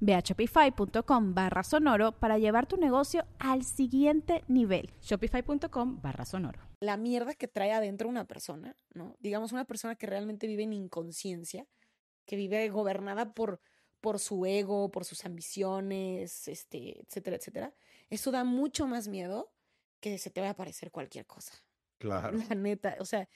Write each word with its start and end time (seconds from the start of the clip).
Ve 0.00 0.14
a 0.14 0.20
shopify.com 0.20 1.34
barra 1.34 1.62
sonoro 1.62 2.12
para 2.12 2.38
llevar 2.38 2.66
tu 2.66 2.76
negocio 2.76 3.26
al 3.38 3.64
siguiente 3.64 4.44
nivel. 4.48 4.90
Shopify.com 5.02 6.00
barra 6.00 6.24
sonoro. 6.24 6.60
La 6.80 6.96
mierda 6.96 7.34
que 7.34 7.48
trae 7.48 7.72
adentro 7.72 8.08
una 8.08 8.26
persona, 8.26 8.76
¿no? 8.94 9.16
Digamos, 9.20 9.52
una 9.52 9.64
persona 9.64 9.96
que 9.96 10.06
realmente 10.06 10.46
vive 10.46 10.62
en 10.62 10.72
inconsciencia, 10.72 11.66
que 12.24 12.36
vive 12.36 12.68
gobernada 12.68 13.34
por, 13.34 13.60
por 14.00 14.18
su 14.18 14.46
ego, 14.46 14.90
por 14.90 15.04
sus 15.04 15.24
ambiciones, 15.24 16.46
este, 16.48 17.00
etcétera, 17.00 17.36
etcétera. 17.36 17.74
Eso 18.10 18.30
da 18.30 18.44
mucho 18.44 18.86
más 18.86 19.08
miedo 19.08 19.52
que 20.00 20.18
se 20.18 20.30
te 20.30 20.40
vaya 20.40 20.50
a 20.50 20.52
aparecer 20.52 20.90
cualquier 20.90 21.26
cosa. 21.26 21.54
Claro. 21.98 22.38
La 22.48 22.54
neta, 22.54 22.96
o 23.00 23.04
sea, 23.04 23.28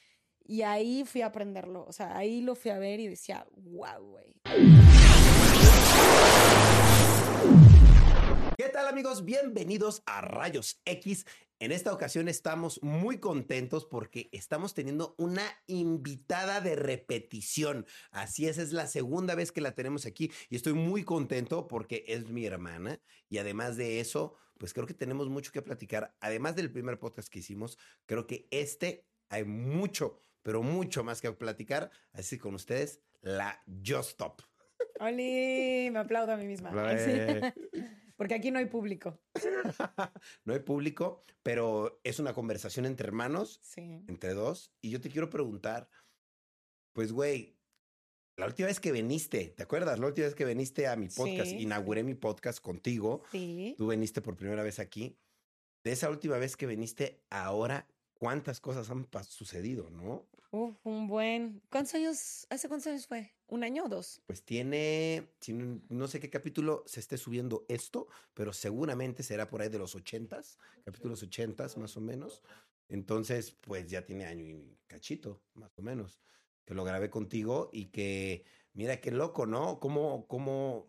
y 0.44 0.62
ahí 0.62 1.04
fui 1.04 1.22
a 1.22 1.26
aprenderlo, 1.26 1.84
o 1.86 1.92
sea, 1.92 2.16
ahí 2.16 2.40
lo 2.42 2.54
fui 2.54 2.70
a 2.70 2.78
ver 2.78 3.00
y 3.00 3.08
decía, 3.08 3.46
wow, 3.56 4.02
güey. 4.02 4.40
¿Qué 8.56 8.68
tal 8.68 8.86
amigos? 8.86 9.24
Bienvenidos 9.24 10.02
a 10.06 10.20
Rayos 10.20 10.80
X. 10.84 11.26
En 11.58 11.72
esta 11.72 11.92
ocasión 11.92 12.28
estamos 12.28 12.80
muy 12.82 13.18
contentos 13.18 13.84
porque 13.84 14.28
estamos 14.32 14.74
teniendo 14.74 15.14
una 15.18 15.42
invitada 15.66 16.60
de 16.60 16.76
repetición. 16.76 17.86
Así 18.10 18.46
es, 18.46 18.58
es 18.58 18.72
la 18.72 18.86
segunda 18.86 19.34
vez 19.34 19.50
que 19.50 19.60
la 19.60 19.74
tenemos 19.74 20.06
aquí 20.06 20.30
y 20.50 20.56
estoy 20.56 20.74
muy 20.74 21.02
contento 21.02 21.66
porque 21.66 22.04
es 22.06 22.28
mi 22.28 22.46
hermana 22.46 23.00
y 23.28 23.38
además 23.38 23.76
de 23.76 24.00
eso, 24.00 24.34
pues 24.58 24.72
creo 24.72 24.86
que 24.86 24.94
tenemos 24.94 25.28
mucho 25.28 25.50
que 25.50 25.62
platicar. 25.62 26.14
Además 26.20 26.54
del 26.54 26.70
primer 26.70 26.98
podcast 26.98 27.28
que 27.28 27.40
hicimos, 27.40 27.76
creo 28.06 28.26
que 28.26 28.46
este 28.50 29.04
hay 29.28 29.44
mucho, 29.44 30.18
pero 30.42 30.62
mucho 30.62 31.02
más 31.02 31.20
que 31.20 31.32
platicar. 31.32 31.90
Así 32.12 32.38
con 32.38 32.54
ustedes, 32.54 33.00
la 33.20 33.62
Just 33.84 34.10
Stop. 34.10 34.42
Oli, 35.00 35.90
me 35.90 35.98
aplaudo 35.98 36.32
a 36.32 36.36
mí 36.36 36.46
misma. 36.46 36.70
Sí. 36.98 37.12
Porque 38.16 38.34
aquí 38.34 38.50
no 38.50 38.58
hay 38.58 38.66
público. 38.66 39.20
no 40.44 40.52
hay 40.52 40.60
público, 40.60 41.20
pero 41.42 42.00
es 42.04 42.18
una 42.18 42.34
conversación 42.34 42.86
entre 42.86 43.08
hermanos, 43.08 43.58
Sí. 43.62 44.04
entre 44.06 44.34
dos. 44.34 44.72
Y 44.80 44.90
yo 44.90 45.00
te 45.00 45.10
quiero 45.10 45.28
preguntar, 45.28 45.88
pues, 46.92 47.12
güey, 47.12 47.58
la 48.36 48.46
última 48.46 48.68
vez 48.68 48.80
que 48.80 48.92
viniste, 48.92 49.48
¿te 49.56 49.62
acuerdas? 49.62 49.98
La 49.98 50.06
última 50.06 50.26
vez 50.26 50.34
que 50.34 50.44
viniste 50.44 50.86
a 50.86 50.96
mi 50.96 51.08
podcast, 51.08 51.50
Sí, 51.50 51.62
inauguré 51.62 52.02
mi 52.02 52.14
podcast 52.14 52.60
contigo. 52.60 53.22
Sí. 53.32 53.74
Tú 53.76 53.88
viniste 53.88 54.22
por 54.22 54.36
primera 54.36 54.62
vez 54.62 54.78
aquí. 54.78 55.18
De 55.84 55.92
esa 55.92 56.08
última 56.08 56.38
vez 56.38 56.56
que 56.56 56.66
viniste, 56.66 57.24
ahora, 57.28 57.88
¿cuántas 58.14 58.60
cosas 58.60 58.88
han 58.90 59.08
sucedido, 59.24 59.90
no? 59.90 60.28
Uf, 60.54 60.76
un 60.84 61.08
buen. 61.08 61.62
¿Cuántos 61.70 61.94
años? 61.94 62.46
¿Hace 62.50 62.68
cuántos 62.68 62.86
años 62.88 63.06
fue? 63.06 63.32
¿Un 63.48 63.64
año 63.64 63.84
o 63.84 63.88
dos? 63.88 64.20
Pues 64.26 64.44
tiene, 64.44 65.30
no 65.88 66.06
sé 66.08 66.20
qué 66.20 66.28
capítulo 66.28 66.84
se 66.86 67.00
esté 67.00 67.16
subiendo 67.16 67.64
esto, 67.70 68.06
pero 68.34 68.52
seguramente 68.52 69.22
será 69.22 69.48
por 69.48 69.62
ahí 69.62 69.70
de 69.70 69.78
los 69.78 69.94
ochentas, 69.94 70.58
capítulos 70.84 71.22
ochentas 71.22 71.78
más 71.78 71.96
o 71.96 72.02
menos. 72.02 72.42
Entonces, 72.90 73.52
pues 73.62 73.90
ya 73.90 74.04
tiene 74.04 74.26
año 74.26 74.44
y 74.44 74.76
cachito, 74.86 75.40
más 75.54 75.78
o 75.78 75.82
menos, 75.82 76.20
que 76.66 76.74
lo 76.74 76.84
grabé 76.84 77.08
contigo 77.08 77.70
y 77.72 77.86
que, 77.86 78.44
mira 78.74 79.00
qué 79.00 79.10
loco, 79.10 79.46
¿no? 79.46 79.80
¿Cómo, 79.80 80.28
cómo, 80.28 80.86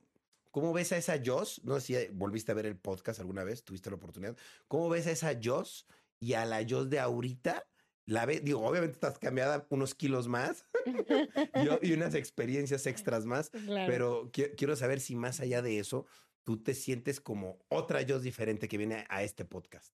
cómo 0.51 0.73
ves 0.73 0.91
a 0.91 0.97
esa 0.97 1.21
Joss? 1.25 1.61
No 1.63 1.79
sé 1.79 2.07
si 2.07 2.13
volviste 2.13 2.51
a 2.51 2.55
ver 2.55 2.65
el 2.65 2.77
podcast 2.77 3.21
alguna 3.21 3.45
vez, 3.45 3.63
tuviste 3.63 3.89
la 3.89 3.95
oportunidad. 3.95 4.35
¿Cómo 4.67 4.89
ves 4.89 5.07
a 5.07 5.11
esa 5.11 5.39
Joss 5.41 5.87
y 6.19 6.33
a 6.33 6.43
la 6.43 6.65
Joss 6.69 6.89
de 6.89 6.99
ahorita? 6.99 7.65
La 8.05 8.25
ve, 8.25 8.41
digo, 8.41 8.61
obviamente 8.65 8.93
estás 8.95 9.17
cambiada 9.17 9.65
unos 9.69 9.95
kilos 9.95 10.27
más 10.27 10.65
y, 11.81 11.87
y 11.89 11.93
unas 11.93 12.15
experiencias 12.15 12.85
extras 12.85 13.25
más, 13.25 13.49
Claro. 13.49 13.87
pero 13.91 14.31
qui- 14.31 14.53
quiero 14.57 14.75
saber 14.75 14.99
si 14.99 15.15
más 15.15 15.39
allá 15.39 15.61
de 15.61 15.79
eso, 15.79 16.05
tú 16.43 16.61
te 16.61 16.73
sientes 16.73 17.21
como 17.21 17.59
otra 17.69 18.01
yo 18.01 18.19
diferente 18.19 18.67
que 18.67 18.77
viene 18.77 19.05
a 19.09 19.23
este 19.23 19.45
podcast. 19.45 19.93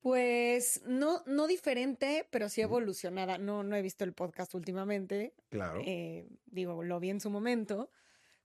Pues 0.00 0.82
no, 0.86 1.22
no 1.26 1.46
diferente, 1.48 2.26
pero 2.30 2.48
sí 2.48 2.60
evolucionada. 2.60 3.36
No, 3.38 3.62
no 3.64 3.74
he 3.74 3.82
visto 3.82 4.04
el 4.04 4.12
podcast 4.12 4.54
últimamente. 4.54 5.34
Claro. 5.48 5.80
eh, 5.84 6.28
digo, 6.46 6.82
lo 6.84 7.00
vi 7.00 7.10
en 7.10 7.20
su 7.20 7.30
momento, 7.30 7.90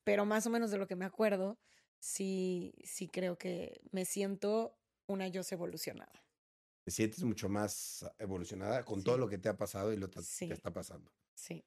pero 0.04 0.26
más 0.26 0.48
o 0.48 0.50
menos 0.50 0.72
de 0.72 0.78
lo 0.78 0.88
que 0.88 0.96
me 0.96 1.06
acuerdo, 1.06 1.60
sí, 2.00 2.74
sí 2.84 3.08
creo 3.08 3.38
que 3.38 3.82
me 3.92 4.06
siento 4.06 4.76
una 5.06 5.28
yo 5.28 5.42
evolucionada. 5.52 6.23
Te 6.86 6.92
sientes 6.92 7.24
mucho 7.24 7.48
más 7.48 8.06
evolucionada 8.20 8.84
con 8.84 9.00
Sí. 9.00 9.06
todo 9.06 9.18
lo 9.18 9.30
que 9.30 9.38
te 9.38 9.48
ha 9.50 9.58
pasado 9.58 9.94
y 9.94 9.98
lo 9.98 10.10
que 10.10 10.22
Sí. 10.22 10.48
te 10.48 10.54
está 10.54 10.74
pasando. 10.74 11.12
Sí. 11.36 11.66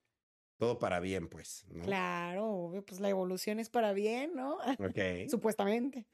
Todo 0.59 0.79
para 0.79 1.01
bien, 1.01 1.29
pues. 1.29 1.65
¿no? 1.69 1.85
Claro, 1.85 2.47
obvio, 2.51 2.85
pues 2.85 3.01
la 3.01 3.09
evolución 3.09 3.59
es 3.59 3.71
para 3.71 3.93
bien, 3.93 4.35
¿no? 4.35 4.59
Ok. 4.81 5.31
Supuestamente. 5.31 6.07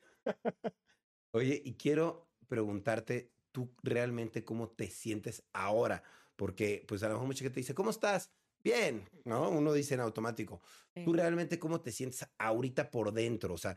Oye, 1.35 1.61
y 1.65 1.75
quiero 1.77 2.31
preguntarte, 2.49 3.35
¿tú 3.53 3.75
realmente 3.83 4.45
cómo 4.45 4.71
te 4.71 4.89
sientes 4.89 5.45
ahora? 5.53 6.03
Porque, 6.37 6.85
pues 6.87 7.03
a 7.03 7.09
lo 7.09 7.15
mejor 7.15 7.27
mucha 7.27 7.45
gente 7.45 7.61
dice, 7.61 7.75
¿cómo 7.75 7.91
estás? 7.91 8.31
Bien, 8.63 9.09
¿no? 9.25 9.49
Uno 9.51 9.73
dice 9.73 9.95
en 9.95 10.01
automático. 10.01 10.63
¿Tú 11.05 11.13
realmente 11.15 11.59
cómo 11.59 11.81
te 11.81 11.91
sientes 11.91 12.29
ahorita 12.39 12.91
por 12.91 13.13
dentro? 13.13 13.55
O 13.55 13.59
sea, 13.59 13.77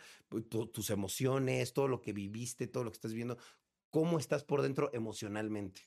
tu- 0.50 0.68
tus 0.68 0.90
emociones, 0.92 1.74
todo 1.74 1.88
lo 1.88 2.02
que 2.02 2.14
viviste, 2.14 2.68
todo 2.68 2.84
lo 2.84 2.92
que 2.92 2.96
estás 2.98 3.14
viendo, 3.14 3.38
¿cómo 3.96 4.18
estás 4.20 4.44
por 4.44 4.62
dentro 4.62 4.90
emocionalmente? 4.92 5.84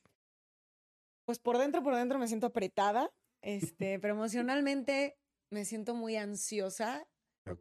Pues 1.27 1.39
por 1.39 1.59
dentro, 1.59 1.83
por 1.83 1.95
dentro 1.95 2.19
me 2.19 2.27
siento 2.27 2.47
apretada, 2.47 3.13
este, 3.43 3.99
pero 3.99 4.15
emocionalmente 4.15 5.19
me 5.51 5.67
siento 5.67 5.95
muy 5.95 6.17
ansiosa, 6.17 7.07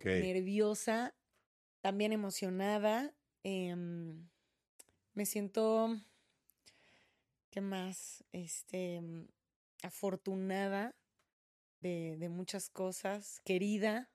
nerviosa, 0.06 1.14
también 1.82 2.14
emocionada. 2.14 3.14
em, 3.44 4.30
me 5.14 5.26
siento, 5.26 5.90
¿qué 7.50 7.60
más? 7.60 8.24
Este, 8.32 9.02
afortunada 9.84 10.96
de, 11.82 12.16
de 12.18 12.30
muchas 12.30 12.70
cosas, 12.70 13.42
querida, 13.44 14.10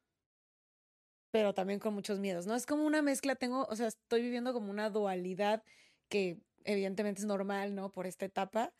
pero 1.30 1.52
también 1.52 1.78
con 1.78 1.92
muchos 1.92 2.20
miedos, 2.20 2.46
¿no? 2.46 2.54
Es 2.54 2.64
como 2.64 2.86
una 2.86 3.02
mezcla, 3.02 3.34
tengo, 3.34 3.66
o 3.66 3.76
sea, 3.76 3.88
estoy 3.88 4.22
viviendo 4.22 4.54
como 4.54 4.70
una 4.70 4.88
dualidad 4.88 5.62
que 6.12 6.42
evidentemente 6.64 7.22
es 7.22 7.26
normal, 7.26 7.74
¿no? 7.74 7.90
Por 7.90 8.06
esta 8.06 8.26
etapa 8.26 8.74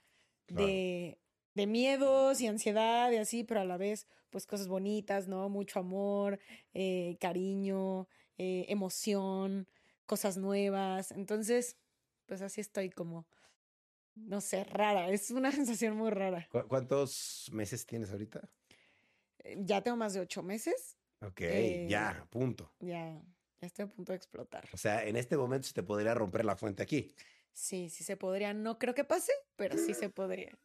Claro. 0.44 0.66
de, 0.66 1.18
de 1.54 1.66
miedos 1.66 2.42
y 2.42 2.46
ansiedad 2.46 3.10
y 3.10 3.16
así, 3.16 3.42
pero 3.42 3.60
a 3.60 3.64
la 3.64 3.78
vez, 3.78 4.06
pues 4.28 4.46
cosas 4.46 4.68
bonitas, 4.68 5.28
¿no? 5.28 5.48
Mucho 5.48 5.80
amor, 5.80 6.38
eh, 6.74 7.16
cariño, 7.20 8.06
eh, 8.36 8.66
emoción, 8.68 9.66
cosas 10.04 10.36
nuevas. 10.36 11.10
Entonces, 11.10 11.78
pues 12.26 12.42
así 12.42 12.60
estoy 12.60 12.90
como, 12.90 13.26
no 14.14 14.42
sé, 14.42 14.64
rara. 14.64 15.08
Es 15.08 15.30
una 15.30 15.50
sensación 15.52 15.96
muy 15.96 16.10
rara. 16.10 16.46
¿Cu- 16.50 16.68
¿Cuántos 16.68 17.48
meses 17.50 17.86
tienes 17.86 18.10
ahorita? 18.10 18.50
Eh, 19.38 19.56
Ya 19.60 19.80
tengo 19.82 19.96
más 19.96 20.12
de 20.12 20.20
ocho 20.20 20.42
meses. 20.42 20.98
Ok, 21.22 21.40
Eh, 21.40 21.86
ya, 21.88 22.26
punto. 22.30 22.74
Ya, 22.80 23.22
ya 23.62 23.66
estoy 23.66 23.84
a 23.84 23.88
punto 23.88 24.12
de 24.12 24.16
explotar. 24.16 24.68
O 24.72 24.76
sea, 24.76 25.06
en 25.06 25.16
este 25.16 25.36
momento 25.36 25.68
se 25.68 25.72
te 25.72 25.82
podría 25.84 26.14
romper 26.14 26.44
la 26.44 26.56
fuente 26.56 26.82
aquí. 26.82 27.14
Sí, 27.52 27.88
sí 27.90 28.02
se 28.02 28.16
podría. 28.16 28.52
No 28.52 28.78
creo 28.78 28.94
que 28.94 29.04
pase, 29.04 29.32
pero 29.56 29.78
sí 29.78 29.94
se 29.94 30.08
podría. 30.10 30.58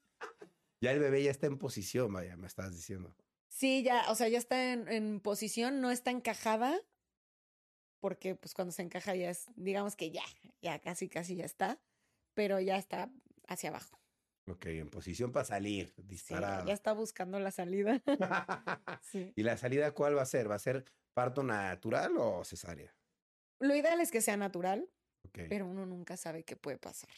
Ya 0.82 0.92
el 0.92 1.00
bebé 1.00 1.24
ya 1.24 1.32
está 1.32 1.46
en 1.48 1.58
posición, 1.60 2.12
vaya, 2.12 2.36
me 2.38 2.48
estabas 2.48 2.76
diciendo. 2.76 3.16
Sí, 3.50 3.84
ya, 3.84 4.10
o 4.12 4.16
sea, 4.16 4.28
ya 4.30 4.38
está 4.40 4.74
en, 4.74 4.88
en 4.88 5.20
posición, 5.20 5.80
no 5.80 5.92
está 5.92 6.12
encajada, 6.12 6.80
porque 8.00 8.36
pues 8.36 8.54
cuando 8.54 8.72
se 8.72 8.82
encaja 8.82 9.16
ya 9.16 9.30
es, 9.30 9.46
digamos 9.56 9.96
que 9.96 10.12
ya, 10.12 10.24
ya 10.62 10.80
casi, 10.80 11.08
casi 11.10 11.36
ya 11.36 11.46
está, 11.46 11.80
pero 12.34 12.60
ya 12.60 12.78
está 12.78 13.12
hacia 13.48 13.70
abajo. 13.70 14.00
Ok, 14.50 14.66
en 14.68 14.90
posición 14.90 15.32
para 15.32 15.46
salir, 15.46 15.94
Sí, 15.96 16.04
disparado. 16.04 16.66
ya 16.68 16.74
está 16.74 16.94
buscando 16.94 17.40
la 17.40 17.52
salida. 17.52 18.02
Sí. 19.04 19.34
¿Y 19.36 19.44
la 19.44 19.58
salida 19.58 19.92
cuál 19.94 20.18
va 20.18 20.22
a 20.24 20.26
ser? 20.26 20.50
¿Va 20.50 20.56
a 20.56 20.60
ser 20.60 20.84
parto 21.18 21.42
natural 21.42 22.16
o 22.20 22.44
cesárea? 22.44 22.96
Lo 23.60 23.76
ideal 23.76 24.00
es 24.02 24.12
que 24.12 24.22
sea 24.22 24.38
natural. 24.38 24.88
Pero, 25.32 25.50
pero 25.50 25.66
uno 25.66 25.86
nunca 25.88 26.16
sabe 26.16 26.44
qué 26.44 26.56
puede 26.56 26.78
pasar. 26.78 27.10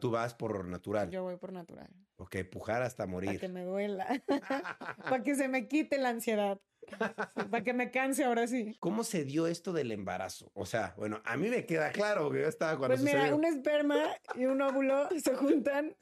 tú 0.00 0.12
vas 0.12 0.32
por 0.34 0.64
natural. 0.64 1.10
Yo 1.10 1.24
voy 1.24 1.36
por 1.38 1.52
natural. 1.52 1.88
Ok, 2.16 2.36
pujar 2.50 2.82
hasta 2.82 3.02
Para 3.02 3.10
morir. 3.12 3.40
que 3.40 3.48
me 3.48 3.64
duela. 3.64 4.06
para 5.10 5.22
que 5.24 5.34
se 5.34 5.48
me 5.48 5.66
quite 5.66 5.98
la 5.98 6.10
ansiedad. 6.10 6.60
para 7.50 7.64
que 7.64 7.74
me 7.74 7.90
canse 7.90 8.24
ahora 8.24 8.46
sí. 8.46 8.76
¿Cómo 8.78 9.02
se 9.02 9.24
dio 9.24 9.48
esto 9.48 9.72
del 9.72 9.90
embarazo? 9.90 10.52
O 10.54 10.64
sea, 10.64 10.94
bueno, 10.96 11.20
a 11.24 11.36
mí 11.36 11.48
me 11.48 11.66
queda 11.66 11.90
claro 11.90 12.30
que 12.30 12.40
yo 12.42 12.46
estaba 12.48 12.78
cuando 12.78 12.94
Pues 12.94 13.02
mira, 13.02 13.18
sucedió. 13.28 13.36
un 13.36 13.44
esperma 13.44 13.98
y 14.36 14.46
un 14.46 14.62
óvulo 14.62 15.08
se 15.20 15.34
juntan. 15.34 15.96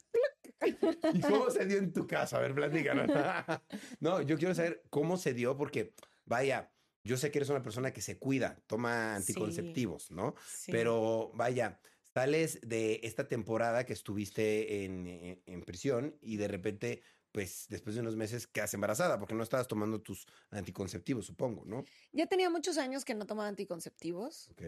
¿Y 0.63 1.21
cómo 1.21 1.49
se 1.49 1.65
dio 1.65 1.79
en 1.79 1.91
tu 1.91 2.05
caso? 2.05 2.37
A 2.37 2.39
ver, 2.39 2.53
platícanos. 2.53 3.07
no, 3.99 4.21
yo 4.21 4.37
quiero 4.37 4.53
saber 4.53 4.83
cómo 4.91 5.17
se 5.17 5.33
dio 5.33 5.57
porque, 5.57 5.95
vaya, 6.23 6.71
yo 7.07 7.17
sé 7.17 7.31
que 7.31 7.39
eres 7.39 7.49
una 7.49 7.63
persona 7.63 7.91
que 7.93 8.01
se 8.01 8.17
cuida, 8.19 8.61
toma 8.67 9.13
Sí. 9.15 9.17
anticonceptivos, 9.31 10.11
¿no? 10.11 10.35
Sí. 10.47 10.71
Pero, 10.71 11.31
vaya, 11.33 11.79
sales 12.13 12.59
de 12.61 12.99
esta 13.03 13.27
temporada 13.27 13.85
que 13.85 13.93
estuviste 13.93 14.83
en, 14.85 15.07
en- 15.07 15.43
en 15.45 15.61
prisión 15.63 16.17
y 16.21 16.37
de 16.37 16.47
repente, 16.47 17.01
pues, 17.31 17.67
después 17.69 17.95
de 17.95 18.01
unos 18.01 18.15
meses 18.15 18.47
quedas 18.47 18.73
embarazada 18.73 19.19
porque 19.19 19.35
no 19.35 19.43
estabas 19.43 19.67
tomando 19.67 20.01
tus 20.01 20.25
anticonceptivos, 20.51 21.25
supongo, 21.25 21.63
¿no? 21.65 21.83
Ya 22.11 22.25
tenía 22.27 22.49
muchos 22.49 22.77
años 22.77 23.05
que 23.05 23.15
no 23.15 23.25
tomaba 23.25 23.47
anticonceptivos. 23.49 24.49
Ok. 24.51 24.63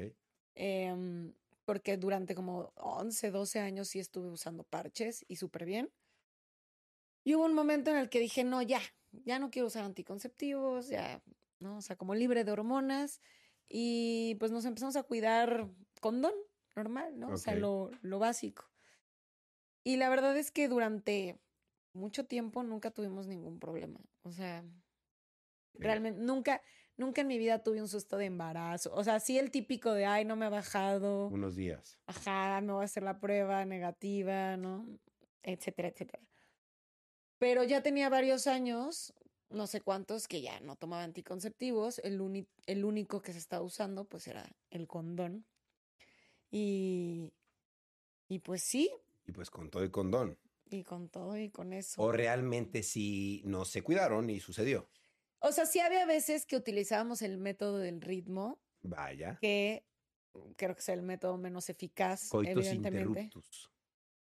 em, 0.56 1.34
porque 1.66 1.98
durante 1.98 2.36
como 2.36 2.74
11, 2.76 3.30
12 3.32 3.60
años 3.60 3.88
sí 3.90 4.00
estuve 4.00 4.28
usando 4.30 4.64
parches 4.64 5.24
y 5.28 5.36
súper 5.38 5.66
bien. 5.66 5.92
Y 7.24 7.36
hubo 7.36 7.46
un 7.46 7.54
momento 7.54 7.92
en 7.92 7.98
el 7.98 8.10
que 8.10 8.20
dije, 8.20 8.44
no, 8.44 8.62
ya, 8.62 8.82
ya 9.12 9.40
no 9.40 9.52
quiero 9.52 9.68
usar 9.68 9.84
anticonceptivos, 9.84 10.88
ya, 10.90 11.22
¿no? 11.60 11.78
O 11.78 11.82
sea, 11.82 11.96
como 11.96 12.16
libre 12.16 12.44
de 12.44 12.52
hormonas. 12.52 13.22
Y 13.68 14.36
pues 14.40 14.52
nos 14.52 14.66
empezamos 14.66 14.96
a 14.96 15.04
cuidar 15.04 15.70
condón, 16.02 16.34
normal, 16.76 17.20
¿no? 17.20 17.30
O 17.30 17.38
sea, 17.38 17.56
lo, 17.56 17.92
lo 18.02 18.20
básico. 18.20 18.66
Y 19.84 19.98
la 19.98 20.10
verdad 20.10 20.36
es 20.38 20.52
que 20.52 20.68
durante 20.68 21.40
mucho 21.94 22.26
tiempo 22.26 22.64
nunca 22.64 22.92
tuvimos 22.92 23.28
ningún 23.28 23.60
problema. 23.60 24.00
O 24.24 24.32
sea, 24.32 24.64
realmente 25.74 26.20
nunca, 26.22 26.62
nunca 26.98 27.22
en 27.22 27.28
mi 27.28 27.38
vida 27.38 27.64
tuve 27.64 27.82
un 27.82 27.88
susto 27.88 28.18
de 28.18 28.26
embarazo. 28.26 28.94
O 28.94 29.04
sea, 29.04 29.20
sí 29.20 29.38
el 29.38 29.52
típico 29.52 29.94
de, 29.94 30.06
ay, 30.06 30.26
no 30.26 30.36
me 30.36 30.46
ha 30.46 30.50
bajado, 30.50 31.28
Unos 31.28 31.56
días. 31.56 32.00
ajá, 32.08 32.62
me 32.62 32.74
voy 32.74 32.82
a 32.82 32.86
hacer 32.86 33.04
la 33.04 33.20
prueba 33.20 33.66
negativa, 33.66 34.58
¿no? 34.58 34.88
Etcétera, 35.44 35.90
etcétera. 35.90 36.24
Pero 37.38 37.64
ya 37.64 37.82
tenía 37.82 38.10
varios 38.10 38.48
años, 38.48 39.14
no 39.50 39.68
sé 39.68 39.82
cuántos, 39.82 40.28
que 40.28 40.42
ya 40.42 40.60
no 40.62 40.76
tomaba 40.76 41.04
anticonceptivos. 41.04 42.00
El, 42.00 42.48
el 42.68 42.86
único 42.86 43.22
que 43.22 43.34
se 43.34 43.40
estaba 43.40 43.64
usando, 43.64 44.06
pues 44.06 44.28
era 44.28 44.50
el 44.70 44.88
condón. 44.88 45.46
Y, 46.52 47.32
y 48.28 48.40
pues 48.40 48.64
sí, 48.64 48.90
Y 49.28 49.32
pues 49.32 49.50
con 49.50 49.70
todo 49.70 49.84
y 49.84 49.92
condón. 49.92 50.38
y 50.70 50.84
con 50.84 51.10
todo 51.10 51.38
y 51.38 51.50
con 51.50 51.74
eso. 51.74 52.02
O 52.02 52.12
realmente 52.12 52.84
sí 52.84 53.42
no 53.46 53.66
se 53.66 53.82
cuidaron 53.84 54.30
y 54.30 54.40
sucedió. 54.40 54.90
O 55.40 55.52
sea, 55.52 55.66
sí 55.66 55.80
había 55.80 56.06
veces 56.06 56.46
que 56.46 56.56
utilizábamos 56.58 57.22
el 57.22 57.38
método 57.38 57.78
del 57.78 58.02
ritmo, 58.02 58.60
Vaya. 58.82 59.38
que 59.42 59.86
creo 60.58 60.76
que 60.76 60.82
es 60.82 60.90
el 60.90 61.02
método 61.02 61.38
menos 61.38 61.70
eficaz, 61.70 62.30
Coitus 62.30 62.66
evidentemente. 62.66 63.22
interruptus. 63.24 63.70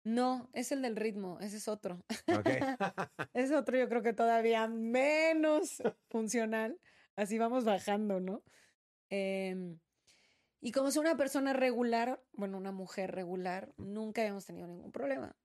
No, 0.06 0.48
es 0.52 0.70
el 0.70 0.82
del 0.82 0.94
ritmo, 0.94 1.40
ese 1.40 1.56
es 1.56 1.66
otro. 1.66 2.00
Es 3.34 3.50
otro, 3.50 3.76
yo 3.76 3.88
creo 3.88 4.04
que 4.04 4.12
todavía 4.12 4.68
menos 4.68 5.82
funcional. 6.10 6.78
Así 7.16 7.38
vamos 7.38 7.64
bajando, 7.64 8.20
¿no? 8.20 8.44
Em, 9.10 9.80
y 10.60 10.70
como 10.70 10.92
soy 10.92 11.00
una 11.00 11.16
persona 11.16 11.54
regular, 11.54 12.22
bueno, 12.34 12.56
una 12.56 12.70
mujer 12.70 13.10
regular, 13.10 13.74
nunca 13.78 14.20
habíamos 14.20 14.46
tenido 14.46 14.68
ningún 14.68 14.92
problema. 14.92 15.36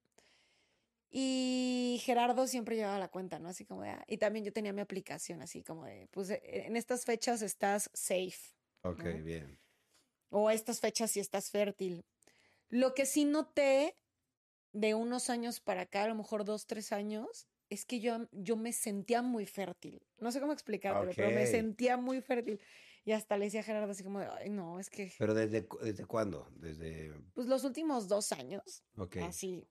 Y 1.09 1.99
Gerardo 2.03 2.45
siempre 2.45 2.75
llevaba 2.75 2.99
la 2.99 3.09
cuenta, 3.09 3.39
¿no? 3.39 3.49
Así 3.49 3.65
como 3.65 3.81
de, 3.81 3.89
ah, 3.89 4.05
y 4.05 4.17
también 4.17 4.45
yo 4.45 4.53
tenía 4.53 4.73
mi 4.73 4.81
aplicación, 4.81 5.41
así 5.41 5.63
como 5.63 5.85
de, 5.85 6.07
pues 6.11 6.29
eh, 6.29 6.39
en 6.43 6.75
estas 6.75 7.05
fechas 7.05 7.41
estás 7.41 7.89
safe, 7.95 8.53
ok, 8.83 9.05
¿no? 9.05 9.23
bien. 9.23 9.59
o 10.29 10.49
a 10.49 10.53
estas 10.53 10.79
fechas 10.79 11.09
si 11.09 11.19
estás 11.19 11.49
fértil. 11.49 12.05
Lo 12.69 12.93
que 12.93 13.07
sí 13.07 13.25
noté 13.25 13.97
de 14.73 14.95
unos 14.95 15.29
años 15.29 15.59
para 15.59 15.81
acá, 15.81 16.03
a 16.03 16.07
lo 16.07 16.15
mejor 16.15 16.45
dos, 16.45 16.65
tres 16.67 16.91
años, 16.91 17.47
es 17.69 17.85
que 17.85 17.99
yo, 17.99 18.27
yo 18.31 18.57
me 18.57 18.73
sentía 18.73 19.21
muy 19.21 19.45
fértil. 19.45 20.01
No 20.17 20.31
sé 20.31 20.39
cómo 20.39 20.53
explicártelo, 20.53 21.11
pero 21.15 21.31
me 21.31 21.45
sentía 21.47 21.97
muy 21.97 22.21
fértil. 22.21 22.59
Y 23.05 23.13
hasta 23.13 23.37
le 23.37 23.45
decía 23.45 23.61
a 23.61 23.63
Gerardo 23.63 23.91
así 23.91 24.03
como, 24.03 24.19
ay, 24.19 24.49
no, 24.49 24.79
es 24.79 24.89
que, 24.89 25.11
Pero 25.17 25.33
desde, 25.33 25.67
desde 25.81 26.05
cuándo? 26.05 26.47
Desde. 26.55 27.13
pues 27.33 27.47
los 27.47 27.63
últimos 27.63 28.07
dos 28.07 28.31
años, 28.31 28.83
Ok. 28.97 29.17
así, 29.17 29.67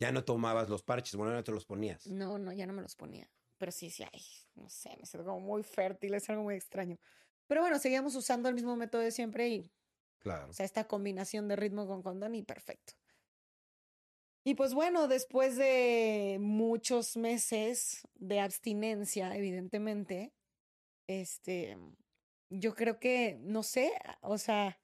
Ya 0.00 0.12
no 0.12 0.24
tomabas 0.24 0.68
los 0.68 0.82
parches, 0.82 1.14
bueno, 1.16 1.32
no 1.32 1.44
te 1.44 1.52
los 1.52 1.64
ponías. 1.66 2.04
no, 2.06 2.38
no, 2.38 2.52
ya 2.52 2.66
no 2.66 2.72
me 2.72 2.82
los 2.82 2.96
ponía. 2.96 3.30
Pero 3.58 3.72
sí, 3.72 3.90
sí, 3.90 4.04
ay, 4.12 4.20
no 4.54 4.68
sé, 4.68 4.90
me 5.00 5.06
siento 5.06 5.24
como 5.28 5.40
muy 5.40 5.62
fértil, 5.62 6.14
es 6.14 6.28
algo 6.28 6.42
muy 6.42 6.54
extraño. 6.56 6.98
Pero 7.46 7.60
bueno, 7.60 7.78
seguíamos 7.78 8.14
usando 8.16 8.48
el 8.48 8.54
mismo 8.54 8.76
método 8.76 9.02
de 9.02 9.10
siempre 9.12 9.48
y 9.48 9.72
Claro. 10.18 10.50
O 10.50 10.54
sea, 10.54 10.66
esta 10.66 10.84
combinación 10.88 11.48
de 11.48 11.56
ritmo 11.56 11.86
con 11.86 12.02
condón 12.02 12.34
y 12.34 12.42
perfecto. 12.42 12.94
Y 14.44 14.54
pues 14.56 14.74
bueno, 14.74 15.08
después 15.08 15.56
de 15.56 16.36
muchos 16.40 17.16
meses 17.16 18.06
de 18.14 18.40
abstinencia, 18.40 19.34
evidentemente, 19.36 20.34
este, 21.08 21.78
yo 22.50 22.74
creo 22.74 23.00
que, 23.00 23.38
no 23.42 23.62
sé, 23.64 23.92
o 24.22 24.38
sea, 24.38 24.80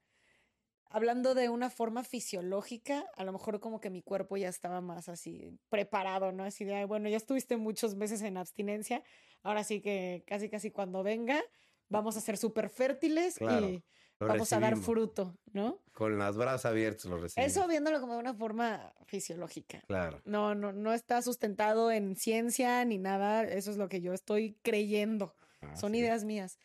hablando 0.87 1.35
de 1.35 1.49
una 1.51 1.71
forma 1.71 2.05
fisiológica, 2.05 3.07
a 3.17 3.25
lo 3.25 3.33
mejor 3.33 3.61
como 3.61 3.81
que 3.81 3.91
mi 3.91 4.03
cuerpo 4.03 4.37
ya 4.37 4.49
estaba 4.49 4.81
más 4.81 5.09
así 5.09 5.59
preparado, 5.71 6.33
¿no? 6.33 6.45
Así 6.45 6.65
de, 6.65 6.75
"Ay, 6.77 6.85
bueno, 6.87 7.09
ya 7.09 7.17
estuviste 7.19 7.57
muchos 7.59 7.97
meses 7.97 8.23
en 8.23 8.37
abstinencia, 8.39 9.05
ahora 9.43 9.65
sí 9.65 9.81
que 9.83 10.25
casi, 10.27 10.51
casi 10.51 10.71
cuando 10.73 11.03
venga, 11.05 11.43
vamos 11.89 12.17
a 12.17 12.21
ser 12.21 12.37
súper 12.39 12.71
fértiles 12.71 13.41
Claro, 13.41 13.75
y 13.79 13.85
Lo 14.21 14.27
vamos 14.27 14.53
a 14.53 14.61
dar 14.61 14.77
fruto, 14.77 15.35
¿no? 15.53 15.83
Con 15.95 16.19
los 16.19 16.37
brazos 16.37 16.67
abiertos 16.67 17.07
lo 17.07 17.19
recibimos. 17.19 17.51
Eso 17.51 17.67
viéndolo 17.67 18.01
como 18.01 18.13
de 18.13 18.19
una 18.19 18.35
forma 18.35 18.93
fisiológica. 19.07 19.81
Claro. 19.87 20.21
No, 20.27 20.55
no, 20.55 20.73
no 20.73 20.93
está 20.93 21.23
sustentado 21.23 21.91
en 21.91 22.15
ciencia 22.17 22.85
ni 22.85 22.99
nada. 22.99 23.45
Eso 23.45 23.71
es 23.71 23.79
lo 23.79 23.89
que 23.89 24.03
yo 24.03 24.13
estoy 24.13 24.59
creyendo. 24.63 25.35
Ah, 25.63 25.75
Son 25.75 25.93
sí. 25.93 25.99
ideas 25.99 26.25
mías. 26.25 26.59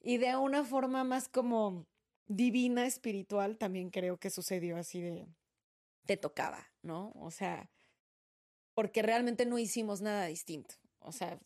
Y 0.00 0.18
de 0.18 0.34
una 0.36 0.64
forma 0.64 1.04
más 1.04 1.28
como 1.28 1.86
divina, 2.26 2.86
espiritual, 2.86 3.56
también 3.56 3.90
creo 3.90 4.18
que 4.18 4.30
sucedió 4.30 4.76
así 4.76 5.00
de, 5.00 5.28
te 6.06 6.16
tocaba, 6.16 6.72
¿no? 6.82 7.12
O 7.14 7.30
sea, 7.30 7.70
porque 8.74 9.02
realmente 9.02 9.46
no 9.46 9.58
hicimos 9.58 10.00
nada 10.00 10.26
distinto. 10.26 10.74
O 10.98 11.12
sea, 11.12 11.38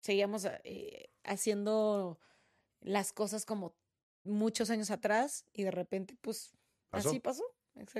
seguíamos 0.00 0.44
eh, 0.64 1.10
haciendo 1.22 2.18
las 2.80 3.12
cosas 3.12 3.44
como 3.44 3.76
muchos 4.24 4.70
años 4.70 4.90
atrás 4.90 5.44
y 5.52 5.62
de 5.64 5.70
repente, 5.70 6.16
pues, 6.20 6.52
Pasó. 6.90 7.10
así 7.10 7.20
pasó. 7.20 7.44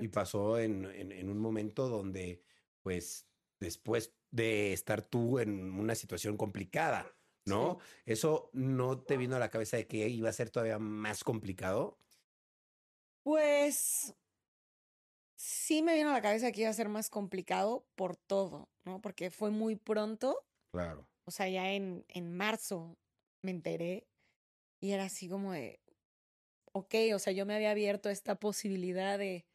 Y 0.00 0.08
pasó 0.08 0.58
en, 0.58 0.84
en, 0.86 1.12
en 1.12 1.30
un 1.30 1.38
momento 1.38 1.88
donde, 1.88 2.42
pues, 2.82 3.28
después 3.60 4.16
de 4.30 4.72
estar 4.72 5.02
tú 5.02 5.38
en 5.38 5.72
una 5.78 5.94
situación 5.94 6.36
complicada, 6.36 7.16
¿no? 7.46 7.78
¿Eso 8.06 8.50
no 8.52 9.02
te 9.02 9.16
vino 9.16 9.36
a 9.36 9.38
la 9.38 9.50
cabeza 9.50 9.76
de 9.76 9.86
que 9.86 10.08
iba 10.08 10.28
a 10.28 10.32
ser 10.32 10.50
todavía 10.50 10.78
más 10.78 11.24
complicado? 11.24 12.00
Pues 13.22 14.12
sí 15.36 15.82
me 15.82 15.94
vino 15.94 16.10
a 16.10 16.12
la 16.12 16.22
cabeza 16.22 16.52
que 16.52 16.62
iba 16.62 16.70
a 16.70 16.74
ser 16.74 16.88
más 16.88 17.10
complicado 17.10 17.86
por 17.94 18.16
todo, 18.16 18.70
¿no? 18.84 19.00
Porque 19.00 19.30
fue 19.30 19.50
muy 19.50 19.76
pronto, 19.76 20.46
Claro. 20.72 21.08
o 21.26 21.30
sea, 21.30 21.48
ya 21.48 21.72
en, 21.72 22.04
en 22.08 22.36
marzo 22.36 22.98
me 23.42 23.50
enteré 23.52 24.08
y 24.80 24.92
era 24.92 25.04
así 25.04 25.28
como 25.28 25.52
de, 25.52 25.80
ok, 26.72 26.94
o 27.14 27.18
sea, 27.18 27.32
yo 27.32 27.46
me 27.46 27.54
había 27.54 27.70
abierto 27.70 28.10
esta 28.10 28.34
posibilidad 28.36 29.18
de 29.18 29.46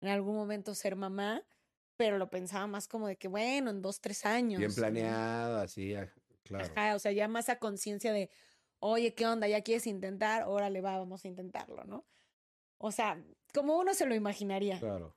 en 0.00 0.08
algún 0.08 0.34
momento 0.34 0.74
ser 0.74 0.96
mamá, 0.96 1.42
pero 1.96 2.18
lo 2.18 2.30
pensaba 2.30 2.66
más 2.66 2.88
como 2.88 3.06
de 3.06 3.16
que, 3.16 3.28
bueno, 3.28 3.70
en 3.70 3.82
dos, 3.82 4.00
tres 4.00 4.24
años. 4.24 4.58
Bien 4.58 4.70
¿no? 4.70 4.74
planeado, 4.74 5.58
así, 5.58 5.94
claro. 6.44 6.64
Ajá, 6.64 6.96
o 6.96 6.98
sea, 6.98 7.12
ya 7.12 7.28
más 7.28 7.48
a 7.48 7.58
conciencia 7.58 8.12
de, 8.12 8.30
oye, 8.78 9.14
¿qué 9.14 9.26
onda? 9.26 9.46
¿Ya 9.48 9.62
quieres 9.62 9.86
intentar? 9.86 10.44
Órale, 10.46 10.80
va, 10.80 10.98
vamos 10.98 11.24
a 11.24 11.28
intentarlo, 11.28 11.84
¿no? 11.84 12.06
O 12.78 12.90
sea, 12.90 13.22
como 13.52 13.78
uno 13.78 13.92
se 13.94 14.06
lo 14.06 14.14
imaginaría. 14.14 14.78
Claro. 14.78 15.14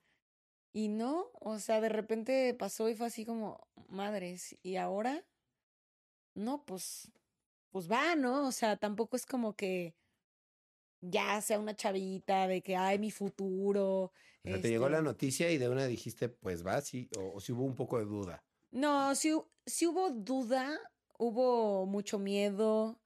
Y 0.73 0.89
no, 0.89 1.29
o 1.39 1.59
sea, 1.59 1.79
de 1.79 1.89
repente 1.89 2.53
pasó 2.55 2.89
y 2.89 2.95
fue 2.95 3.07
así 3.07 3.25
como, 3.25 3.65
madres, 3.87 4.57
¿y 4.63 4.75
ahora? 4.75 5.23
No, 6.33 6.65
pues, 6.65 7.11
pues 7.69 7.89
va, 7.89 8.15
¿no? 8.15 8.47
O 8.47 8.51
sea, 8.51 8.75
tampoco 8.75 9.15
es 9.15 9.25
como 9.25 9.55
que 9.55 9.95
ya 11.05 11.41
sea 11.41 11.59
una 11.59 11.75
chavita 11.75 12.47
de 12.47 12.61
que, 12.61 12.75
ay, 12.75 12.97
mi 12.97 13.11
futuro. 13.11 14.03
O 14.05 14.11
sea, 14.43 14.61
te 14.61 14.69
llegó 14.69 14.87
la 14.89 14.97
este, 14.97 15.05
noticia 15.09 15.51
y 15.51 15.57
de 15.57 15.69
una 15.69 15.85
dijiste, 15.85 16.29
pues 16.29 16.65
va, 16.65 16.79
sí, 16.81 17.09
o, 17.17 17.33
o 17.35 17.39
si 17.39 17.51
hubo 17.51 17.63
un 17.63 17.75
poco 17.75 17.99
de 17.99 18.05
duda. 18.05 18.43
No, 18.71 19.11
hu- 19.11 19.47
sí 19.65 19.85
hubo 19.85 20.09
duda, 20.11 20.79
hubo 21.17 21.85
mucho 21.85 22.19
miedo, 22.19 22.99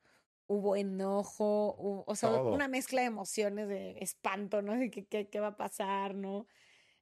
hubo 0.48 0.75
enojo, 0.75 1.75
hubo- 1.77 2.04
o 2.08 2.16
sea, 2.16 2.30
Todo. 2.30 2.54
una 2.54 2.68
mezcla 2.68 3.01
de 3.01 3.08
emociones, 3.08 3.68
de 3.68 3.98
espanto, 4.00 4.62
¿no? 4.62 4.75
De 4.77 4.89
que, 4.89 5.06
que- 5.06 5.27
qué 5.30 5.39
va 5.39 5.48
a 5.48 5.58
pasar, 5.58 6.16
¿no? 6.16 6.46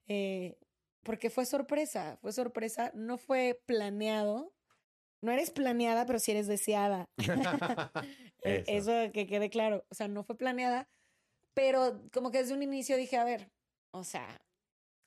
Eh, 0.08 0.58
porque 1.04 1.30
fue 1.30 1.46
sorpresa, 1.46 2.18
fue 2.22 2.32
sorpresa, 2.32 2.92
no 2.96 3.18
fue 3.18 3.62
planeado. 3.66 4.54
No 5.22 5.32
eres 5.32 5.50
planeada, 5.52 6.06
pero 6.06 6.20
sí 6.20 6.32
eres 6.32 6.48
deseada. 6.48 7.06
Eh, 8.46 8.64
Eso. 8.68 8.92
Eso 8.92 9.12
que 9.14 9.28
quede 9.28 9.50
claro. 9.50 9.86
O 9.90 9.96
sea, 9.96 10.08
no 10.08 10.24
fue 10.24 10.38
planeada, 10.38 10.90
pero 11.54 12.02
como 12.14 12.32
que 12.32 12.40
desde 12.40 12.54
un 12.54 12.64
inicio 12.64 12.98
dije, 12.98 13.18
a 13.18 13.24
ver, 13.26 13.52
o 13.92 14.04
sea, 14.04 14.48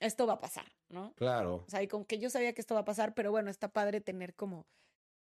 esto 0.00 0.26
va 0.26 0.34
a 0.34 0.40
pasar, 0.40 0.66
¿no? 0.88 1.16
Claro. 1.16 1.64
O 1.66 1.70
sea, 1.70 1.82
y 1.82 1.88
como 1.88 2.06
que 2.06 2.18
yo 2.18 2.30
sabía 2.30 2.54
que 2.54 2.60
esto 2.60 2.74
va 2.74 2.80
a 2.82 2.84
pasar, 2.84 3.14
pero 3.14 3.30
bueno, 3.30 3.50
está 3.50 3.72
padre 3.72 4.00
tener 4.00 4.34
como 4.36 4.68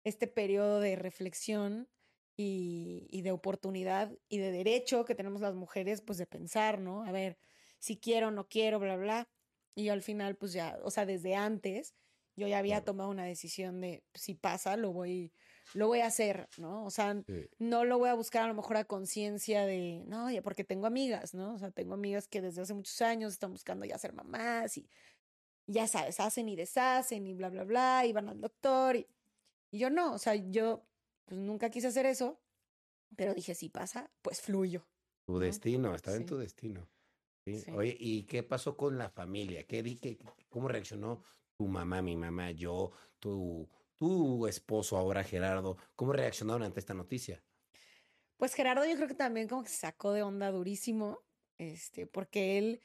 este 0.05 0.27
periodo 0.27 0.81
de 0.81 0.97
reflexión 0.97 1.89
y, 2.37 3.07
y 3.11 3.23
de 3.23 3.33
oportunidad 3.33 4.19
y 4.29 4.39
de 4.39 4.53
derecho 4.53 5.05
que 5.05 5.15
tenemos 5.15 5.41
las 5.41 5.55
mujeres, 5.55 6.03
pues 6.03 6.19
de 6.19 6.27
pensar, 6.27 6.81
¿no? 6.81 7.05
A 7.05 7.13
ver, 7.13 7.39
si 7.79 7.99
quiero, 8.01 8.31
no 8.31 8.49
quiero, 8.49 8.79
bla, 8.81 8.97
bla. 8.97 9.29
Y 9.75 9.85
yo 9.85 9.93
al 9.93 10.03
final, 10.03 10.37
pues 10.37 10.53
ya, 10.53 10.79
o 10.83 10.91
sea, 10.91 11.07
desde 11.07 11.35
antes, 11.37 11.95
yo 12.37 12.49
ya 12.49 12.59
había 12.59 12.77
Claro. 12.77 12.85
tomado 12.85 13.11
una 13.11 13.25
decisión 13.25 13.81
de 13.81 14.05
si 14.15 14.35
pasa, 14.35 14.77
lo 14.77 14.93
voy, 14.93 15.33
lo 15.75 15.88
voy 15.88 16.00
a 16.00 16.07
hacer, 16.07 16.49
¿no? 16.59 16.85
O 16.87 16.90
sea, 16.90 17.23
Sí. 17.26 17.47
no 17.59 17.85
lo 17.85 17.99
voy 17.99 18.09
a 18.09 18.14
buscar 18.14 18.45
a 18.45 18.49
lo 18.49 18.54
mejor 18.54 18.76
a 18.78 18.85
conciencia 18.87 19.66
de, 19.66 20.04
no, 20.07 20.31
ya 20.31 20.40
porque 20.43 20.64
tengo 20.64 20.87
amigas, 20.87 21.35
¿no? 21.35 21.54
O 21.54 21.59
sea, 21.59 21.71
tengo 21.73 21.95
amigas 21.95 22.28
que 22.28 22.40
desde 22.40 22.62
hace 22.62 22.75
muchos 22.75 23.00
años 23.02 23.33
están 23.35 23.52
buscando 23.52 23.85
ya 23.85 23.99
ser 23.99 24.12
mamás 24.14 24.78
y 24.78 24.88
ya 25.66 25.87
sabes, 25.87 26.21
hacen 26.21 26.49
y 26.49 26.57
deshacen 26.57 27.26
y 27.26 27.35
bla, 27.35 27.50
bla, 27.50 27.64
bla, 27.64 28.07
y 28.07 28.12
van 28.12 28.28
al 28.28 28.40
doctor 28.40 28.97
y, 28.97 29.07
y 29.71 29.78
yo 29.81 29.90
no, 29.90 30.14
o 30.14 30.19
sea, 30.19 30.35
yo 30.37 30.87
pues 31.26 31.40
nunca 31.40 31.71
quise 31.71 31.88
hacer 31.88 32.07
eso, 32.07 32.40
pero 33.16 33.35
dije, 33.35 33.54
si 33.54 33.69
pasa, 33.69 34.11
pues 34.23 34.40
fluyo. 34.40 34.87
Tu 35.26 35.38
destino, 35.38 35.95
estaba 35.95 36.16
en 36.16 36.26
tu 36.26 36.37
destino. 36.38 36.88
Sí. 37.47 37.59
Sí. 37.61 37.71
Oye, 37.73 37.97
¿y 37.99 38.25
qué 38.25 38.43
pasó 38.43 38.76
con 38.76 38.99
la 38.99 39.11
familia? 39.11 39.66
¿Qué, 39.66 39.83
di- 39.83 39.97
qué- 39.97 40.19
¿Cómo 40.49 40.69
reaccionó 40.69 41.23
tu 41.59 41.66
mamá, 41.69 42.02
mi 42.02 42.16
mamá, 42.16 42.50
yo, 42.50 42.93
tu, 43.19 43.69
tu 43.99 44.47
esposo 44.47 44.97
ahora, 44.97 45.25
Gerardo? 45.25 45.77
¿Cómo 45.97 46.13
reaccionaron 46.13 46.63
ante 46.63 46.81
esta 46.81 46.95
noticia? 46.95 47.43
Pues 48.37 48.55
Gerardo 48.55 48.85
yo 48.85 48.97
creo 48.97 49.09
que 49.09 49.15
también 49.15 49.49
como 49.49 49.63
que 49.63 49.69
se 49.71 49.77
sacó 49.79 50.13
de 50.13 50.23
onda 50.23 50.51
durísimo, 50.51 51.21
este, 51.59 52.07
porque 52.07 52.59
él, 52.59 52.81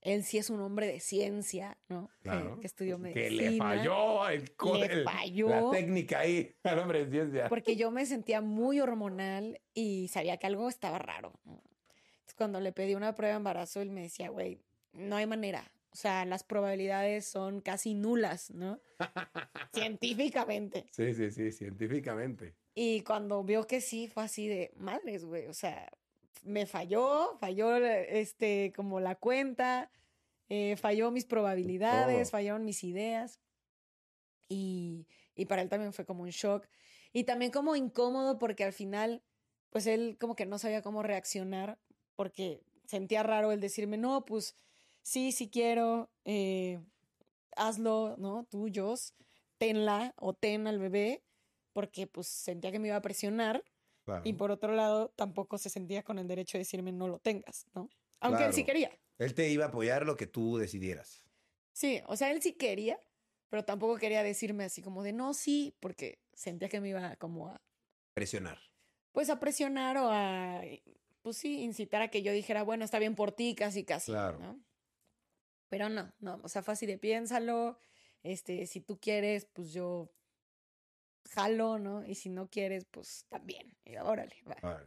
él 0.00 0.24
sí 0.24 0.38
es 0.38 0.50
un 0.50 0.60
hombre 0.60 0.86
de 0.88 1.00
ciencia, 1.00 1.78
¿no? 1.88 2.08
Que- 2.22 2.30
Claro. 2.30 2.58
Que, 2.60 2.66
estudió 2.66 2.98
medicina. 2.98 3.28
Que 3.28 3.50
le 3.50 3.58
falló 3.58 4.28
el, 4.28 4.42
Le 4.42 5.04
falló. 5.04 5.48
la 5.48 5.70
técnica 5.70 6.18
ahí 6.20 6.54
al 6.64 6.78
hombre 6.80 7.04
de 7.06 7.10
ciencia. 7.10 7.48
porque 7.48 7.76
yo 7.76 7.90
me 7.90 8.04
sentía 8.06 8.40
muy 8.40 8.80
hormonal 8.80 9.60
y 9.72 10.08
sabía 10.08 10.36
que 10.36 10.46
algo 10.48 10.68
estaba 10.68 10.98
raro. 10.98 11.32
Entonces, 11.46 12.34
cuando 12.36 12.60
le 12.60 12.72
pedí 12.72 12.94
una 12.94 13.14
prueba 13.14 13.34
de 13.34 13.38
embarazo, 13.38 13.80
él 13.80 13.90
me 13.90 14.02
decía, 14.02 14.28
güey, 14.30 14.60
no 14.92 15.16
hay 15.16 15.26
manera. 15.26 15.70
O 15.98 16.00
sea, 16.00 16.24
las 16.24 16.44
probabilidades 16.44 17.26
son 17.26 17.60
casi 17.60 17.94
nulas, 17.94 18.52
¿no? 18.52 18.80
Científicamente. 19.74 20.86
Sí, 20.92 21.12
sí, 21.12 21.32
sí, 21.32 21.50
científicamente. 21.50 22.54
Y 22.72 23.00
cuando 23.00 23.42
vio 23.42 23.66
que 23.66 23.80
sí, 23.80 24.06
fue 24.06 24.22
así 24.22 24.46
de 24.46 24.72
madres, 24.76 25.24
güey. 25.24 25.48
O 25.48 25.54
sea, 25.54 25.90
me 26.44 26.66
falló, 26.66 27.36
falló 27.40 27.74
este, 27.78 28.72
como 28.76 29.00
la 29.00 29.16
cuenta, 29.16 29.90
eh, 30.48 30.76
falló 30.76 31.10
mis 31.10 31.24
probabilidades, 31.24 32.30
fallaron 32.30 32.64
mis 32.64 32.84
ideas. 32.84 33.40
Y, 34.48 35.08
y 35.34 35.46
para 35.46 35.62
él 35.62 35.68
también 35.68 35.92
fue 35.92 36.06
como 36.06 36.22
un 36.22 36.30
shock. 36.30 36.68
Y 37.12 37.24
también 37.24 37.50
como 37.50 37.74
incómodo 37.74 38.38
porque 38.38 38.62
al 38.62 38.72
final, 38.72 39.24
pues 39.70 39.88
él 39.88 40.16
como 40.20 40.36
que 40.36 40.46
no 40.46 40.60
sabía 40.60 40.80
cómo 40.80 41.02
reaccionar 41.02 41.76
porque 42.14 42.62
sentía 42.84 43.24
raro 43.24 43.50
el 43.50 43.58
decirme, 43.58 43.96
no, 43.96 44.24
pues 44.24 44.56
sí, 45.08 45.32
sí 45.32 45.48
quiero, 45.50 46.10
eh, 46.24 46.80
hazlo, 47.56 48.16
¿no? 48.18 48.44
Tuyos, 48.44 49.14
tenla 49.58 50.14
o 50.16 50.34
ten 50.34 50.66
al 50.66 50.78
bebé, 50.78 51.24
porque 51.72 52.06
pues 52.06 52.26
sentía 52.28 52.70
que 52.72 52.78
me 52.78 52.88
iba 52.88 52.96
a 52.96 53.02
presionar 53.02 53.64
Claro. 54.04 54.22
y 54.24 54.32
por 54.34 54.50
otro 54.50 54.72
lado 54.74 55.10
tampoco 55.16 55.58
se 55.58 55.68
sentía 55.70 56.02
con 56.02 56.18
el 56.18 56.26
derecho 56.28 56.56
de 56.58 56.60
decirme 56.60 56.92
no 56.92 57.08
lo 57.08 57.18
tengas, 57.18 57.66
¿no? 57.74 57.88
Aunque 58.20 58.44
él 58.46 58.52
sí 58.52 58.64
quería. 58.64 58.90
Él 59.18 59.34
te 59.34 59.48
iba 59.50 59.64
a 59.66 59.68
apoyar 59.68 60.04
lo 60.06 60.16
que 60.16 60.26
tú 60.26 60.56
decidieras. 60.58 61.24
Sí, 61.72 62.00
o 62.06 62.16
sea, 62.16 62.30
él 62.30 62.40
sí 62.42 62.54
quería, 62.54 63.00
pero 63.48 63.64
tampoco 63.64 63.96
quería 63.96 64.22
decirme 64.22 64.64
así 64.64 64.82
como 64.82 65.02
de 65.02 65.12
no, 65.12 65.34
sí, 65.34 65.74
porque 65.80 66.20
sentía 66.32 66.68
que 66.68 66.80
me 66.80 66.88
iba 66.88 67.16
como 67.16 67.48
a, 67.48 67.60
Presionar. 68.14 68.58
pues 69.12 69.30
a 69.30 69.38
presionar 69.40 69.96
o 69.98 70.08
a, 70.10 70.62
pues 71.22 71.36
sí, 71.36 71.60
incitar 71.62 72.02
a 72.02 72.08
que 72.08 72.22
yo 72.22 72.32
dijera, 72.32 72.62
bueno, 72.62 72.84
está 72.84 72.98
bien 72.98 73.14
por 73.14 73.32
ti, 73.32 73.54
casi, 73.54 73.84
casi, 73.84 74.10
Claro. 74.12 74.38
¿no? 74.38 74.60
Pero 75.68 75.88
no, 75.88 76.12
no, 76.20 76.40
o 76.42 76.48
sea, 76.48 76.62
fue 76.62 76.74
así 76.74 76.86
de 76.86 76.98
piénsalo, 76.98 77.78
este, 78.22 78.66
si 78.66 78.80
tú 78.80 78.98
quieres, 78.98 79.46
pues 79.46 79.72
yo 79.72 80.10
jalo, 81.30 81.78
¿no? 81.78 82.04
Y 82.06 82.14
si 82.14 82.30
no 82.30 82.48
quieres, 82.48 82.86
pues 82.90 83.26
también, 83.28 83.76
y 83.84 83.96
órale, 83.98 84.36
va. 84.48 84.56
Ah, 84.62 84.82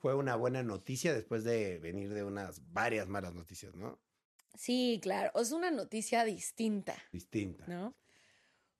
Fue 0.00 0.14
una 0.14 0.36
buena 0.36 0.62
noticia 0.62 1.14
después 1.14 1.44
de 1.44 1.78
venir 1.78 2.12
de 2.12 2.24
unas 2.24 2.72
varias 2.72 3.08
malas 3.08 3.34
noticias, 3.34 3.74
¿no? 3.74 3.98
Sí, 4.54 4.98
claro, 5.02 5.30
es 5.40 5.52
una 5.52 5.70
noticia 5.70 6.24
distinta, 6.24 6.94
Distinta. 7.12 7.64
¿no? 7.68 7.94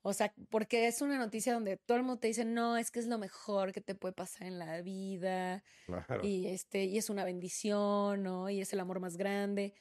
O 0.03 0.13
sea, 0.13 0.33
porque 0.51 0.87
es 0.87 1.03
una 1.03 1.19
noticia 1.19 1.53
donde 1.55 1.77
todo 1.77 1.97
el 1.97 2.03
mundo 2.03 2.19
te 2.21 2.29
dice, 2.29 2.45
no, 2.45 2.77
es 2.77 2.91
que 2.91 2.99
es 3.01 3.07
lo 3.07 3.19
mejor 3.19 3.73
que 3.73 3.81
te 3.81 3.95
puede 3.95 4.13
pasar 4.15 4.47
en 4.47 4.59
la 4.59 4.81
vida, 4.83 5.63
Claro. 5.87 6.25
y 6.25 6.47
este, 6.47 6.85
y 6.85 6.99
es 6.99 7.11
una 7.11 7.25
bendición, 7.25 8.23
¿no? 8.23 8.51
Y 8.51 8.61
es 8.61 8.73
el 8.73 8.81
amor 8.81 9.01
más 9.01 9.17
grande. 9.17 9.75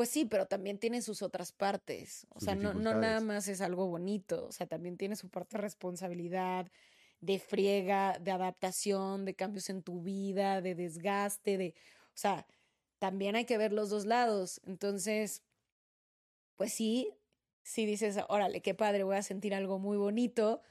Pues 0.00 0.08
sí, 0.08 0.24
pero 0.24 0.46
también 0.46 0.78
tiene 0.78 1.02
sus 1.02 1.20
otras 1.20 1.52
partes. 1.52 2.26
O 2.30 2.40
Sus 2.40 2.44
sea, 2.46 2.54
no, 2.54 2.72
no 2.72 2.94
nada 2.94 3.20
más 3.20 3.48
es 3.48 3.60
algo 3.60 3.86
bonito. 3.86 4.46
O 4.46 4.50
sea, 4.50 4.66
también 4.66 4.96
tiene 4.96 5.14
su 5.14 5.28
parte 5.28 5.58
de 5.58 5.60
responsabilidad, 5.60 6.72
de 7.20 7.38
friega, 7.38 8.18
de 8.18 8.30
adaptación, 8.30 9.26
de 9.26 9.34
cambios 9.34 9.68
en 9.68 9.82
tu 9.82 10.00
vida, 10.00 10.62
de 10.62 10.74
desgaste, 10.74 11.58
de. 11.58 11.74
O 12.06 12.16
sea, 12.16 12.46
también 12.98 13.36
hay 13.36 13.44
que 13.44 13.58
ver 13.58 13.74
los 13.74 13.90
dos 13.90 14.06
lados. 14.06 14.62
Entonces, 14.64 15.42
pues 16.56 16.72
sí, 16.72 17.12
sí 17.62 17.84
dices, 17.84 18.16
órale, 18.30 18.62
qué 18.62 18.72
padre, 18.72 19.02
voy 19.02 19.16
a 19.16 19.22
sentir 19.22 19.54
algo 19.54 19.78
muy 19.78 19.98
bonito, 19.98 20.62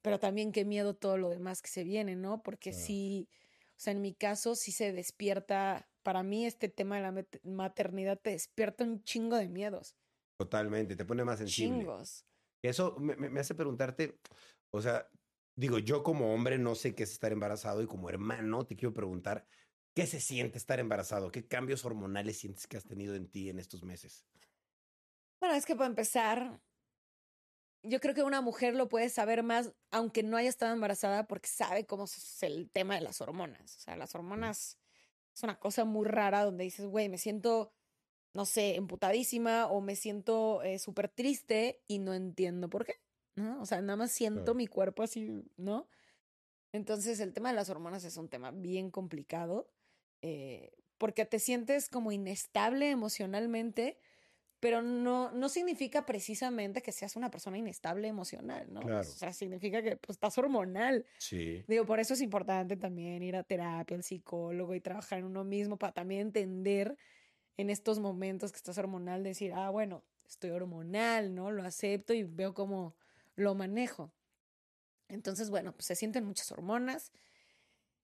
pero 0.00 0.18
también 0.18 0.50
qué 0.50 0.64
miedo 0.64 0.94
todo 0.94 1.18
lo 1.18 1.28
demás 1.28 1.60
que 1.60 1.68
se 1.68 1.84
viene, 1.84 2.16
¿no? 2.16 2.42
Porque 2.42 2.72
sí, 2.72 3.28
o 3.76 3.80
sea, 3.80 3.92
en 3.92 4.00
mi 4.00 4.14
caso 4.14 4.54
sí 4.54 4.72
se 4.72 4.94
despierta, 4.94 5.90
para 6.08 6.22
mí 6.22 6.46
este 6.46 6.70
tema 6.70 6.96
de 6.96 7.02
la 7.02 7.26
maternidad 7.44 8.18
te 8.18 8.30
despierta 8.30 8.84
un 8.84 9.02
chingo 9.02 9.36
de 9.36 9.48
miedos, 9.50 9.98
Totalmente. 10.38 10.96
Te 10.96 11.04
pone 11.04 11.24
más 11.24 11.38
sensible. 11.38 11.84
chingos. 11.84 12.24
Eso 12.62 12.96
me, 12.98 13.16
me- 13.16 13.30
me 13.30 13.40
hace 13.40 13.54
preguntarte, 13.54 14.20
o 14.72 14.80
sea, 14.82 15.08
digo, 15.56 15.78
yo 15.78 16.02
como 16.02 16.34
hombre 16.34 16.58
no 16.58 16.74
sé 16.74 16.94
qué 16.94 17.04
es 17.04 17.12
estar 17.12 17.32
embarazado 17.32 17.82
y 17.82 17.86
como 17.86 18.08
hermano 18.10 18.66
te 18.66 18.76
quiero 18.76 18.94
preguntar, 18.94 19.46
¿qué 19.94 20.06
se 20.06 20.20
siente 20.20 20.58
estar 20.58 20.80
embarazado? 20.80 21.30
¿Qué 21.32 21.46
cambios 21.48 21.84
hormonales 21.84 22.38
sientes 22.38 22.66
que 22.68 22.76
has 22.78 22.84
tenido 22.86 23.14
en 23.16 23.30
ti 23.30 23.50
en 23.50 23.58
estos 23.60 23.84
meses? 23.84 24.26
Bueno, 25.40 25.54
es 25.56 25.66
que 25.66 25.74
para 25.76 25.86
empezar, 25.88 26.60
yo 27.82 28.00
creo 28.00 28.14
que 28.14 28.22
una 28.22 28.40
mujer 28.40 28.74
lo 28.74 28.88
puede 28.88 29.08
saber 29.08 29.42
más, 29.42 29.72
aunque 29.90 30.22
no 30.22 30.36
haya 30.36 30.48
estado 30.48 30.72
embarazada, 30.74 31.26
porque 31.26 31.48
sabe 31.48 31.86
cómo 31.86 32.04
es 32.04 32.42
el 32.42 32.70
tema 32.70 32.94
de 32.96 33.00
las 33.02 33.20
hormonas. 33.20 33.76
O 33.76 33.80
sea, 33.80 33.96
las 33.96 34.14
hormonas 34.14 34.77
es 35.38 35.44
una 35.44 35.60
cosa 35.60 35.84
muy 35.84 36.04
rara 36.04 36.44
donde 36.44 36.64
dices, 36.64 36.84
güey, 36.86 37.08
me 37.08 37.16
siento, 37.16 37.70
no 38.34 38.44
sé, 38.44 38.74
emputadísima 38.74 39.68
o 39.68 39.80
me 39.80 39.94
siento 39.94 40.62
eh, 40.62 40.80
súper 40.80 41.08
triste 41.08 41.84
y 41.86 42.00
no 42.00 42.12
entiendo 42.12 42.68
por 42.68 42.84
qué, 42.84 42.94
¿no? 43.36 43.62
O 43.62 43.66
sea, 43.66 43.80
nada 43.80 43.96
más 43.96 44.10
siento 44.10 44.42
Claro. 44.42 44.54
mi 44.56 44.66
cuerpo 44.66 45.04
así, 45.04 45.44
¿no? 45.56 45.88
Entonces, 46.72 47.20
el 47.20 47.32
tema 47.32 47.50
de 47.50 47.54
las 47.54 47.70
hormonas 47.70 48.02
es 48.02 48.16
un 48.16 48.28
tema 48.28 48.50
bien 48.50 48.90
complicado, 48.90 49.70
eh, 50.22 50.72
porque 50.98 51.24
te 51.24 51.38
sientes 51.38 51.88
como 51.88 52.10
inestable 52.10 52.90
emocionalmente, 52.90 54.00
pero 54.60 54.82
no, 54.82 55.30
no 55.30 55.48
significa 55.48 56.04
precisamente 56.04 56.82
que 56.82 56.92
seas 56.92 57.14
una 57.16 57.30
persona 57.30 57.58
inestable 57.58 58.08
emocional, 58.08 58.66
¿no? 58.72 58.80
Claro. 58.80 59.00
O 59.00 59.04
sea, 59.04 59.32
significa 59.32 59.82
que 59.82 59.96
pues, 59.96 60.16
estás 60.16 60.36
hormonal. 60.38 61.06
Sí. 61.18 61.64
Digo, 61.68 61.86
por 61.86 62.00
eso 62.00 62.14
es 62.14 62.20
importante 62.20 62.76
también 62.76 63.22
ir 63.22 63.36
a 63.36 63.44
terapia, 63.44 63.96
al 63.96 64.02
psicólogo 64.02 64.74
y 64.74 64.80
trabajar 64.80 65.20
en 65.20 65.26
uno 65.26 65.44
mismo 65.44 65.76
para 65.76 65.92
también 65.92 66.22
entender 66.22 66.96
en 67.56 67.70
estos 67.70 68.00
momentos 68.00 68.52
que 68.52 68.56
estás 68.56 68.78
hormonal, 68.78 69.22
decir, 69.22 69.52
ah, 69.52 69.70
bueno, 69.70 70.04
estoy 70.28 70.50
hormonal, 70.50 71.34
¿no? 71.34 71.50
Lo 71.50 71.64
acepto 71.64 72.12
y 72.14 72.22
veo 72.24 72.54
cómo 72.54 72.96
lo 73.36 73.54
manejo. 73.54 74.12
Entonces, 75.08 75.50
bueno, 75.50 75.72
pues 75.72 75.86
se 75.86 75.96
sienten 75.96 76.24
muchas 76.24 76.50
hormonas. 76.52 77.12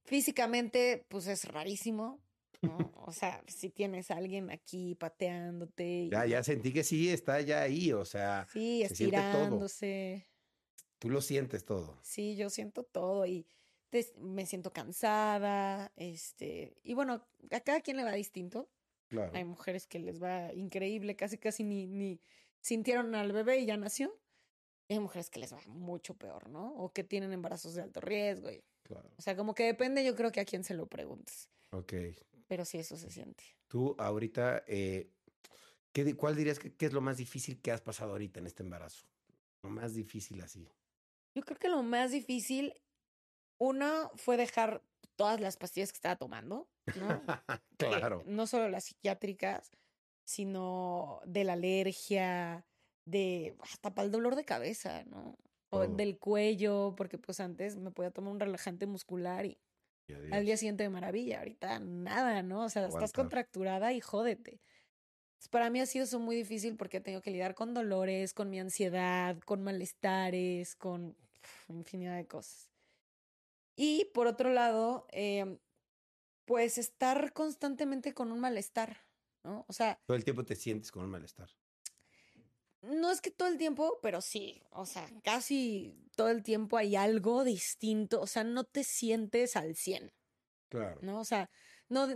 Físicamente, 0.05 1.05
pues 1.09 1.27
es 1.27 1.47
rarísimo, 1.47 2.21
¿no? 2.63 2.93
O 3.07 3.13
sea, 3.13 3.43
si 3.47 3.71
tienes 3.71 4.11
a 4.11 4.17
alguien 4.17 4.51
aquí 4.51 4.95
pateándote. 4.95 5.85
y- 6.05 6.11
Ya, 6.11 6.27
ya 6.27 6.43
sentí 6.43 6.73
que 6.73 6.85
sí 6.85 7.11
está 7.11 7.41
ya 7.41 7.63
ahí, 7.63 7.93
o 7.93 8.05
sea, 8.05 8.47
Sí, 8.53 8.85
se 8.87 8.93
estirándose. 8.93 10.27
Tú 10.99 11.11
lo 11.11 11.21
sientes 11.21 11.65
todo. 11.65 11.99
Sí, 12.03 12.37
yo 12.37 12.49
siento 12.51 12.83
todo 12.83 13.27
y 13.27 13.47
te- 13.91 14.13
me 14.19 14.47
siento 14.47 14.73
cansada, 14.73 15.93
este, 15.97 16.77
y 16.83 16.95
bueno, 16.95 17.27
a 17.51 17.61
cada 17.61 17.81
quien 17.81 17.97
le 17.99 18.05
va 18.05 18.13
distinto. 18.13 18.69
Claro. 19.09 19.33
Hay 19.35 19.45
mujeres 19.45 19.87
que 19.87 19.99
les 19.99 20.23
va 20.23 20.53
increíble, 20.55 21.15
casi 21.15 21.37
casi 21.39 21.63
ni, 21.63 21.87
ni 21.87 22.21
sintieron 22.61 23.15
al 23.15 23.33
bebé 23.33 23.59
y 23.59 23.67
ya 23.67 23.77
nació. 23.77 24.19
Y 24.89 24.95
hay 24.95 25.01
mujeres 25.01 25.31
que 25.31 25.41
les 25.41 25.53
va 25.53 25.61
mucho 25.67 26.15
peor, 26.15 26.49
¿no? 26.51 26.75
O 26.77 26.93
que 26.93 27.05
tienen 27.05 27.33
embarazos 27.33 27.75
de 27.75 27.83
alto 27.83 28.01
riesgo. 28.01 28.51
y- 28.51 28.63
Claro. 28.83 29.09
o 29.17 29.23
sea, 29.23 29.35
como 29.35 29.55
que 29.55 29.65
depende, 29.65 30.05
yo 30.05 30.15
creo 30.15 30.31
que 30.31 30.41
a 30.41 30.45
quién 30.45 30.63
se 30.65 30.75
lo 30.75 30.87
preguntes. 30.87 31.49
Ok. 31.71 31.95
Pero 32.47 32.65
sí, 32.65 32.79
eso 32.79 32.97
se 32.97 33.11
siente. 33.11 33.45
Tú 33.69 33.95
ahorita, 33.99 34.65
eh, 34.67 35.11
¿qué, 35.93 36.15
¿cuál 36.15 36.37
dirías 36.37 36.59
que, 36.59 36.75
que 36.75 36.87
es 36.87 36.93
lo 36.93 37.01
más 37.01 37.17
difícil 37.17 37.61
que 37.61 37.73
has 37.73 37.81
pasado 37.81 38.13
ahorita 38.13 38.41
en 38.41 38.47
este 38.47 38.63
embarazo? 38.63 39.07
Lo 39.63 39.71
más 39.71 39.95
difícil 39.95 40.41
así. 40.43 40.69
Yo 41.35 41.43
creo 41.43 41.59
que 41.59 41.69
lo 41.69 41.83
más 41.83 42.13
difícil, 42.13 42.75
uno, 43.59 44.11
fue 44.17 44.37
dejar 44.37 44.83
todas 45.17 45.41
las 45.41 45.57
pastillas 45.57 45.91
que 45.91 45.97
estaba 45.97 46.17
tomando, 46.17 46.69
¿no? 46.97 47.23
que 47.79 47.87
claro. 48.09 48.23
no 48.27 48.47
solo 48.47 48.69
las 48.69 48.85
psiquiátricas, 48.85 49.71
sino 50.25 51.21
de 51.25 51.45
la 51.45 51.55
alergia, 51.55 52.67
de 53.05 53.57
hasta 53.61 53.95
para 53.95 54.07
el 54.07 54.13
dolor 54.13 54.37
de 54.37 54.45
cabeza, 54.45 55.05
¿no? 55.05 55.37
O 55.71 55.89
del 55.89 56.19
cuello, 56.19 56.95
porque 56.97 57.19
pues 57.19 57.41
antes 57.41 57.77
me 57.77 57.91
podía 57.91 58.13
tomar 58.13 58.33
un 58.33 58.39
relajante 58.39 58.87
muscular 58.87 59.45
y 59.45 59.59
Al 60.33 60.45
día 60.45 60.57
siguiente 60.57 60.83
de 60.83 60.91
maravilla. 60.91 61.39
Ahorita 61.39 61.79
nada, 61.79 62.43
¿no? 62.43 62.65
O 62.65 62.69
sea, 62.69 62.87
estás 62.87 63.13
contracturada 63.13 63.93
y 63.93 64.01
jódete. 64.01 64.61
Para 65.51 65.71
mí 65.71 65.81
ha 65.81 65.87
sido 65.87 66.05
eso 66.05 66.19
muy 66.19 66.37
difícil 66.37 66.77
porque 66.77 66.99
he 66.99 67.01
tenido 67.01 67.23
que 67.23 67.31
lidiar 67.31 67.55
con 67.55 67.75
dolores, 67.75 68.33
con 68.33 68.51
mi 68.51 68.59
ansiedad, 68.61 69.39
con 69.41 69.63
malestares, 69.63 70.75
con 70.77 71.17
infinidad 71.69 72.17
de 72.17 72.27
cosas. 72.27 72.71
Y 73.77 74.07
por 74.15 74.27
otro 74.27 74.51
lado, 74.51 75.07
em, 75.11 75.59
pues 76.45 76.79
estar 76.79 77.33
constantemente 77.33 78.15
con 78.15 78.33
un 78.33 78.41
malestar, 78.41 78.99
¿no? 79.43 79.65
O 79.69 79.73
sea, 79.73 79.99
Todo 80.07 80.17
el 80.17 80.25
tiempo 80.25 80.45
te 80.45 80.57
sientes 80.57 80.91
con 80.91 81.05
un 81.05 81.11
malestar. 81.11 81.51
No 82.87 83.11
es 83.11 83.21
que 83.21 83.31
todo 83.31 83.49
el 83.49 83.59
tiempo, 83.59 83.99
pero 84.03 84.21
sí, 84.21 84.63
o 84.71 84.87
sea, 84.87 85.09
casi 85.23 85.97
todo 86.17 86.29
el 86.29 86.43
tiempo 86.43 86.77
hay 86.77 86.97
algo 86.97 87.45
distinto, 87.45 88.21
o 88.21 88.27
sea, 88.27 88.45
no 88.45 88.65
te 88.65 88.85
sientes 88.85 89.57
al 89.57 89.77
100. 89.77 90.13
Claro. 90.69 90.99
¿no? 91.03 91.21
O 91.21 91.25
sea, 91.25 91.51
no, 91.89 92.09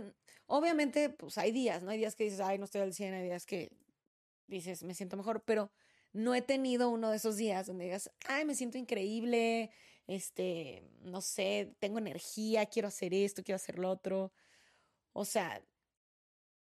obviamente, 0.47 1.09
pues 1.09 1.37
hay 1.37 1.51
días, 1.51 1.83
¿no? 1.83 1.91
Hay 1.91 1.97
días 1.97 2.15
que 2.15 2.25
dices, 2.25 2.39
ay, 2.39 2.57
no 2.57 2.65
estoy 2.65 2.81
al 2.81 2.93
100, 2.93 3.13
hay 3.13 3.23
días 3.23 3.45
que 3.45 3.71
dices, 4.47 4.83
me 4.83 4.95
siento 4.95 5.17
mejor, 5.17 5.43
pero 5.45 5.71
no 6.11 6.33
he 6.35 6.41
tenido 6.41 6.89
uno 6.89 7.11
de 7.11 7.17
esos 7.17 7.37
días 7.37 7.67
donde 7.67 7.85
digas, 7.85 8.11
ay, 8.27 8.45
me 8.45 8.55
siento 8.55 8.77
increíble, 8.77 9.71
este, 10.07 10.83
no 11.01 11.21
sé, 11.21 11.75
tengo 11.79 11.99
energía, 11.99 12.65
quiero 12.65 12.87
hacer 12.87 13.13
esto, 13.13 13.43
quiero 13.43 13.57
hacer 13.57 13.77
lo 13.77 13.89
otro. 13.89 14.33
O 15.13 15.23
sea, 15.23 15.63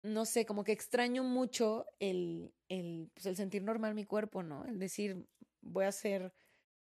no 0.04 0.26
sé, 0.26 0.44
como 0.44 0.64
que 0.64 0.72
extraño 0.72 1.24
mucho 1.24 1.86
el, 1.98 2.52
el, 2.68 3.10
pues 3.14 3.24
el 3.24 3.36
sentir 3.36 3.62
normal 3.62 3.94
mi 3.94 4.04
cuerpo, 4.04 4.42
¿no? 4.42 4.66
El 4.66 4.78
decir, 4.78 5.26
voy 5.62 5.86
a 5.86 5.88
hacer 5.88 6.34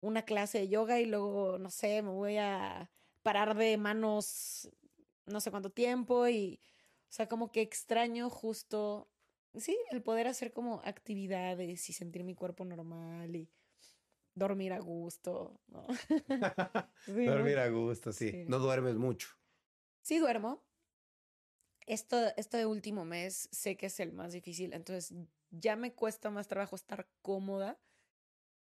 una 0.01 0.24
clase 0.24 0.57
de 0.59 0.69
yoga 0.69 1.00
y 1.00 1.05
luego, 1.05 1.59
no 1.59 1.69
sé, 1.69 2.01
me 2.01 2.09
voy 2.09 2.38
a 2.38 2.91
parar 3.21 3.55
de 3.55 3.77
manos 3.77 4.69
no 5.27 5.39
sé 5.39 5.51
cuánto 5.51 5.69
tiempo 5.69 6.27
y, 6.27 6.59
o 7.09 7.13
sea, 7.13 7.27
como 7.27 7.51
que 7.51 7.62
extraño 7.62 8.29
justo, 8.29 9.07
sí, 9.55 9.77
el 9.91 10.01
poder 10.01 10.27
hacer 10.27 10.51
como 10.51 10.81
actividades 10.83 11.89
y 11.89 11.93
sentir 11.93 12.24
mi 12.24 12.33
cuerpo 12.33 12.65
normal 12.65 13.35
y 13.35 13.47
dormir 14.33 14.74
a 14.74 14.79
gusto, 14.79 15.62
¿no? 15.67 15.85
Sí, 17.05 17.27
¿no? 17.27 17.33
Dormir 17.33 17.59
a 17.59 17.69
gusto, 17.69 18.12
sí. 18.12 18.31
Sí. 18.31 18.45
No 18.47 18.57
duermes 18.57 18.95
mucho. 18.95 19.27
Sí 20.01 20.18
duermo. 20.18 20.63
Esto, 21.87 22.17
este 22.37 22.65
último 22.65 23.05
mes 23.05 23.48
sé 23.51 23.77
que 23.77 23.87
es 23.87 24.00
el 24.00 24.11
más 24.11 24.33
difícil, 24.33 24.74
entonces 24.74 25.13
ya 25.51 25.75
me 25.75 25.93
cuesta 25.93 26.29
más 26.31 26.48
trabajo 26.48 26.75
estar 26.75 27.07
cómoda, 27.21 27.79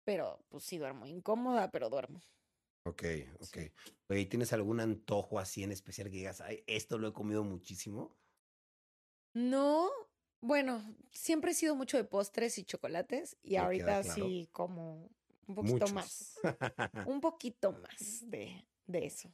pero 0.06 0.46
pues 0.50 0.64
sí 0.66 0.78
duermo, 0.78 1.08
incómoda, 1.08 1.72
pero 1.72 1.90
duermo. 1.90 2.22
Ok, 2.86 3.04
ok. 3.40 3.58
Sí. 3.58 3.70
Oye, 4.10 4.26
¿tienes 4.26 4.52
algún 4.54 4.80
antojo 4.80 5.40
así 5.40 5.64
en 5.64 5.72
especial 5.72 6.10
que 6.10 6.18
digas, 6.18 6.42
ay, 6.42 6.64
esto 6.68 6.98
lo 6.98 7.08
he 7.10 7.14
comido 7.14 7.44
muchísimo? 7.44 8.20
No, 9.34 9.90
bueno, 10.42 10.96
siempre 11.12 11.52
he 11.52 11.54
sido 11.54 11.76
mucho 11.76 11.98
de 11.98 12.04
postres 12.04 12.58
y 12.58 12.64
chocolates 12.64 13.38
y 13.44 13.58
ahorita 13.58 14.04
claro. 14.04 14.04
sí 14.04 14.50
como 14.52 15.10
un 15.48 15.56
poquito 15.56 15.90
Muchos. 15.90 15.90
más, 15.90 16.40
un 17.04 17.22
poquito 17.22 17.74
más 17.74 18.30
de, 18.30 18.68
de 18.88 19.06
eso. 19.06 19.34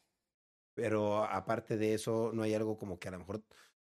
Pero 0.74 1.24
aparte 1.24 1.78
de 1.78 1.94
eso, 1.94 2.32
no 2.34 2.44
hay 2.44 2.54
algo 2.54 2.78
como 2.78 3.00
que 3.00 3.08
a 3.08 3.12
lo 3.12 3.20
mejor, 3.20 3.46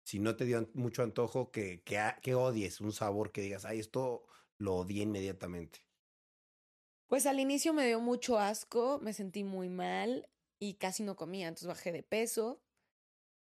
si 0.09 0.17
no 0.17 0.35
te 0.35 0.43
dio 0.45 0.67
mucho 0.73 1.03
antojo, 1.03 1.51
que, 1.51 1.83
que, 1.83 2.33
odies, 2.33 2.81
un 2.81 2.91
sabor 2.91 3.31
que 3.31 3.41
digas, 3.41 3.65
ay, 3.65 3.77
esto 3.77 4.25
lo 4.57 4.77
odié 4.77 5.03
inmediatamente. 5.03 5.85
Pues 7.05 7.27
al 7.27 7.39
inicio 7.39 7.75
me 7.75 7.85
dio 7.85 7.99
mucho 7.99 8.39
asco, 8.39 8.99
me 9.03 9.13
sentí 9.13 9.43
muy 9.43 9.69
mal 9.69 10.27
y 10.57 10.75
casi 10.75 11.03
no 11.03 11.15
comía, 11.15 11.47
entonces 11.47 11.67
bajé 11.67 11.91
de 11.91 12.01
peso, 12.01 12.59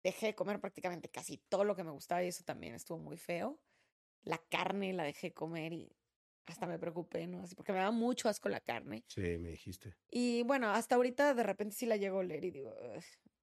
dejé 0.04 0.26
de 0.26 0.36
comer 0.36 0.60
prácticamente 0.60 1.08
casi 1.08 1.38
todo 1.38 1.66
lo 1.66 1.76
que 1.76 1.84
me 1.84 1.92
gustaba 1.92 2.24
y 2.24 2.30
eso 2.30 2.44
también 2.44 2.74
estuvo 2.74 2.98
muy 2.98 3.18
feo. 3.18 3.60
La 4.24 4.40
carne 4.40 4.92
la 4.94 5.04
dejé 5.04 5.36
comer 5.36 5.72
y 5.72 5.96
hasta 6.48 6.66
me 6.66 6.80
preocupé, 6.80 7.28
¿no? 7.28 7.44
Así 7.44 7.54
porque 7.54 7.74
me 7.74 7.80
da 7.80 7.92
mucho 7.92 8.28
asco 8.28 8.50
la 8.50 8.60
carne. 8.60 9.04
Sí, 9.08 9.38
me 9.38 9.50
dijiste. 9.50 9.96
Y 10.10 10.42
bueno, 10.42 10.72
hasta 10.72 10.96
ahorita 10.96 11.36
de 11.36 11.44
repente 11.44 11.76
sí 11.76 11.86
la 11.86 11.98
llego 11.98 12.18
a 12.18 12.22
oler 12.22 12.44
y 12.44 12.50
digo, 12.50 12.74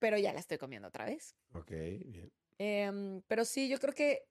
pero 0.01 0.19
ya 0.19 0.33
la 0.33 0.41
estoy 0.41 0.59
comiendo 0.59 0.89
otra 0.89 1.05
vez. 1.05 1.37
Ok, 1.53 1.71
bien. 1.71 2.33
Em, 2.59 3.23
pero 3.29 3.45
sí, 3.45 3.69
yo 3.69 3.79
creo 3.79 3.95
que 3.95 4.27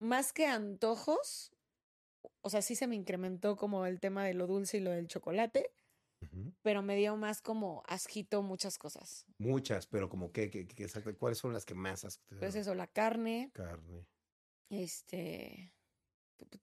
más 0.00 0.32
que 0.32 0.46
antojos, 0.46 1.52
o 2.40 2.50
sea, 2.50 2.62
sí 2.62 2.74
se 2.74 2.86
me 2.86 2.96
incrementó 2.96 3.56
como 3.56 3.86
el 3.86 4.00
tema 4.00 4.24
de 4.24 4.34
lo 4.34 4.46
dulce 4.46 4.78
y 4.78 4.80
lo 4.80 4.90
del 4.90 5.08
chocolate, 5.08 5.72
pero 6.62 6.82
me 6.82 6.96
dio 6.96 7.16
más 7.16 7.40
como 7.40 7.82
asquito 7.86 8.42
muchas 8.42 8.76
cosas. 8.76 9.24
Muchas, 9.38 9.86
pero 9.86 10.08
como 10.08 10.32
que, 10.32 10.50
que, 10.50 10.66
que 10.66 11.16
¿cuáles 11.16 11.38
son 11.38 11.52
las 11.52 11.64
que 11.64 11.74
más 11.74 12.04
has 12.04 12.18
Pues 12.38 12.54
eso, 12.54 12.74
la 12.74 12.86
carne, 12.86 13.50
Carne. 13.54 14.06
este, 14.68 15.72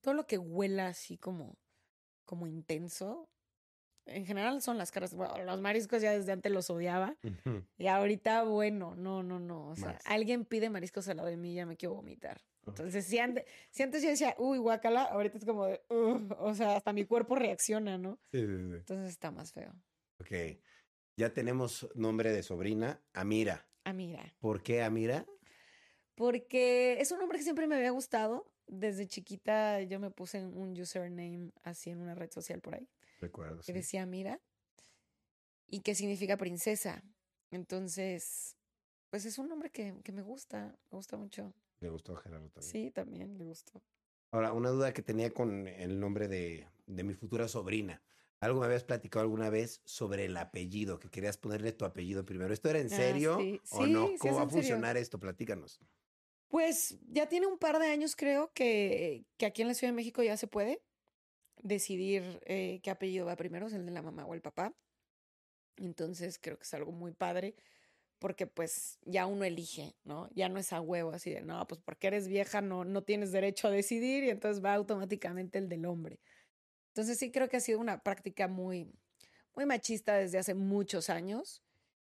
todo 0.00 0.14
lo 0.14 0.26
que 0.26 0.38
huela 0.38 0.88
así 0.88 1.18
como, 1.18 1.58
como 2.24 2.46
intenso. 2.46 3.28
En 4.08 4.26
general 4.26 4.60
son 4.62 4.78
las 4.78 4.90
caras, 4.90 5.14
bueno, 5.14 5.36
los 5.44 5.60
mariscos 5.60 6.02
ya 6.02 6.12
desde 6.12 6.32
antes 6.32 6.50
los 6.52 6.70
odiaba. 6.70 7.16
Y 7.76 7.86
ahorita, 7.86 8.44
bueno, 8.44 8.94
no, 8.96 9.22
no, 9.22 9.38
no. 9.38 9.68
O 9.68 9.76
sea, 9.76 9.92
Más. 9.92 10.02
alguien 10.06 10.44
pide 10.44 10.70
mariscos 10.70 11.08
al 11.08 11.18
lado 11.18 11.28
de 11.28 11.36
mí 11.36 11.52
y 11.52 11.54
ya 11.56 11.66
me 11.66 11.76
quiero 11.76 11.94
vomitar. 11.94 12.40
Entonces, 12.66 13.06
si 13.06 13.18
antes, 13.18 13.44
si 13.70 13.82
antes 13.82 14.02
yo 14.02 14.10
decía, 14.10 14.34
uy, 14.38 14.58
guacala, 14.58 15.04
ahorita 15.04 15.38
es 15.38 15.44
como 15.44 15.66
de, 15.66 15.80
"Ugh", 15.88 16.36
o 16.38 16.54
sea, 16.54 16.76
hasta 16.76 16.92
mi 16.92 17.04
cuerpo 17.06 17.34
reacciona, 17.34 17.96
¿no? 17.96 18.18
Sí, 18.30 18.40
sí, 18.40 18.46
sí. 18.46 18.74
Entonces 18.74 19.08
está 19.10 19.30
más 19.30 19.52
feo. 19.52 19.72
Ok. 20.20 20.32
Ya 21.16 21.32
tenemos 21.32 21.88
nombre 21.94 22.30
de 22.32 22.42
sobrina, 22.42 23.00
Amira. 23.14 23.66
Ah, 23.84 23.92
mira. 23.92 24.34
¿Por 24.38 24.62
qué 24.62 24.82
Amira? 24.82 25.26
Porque 26.14 27.00
es 27.00 27.12
un 27.12 27.18
nombre 27.20 27.38
que 27.38 27.44
siempre 27.44 27.66
me 27.66 27.76
había 27.76 27.90
gustado. 27.90 28.52
Desde 28.66 29.06
chiquita 29.06 29.80
yo 29.82 29.98
me 29.98 30.10
puse 30.10 30.44
un 30.44 30.78
username 30.78 31.52
así 31.62 31.90
en 31.90 32.00
una 32.00 32.14
red 32.14 32.30
social 32.30 32.60
por 32.60 32.74
ahí, 32.74 32.86
Recuerdo. 33.18 33.60
que 33.64 33.72
decía 33.72 34.06
Mira, 34.06 34.40
y 35.66 35.80
que 35.80 35.94
significa 35.94 36.36
princesa. 36.36 37.02
Entonces, 37.50 38.56
pues 39.10 39.24
es 39.24 39.38
un 39.38 39.48
nombre 39.48 39.70
que, 39.70 39.94
que 40.04 40.12
me 40.12 40.22
gusta, 40.22 40.78
me 40.90 40.96
gusta 40.96 41.16
mucho. 41.16 41.52
Le 41.80 41.88
gustó 41.88 42.16
a 42.16 42.20
Gerardo 42.20 42.48
también. 42.50 42.72
Sí, 42.72 42.90
también 42.90 43.38
le 43.38 43.44
gustó. 43.44 43.82
Ahora, 44.30 44.52
una 44.52 44.70
duda 44.70 44.92
que 44.92 45.02
tenía 45.02 45.30
con 45.30 45.66
el 45.66 45.98
nombre 46.00 46.28
de, 46.28 46.68
de 46.86 47.02
mi 47.04 47.14
futura 47.14 47.48
sobrina. 47.48 48.02
Algo 48.40 48.60
me 48.60 48.66
habías 48.66 48.84
platicado 48.84 49.22
alguna 49.22 49.50
vez 49.50 49.80
sobre 49.84 50.26
el 50.26 50.36
apellido, 50.36 50.98
que 51.00 51.08
querías 51.10 51.38
ponerle 51.38 51.72
tu 51.72 51.84
apellido 51.84 52.24
primero. 52.24 52.52
¿Esto 52.52 52.68
era 52.70 52.78
en 52.78 52.86
Ah, 52.86 52.96
serio 52.96 53.36
sí. 53.38 53.60
o 53.70 53.84
Sí, 53.84 53.92
no? 53.92 54.06
sí 54.08 54.18
¿Cómo 54.18 54.34
va 54.36 54.42
a 54.42 54.44
serio. 54.44 54.60
funcionar 54.60 54.96
esto? 54.96 55.18
Platícanos. 55.18 55.80
Pues 56.48 56.98
ya 57.08 57.28
tiene 57.28 57.46
un 57.46 57.58
par 57.58 57.78
de 57.78 57.88
años, 57.88 58.16
creo, 58.16 58.52
que, 58.54 59.26
que 59.36 59.46
aquí 59.46 59.62
en 59.62 59.68
la 59.68 59.74
Ciudad 59.74 59.92
de 59.92 59.96
México 59.96 60.22
ya 60.22 60.36
se 60.36 60.46
puede 60.46 60.80
decidir 61.62 62.40
eh, 62.46 62.80
qué 62.82 62.90
apellido 62.90 63.26
va 63.26 63.36
primero, 63.36 63.68
si 63.68 63.76
el 63.76 63.86
de 63.86 63.92
la 63.92 64.02
mamá 64.02 64.26
o 64.26 64.34
el 64.34 64.40
papá. 64.40 64.74
Entonces 65.76 66.38
creo 66.40 66.58
que 66.58 66.64
es 66.64 66.74
algo 66.74 66.92
muy 66.92 67.12
padre 67.12 67.54
porque 68.18 68.46
pues 68.46 68.98
ya 69.02 69.26
uno 69.26 69.44
elige, 69.44 69.94
¿no? 70.04 70.28
Ya 70.34 70.48
no 70.48 70.58
es 70.58 70.72
a 70.72 70.80
huevo 70.80 71.12
así 71.12 71.30
de, 71.30 71.42
no, 71.42 71.66
pues 71.66 71.80
porque 71.80 72.08
eres 72.08 72.28
vieja 72.28 72.60
no, 72.60 72.84
no 72.84 73.02
tienes 73.02 73.32
derecho 73.32 73.68
a 73.68 73.70
decidir 73.70 74.24
y 74.24 74.30
entonces 74.30 74.64
va 74.64 74.74
automáticamente 74.74 75.58
el 75.58 75.68
del 75.68 75.86
hombre. 75.86 76.20
Entonces 76.88 77.18
sí 77.18 77.30
creo 77.30 77.48
que 77.48 77.58
ha 77.58 77.60
sido 77.60 77.78
una 77.78 78.02
práctica 78.02 78.48
muy, 78.48 78.90
muy 79.54 79.66
machista 79.66 80.16
desde 80.16 80.38
hace 80.38 80.54
muchos 80.54 81.10
años. 81.10 81.62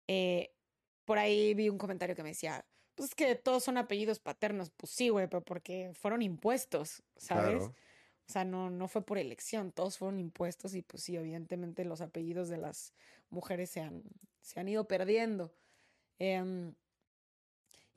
Eh, 0.08 0.53
por 1.05 1.17
ahí 1.17 1.53
vi 1.55 1.69
un 1.69 1.77
comentario 1.77 2.15
que 2.15 2.23
me 2.23 2.29
decía, 2.29 2.65
pues 2.93 3.10
es 3.10 3.15
que 3.15 3.36
todos 3.36 3.63
son 3.63 3.77
apellidos 3.77 4.19
paternos. 4.19 4.69
Pues 4.71 4.91
sí, 4.91 5.10
güey, 5.10 5.27
pero 5.27 5.43
porque 5.43 5.91
fueron 5.95 6.21
impuestos, 6.21 7.03
¿sabes? 7.17 7.71
O 8.28 8.32
sea, 8.32 8.44
no, 8.46 8.70
no 8.70 8.88
fue 8.88 9.06
por 9.06 9.18
elección, 9.18 9.72
todos 9.72 9.98
fueron 9.98 10.20
impuestos 10.20 10.74
y 10.76 10.82
pues 10.82 11.04
sí, 11.04 11.16
evidentemente 11.16 11.86
los 11.86 12.02
apellidos 12.02 12.50
de 12.50 12.58
las 12.58 12.94
mujeres 13.30 13.70
se 13.70 13.82
han, 13.82 14.04
se 14.42 14.60
han 14.60 14.68
ido 14.68 14.88
perdiendo. 14.88 15.54
Em, 16.20 16.74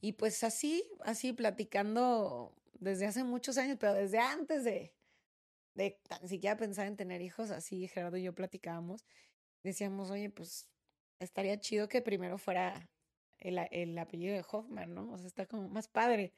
y 0.01 0.13
pues 0.13 0.45
así, 0.45 0.85
así 1.05 1.33
platicando 1.33 2.55
desde 2.75 3.07
hace 3.07 3.25
muchos 3.25 3.59
años, 3.59 3.77
pero 3.81 3.95
desde 3.95 4.19
antes 4.19 4.65
de, 4.65 4.95
de 5.75 6.01
tan 6.09 6.29
siquiera 6.29 6.57
pensar 6.57 6.87
en 6.87 6.97
tener 6.97 7.23
hijos, 7.23 7.51
así 7.51 7.89
Gerardo 7.89 8.17
y 8.17 8.25
yo 8.25 8.35
platicábamos, 8.35 9.07
decíamos, 9.63 10.11
oye, 10.11 10.31
pues 10.31 10.69
estaría 11.21 11.61
chido 11.61 11.89
que 11.89 12.03
primero 12.03 12.39
fuera 12.39 12.91
el, 13.39 13.59
el 13.73 13.99
apellido 13.99 14.35
de 14.35 14.45
Hoffman, 14.51 14.95
¿no? 14.95 15.13
O 15.13 15.19
sea, 15.19 15.27
está 15.27 15.47
como 15.47 15.69
más 15.69 15.89
padre. 15.89 16.35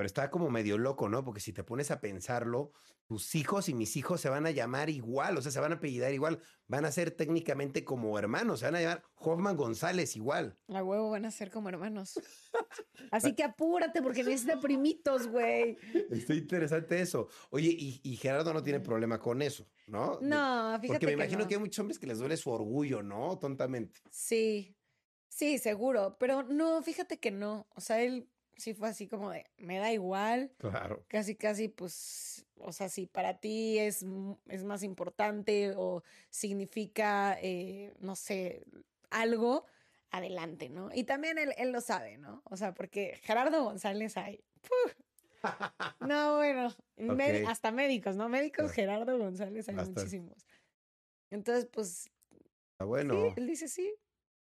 Pero 0.00 0.06
está 0.06 0.30
como 0.30 0.48
medio 0.48 0.78
loco, 0.78 1.10
¿no? 1.10 1.22
Porque 1.22 1.40
si 1.40 1.52
te 1.52 1.62
pones 1.62 1.90
a 1.90 2.00
pensarlo, 2.00 2.72
tus 3.04 3.34
hijos 3.34 3.68
y 3.68 3.74
mis 3.74 3.98
hijos 3.98 4.18
se 4.18 4.30
van 4.30 4.46
a 4.46 4.50
llamar 4.50 4.88
igual, 4.88 5.36
o 5.36 5.42
sea, 5.42 5.52
se 5.52 5.60
van 5.60 5.72
a 5.72 5.74
apellidar 5.74 6.10
igual, 6.14 6.40
van 6.68 6.86
a 6.86 6.90
ser 6.90 7.10
técnicamente 7.10 7.84
como 7.84 8.18
hermanos, 8.18 8.60
se 8.60 8.64
van 8.64 8.76
a 8.76 8.80
llamar 8.80 9.02
Hoffman 9.16 9.58
González 9.58 10.16
igual. 10.16 10.58
A 10.68 10.82
huevo 10.82 11.10
van 11.10 11.26
a 11.26 11.30
ser 11.30 11.50
como 11.50 11.68
hermanos. 11.68 12.18
Así 13.10 13.34
que 13.34 13.42
apúrate 13.42 14.00
porque 14.00 14.24
necesita 14.24 14.58
primitos, 14.58 15.26
güey. 15.26 15.76
Está 16.10 16.32
interesante 16.32 16.98
eso. 16.98 17.28
Oye, 17.50 17.68
y, 17.68 18.00
y 18.02 18.16
Gerardo 18.16 18.54
no 18.54 18.62
tiene 18.62 18.80
problema 18.80 19.18
con 19.18 19.42
eso, 19.42 19.68
¿no? 19.86 20.18
No, 20.22 20.78
fíjate 20.80 20.86
Porque 20.86 21.06
me 21.08 21.12
que 21.12 21.12
imagino 21.12 21.40
no. 21.40 21.46
que 21.46 21.56
hay 21.56 21.60
muchos 21.60 21.78
hombres 21.80 21.98
que 21.98 22.06
les 22.06 22.20
duele 22.20 22.38
su 22.38 22.48
orgullo, 22.50 23.02
¿no? 23.02 23.38
Tontamente. 23.38 24.00
Sí, 24.10 24.74
sí, 25.28 25.58
seguro, 25.58 26.16
pero 26.18 26.42
no, 26.42 26.82
fíjate 26.82 27.20
que 27.20 27.30
no. 27.30 27.68
O 27.74 27.82
sea, 27.82 28.00
él 28.00 28.30
sí 28.60 28.74
fue 28.74 28.88
así 28.90 29.08
como 29.08 29.30
de, 29.30 29.46
me 29.58 29.78
da 29.78 29.92
igual, 29.92 30.52
Claro. 30.58 31.04
casi, 31.08 31.34
casi, 31.36 31.68
pues, 31.68 32.46
o 32.58 32.72
sea, 32.72 32.88
si 32.88 33.06
para 33.06 33.40
ti 33.40 33.78
es, 33.78 34.02
m- 34.02 34.36
es 34.48 34.64
más 34.64 34.82
importante 34.84 35.72
o 35.76 36.02
significa, 36.30 37.36
eh, 37.40 37.94
no 38.00 38.14
sé, 38.16 38.64
algo, 39.10 39.66
adelante, 40.10 40.68
¿no? 40.68 40.90
Y 40.94 41.04
también 41.04 41.38
él, 41.38 41.54
él 41.56 41.72
lo 41.72 41.80
sabe, 41.80 42.18
¿no? 42.18 42.42
O 42.44 42.56
sea, 42.56 42.74
porque 42.74 43.18
Gerardo 43.22 43.64
González 43.64 44.16
hay. 44.16 44.44
¡puf! 44.62 44.94
No, 46.00 46.36
bueno, 46.36 46.68
hasta 47.48 47.72
médicos, 47.72 48.16
¿no? 48.16 48.28
Médicos. 48.28 48.72
Gerardo 48.72 49.18
González 49.18 49.68
hay 49.68 49.76
Bastante. 49.76 50.00
muchísimos. 50.00 50.46
Entonces, 51.30 51.66
pues, 51.66 52.10
Está 52.72 52.84
bueno. 52.84 53.14
sí, 53.14 53.34
él 53.36 53.46
dice 53.46 53.68
sí. 53.68 53.94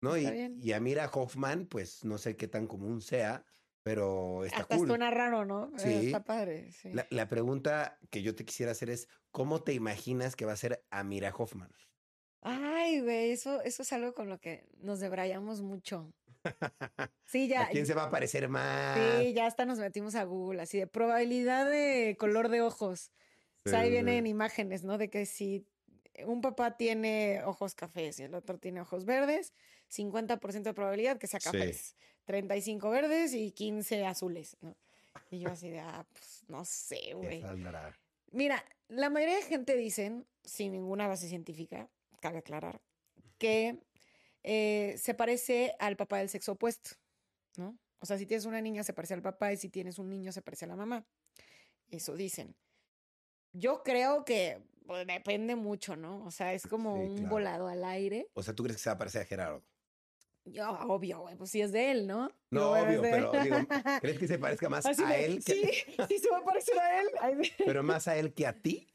¿no? 0.01 0.17
Y, 0.17 0.27
y 0.61 0.73
Amira 0.73 1.09
Hoffman, 1.11 1.65
pues 1.67 2.05
no 2.05 2.17
sé 2.17 2.35
qué 2.37 2.47
tan 2.47 2.67
común 2.67 3.01
sea, 3.01 3.45
pero 3.87 4.43
está 4.43 4.57
Hasta 4.57 4.75
cool. 4.75 4.87
suena 4.89 5.09
raro, 5.11 5.45
¿no? 5.45 5.71
Pero 5.77 6.01
Sí. 6.01 6.07
Está 6.07 6.25
padre, 6.25 6.73
sí. 6.73 6.91
La, 6.91 7.07
la 7.09 7.29
pregunta 7.29 7.97
que 8.09 8.21
yo 8.21 8.35
te 8.35 8.43
quisiera 8.43 8.73
hacer 8.73 8.89
es, 8.89 9.07
¿cómo 9.31 9.63
te 9.63 9.71
imaginas 9.71 10.35
que 10.35 10.43
va 10.43 10.51
a 10.51 10.57
ser 10.57 10.85
Amira 10.89 11.33
Hoffman? 11.33 11.71
Ay, 12.41 12.99
güey, 12.99 13.31
eso, 13.31 13.61
eso 13.61 13.83
es 13.83 13.93
algo 13.93 14.13
con 14.13 14.27
lo 14.27 14.39
que 14.39 14.67
nos 14.79 14.99
debrayamos 14.99 15.61
mucho. 15.61 16.13
Sí, 17.25 17.47
ya. 17.47 17.63
¿A 17.63 17.69
quién 17.69 17.85
se 17.85 17.93
va 17.93 18.03
a 18.03 18.09
parecer 18.09 18.47
más? 18.49 18.97
Sí, 19.19 19.33
ya 19.33 19.45
hasta 19.47 19.65
nos 19.65 19.79
metimos 19.79 20.15
a 20.15 20.23
Google, 20.23 20.61
así 20.61 20.77
de 20.79 20.87
probabilidad 20.87 21.69
de 21.69 22.15
color 22.19 22.49
de 22.49 22.61
ojos. 22.61 23.11
O 23.65 23.69
sea, 23.69 23.81
ahí 23.81 23.89
vienen 23.91 24.27
imágenes, 24.27 24.83
¿no? 24.85 24.97
De 24.97 25.09
que 25.09 25.25
si 25.25 25.65
un 26.25 26.39
papá 26.41 26.77
tiene 26.77 27.41
ojos 27.43 27.75
cafés 27.75 28.19
y 28.19 28.23
el 28.23 28.33
otro 28.33 28.59
tiene 28.59 28.79
ojos 28.79 29.03
verdes, 29.05 29.53
50% 29.89 30.69
de 30.69 30.73
probabilidad 30.73 31.17
que 31.17 31.27
sea 31.27 31.39
Sí. 31.39 31.95
Cafés, 32.27 32.47
35 32.47 32.89
verdes 32.89 33.33
y 33.33 33.51
15 33.51 34.05
azules, 34.05 34.57
¿no? 34.61 34.75
Y 35.31 35.39
yo 35.39 35.49
así 35.49 35.69
de, 35.69 35.79
ah, 35.79 36.05
pues 36.13 36.43
no 36.47 36.63
sé, 36.65 36.99
¿Qué 37.05 37.13
güey. 37.13 37.43
Mira, 38.31 38.63
la 38.89 39.09
mayoría 39.09 39.35
de 39.37 39.43
gente 39.43 39.75
dicen, 39.75 40.25
sin 40.43 40.73
ninguna 40.73 41.07
base 41.07 41.27
científica, 41.27 41.89
cabe 42.21 42.39
aclarar, 42.39 42.81
que 43.37 43.79
eh, 44.43 44.95
se 44.97 45.13
parece 45.13 45.75
al 45.79 45.95
papá 45.95 46.17
del 46.17 46.29
sexo 46.29 46.53
opuesto, 46.53 46.91
¿no? 47.55 47.77
O 47.99 48.05
sea, 48.05 48.17
si 48.17 48.25
tienes 48.25 48.45
una 48.45 48.61
niña 48.61 48.83
se 48.83 48.93
parece 48.93 49.13
al 49.15 49.21
papá 49.21 49.51
y 49.53 49.57
si 49.57 49.69
tienes 49.69 49.97
un 49.97 50.09
niño 50.09 50.31
se 50.31 50.41
parece 50.41 50.65
a 50.65 50.67
la 50.67 50.75
mamá. 50.75 51.05
Eso 51.89 52.15
dicen. 52.15 52.55
Yo 53.53 53.81
creo 53.81 54.23
que 54.23 54.61
pues, 54.85 55.07
depende 55.07 55.55
mucho, 55.55 55.95
¿no? 55.95 56.23
O 56.25 56.29
sea, 56.31 56.53
es 56.53 56.67
como 56.67 56.95
Sí, 56.95 57.01
un 57.09 57.15
claro. 57.15 57.29
volado 57.29 57.67
al 57.67 57.83
aire. 57.83 58.29
O 58.35 58.43
sea, 58.43 58.53
¿tú 58.53 58.63
crees 58.63 58.77
que 58.77 58.83
se 58.83 58.89
va 58.89 58.95
a 58.95 58.97
parecer 58.99 59.23
a 59.23 59.25
Gerardo? 59.25 59.63
Yo, 60.51 60.69
obvio, 60.87 61.21
güey, 61.21 61.35
pues 61.35 61.51
sí 61.51 61.61
es 61.61 61.71
de 61.71 61.91
él, 61.91 62.07
¿no? 62.07 62.31
No, 62.51 62.71
obvio, 62.71 63.01
pero 63.01 63.31
digo, 63.31 63.57
¿crees 64.01 64.19
que 64.19 64.27
se 64.27 64.39
parezca 64.39 64.69
más 64.69 64.85
Así 64.85 65.03
a 65.03 65.07
de, 65.07 65.25
él? 65.25 65.43
Que, 65.43 65.53
Sí, 65.53 65.71
sí 66.07 66.19
se 66.19 66.29
va 66.29 66.39
a 66.39 66.43
parecer 66.43 66.77
a 66.79 67.01
él. 67.01 67.07
Ay, 67.19 67.35
¿Pero 67.65 67.83
más 67.83 68.07
a 68.07 68.17
él 68.17 68.33
que 68.33 68.47
a 68.47 68.53
ti? 68.53 68.87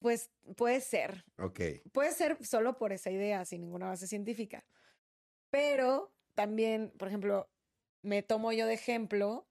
Pues 0.00 0.30
puede 0.56 0.80
ser. 0.80 1.24
Ok. 1.38 1.60
Puede 1.92 2.12
ser 2.12 2.44
solo 2.44 2.76
por 2.76 2.92
esa 2.92 3.10
idea, 3.10 3.44
sin 3.44 3.62
ninguna 3.62 3.86
base 3.86 4.06
científica. 4.06 4.66
Pero 5.50 6.14
también, 6.34 6.92
por 6.98 7.08
ejemplo, 7.08 7.48
me 8.02 8.22
tomo 8.22 8.52
yo 8.52 8.66
de 8.66 8.74
ejemplo, 8.74 9.48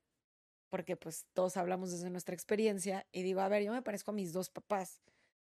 porque 0.69 0.95
pues 0.95 1.25
todos 1.33 1.57
hablamos 1.57 1.91
desde 1.91 2.09
nuestra 2.09 2.35
experiencia, 2.35 3.07
y 3.11 3.23
digo, 3.23 3.41
a 3.41 3.47
ver, 3.47 3.63
yo 3.63 3.71
me 3.71 3.81
parezco 3.81 4.11
a 4.11 4.13
mis 4.13 4.33
dos 4.33 4.49
papás. 4.49 5.01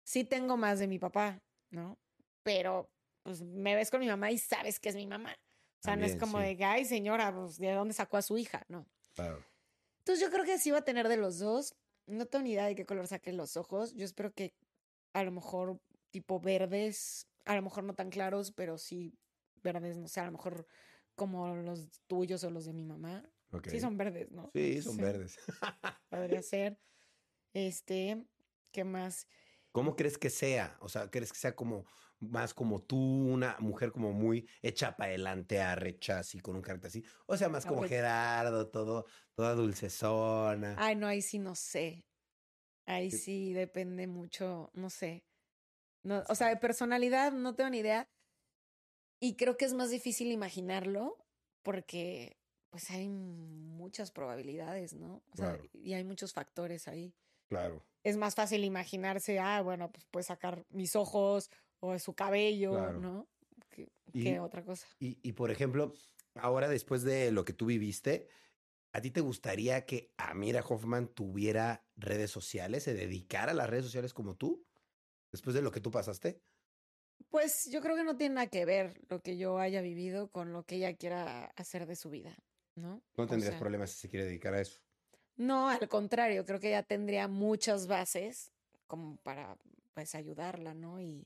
Sí 0.03 0.23
tengo 0.23 0.57
más 0.57 0.79
de 0.79 0.87
mi 0.87 0.99
papá, 0.99 1.41
¿no? 1.69 1.97
Pero 2.43 2.89
pues 3.23 3.41
me 3.41 3.75
ves 3.75 3.91
con 3.91 3.99
mi 3.99 4.07
mamá 4.07 4.31
y 4.31 4.37
sabes 4.37 4.79
que 4.79 4.89
es 4.89 4.95
mi 4.95 5.07
mamá. 5.07 5.35
O 5.79 5.83
sea, 5.83 5.95
no 5.95 6.05
es 6.05 6.17
como 6.17 6.39
sí. 6.39 6.45
de 6.45 6.57
que, 6.57 6.65
ay, 6.65 6.85
señora, 6.85 7.33
pues, 7.33 7.57
¿de 7.57 7.71
dónde 7.71 7.93
sacó 7.93 8.17
a 8.17 8.21
su 8.21 8.37
hija? 8.37 8.65
No. 8.67 8.85
Claro. 9.15 9.43
Entonces 9.99 10.25
yo 10.25 10.31
creo 10.31 10.43
que 10.43 10.59
sí 10.59 10.71
va 10.71 10.79
a 10.79 10.83
tener 10.83 11.07
de 11.07 11.17
los 11.17 11.39
dos. 11.39 11.75
No 12.05 12.25
tengo 12.25 12.43
ni 12.43 12.51
idea 12.51 12.65
de 12.65 12.75
qué 12.75 12.85
color 12.85 13.07
saquen 13.07 13.37
los 13.37 13.55
ojos. 13.55 13.93
Yo 13.93 14.03
espero 14.03 14.33
que 14.33 14.53
a 15.13 15.23
lo 15.23 15.31
mejor 15.31 15.79
tipo 16.11 16.39
verdes, 16.39 17.27
a 17.45 17.55
lo 17.55 17.61
mejor 17.61 17.83
no 17.83 17.93
tan 17.93 18.09
claros, 18.09 18.51
pero 18.51 18.77
sí 18.77 19.17
verdes, 19.61 19.97
no 19.97 20.07
sé, 20.07 20.19
a 20.19 20.25
lo 20.25 20.31
mejor 20.31 20.67
como 21.15 21.55
los 21.55 21.89
tuyos 22.07 22.43
o 22.43 22.49
los 22.49 22.65
de 22.65 22.73
mi 22.73 22.83
mamá. 22.83 23.23
Sí 23.69 23.79
son 23.79 23.97
verdes, 23.97 24.31
¿no? 24.31 24.51
Sí, 24.53 24.81
son 24.81 24.97
verdes. 24.97 25.37
Podría 26.09 26.41
ser. 26.41 26.79
Este, 27.53 28.25
¿qué 28.71 28.83
más? 28.83 29.27
¿Cómo 29.71 29.95
crees 29.95 30.17
que 30.17 30.29
sea? 30.29 30.77
O 30.81 30.89
sea, 30.89 31.09
¿crees 31.11 31.31
que 31.31 31.37
sea 31.39 31.55
como 31.55 31.85
más 32.19 32.53
como 32.53 32.81
tú, 32.81 32.97
una 32.97 33.55
mujer 33.59 33.91
como 33.91 34.11
muy 34.11 34.49
hecha 34.61 34.95
para 34.97 35.09
adelante, 35.09 35.61
arrecha, 35.61 36.19
así, 36.19 36.39
con 36.39 36.55
un 36.55 36.61
carácter 36.61 36.89
así? 36.89 37.03
O 37.27 37.37
sea, 37.37 37.49
más 37.49 37.65
como 37.65 37.79
Arrecha. 37.81 37.95
Gerardo, 37.95 38.69
todo, 38.69 39.05
toda 39.35 39.53
dulcezona. 39.55 40.75
Ay, 40.77 40.95
no, 40.95 41.07
ahí 41.07 41.21
sí 41.21 41.39
no 41.39 41.55
sé. 41.55 42.05
Ahí 42.87 43.11
Sí. 43.11 43.53
depende 43.53 44.07
mucho, 44.07 44.71
no 44.73 44.89
sé. 44.89 45.23
No, 46.03 46.23
o 46.27 46.35
sea, 46.35 46.47
de 46.49 46.57
personalidad 46.57 47.31
no 47.31 47.55
tengo 47.55 47.69
ni 47.69 47.79
idea. 47.79 48.09
Y 49.21 49.35
creo 49.35 49.57
que 49.57 49.65
es 49.65 49.73
más 49.73 49.89
difícil 49.91 50.31
imaginarlo 50.31 51.17
porque 51.63 52.37
pues 52.71 52.89
hay 52.91 53.09
muchas 53.09 54.11
probabilidades, 54.11 54.93
¿no? 54.93 55.23
O 55.31 55.35
sea, 55.35 55.57
Claro. 55.57 55.69
y 55.73 55.93
hay 55.93 56.03
muchos 56.03 56.33
factores 56.33 56.87
ahí. 56.87 57.15
Claro. 57.49 57.83
Es 58.03 58.17
más 58.17 58.35
fácil 58.35 58.63
imaginarse, 58.63 59.39
ah, 59.39 59.61
bueno, 59.61 59.91
pues 59.91 60.05
puede 60.05 60.23
sacar 60.23 60.65
mis 60.69 60.95
ojos 60.95 61.49
o 61.79 61.97
su 61.99 62.13
cabello, 62.13 62.71
Claro. 62.71 62.99
¿no? 62.99 63.27
Que, 63.69 63.91
Y- 64.13 64.23
que 64.23 64.39
otra 64.39 64.63
cosa. 64.63 64.87
Y, 64.99 65.19
y, 65.21 65.33
por 65.33 65.51
ejemplo, 65.51 65.93
ahora 66.35 66.67
después 66.69 67.03
de 67.03 67.31
lo 67.31 67.43
que 67.45 67.53
tú 67.53 67.65
viviste, 67.67 68.27
¿a 68.93 69.01
ti 69.01 69.11
te 69.11 69.21
gustaría 69.21 69.85
que 69.85 70.13
Amira 70.17 70.61
Hoffman 70.67 71.07
tuviera 71.09 71.85
redes 71.95 72.31
sociales, 72.31 72.83
se 72.83 72.93
dedicara 72.93 73.51
a 73.51 73.55
las 73.55 73.69
redes 73.69 73.85
sociales 73.85 74.13
como 74.13 74.35
tú? 74.35 74.65
Después 75.31 75.53
de 75.53 75.61
lo 75.61 75.71
que 75.71 75.81
tú 75.81 75.91
pasaste. 75.91 76.41
Pues 77.29 77.69
yo 77.71 77.81
creo 77.81 77.95
que 77.95 78.03
no 78.03 78.15
tiene 78.17 78.35
nada 78.35 78.47
que 78.47 78.65
ver 78.65 79.01
lo 79.09 79.21
que 79.21 79.37
yo 79.37 79.59
haya 79.59 79.81
vivido 79.81 80.31
con 80.31 80.53
lo 80.53 80.63
que 80.65 80.77
ella 80.77 80.95
quiera 80.95 81.45
hacer 81.57 81.85
de 81.85 81.95
su 81.95 82.09
vida, 82.09 82.35
¿no? 82.75 83.03
No 83.17 83.23
O 83.25 83.27
tendrías 83.27 83.51
sea, 83.51 83.59
problemas 83.59 83.91
si 83.91 83.97
se 83.99 84.09
quiere 84.09 84.25
dedicar 84.25 84.53
a 84.53 84.61
eso. 84.61 84.79
No, 85.39 85.69
al 85.69 85.87
contrario, 85.87 86.45
creo 86.45 86.59
que 86.59 86.67
ella 86.67 86.83
tendría 86.83 87.29
muchas 87.29 87.87
bases 87.87 88.51
como 88.87 89.15
para 89.23 89.57
pues 89.93 90.13
ayudarla, 90.13 90.73
¿no? 90.73 90.99
Y, 90.99 91.25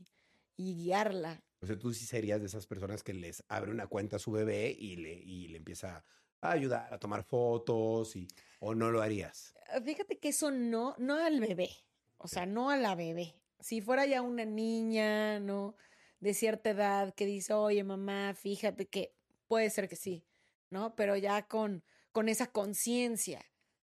y 0.56 0.76
guiarla. 0.76 1.41
O 1.62 1.65
sea, 1.65 1.80
tú 1.80 1.91
sí 1.95 2.06
serías 2.06 2.39
de 2.39 2.45
esas 2.45 2.67
personas 2.67 3.02
que 3.02 3.15
les 3.15 3.43
abre 3.47 3.71
una 3.71 3.88
cuenta 3.88 4.17
a 4.17 4.19
su 4.19 4.32
bebé 4.32 4.69
y 4.69 4.97
le, 4.97 5.13
y 5.15 5.47
le 5.47 5.58
empieza 5.58 6.04
a 6.41 6.52
ayudar 6.52 6.93
a 6.93 6.99
tomar 6.99 7.23
fotos 7.23 8.15
y, 8.15 8.28
o 8.60 8.76
no 8.76 8.91
lo 8.91 9.02
harías. 9.02 9.56
Ah, 9.69 9.82
Fíjate 9.82 10.19
que 10.19 10.30
eso 10.30 10.52
no, 10.52 10.93
no 10.99 11.15
al 11.15 11.39
bebé, 11.39 11.71
o 12.19 12.28
sea, 12.28 12.45
no 12.45 12.69
a 12.69 12.78
la 12.78 12.93
bebé. 12.93 13.34
Si 13.60 13.82
fuera 13.82 14.06
ya 14.06 14.21
una 14.21 14.45
niña, 14.45 15.39
¿no? 15.39 15.76
De 16.19 16.36
cierta 16.36 16.69
edad 16.69 17.15
que 17.15 17.26
dice, 17.26 17.54
oye, 17.54 17.84
mamá, 17.84 18.36
fíjate 18.36 18.86
que 18.86 19.15
puede 19.47 19.71
ser 19.71 19.89
que 19.89 19.95
sí, 19.95 20.23
¿no? 20.69 20.95
Pero 20.95 21.17
ya 21.17 21.47
con, 21.47 21.84
con 22.12 22.30
esa 22.30 22.52
conciencia. 22.52 23.43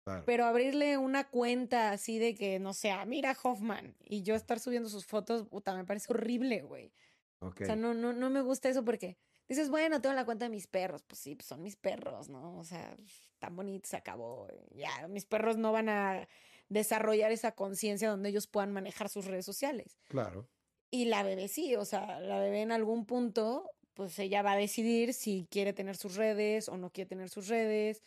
Claro. 0.03 0.23
Pero 0.25 0.45
abrirle 0.45 0.97
una 0.97 1.29
cuenta 1.29 1.91
así 1.91 2.17
de 2.17 2.33
que, 2.33 2.59
no 2.59 2.73
sé, 2.73 2.91
ah, 2.91 3.05
mira 3.05 3.37
Hoffman 3.43 3.95
y 4.03 4.23
yo 4.23 4.35
estar 4.35 4.59
subiendo 4.59 4.89
sus 4.89 5.05
fotos, 5.05 5.47
puta, 5.47 5.75
me 5.75 5.85
parece 5.85 6.11
horrible, 6.11 6.61
güey. 6.61 6.91
O 7.39 7.53
sea, 7.55 7.75
no, 7.75 7.93
no, 7.93 8.13
no 8.13 8.29
me 8.29 8.41
gusta 8.41 8.69
eso 8.69 8.85
porque 8.85 9.17
dices, 9.47 9.69
bueno, 9.69 9.99
tengo 9.99 10.13
la 10.13 10.25
cuenta 10.25 10.45
de 10.45 10.49
mis 10.49 10.67
perros. 10.67 11.03
Pues 11.03 11.19
sí, 11.19 11.35
pues 11.35 11.47
son 11.47 11.61
mis 11.61 11.75
perros, 11.75 12.29
¿no? 12.29 12.57
O 12.59 12.63
sea, 12.63 12.95
tan 13.39 13.55
bonito, 13.55 13.89
se 13.89 13.97
acabó. 13.97 14.47
Ya, 14.75 15.07
mis 15.07 15.25
perros 15.25 15.57
no 15.57 15.71
van 15.71 15.89
a 15.89 16.27
desarrollar 16.69 17.31
esa 17.31 17.53
conciencia 17.53 18.09
donde 18.09 18.29
ellos 18.29 18.47
puedan 18.47 18.71
manejar 18.71 19.09
sus 19.09 19.25
redes 19.25 19.45
sociales. 19.45 19.99
Claro. 20.07 20.47
Y 20.91 21.05
la 21.05 21.23
bebé 21.23 21.47
sí, 21.47 21.75
o 21.75 21.85
sea, 21.85 22.19
la 22.19 22.39
bebé 22.39 22.61
en 22.61 22.71
algún 22.71 23.05
punto, 23.05 23.69
pues 23.93 24.17
ella 24.19 24.41
va 24.41 24.53
a 24.53 24.57
decidir 24.57 25.13
si 25.13 25.47
quiere 25.49 25.73
tener 25.73 25.97
sus 25.97 26.15
redes 26.15 26.69
o 26.69 26.77
no 26.77 26.91
quiere 26.91 27.09
tener 27.09 27.29
sus 27.29 27.47
redes, 27.47 28.03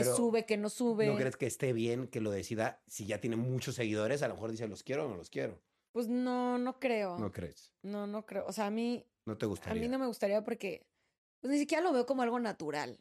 Pero, 0.00 0.16
sube, 0.16 0.46
qué 0.46 0.56
no 0.56 0.68
sube. 0.68 1.06
¿No 1.06 1.16
crees 1.16 1.36
que 1.36 1.46
esté 1.46 1.72
bien 1.72 2.08
que 2.08 2.20
lo 2.20 2.30
decida 2.30 2.82
si 2.86 3.06
ya 3.06 3.20
tiene 3.20 3.36
muchos 3.36 3.74
seguidores? 3.74 4.22
A 4.22 4.28
lo 4.28 4.34
mejor 4.34 4.50
dice, 4.50 4.66
¿los 4.68 4.82
quiero 4.82 5.06
o 5.06 5.08
no 5.08 5.16
los 5.16 5.30
quiero? 5.30 5.60
Pues 5.92 6.08
no, 6.08 6.58
no 6.58 6.78
creo. 6.78 7.18
¿No 7.18 7.30
crees? 7.32 7.74
No, 7.82 8.06
no 8.06 8.24
creo. 8.24 8.46
O 8.46 8.52
sea, 8.52 8.66
a 8.66 8.70
mí, 8.70 9.04
¿No 9.26 9.36
te 9.36 9.44
a 9.44 9.48
gustaría? 9.48 9.82
mí 9.82 9.88
no 9.88 9.98
me 9.98 10.06
gustaría 10.06 10.42
porque 10.42 10.86
pues 11.40 11.52
ni 11.52 11.58
siquiera 11.58 11.82
lo 11.82 11.92
veo 11.92 12.06
como 12.06 12.22
algo 12.22 12.38
natural, 12.40 12.98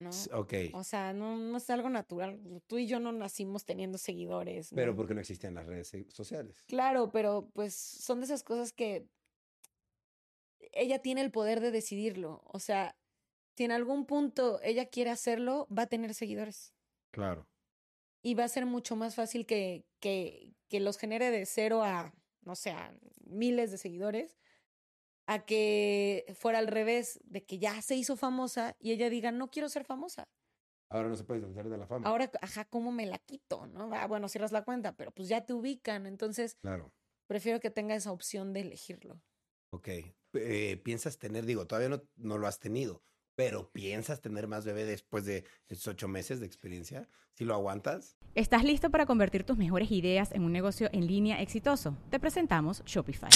¿no? 0.00 0.10
Ok. 0.32 0.52
O 0.74 0.84
sea, 0.84 1.12
no, 1.12 1.36
no 1.36 1.56
es 1.56 1.70
algo 1.70 1.88
natural. 1.88 2.40
Tú 2.66 2.78
y 2.78 2.86
yo 2.86 3.00
no 3.00 3.12
nacimos 3.12 3.64
teniendo 3.64 3.96
seguidores. 3.98 4.70
Pero 4.74 4.94
porque 4.94 5.14
no 5.14 5.20
existían 5.20 5.54
las 5.54 5.66
redes 5.66 5.92
sociales. 6.08 6.62
Claro, 6.66 7.10
pero 7.10 7.48
pues 7.54 7.74
son 7.74 8.20
de 8.20 8.26
esas 8.26 8.42
cosas 8.42 8.72
que 8.72 9.06
ella 10.72 11.00
tiene 11.00 11.20
el 11.20 11.30
poder 11.30 11.60
de 11.60 11.70
decidirlo. 11.70 12.42
O 12.46 12.58
sea, 12.58 12.96
si 13.56 13.64
en 13.64 13.72
algún 13.72 14.06
punto 14.06 14.60
ella 14.62 14.86
quiere 14.86 15.10
hacerlo, 15.10 15.66
va 15.76 15.82
a 15.82 15.86
tener 15.86 16.14
seguidores. 16.14 16.74
Claro. 17.12 17.48
Y 18.22 18.34
va 18.34 18.44
a 18.44 18.48
ser 18.48 18.66
mucho 18.66 18.96
más 18.96 19.14
fácil 19.14 19.46
que, 19.46 19.86
que, 20.00 20.54
que 20.68 20.80
los 20.80 20.98
genere 20.98 21.30
de 21.30 21.46
cero 21.46 21.82
a, 21.82 22.14
no 22.42 22.56
sé, 22.56 22.70
a 22.70 22.96
miles 23.26 23.70
de 23.70 23.78
seguidores, 23.78 24.38
a 25.26 25.44
que 25.44 26.24
fuera 26.38 26.58
al 26.58 26.66
revés, 26.66 27.20
de 27.24 27.44
que 27.44 27.58
ya 27.58 27.80
se 27.82 27.96
hizo 27.96 28.16
famosa 28.16 28.76
y 28.78 28.92
ella 28.92 29.08
diga, 29.10 29.30
no 29.30 29.50
quiero 29.50 29.68
ser 29.68 29.84
famosa. 29.84 30.28
Ahora 30.90 31.08
no 31.08 31.16
se 31.16 31.24
puede 31.24 31.40
disfrutar 31.40 31.68
de 31.68 31.78
la 31.78 31.86
fama. 31.86 32.08
Ahora, 32.08 32.30
ajá, 32.40 32.64
¿cómo 32.66 32.92
me 32.92 33.06
la 33.06 33.18
quito? 33.18 33.66
¿No? 33.66 33.90
Ah, 33.94 34.06
bueno, 34.06 34.28
cierras 34.28 34.52
la 34.52 34.64
cuenta, 34.64 34.92
pero 34.96 35.12
pues 35.12 35.28
ya 35.28 35.44
te 35.44 35.52
ubican. 35.52 36.06
Entonces, 36.06 36.56
Claro. 36.62 36.92
prefiero 37.26 37.58
que 37.58 37.70
tenga 37.70 37.94
esa 37.94 38.12
opción 38.12 38.52
de 38.52 38.60
elegirlo. 38.60 39.20
Ok. 39.70 39.88
Eh, 40.34 40.76
¿Piensas 40.84 41.18
tener, 41.18 41.46
digo, 41.46 41.66
todavía 41.66 41.88
no, 41.88 42.02
no 42.16 42.38
lo 42.38 42.46
has 42.46 42.58
tenido, 42.58 43.02
pero 43.36 43.70
piensas 43.72 44.20
tener 44.20 44.46
más 44.46 44.64
bebé 44.64 44.84
después 44.84 45.24
de 45.24 45.44
estos 45.68 45.88
ocho 45.88 46.08
meses 46.08 46.40
de 46.40 46.46
experiencia? 46.46 47.08
¿Si 47.32 47.44
lo 47.44 47.54
aguantas? 47.54 48.16
¿Estás 48.34 48.64
listo 48.64 48.90
para 48.90 49.06
convertir 49.06 49.44
tus 49.44 49.56
mejores 49.56 49.90
ideas 49.90 50.32
en 50.32 50.42
un 50.42 50.52
negocio 50.52 50.88
en 50.92 51.06
línea 51.06 51.40
exitoso? 51.40 51.96
Te 52.10 52.20
presentamos 52.20 52.82
Shopify. 52.84 53.30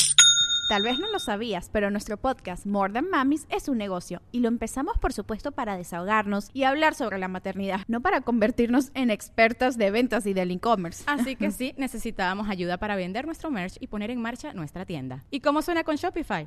Tal 0.68 0.82
vez 0.82 0.98
no 0.98 1.10
lo 1.10 1.18
sabías, 1.18 1.70
pero 1.72 1.90
nuestro 1.90 2.18
podcast 2.18 2.66
More 2.66 2.92
Than 2.92 3.08
Mamis 3.08 3.46
es 3.48 3.68
un 3.68 3.78
negocio 3.78 4.20
y 4.32 4.40
lo 4.40 4.48
empezamos 4.48 4.98
por 4.98 5.14
supuesto 5.14 5.50
para 5.50 5.78
desahogarnos 5.78 6.50
y 6.52 6.64
hablar 6.64 6.94
sobre 6.94 7.16
la 7.18 7.26
maternidad, 7.26 7.80
no 7.88 8.02
para 8.02 8.20
convertirnos 8.20 8.90
en 8.92 9.08
expertas 9.08 9.78
de 9.78 9.90
ventas 9.90 10.26
y 10.26 10.34
del 10.34 10.50
e-commerce. 10.50 11.04
Así 11.06 11.36
que 11.36 11.50
sí, 11.52 11.74
necesitábamos 11.78 12.50
ayuda 12.50 12.76
para 12.76 12.96
vender 12.96 13.24
nuestro 13.24 13.50
merch 13.50 13.78
y 13.80 13.86
poner 13.86 14.10
en 14.10 14.20
marcha 14.20 14.52
nuestra 14.52 14.84
tienda. 14.84 15.24
¿Y 15.30 15.40
cómo 15.40 15.62
suena 15.62 15.84
con 15.84 15.96
Shopify? 15.96 16.46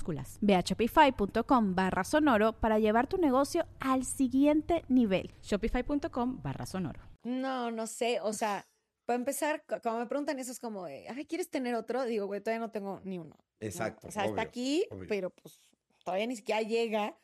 Ve 0.41 0.55
a 0.55 0.61
shopify.com 0.61 1.75
barra 1.75 2.03
sonoro 2.03 2.53
para 2.53 2.79
llevar 2.79 3.07
tu 3.07 3.17
negocio 3.17 3.65
al 3.79 4.03
siguiente 4.05 4.83
nivel. 4.87 5.31
Shopify.com 5.41 6.41
barra 6.41 6.65
sonoro. 6.65 7.01
No, 7.23 7.71
no 7.71 7.87
sé, 7.87 8.19
o 8.21 8.33
sea, 8.33 8.67
para 9.05 9.17
empezar, 9.17 9.63
cu- 9.65 9.75
cuando 9.81 9.99
me 9.99 10.05
preguntan 10.07 10.39
eso 10.39 10.51
es 10.51 10.59
como 10.59 10.85
de, 10.85 11.07
ay, 11.09 11.25
¿quieres 11.25 11.49
tener 11.49 11.75
otro? 11.75 12.03
Digo, 12.05 12.25
güey, 12.27 12.41
todavía 12.41 12.59
no 12.65 12.71
tengo 12.71 12.99
ni 13.03 13.19
uno. 13.19 13.35
¿no? 13.37 13.45
Exacto. 13.59 14.07
O 14.07 14.11
sea, 14.11 14.25
está 14.25 14.41
aquí, 14.41 14.85
obvio. 14.89 15.07
pero 15.07 15.29
pues 15.29 15.59
todavía 16.03 16.25
ni 16.27 16.35
siquiera 16.35 16.61
llega 16.61 17.17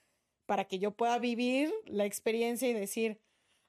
para 0.45 0.65
que 0.65 0.77
yo 0.79 0.91
pueda 0.91 1.17
vivir 1.19 1.73
la 1.85 2.05
experiencia 2.05 2.69
y 2.69 2.73
decir, 2.73 3.19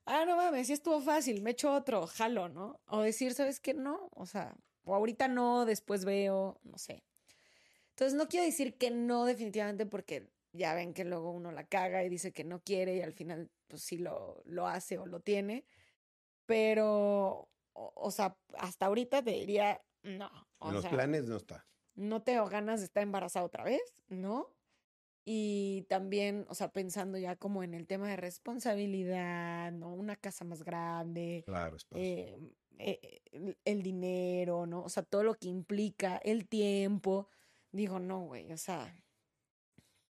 ah, 0.05 0.25
no 0.27 0.37
mames, 0.37 0.67
sí 0.67 0.75
estuvo 0.75 1.01
fácil, 1.01 1.43
me 1.43 1.51
echo 1.53 1.73
otro, 1.73 2.07
jalo, 2.07 2.49
¿no? 2.49 2.79
O 2.87 3.01
decir, 3.01 3.33
¿sabes 3.35 3.59
qué? 3.59 3.73
No, 3.75 4.09
o 4.15 4.27
sea, 4.27 4.55
o 4.85 4.95
ahorita 4.95 5.29
no, 5.29 5.65
después 5.65 6.05
veo, 6.05 6.61
no 6.63 6.77
sé. 6.79 7.03
Entonces, 7.99 8.15
no 8.17 8.29
quiero 8.29 8.47
decir 8.47 8.79
que 8.79 8.93
no 8.93 9.25
definitivamente 9.25 9.85
porque 9.85 10.31
ya 10.53 10.73
ven 10.75 10.95
que 10.95 11.05
luego 11.05 11.33
uno 11.33 11.51
la 11.51 11.65
caga 11.67 12.05
y 12.05 12.09
dice 12.09 12.33
que 12.33 12.45
no 12.45 12.63
quiere 12.63 12.95
y 12.97 13.01
al 13.03 13.13
final, 13.13 13.51
pues 13.67 13.83
sí 13.83 13.99
lo, 13.99 14.41
lo 14.47 14.69
hace 14.69 14.99
o 14.99 15.07
lo 15.07 15.19
tiene. 15.21 15.65
Pero, 16.47 17.51
o, 17.73 17.93
o 17.97 18.11
sea, 18.11 18.39
hasta 18.55 18.87
ahorita 18.87 19.23
te 19.23 19.33
diría, 19.33 19.83
no. 20.03 20.31
O 20.59 20.69
En 20.69 20.75
los 20.75 20.83
sea, 20.83 20.91
planes 20.91 21.25
no 21.25 21.37
está. 21.37 21.67
no 21.95 22.23
tengo 22.23 22.47
ganas 22.49 22.81
de 22.81 22.87
estar 22.87 23.03
embarazada 23.03 23.45
otra 23.45 23.65
vez, 23.65 24.05
¿no? 24.09 24.55
Y 25.25 25.87
también, 25.91 26.47
o 26.49 26.55
sea, 26.55 26.73
pensando 26.73 27.19
ya 27.19 27.37
como 27.37 27.63
en 27.63 27.75
el 27.75 27.87
tema 27.87 28.09
de 28.09 28.17
responsabilidad, 28.17 29.73
¿no? 29.73 29.93
Una 29.95 30.17
casa 30.17 30.45
más 30.45 30.63
grande, 30.63 31.45
Claro, 31.45 31.77
eh, 31.95 32.39
eh, 32.79 33.21
el, 33.33 33.59
el 33.65 33.83
dinero, 33.83 34.67
¿no? 34.67 34.83
O 34.85 34.89
sea, 34.89 35.03
todo 35.03 35.25
lo 35.25 35.35
que 35.35 35.49
implica, 35.49 36.17
el 36.19 36.49
tiempo. 36.49 37.29
Digo, 37.73 37.99
no, 37.99 38.21
güey, 38.27 38.53
o 38.53 38.57
sea, 38.59 38.95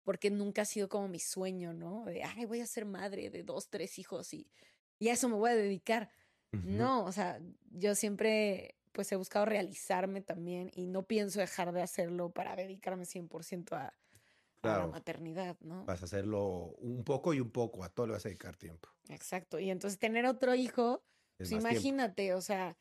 porque 0.04 0.30
nunca 0.30 0.62
ha 0.62 0.64
sido 0.64 0.88
como 0.88 1.08
mi 1.08 1.18
sueño, 1.18 1.72
¿no? 1.74 2.04
De, 2.04 2.22
ay, 2.22 2.44
voy 2.46 2.60
a 2.60 2.66
ser 2.66 2.84
madre 2.86 3.30
de 3.30 3.42
dos, 3.42 3.68
tres 3.68 3.98
hijos 3.98 4.32
y, 4.32 4.50
y 4.98 5.08
a 5.08 5.12
eso 5.12 5.28
me 5.28 5.34
voy 5.36 5.50
a 5.50 5.56
dedicar. 5.56 6.10
No, 6.50 7.04
o 7.04 7.12
sea, 7.12 7.40
yo 7.72 7.94
siempre 7.94 8.74
pues 8.92 9.12
he 9.12 9.16
buscado 9.16 9.44
realizarme 9.44 10.22
también 10.22 10.70
y 10.74 10.86
no 10.86 11.06
pienso 11.06 11.40
dejar 11.40 11.72
de 11.72 11.82
hacerlo 11.82 12.30
para 12.30 12.56
dedicarme 12.56 13.04
100% 13.04 13.72
a, 13.76 13.94
a 14.62 14.78
la 14.78 14.86
maternidad, 14.86 15.58
¿no? 15.60 15.84
Vas 15.84 16.00
a 16.00 16.06
hacerlo 16.06 16.74
un 16.78 17.04
poco 17.04 17.34
y 17.34 17.40
un 17.40 17.50
poco, 17.50 17.84
a 17.84 17.90
todo 17.90 18.06
le 18.06 18.14
vas 18.14 18.24
a 18.24 18.30
dedicar 18.30 18.56
tiempo. 18.56 18.88
Exacto. 19.10 19.58
Y 19.58 19.70
entonces 19.70 19.98
tener 19.98 20.24
otro 20.24 20.54
hijo, 20.54 21.04
Es 21.32 21.36
pues 21.36 21.48
tiempo. 21.50 21.68
imagínate, 21.68 22.32
o 22.34 22.40
sea, 22.40 22.76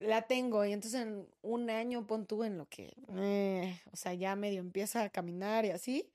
la 0.00 0.26
tengo 0.26 0.64
y 0.64 0.72
entonces 0.72 1.02
en 1.02 1.28
un 1.42 1.70
año 1.70 2.06
pon 2.06 2.26
tú 2.26 2.44
en 2.44 2.58
lo 2.58 2.68
que, 2.68 2.94
eh, 3.16 3.80
o 3.92 3.96
sea, 3.96 4.14
ya 4.14 4.36
medio 4.36 4.60
empieza 4.60 5.02
a 5.04 5.10
caminar 5.10 5.64
y 5.66 5.70
así, 5.70 6.10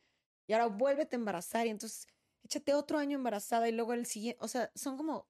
y 0.47 0.53
ahora 0.53 0.67
vuélvete 0.67 1.15
a 1.15 1.19
embarazar 1.19 1.67
y 1.67 1.69
entonces 1.71 2.07
échate 2.43 2.73
otro 2.73 2.97
año 2.99 3.15
embarazada 3.17 3.69
y 3.69 3.71
luego 3.73 3.93
el 3.93 4.05
siguiente, 4.05 4.39
o 4.43 4.47
sea, 4.47 4.71
son 4.75 4.97
como 4.97 5.29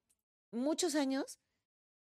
muchos 0.52 0.96
años 0.96 1.40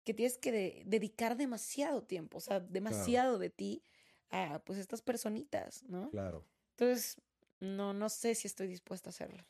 que 0.05 0.13
tienes 0.13 0.37
que 0.37 0.51
de- 0.51 0.83
dedicar 0.85 1.37
demasiado 1.37 2.03
tiempo, 2.03 2.37
o 2.37 2.41
sea, 2.41 2.59
demasiado 2.61 3.39
de 3.39 3.49
ti 3.49 3.83
a 4.29 4.59
pues 4.65 4.79
estas 4.79 5.01
personitas, 5.01 5.83
¿no? 5.83 6.09
Claro. 6.11 6.45
Entonces, 6.71 7.21
no, 7.59 7.93
no 7.93 8.09
sé 8.09 8.35
si 8.35 8.47
estoy 8.47 8.67
dispuesta 8.67 9.09
a 9.09 9.11
hacerlo. 9.11 9.45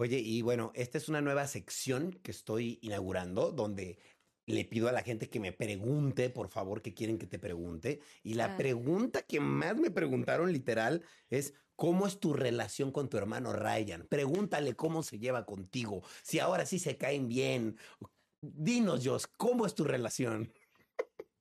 Oye, 0.00 0.18
y 0.18 0.42
bueno, 0.42 0.70
esta 0.74 0.96
es 0.98 1.08
una 1.08 1.20
nueva 1.20 1.46
sección 1.48 2.12
que 2.12 2.30
estoy 2.30 2.78
inaugurando 2.82 3.50
donde 3.50 3.98
le 4.48 4.64
pido 4.64 4.88
a 4.88 4.92
la 4.92 5.02
gente 5.02 5.28
que 5.28 5.40
me 5.40 5.52
pregunte, 5.52 6.30
por 6.30 6.48
favor, 6.48 6.82
qué 6.82 6.94
quieren 6.94 7.18
que 7.18 7.26
te 7.26 7.38
pregunte. 7.38 8.00
Y 8.22 8.34
la 8.34 8.46
Ah. 8.46 8.56
pregunta 8.56 9.22
que 9.22 9.40
más 9.40 9.76
me 9.76 9.90
preguntaron 9.90 10.52
literal 10.52 11.04
es, 11.30 11.54
¿cómo 11.76 12.06
es 12.06 12.18
tu 12.20 12.32
relación 12.32 12.90
con 12.92 13.08
tu 13.08 13.16
hermano 13.18 13.52
Ryan? 13.52 14.06
Pregúntale 14.08 14.74
cómo 14.74 15.02
se 15.02 15.18
lleva 15.18 15.44
contigo, 15.46 16.02
si 16.22 16.38
ahora 16.38 16.66
sí 16.66 16.78
se 16.78 16.96
caen 16.96 17.28
bien. 17.28 17.76
Dinos, 18.40 19.04
Jos, 19.04 19.26
¿cómo 19.26 19.66
es 19.66 19.74
tu 19.74 19.84
relación? 19.84 20.52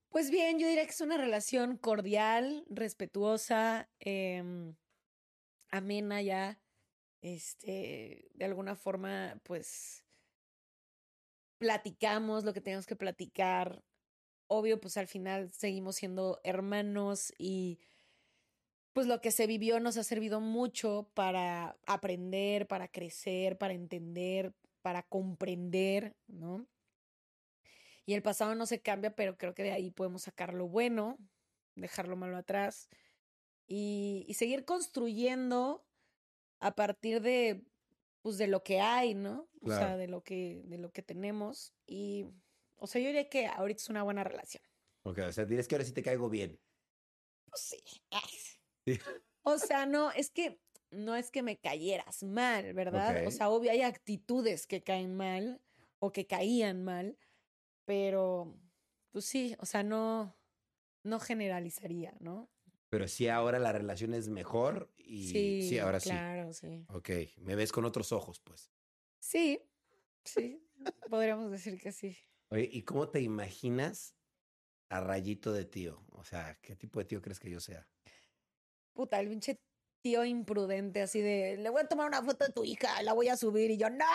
Pues 0.09 0.31
bien, 0.31 0.57
yo 0.57 0.67
diría 0.67 0.83
que 0.85 0.91
es 0.91 1.01
una 1.01 1.17
relación 1.17 1.77
cordial, 1.77 2.65
respetuosa, 2.69 3.89
em, 3.99 4.75
amena 5.69 6.21
ya. 6.21 6.59
Este, 7.21 8.29
de 8.33 8.45
alguna 8.45 8.75
forma, 8.75 9.39
pues 9.43 10.06
platicamos 11.57 12.43
lo 12.43 12.53
que 12.53 12.61
tenemos 12.61 12.85
que 12.85 12.95
platicar. 12.95 13.83
Obvio, 14.47 14.79
pues 14.79 14.97
al 14.97 15.07
final 15.07 15.51
seguimos 15.51 15.97
siendo 15.97 16.39
hermanos 16.43 17.33
y 17.37 17.79
pues 18.93 19.07
lo 19.07 19.21
que 19.21 19.31
se 19.31 19.45
vivió 19.45 19.79
nos 19.79 19.97
ha 19.97 20.03
servido 20.03 20.39
mucho 20.39 21.09
para 21.13 21.77
aprender, 21.85 22.67
para 22.67 22.87
crecer, 22.87 23.57
para 23.57 23.73
entender, 23.73 24.53
para 24.81 25.03
comprender, 25.03 26.15
¿no? 26.27 26.67
Y 28.05 28.13
el 28.13 28.23
pasado 28.23 28.55
no 28.55 28.65
se 28.65 28.81
cambia, 28.81 29.15
pero 29.15 29.37
creo 29.37 29.53
que 29.53 29.63
de 29.63 29.73
ahí 29.73 29.91
podemos 29.91 30.23
sacar 30.23 30.53
lo 30.53 30.67
bueno, 30.67 31.17
dejar 31.75 32.07
lo 32.07 32.15
malo 32.15 32.37
atrás 32.37 32.89
y, 33.67 34.25
y 34.27 34.33
seguir 34.35 34.63
construyendo 34.65 35.85
a 36.59 36.73
partir 36.73 37.21
de, 37.21 37.65
pues, 38.27 38.37
de 38.37 38.47
lo 38.47 38.61
que 38.61 38.81
hay, 38.81 39.15
¿no? 39.15 39.47
O 39.61 39.67
sea, 39.67 39.95
de 39.95 40.09
lo 40.09 40.21
que, 40.21 40.61
de 40.65 40.77
lo 40.77 40.91
que 40.91 41.01
tenemos. 41.01 41.73
Y, 41.85 42.25
O 42.75 42.85
sea, 42.85 42.99
yo 42.99 43.07
diría 43.07 43.29
que 43.29 43.47
ahorita 43.47 43.81
es 43.81 43.89
una 43.89 44.03
buena 44.03 44.21
relación. 44.25 44.61
Ok, 45.03 45.19
o 45.19 45.31
sea, 45.31 45.45
dirías 45.45 45.65
que 45.65 45.75
ahora 45.75 45.85
sí 45.85 45.93
te 45.93 46.03
caigo 46.03 46.29
bien. 46.29 46.59
Pues 47.45 47.61
sí. 47.61 47.81
O 49.43 49.57
sea, 49.57 49.85
no, 49.85 50.11
es 50.11 50.29
que 50.29 50.59
no 50.91 51.15
es 51.15 51.31
que 51.31 51.41
me 51.41 51.57
cayeras 51.57 52.21
mal, 52.23 52.73
¿verdad? 52.73 53.25
O 53.25 53.31
sea, 53.31 53.47
obvio 53.49 53.71
hay 53.71 53.81
actitudes 53.81 54.67
que 54.67 54.83
caen 54.83 55.15
mal 55.15 55.61
o 55.99 56.11
que 56.11 56.27
caían 56.27 56.83
mal, 56.83 57.17
pero 57.85 58.59
pues 59.11 59.23
sí, 59.23 59.55
o 59.59 59.65
sea, 59.65 59.83
no, 59.83 60.35
no 61.03 61.21
generalizaría, 61.21 62.13
¿no? 62.19 62.49
Pero 62.89 63.08
sí 63.08 63.28
ahora 63.28 63.60
la 63.60 63.71
relación 63.73 64.13
es 64.13 64.30
mejor 64.30 64.93
y 64.97 65.62
sí, 65.62 65.80
ahora 65.80 66.00
claro, 66.00 66.54
sí. 66.54 66.67
sí. 66.67 66.86
Ok, 66.89 67.10
me 67.38 67.56
ves 67.56 67.71
con 67.71 67.86
otros 67.86 68.12
ojos, 68.12 68.39
pues. 68.39 68.71
Sí, 69.19 69.62
sí, 70.23 70.63
podríamos 71.10 71.52
decir 71.52 71.80
que 71.80 71.91
sí. 71.91 72.17
Oye, 72.50 72.69
¿y 72.71 72.84
cómo 72.84 73.10
te 73.10 73.19
imaginas 73.19 74.15
a 74.89 75.02
Rayito 75.02 75.52
de 75.52 75.65
tío? 75.65 76.06
O 76.12 76.23
sea, 76.23 76.58
¿qué 76.62 76.76
tipo 76.76 77.00
de 77.00 77.06
tío 77.06 77.21
crees 77.21 77.39
que 77.39 77.50
yo 77.50 77.60
sea? 77.60 77.88
Puta, 78.93 79.19
el 79.19 79.28
pinche 79.28 79.62
tío 80.02 80.23
imprudente, 80.23 81.02
así 81.02 81.19
de, 81.21 81.58
le 81.58 81.69
voy 81.69 81.82
a 81.82 81.88
tomar 81.88 82.08
una 82.08 82.23
foto 82.23 82.45
de 82.45 82.54
tu 82.54 82.63
hija, 82.63 83.02
la 83.04 83.13
voy 83.13 83.28
a 83.28 83.36
subir 83.36 83.71
y 83.71 83.78
yo, 83.78 83.89
no, 83.89 84.06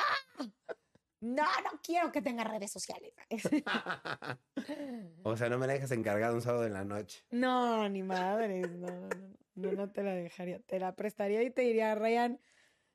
no, 1.23 1.45
no 1.45 1.81
quiero 1.83 2.11
que 2.11 2.21
tenga 2.21 2.43
redes 2.43 2.73
sociales. 2.73 3.15
o 5.23 5.37
sea, 5.37 5.49
no 5.49 5.57
me 5.57 5.69
la 5.69 5.75
dejas 5.75 5.93
encargada 5.93 6.35
un 6.35 6.43
sábado 6.43 6.67
en 6.67 6.73
la 6.73 6.85
noche. 6.85 7.25
No, 7.31 7.89
ni 7.89 8.03
madres, 8.03 8.69
no, 8.73 8.89
no, 8.89 9.09
no, 9.55 9.73
no 9.73 9.91
te 9.91 10.03
la 10.03 10.15
dejaría, 10.15 10.59
te 10.59 10.81
la 10.81 10.97
prestaría 10.97 11.45
y 11.45 11.51
te 11.51 11.63
diría, 11.63 11.95
Ryan, 11.95 12.41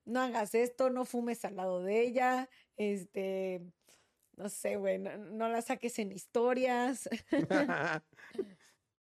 no 0.04 0.20
hagas 0.20 0.56
esto, 0.56 0.90
no 0.90 1.06
fumes 1.06 1.46
al 1.46 1.56
lado 1.56 1.82
de 1.82 2.02
ella, 2.02 2.50
este, 2.76 3.62
no 4.36 4.50
sé, 4.50 4.76
güey, 4.76 5.00
no, 5.00 5.18
no 5.18 5.48
la 5.48 5.62
saques 5.62 5.98
en 5.98 6.12
historias. 6.12 7.08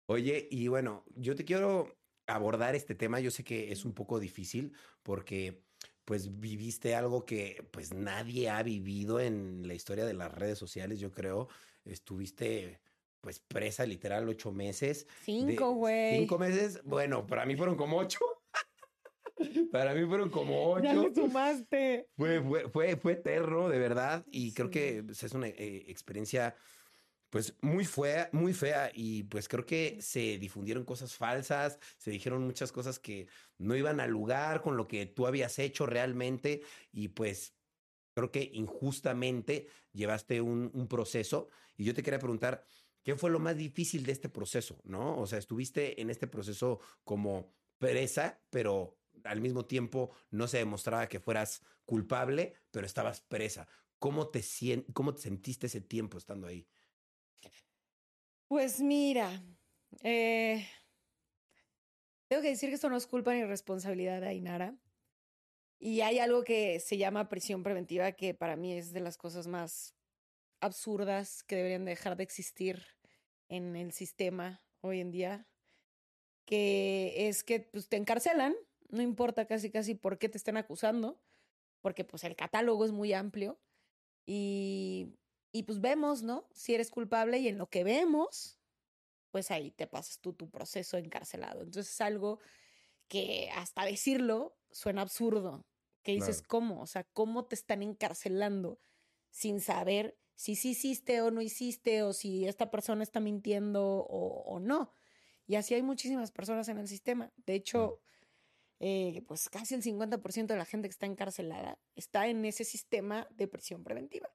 Oye, 0.09 0.47
y 0.51 0.69
bueno, 0.69 1.05
yo 1.15 1.35
te 1.35 1.47
quiero 1.47 1.97
abordar 2.27 2.75
este 2.75 2.95
tema. 2.95 3.19
Yo 3.21 3.31
sé 3.31 3.45
que 3.45 3.73
es 3.73 3.87
un 3.87 3.95
poco 3.95 4.21
difícil 4.21 4.75
porque 5.03 5.66
pues 6.07 6.38
viviste 6.38 6.95
algo 6.95 7.27
que 7.27 7.66
pues 7.73 7.92
nadie 7.92 8.49
ha 8.49 8.62
vivido 8.62 9.19
en 9.19 9.66
la 9.66 9.75
historia 9.75 10.07
de 10.07 10.14
las 10.14 10.33
redes 10.33 10.57
sociales, 10.57 11.01
yo 11.01 11.11
creo. 11.11 11.49
Estuviste 11.85 12.81
pues 13.21 13.40
presa 13.40 13.85
literal 13.85 14.29
ocho 14.29 14.53
meses. 14.53 15.09
Cinco, 15.25 15.73
güey. 15.73 16.21
Cinco 16.21 16.38
meses. 16.38 16.81
Bueno, 16.85 17.27
para 17.27 17.45
mí 17.45 17.57
fueron 17.57 17.77
como 17.77 17.99
ocho. 17.99 18.21
para 19.73 19.95
mí 19.95 20.07
fueron 20.07 20.31
como 20.31 20.81
Ya 20.81 20.92
ocho. 20.92 21.09
le 21.09 21.14
sumaste. 21.14 22.09
Fue, 22.16 22.40
fue, 22.40 22.69
fue, 22.69 22.97
fue 22.97 23.12
eterno, 23.14 23.69
de 23.69 23.81
verdad, 23.81 24.25
y 24.31 24.53
creo 24.53 24.71
que 24.71 25.03
pues, 25.03 25.25
es 25.25 25.33
una 25.33 25.49
eh, 25.49 25.87
experiencia 25.88 26.55
pues 27.31 27.55
muy 27.61 27.85
fea, 27.85 28.29
muy 28.33 28.53
fea 28.55 28.91
y 28.95 29.25
pues 29.25 29.49
creo 29.49 29.67
que 29.67 29.99
se 30.01 30.39
difundieron 30.39 30.85
cosas 30.85 31.15
falsas, 31.15 31.79
se 31.99 32.11
dijeron 32.11 32.45
muchas 32.45 32.73
cosas 32.73 32.99
que 32.99 33.27
no 33.59 33.75
iban 33.75 34.01
al 34.01 34.11
lugar 34.11 34.62
con 34.62 34.77
lo 34.77 34.87
que 34.87 35.07
tú 35.07 35.27
habías 35.27 35.59
hecho 35.59 35.87
realmente 35.87 36.62
y 36.93 37.09
pues 37.09 37.55
creo 38.15 38.31
que 38.31 38.51
injustamente 38.55 39.69
llevaste 39.93 40.41
un, 40.41 40.87
proceso 40.89 41.49
y 41.77 41.85
yo 41.85 41.95
te 41.95 42.03
quería 42.03 42.19
preguntar, 42.19 42.65
¿qué 43.03 43.15
fue 43.17 43.31
lo 43.31 43.39
más 43.39 43.57
difícil 43.57 44.07
de 44.07 44.12
este 44.12 44.29
proceso? 44.29 44.81
¿No? 44.85 45.19
O 45.19 45.27
sea, 45.27 45.39
estuviste 45.39 46.01
en 46.01 46.09
este 46.09 46.27
proceso 46.27 46.81
como 47.05 47.53
presa, 47.79 48.41
pero 48.49 48.97
al 49.25 49.41
mismo 49.41 49.67
tiempo 49.67 50.12
no 50.31 50.49
se 50.49 50.59
demostraba 50.59 51.09
que 51.09 51.21
fueras 51.21 51.62
culpable, 51.85 52.55
pero 52.71 52.87
estabas 52.87 53.21
presa. 53.21 53.69
¿Cómo 53.99 54.29
te, 54.29 54.43
cómo 54.93 55.15
te 55.15 55.23
sentiste 55.23 55.67
ese 55.67 55.81
tiempo 55.81 56.17
estando 56.17 56.47
ahí? 56.47 56.67
Pues 58.49 58.81
mira, 58.81 59.43
eh, 60.05 60.65
tengo 62.29 62.43
que 62.43 62.51
decir 62.51 62.69
que 62.69 62.77
esto 62.77 62.89
no 62.89 62.97
es 62.97 63.09
culpa 63.09 63.35
ni 63.35 63.43
responsabilidad 63.45 64.21
de 64.21 64.29
Ainara. 64.29 64.77
Y 65.81 66.01
hay 66.03 66.21
algo 66.21 66.45
que 66.45 66.79
se 66.79 66.97
llama 66.97 67.29
prisión 67.29 67.65
preventiva, 67.65 68.13
que 68.13 68.35
para 68.35 68.55
mí 68.55 68.73
es 68.73 68.93
de 68.93 69.01
las 69.01 69.17
cosas 69.19 69.49
más 69.49 69.97
absurdas 70.61 71.43
que 71.43 71.57
deberían 71.57 71.85
dejar 71.85 72.17
de 72.17 72.23
existir 72.23 72.87
en 73.49 73.75
el 73.75 73.93
sistema 73.93 74.63
hoy 74.81 75.01
en 75.01 75.11
día, 75.11 75.49
que 76.47 77.29
es 77.29 77.43
que 77.43 77.61
pues, 77.61 77.89
te 77.89 77.97
encarcelan, 77.97 78.55
no 78.91 79.03
importa 79.03 79.47
casi 79.47 79.71
casi 79.71 79.97
por 79.97 80.19
qué 80.19 80.29
te 80.29 80.39
estén 80.39 80.57
acusando, 80.57 81.21
porque 81.83 82.05
pues 82.05 82.23
el 82.23 82.37
catálogo 82.37 82.85
es 82.85 82.93
muy 82.93 83.13
amplio 83.13 83.61
y, 84.25 85.17
y 85.57 85.62
pues 85.62 85.81
vemos, 85.81 86.23
¿no? 86.23 86.47
Si 86.53 86.75
eres 86.75 86.90
culpable 86.90 87.38
y 87.38 87.49
en 87.49 87.57
lo 87.57 87.71
que 87.71 87.83
vemos, 87.83 88.59
pues 89.31 89.51
ahí 89.51 89.71
te 89.71 89.87
pasas 89.87 90.21
tú 90.21 90.35
tu 90.35 90.51
proceso 90.51 90.99
encarcelado. 90.99 91.62
Entonces 91.62 91.90
es 91.95 92.01
algo 92.03 92.40
que 93.09 93.49
hasta 93.55 93.87
decirlo 93.87 94.59
suena 94.71 95.01
absurdo, 95.01 95.64
que 96.03 96.12
dices, 96.12 96.38
Claro. 96.42 96.49
¿cómo? 96.49 96.83
O 96.83 96.87
sea, 96.87 97.05
¿cómo 97.05 97.47
te 97.47 97.55
están 97.55 97.83
encarcelando 97.83 98.79
sin 99.31 99.61
saber 99.62 100.19
si 100.35 100.57
sí 100.57 100.71
hiciste 100.71 101.23
o 101.23 101.31
no 101.31 101.40
hiciste 101.40 102.03
o 102.03 102.12
si 102.12 102.47
esta 102.47 102.71
persona 102.71 103.03
está 103.03 103.21
mintiendo 103.21 103.83
o, 103.83 104.42
o 104.42 104.61
no? 104.61 104.92
Y 105.47 105.55
así 105.55 105.73
hay 105.73 105.83
muchísimas 105.83 106.33
personas 106.33 106.69
en 106.69 106.77
el 106.77 106.87
sistema. 106.88 107.33
De 107.47 107.55
hecho, 107.55 108.03
eh, 108.79 109.23
pues 109.27 109.49
casi 109.49 109.75
el 109.75 109.83
50% 109.83 110.53
de 110.53 110.59
la 110.59 110.66
gente 110.66 110.88
que 110.88 110.92
está 110.92 111.07
encarcelada 111.07 111.79
está 111.95 112.27
en 112.29 112.45
ese 112.45 112.64
sistema 112.64 113.27
de 113.31 113.49
prisión 113.49 113.83
preventiva. 113.85 114.29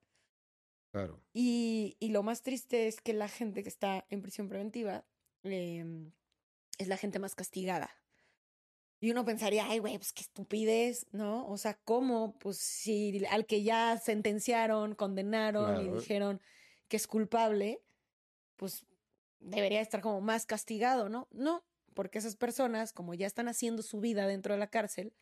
Claro. 0.91 1.21
Y, 1.33 1.95
y 1.99 2.09
lo 2.09 2.21
más 2.21 2.41
triste 2.41 2.87
es 2.87 3.01
que 3.01 3.13
la 3.13 3.29
gente 3.29 3.63
que 3.63 3.69
está 3.69 4.05
en 4.09 4.21
prisión 4.21 4.49
preventiva 4.49 5.05
em, 5.43 6.11
es 6.77 6.87
la 6.87 6.97
gente 6.97 7.19
más 7.19 7.35
castigada. 7.35 7.89
Y 8.99 9.09
uno 9.09 9.25
pensaría, 9.25 9.65
ay, 9.67 9.79
güey, 9.79 9.97
pues 9.97 10.13
qué 10.13 10.21
estupidez, 10.21 11.07
¿no? 11.11 11.47
O 11.47 11.57
sea, 11.57 11.73
¿cómo? 11.85 12.37
Pues 12.37 12.57
si 12.57 13.25
al 13.25 13.47
que 13.47 13.63
ya 13.63 13.97
sentenciaron, 13.97 14.93
condenaron 14.93 15.81
y 15.81 15.89
dijeron 15.89 16.39
que 16.87 16.97
es 16.97 17.07
culpable, 17.07 17.81
pues 18.57 18.85
debería 19.39 19.81
estar 19.81 20.01
como 20.01 20.21
más 20.21 20.45
castigado, 20.45 21.09
¿no? 21.09 21.27
No, 21.31 21.63
porque 21.95 22.19
esas 22.19 22.35
personas, 22.35 22.93
como 22.93 23.15
ya 23.15 23.25
están 23.25 23.47
haciendo 23.47 23.81
su 23.81 24.01
vida 24.01 24.27
dentro 24.27 24.53
de 24.53 24.59
la 24.59 24.67
cárcel, 24.67 25.13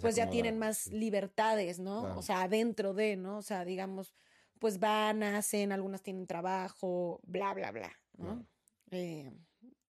pues 0.00 0.14
ya 0.14 0.28
tienen 0.28 0.58
más 0.58 0.88
libertades, 0.88 1.78
¿no? 1.78 2.02
Claro. 2.02 2.18
O 2.18 2.22
sea, 2.22 2.42
adentro 2.42 2.92
de, 2.92 3.16
¿no? 3.16 3.38
O 3.38 3.42
sea, 3.42 3.64
digamos, 3.64 4.14
pues 4.62 4.78
van, 4.78 5.24
hacen, 5.24 5.72
algunas 5.72 6.02
tienen 6.04 6.28
trabajo, 6.28 7.18
bla, 7.24 7.52
bla, 7.52 7.72
bla, 7.72 7.92
¿no? 8.16 8.24
Claro. 8.26 8.46
Eh, 8.92 9.32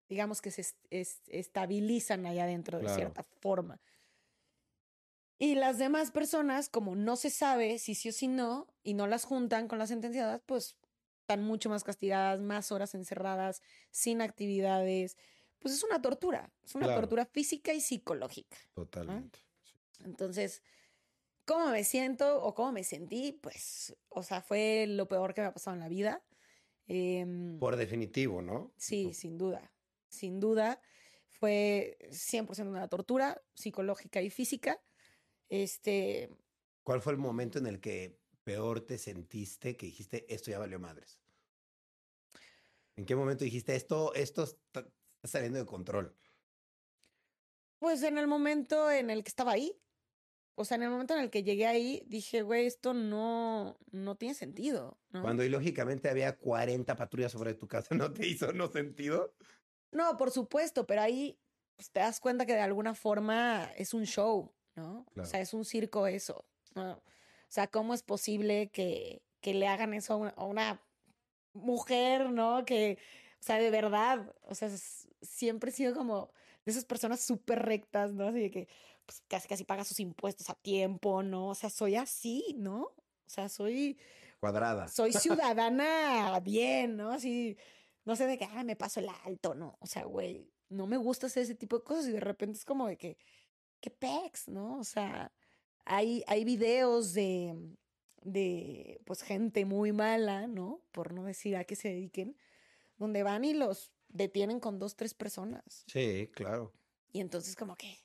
digamos 0.07 0.41
que 0.41 0.49
se 0.49 0.61
est- 0.61 0.85
es- 0.89 1.19
estabilizan 1.27 2.25
allá 2.25 2.45
adentro 2.45 2.77
de 2.77 2.85
Claro. 2.85 2.95
cierta 2.97 3.23
forma. 3.41 3.81
Y 5.37 5.55
las 5.55 5.77
demás 5.77 6.11
personas, 6.11 6.69
como 6.69 6.95
no 6.95 7.17
se 7.17 7.31
sabe 7.31 7.79
si 7.79 7.95
sí 7.95 8.09
o 8.09 8.13
si 8.13 8.29
no, 8.29 8.73
y 8.81 8.93
no 8.93 9.07
las 9.07 9.25
juntan 9.25 9.67
con 9.67 9.77
las 9.77 9.89
sentenciadas, 9.89 10.41
pues 10.45 10.77
están 11.19 11.43
mucho 11.43 11.69
más 11.69 11.83
castigadas, 11.83 12.39
más 12.39 12.71
horas 12.71 12.95
encerradas, 12.95 13.61
sin 13.89 14.21
actividades. 14.21 15.17
Pues 15.59 15.73
es 15.73 15.83
una 15.83 16.01
tortura, 16.01 16.49
es 16.63 16.75
una 16.75 16.85
Claro. 16.85 17.01
tortura 17.01 17.25
física 17.25 17.73
y 17.73 17.81
psicológica. 17.81 18.55
Totalmente. 18.73 19.39
Entonces, 20.05 20.63
¿cómo 21.51 21.69
me 21.69 21.83
siento 21.83 22.41
o 22.41 22.53
cómo 22.53 22.71
me 22.71 22.83
sentí? 22.83 23.33
Pues, 23.33 23.93
o 24.07 24.23
sea, 24.23 24.41
fue 24.41 24.85
lo 24.87 25.07
peor 25.07 25.33
que 25.33 25.41
me 25.41 25.47
ha 25.47 25.53
pasado 25.53 25.75
en 25.75 25.81
la 25.81 25.89
vida. 25.89 26.23
Em, 26.87 27.59
Por 27.59 27.75
definitivo, 27.75 28.41
¿no? 28.41 28.71
sí, 28.77 29.13
sin 29.13 29.37
duda, 29.37 29.73
sin 30.07 30.39
duda. 30.39 30.81
Fue 31.27 31.97
100% 32.11 32.69
una 32.69 32.87
tortura 32.87 33.41
psicológica 33.53 34.21
y 34.21 34.29
física. 34.29 34.81
Este, 35.49 36.29
¿Cuál 36.83 37.01
fue 37.01 37.11
el 37.13 37.19
momento 37.19 37.59
en 37.59 37.67
el 37.67 37.81
que 37.81 38.17
peor 38.43 38.81
te 38.81 38.97
sentiste 38.97 39.75
que 39.75 39.87
dijiste 39.87 40.25
esto 40.33 40.51
ya 40.51 40.59
valió 40.59 40.79
madres? 40.79 41.19
¿En 42.95 43.05
qué 43.05 43.15
momento 43.15 43.43
dijiste 43.43 43.75
esto, 43.75 44.13
esto 44.13 44.43
está, 44.43 44.87
está 45.15 45.27
saliendo 45.27 45.59
de 45.59 45.65
control? 45.65 46.15
pues 47.79 48.03
en 48.03 48.19
el 48.19 48.27
momento 48.27 48.91
en 48.91 49.09
el 49.09 49.23
que 49.23 49.29
estaba 49.29 49.53
ahí, 49.53 49.75
o 50.61 50.65
sea, 50.65 50.75
en 50.77 50.83
el 50.83 50.89
momento 50.89 51.13
en 51.15 51.21
el 51.21 51.29
que 51.29 51.43
llegué 51.43 51.67
ahí, 51.67 52.03
dije, 52.07 52.41
güey, 52.41 52.65
esto 52.65 52.93
no, 52.93 53.77
no 53.91 54.15
tiene 54.15 54.33
sentido. 54.35 54.97
¿no? 55.11 55.21
Cuando 55.21 55.43
ilógicamente 55.43 56.09
había 56.09 56.37
40 56.37 56.95
patrullas 56.95 57.31
sobre 57.31 57.53
tu 57.53 57.67
casa, 57.67 57.93
¿no 57.95 58.11
te 58.13 58.25
hizo 58.27 58.53
no 58.53 58.67
sentido? 58.67 59.33
No, 59.91 60.17
por 60.17 60.31
supuesto, 60.31 60.87
pero 60.87 61.01
ahí 61.01 61.37
pues, 61.75 61.91
te 61.91 61.99
das 61.99 62.19
cuenta 62.19 62.45
que 62.45 62.53
de 62.53 62.61
alguna 62.61 62.93
forma 62.95 63.69
es 63.75 63.93
un 63.93 64.05
show, 64.05 64.53
¿no? 64.75 65.05
Claro. 65.13 65.27
O 65.27 65.29
sea, 65.29 65.41
es 65.41 65.53
un 65.53 65.65
circo 65.65 66.07
eso. 66.07 66.45
¿no? 66.75 66.93
O 66.93 67.03
sea, 67.49 67.67
¿cómo 67.67 67.93
es 67.93 68.01
posible 68.03 68.69
que, 68.71 69.21
que 69.41 69.53
le 69.53 69.67
hagan 69.67 69.93
eso 69.93 70.13
a 70.13 70.17
una, 70.17 70.29
a 70.37 70.45
una 70.45 70.81
mujer, 71.53 72.29
¿no? 72.29 72.63
Que, 72.65 72.97
o 73.39 73.43
sea, 73.43 73.57
de 73.57 73.69
verdad, 73.71 74.33
o 74.43 74.55
sea, 74.55 74.67
es- 74.69 75.07
siempre 75.21 75.69
he 75.71 75.73
sido 75.73 75.93
como 75.93 76.31
de 76.65 76.71
esas 76.71 76.85
personas 76.85 77.21
súper 77.21 77.59
rectas, 77.59 78.13
¿no? 78.13 78.27
Así 78.27 78.39
de 78.39 78.51
que 78.51 78.67
pues, 79.05 79.23
casi 79.27 79.47
casi 79.47 79.63
paga 79.63 79.83
sus 79.83 79.99
impuestos 79.99 80.49
a 80.49 80.55
tiempo, 80.55 81.23
¿no? 81.23 81.49
O 81.49 81.55
sea, 81.55 81.69
soy 81.69 81.95
así, 81.95 82.55
¿no? 82.57 82.83
O 82.83 83.29
sea, 83.29 83.49
soy 83.49 83.97
Cuadrada. 84.39 84.87
soy 84.87 85.13
ciudadana 85.13 86.39
bien, 86.39 86.97
¿no? 86.97 87.11
Así, 87.11 87.57
no 88.05 88.15
sé 88.15 88.27
de 88.27 88.37
que, 88.37 88.45
ah, 88.45 88.63
me 88.63 88.75
paso 88.75 88.99
el 88.99 89.09
alto, 89.25 89.55
¿no? 89.55 89.77
O 89.79 89.87
sea, 89.87 90.05
güey, 90.05 90.49
no 90.69 90.87
me 90.87 90.97
gusta 90.97 91.27
hacer 91.27 91.43
ese 91.43 91.55
tipo 91.55 91.77
de 91.77 91.83
cosas 91.83 92.07
y 92.07 92.11
de 92.11 92.19
repente 92.19 92.57
es 92.57 92.65
como 92.65 92.87
de 92.87 92.97
que, 92.97 93.17
qué 93.79 93.89
pex, 93.89 94.47
¿no? 94.47 94.79
O 94.79 94.83
sea, 94.83 95.31
hay, 95.85 96.23
hay 96.27 96.43
videos 96.43 97.13
de, 97.13 97.55
de, 98.23 99.01
pues, 99.05 99.21
gente 99.23 99.65
muy 99.65 99.91
mala, 99.91 100.47
¿no? 100.47 100.81
Por 100.91 101.13
no 101.13 101.25
decir 101.25 101.55
a 101.55 101.63
qué 101.63 101.75
se 101.75 101.89
dediquen, 101.89 102.37
donde 102.97 103.23
van 103.23 103.45
y 103.45 103.53
los 103.53 103.91
detienen 104.13 104.59
con 104.59 104.79
dos, 104.79 104.95
tres 104.95 105.13
personas. 105.13 105.83
Sí, 105.87 106.29
claro. 106.33 106.73
Y 107.11 107.19
entonces 107.19 107.55
como 107.55 107.75
que 107.75 107.97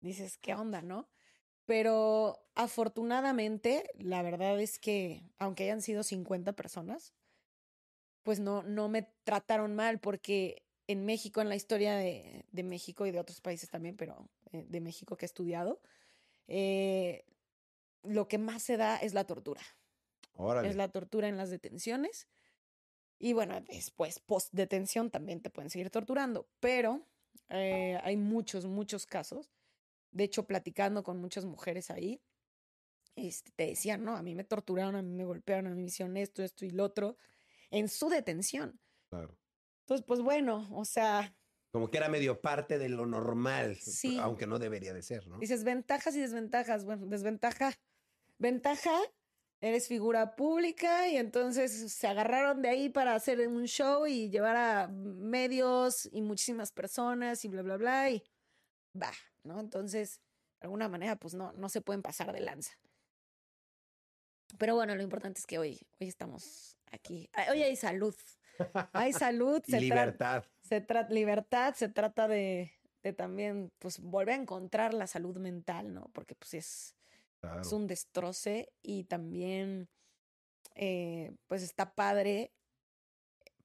dices, 0.00 0.38
¿qué 0.38 0.54
onda, 0.54 0.82
no? 0.82 1.08
Pero 1.64 2.46
afortunadamente, 2.54 3.90
la 3.98 4.22
verdad 4.22 4.60
es 4.60 4.78
que, 4.78 5.22
aunque 5.38 5.64
hayan 5.64 5.82
sido 5.82 6.02
50 6.02 6.52
personas, 6.52 7.12
pues 8.22 8.40
no, 8.40 8.62
no 8.62 8.88
me 8.88 9.02
trataron 9.24 9.74
mal 9.74 9.98
porque 9.98 10.64
en 10.86 11.04
México, 11.04 11.40
en 11.40 11.48
la 11.48 11.56
historia 11.56 11.96
de, 11.96 12.44
de 12.50 12.62
México 12.62 13.06
y 13.06 13.10
de 13.10 13.18
otros 13.18 13.40
países 13.40 13.68
también, 13.68 13.96
pero 13.96 14.28
eh, 14.52 14.64
de 14.68 14.80
México 14.80 15.16
que 15.16 15.24
he 15.24 15.26
estudiado, 15.26 15.80
eh, 16.46 17.24
lo 18.02 18.28
que 18.28 18.38
más 18.38 18.62
se 18.62 18.76
da 18.76 18.96
es 18.96 19.14
la 19.14 19.24
tortura. 19.24 19.60
Órale. 20.34 20.68
Es 20.68 20.76
la 20.76 20.88
tortura 20.88 21.28
en 21.28 21.36
las 21.36 21.50
detenciones. 21.50 22.28
Y 23.18 23.32
bueno, 23.32 23.60
después, 23.62 24.18
post 24.20 24.52
detención, 24.52 25.10
también 25.10 25.40
te 25.40 25.50
pueden 25.50 25.70
seguir 25.70 25.90
torturando. 25.90 26.48
Pero 26.60 27.06
eh, 27.48 27.98
hay 28.02 28.16
muchos, 28.16 28.66
muchos 28.66 29.06
casos. 29.06 29.50
De 30.10 30.24
hecho, 30.24 30.46
platicando 30.46 31.02
con 31.02 31.18
muchas 31.18 31.44
mujeres 31.44 31.90
ahí, 31.90 32.20
este, 33.14 33.50
te 33.52 33.66
decían, 33.66 34.04
no, 34.04 34.16
a 34.16 34.22
mí 34.22 34.34
me 34.34 34.44
torturaron, 34.44 34.96
a 34.96 35.02
mí 35.02 35.12
me 35.12 35.24
golpearon, 35.24 35.66
a 35.66 35.70
mí 35.74 35.80
me 35.82 35.88
hicieron 35.88 36.16
esto, 36.16 36.42
esto 36.42 36.64
y 36.66 36.70
lo 36.70 36.84
otro, 36.84 37.16
en 37.70 37.88
su 37.88 38.08
detención. 38.08 38.78
Claro. 39.08 39.38
Entonces, 39.80 40.04
pues 40.06 40.20
bueno, 40.20 40.68
o 40.72 40.84
sea, 40.84 41.34
Como 41.72 41.90
que 41.90 41.98
era 41.98 42.08
medio 42.08 42.40
parte 42.40 42.78
de 42.78 42.88
lo 42.88 43.06
normal, 43.06 43.76
Sí. 43.76 44.18
aunque 44.18 44.46
no 44.46 44.58
debería 44.58 44.92
de 44.94 45.02
ser, 45.02 45.26
¿no? 45.26 45.38
dices 45.38 45.62
ventajas 45.64 46.14
y 46.16 46.20
desventajas. 46.20 46.84
Bueno, 46.84 47.06
desventaja. 47.06 47.72
Ventaja, 48.38 48.98
eres 49.60 49.88
figura 49.88 50.36
pública 50.36 51.08
y 51.08 51.16
entonces 51.16 51.92
se 51.92 52.06
agarraron 52.06 52.62
de 52.62 52.68
ahí 52.68 52.88
para 52.88 53.14
hacer 53.14 53.46
un 53.48 53.64
show 53.66 54.06
y 54.06 54.30
llevar 54.30 54.56
a 54.56 54.88
medios 54.88 56.08
y 56.12 56.22
muchísimas 56.22 56.72
personas 56.72 57.44
y 57.44 57.48
bla, 57.48 57.62
bla, 57.62 57.76
bla. 57.76 58.10
Y 58.10 58.22
va, 59.00 59.12
¿no? 59.44 59.60
Entonces, 59.60 60.20
de 60.60 60.66
alguna 60.66 60.88
manera, 60.88 61.16
pues 61.16 61.34
no, 61.34 61.52
no 61.52 61.68
se 61.68 61.80
pueden 61.80 62.02
pasar 62.02 62.32
de 62.32 62.40
lanza. 62.40 62.72
Pero 64.58 64.74
bueno, 64.74 64.94
lo 64.94 65.02
importante 65.02 65.40
es 65.40 65.46
que 65.46 65.58
hoy, 65.58 65.80
hoy 66.00 66.08
estamos 66.08 66.76
aquí. 66.90 67.28
Ah, 67.32 67.46
Hoy 67.50 67.62
hay 67.62 67.76
salud. 67.76 68.14
Hay 68.92 69.12
salud. 69.12 69.62
Se 69.66 69.80
libertad. 69.80 70.44
se 70.62 70.80
trata 70.80 71.12
libertad, 71.12 71.74
se 71.74 71.88
trata 71.88 72.26
de, 72.26 72.72
de 73.02 73.12
también 73.12 73.70
pues 73.78 74.00
volver 74.00 74.34
a 74.34 74.40
encontrar 74.40 74.94
la 74.94 75.06
salud 75.06 75.36
mental, 75.36 75.92
¿no? 75.92 76.10
Porque 76.12 76.34
pues 76.34 76.54
es, 76.54 76.95
Claro. 77.46 77.62
es 77.62 77.72
un 77.72 77.86
destroce 77.86 78.72
y 78.82 79.04
también 79.04 79.88
eh, 80.74 81.34
pues 81.46 81.62
está 81.62 81.94
padre 81.94 82.52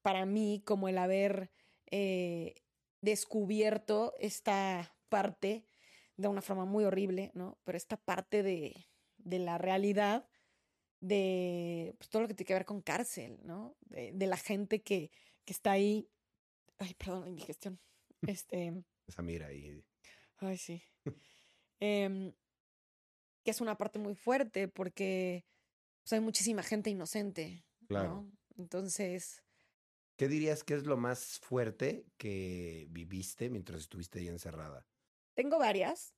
para 0.02 0.24
mí 0.26 0.62
como 0.64 0.88
el 0.88 0.98
haber 0.98 1.50
eh, 1.90 2.54
descubierto 3.00 4.14
esta 4.18 4.96
parte 5.08 5.66
de 6.16 6.28
una 6.28 6.42
forma 6.42 6.64
muy 6.64 6.84
horrible, 6.84 7.30
¿no? 7.34 7.58
Pero 7.64 7.76
esta 7.76 7.96
parte 7.96 8.42
de, 8.42 8.88
de 9.18 9.38
la 9.38 9.58
realidad 9.58 10.28
de 11.00 11.94
pues, 11.98 12.08
todo 12.08 12.22
lo 12.22 12.28
que 12.28 12.34
tiene 12.34 12.46
que 12.46 12.54
ver 12.54 12.64
con 12.64 12.80
cárcel, 12.80 13.40
¿no? 13.42 13.76
De, 13.80 14.12
de 14.12 14.26
la 14.26 14.36
gente 14.36 14.82
que, 14.82 15.10
que 15.44 15.52
está 15.52 15.72
ahí. 15.72 16.08
Ay, 16.78 16.94
perdón, 16.94 17.22
la 17.22 17.28
indigestión. 17.28 17.80
Este. 18.22 18.72
Esa 19.08 19.20
mira 19.22 19.48
ahí. 19.48 19.84
Ay, 20.38 20.56
sí. 20.56 20.80
Em, 21.80 22.32
que 23.42 23.50
es 23.50 23.60
una 23.60 23.76
parte 23.76 23.98
muy 23.98 24.14
fuerte 24.14 24.68
porque 24.68 25.44
pues, 26.02 26.12
hay 26.12 26.20
muchísima 26.20 26.62
gente 26.62 26.90
inocente. 26.90 27.64
Claro. 27.86 28.08
¿no? 28.08 28.32
Entonces, 28.56 29.42
¿Qué 30.16 30.28
dirías 30.28 30.62
que 30.62 30.74
es 30.74 30.84
lo 30.84 30.96
más 30.96 31.40
fuerte 31.40 32.06
que 32.16 32.86
viviste 32.90 33.50
mientras 33.50 33.80
estuviste 33.80 34.20
ahí 34.20 34.28
encerrada? 34.28 34.86
tengo 35.34 35.58
varias 35.58 36.14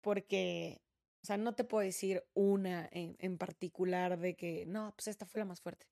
porque, 0.00 0.80
o 1.22 1.26
sea, 1.26 1.36
no 1.36 1.54
te 1.54 1.64
puedo 1.64 1.84
decir 1.84 2.24
una 2.34 2.88
en, 2.92 3.16
en 3.18 3.36
particular 3.38 4.18
de 4.18 4.36
que, 4.36 4.64
no, 4.66 4.92
pues 4.96 5.08
esta 5.08 5.26
fue 5.26 5.40
la 5.40 5.44
más 5.44 5.60
fuerte. 5.60 5.86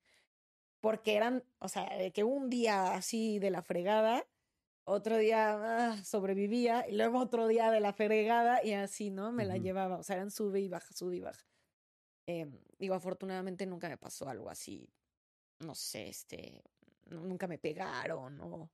Porque 0.80 1.16
eran, 1.16 1.44
o 1.58 1.68
sea, 1.68 1.96
de 1.96 2.12
que 2.12 2.24
un 2.24 2.48
día 2.48 2.94
así 2.94 3.38
de 3.38 3.50
la 3.50 3.62
fregada, 3.62 4.26
otro 4.86 5.18
día 5.18 5.90
ah, 5.92 6.04
sobrevivía 6.04 6.88
y 6.88 6.96
luego 6.96 7.18
otro 7.18 7.46
día 7.48 7.70
de 7.70 7.80
la 7.80 7.92
fregada 7.92 8.64
y 8.64 8.72
así, 8.72 9.10
¿no? 9.10 9.32
Me 9.32 9.44
la 9.44 9.58
llevaba, 9.58 9.98
o 9.98 10.02
sea, 10.02 10.16
eran 10.16 10.30
sube 10.30 10.60
y 10.60 10.68
baja, 10.68 10.92
sube 10.94 11.16
y 11.16 11.20
baja. 11.20 11.44
Em, 12.26 12.58
digo, 12.78 12.94
afortunadamente 12.94 13.66
nunca 13.66 13.88
me 13.88 13.98
pasó 13.98 14.28
algo 14.28 14.48
así, 14.50 14.88
no 15.60 15.74
sé, 15.74 16.08
este, 16.08 16.62
nu- 17.06 17.26
nunca 17.26 17.46
me 17.46 17.58
pegaron 17.58 18.40
o, 18.40 18.70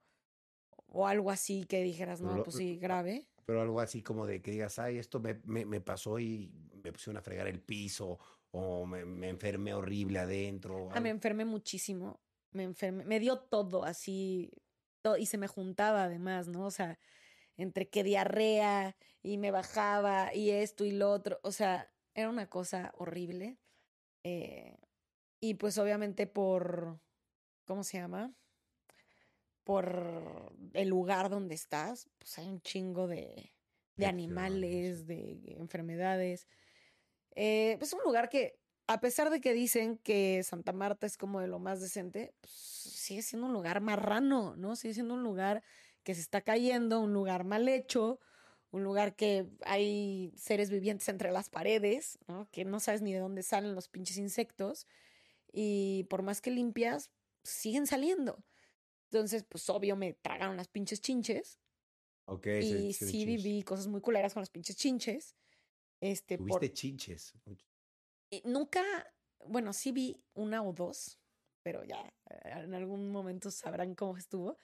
o 0.88 1.06
algo 1.06 1.30
así 1.30 1.64
que 1.64 1.82
dijeras, 1.82 2.20
no, 2.20 2.36
Lo- 2.36 2.44
pues 2.44 2.56
sí, 2.56 2.76
grave. 2.76 3.26
Pero 3.44 3.60
algo 3.60 3.80
así 3.80 4.02
como 4.02 4.26
de 4.26 4.40
que 4.40 4.52
digas, 4.52 4.78
ay, 4.78 4.98
esto 4.98 5.18
me, 5.20 5.40
me, 5.44 5.64
me 5.66 5.80
pasó 5.80 6.18
y 6.18 6.50
me 6.82 6.92
pusieron 6.92 7.16
a 7.18 7.22
fregar 7.22 7.48
el 7.48 7.60
piso 7.60 8.18
o 8.52 8.86
me, 8.86 9.04
me 9.04 9.28
enfermé 9.28 9.74
horrible 9.74 10.18
adentro. 10.20 10.88
Ah, 10.92 11.00
me 11.00 11.10
enfermé 11.10 11.44
muchísimo. 11.44 12.20
Me 12.52 12.62
enfermé, 12.64 13.04
me 13.04 13.18
dio 13.18 13.38
todo 13.38 13.84
así, 13.84 14.50
y 15.18 15.26
se 15.26 15.38
me 15.38 15.48
juntaba 15.48 16.04
además, 16.04 16.48
¿no? 16.48 16.66
O 16.66 16.70
sea, 16.70 16.98
entre 17.56 17.88
que 17.88 18.04
diarrea 18.04 18.96
y 19.22 19.38
me 19.38 19.50
bajaba 19.50 20.34
y 20.34 20.50
esto 20.50 20.84
y 20.84 20.92
lo 20.92 21.10
otro, 21.10 21.40
o 21.42 21.52
sea, 21.52 21.92
era 22.14 22.28
una 22.28 22.48
cosa 22.48 22.92
horrible. 22.96 23.58
Eh, 24.24 24.76
y 25.40 25.54
pues 25.54 25.78
obviamente 25.78 26.26
por, 26.26 27.00
¿cómo 27.64 27.82
se 27.82 27.98
llama? 27.98 28.32
Por 29.64 30.52
el 30.74 30.88
lugar 30.88 31.28
donde 31.30 31.54
estás, 31.54 32.08
pues 32.18 32.38
hay 32.38 32.48
un 32.48 32.60
chingo 32.60 33.08
de, 33.08 33.52
de 33.96 34.06
animales, 34.06 35.06
de 35.06 35.56
enfermedades. 35.58 36.46
Eh, 37.34 37.76
pues 37.78 37.92
un 37.92 38.02
lugar 38.04 38.28
que, 38.28 38.61
a 38.92 39.00
pesar 39.00 39.30
de 39.30 39.40
que 39.40 39.52
dicen 39.52 39.98
que 39.98 40.42
Santa 40.42 40.72
Marta 40.72 41.06
es 41.06 41.16
como 41.16 41.40
de 41.40 41.48
lo 41.48 41.58
más 41.58 41.80
decente, 41.80 42.34
pues 42.40 42.52
sigue 42.52 43.22
siendo 43.22 43.46
un 43.46 43.52
lugar 43.52 43.80
marrano, 43.80 44.54
¿no? 44.56 44.76
Sigue 44.76 44.94
siendo 44.94 45.14
un 45.14 45.22
lugar 45.22 45.62
que 46.02 46.14
se 46.14 46.20
está 46.20 46.40
cayendo, 46.40 47.00
un 47.00 47.12
lugar 47.12 47.44
mal 47.44 47.68
hecho, 47.68 48.20
un 48.70 48.84
lugar 48.84 49.16
que 49.16 49.48
hay 49.64 50.32
seres 50.36 50.70
vivientes 50.70 51.08
entre 51.08 51.30
las 51.30 51.48
paredes, 51.48 52.18
¿no? 52.26 52.48
Que 52.50 52.64
no 52.64 52.80
sabes 52.80 53.02
ni 53.02 53.12
de 53.12 53.20
dónde 53.20 53.42
salen 53.42 53.74
los 53.74 53.88
pinches 53.88 54.18
insectos 54.18 54.86
y 55.52 56.04
por 56.10 56.22
más 56.22 56.40
que 56.40 56.50
limpias, 56.50 57.10
siguen 57.42 57.86
saliendo. 57.86 58.44
Entonces, 59.10 59.44
pues 59.44 59.68
obvio 59.70 59.96
me 59.96 60.14
tragaron 60.14 60.56
las 60.56 60.68
pinches 60.68 61.00
chinches 61.00 61.58
Ok, 62.26 62.46
y 62.46 62.92
sí 62.92 63.24
viví 63.24 63.62
cosas 63.62 63.88
muy 63.88 64.00
culeras 64.00 64.32
con 64.32 64.40
las 64.40 64.50
pinches 64.50 64.76
chinches. 64.76 65.34
Este, 66.00 66.38
por, 66.38 66.60
Tuviste 66.60 66.72
chinches. 66.72 67.34
Y 68.32 68.40
nunca, 68.46 68.82
bueno, 69.44 69.74
sí 69.74 69.92
vi 69.92 70.24
una 70.32 70.62
o 70.62 70.72
dos, 70.72 71.18
pero 71.62 71.84
ya 71.84 72.00
eh, 72.30 72.62
en 72.64 72.72
algún 72.72 73.12
momento 73.12 73.50
sabrán 73.50 73.94
cómo 73.94 74.16
estuvo. 74.16 74.56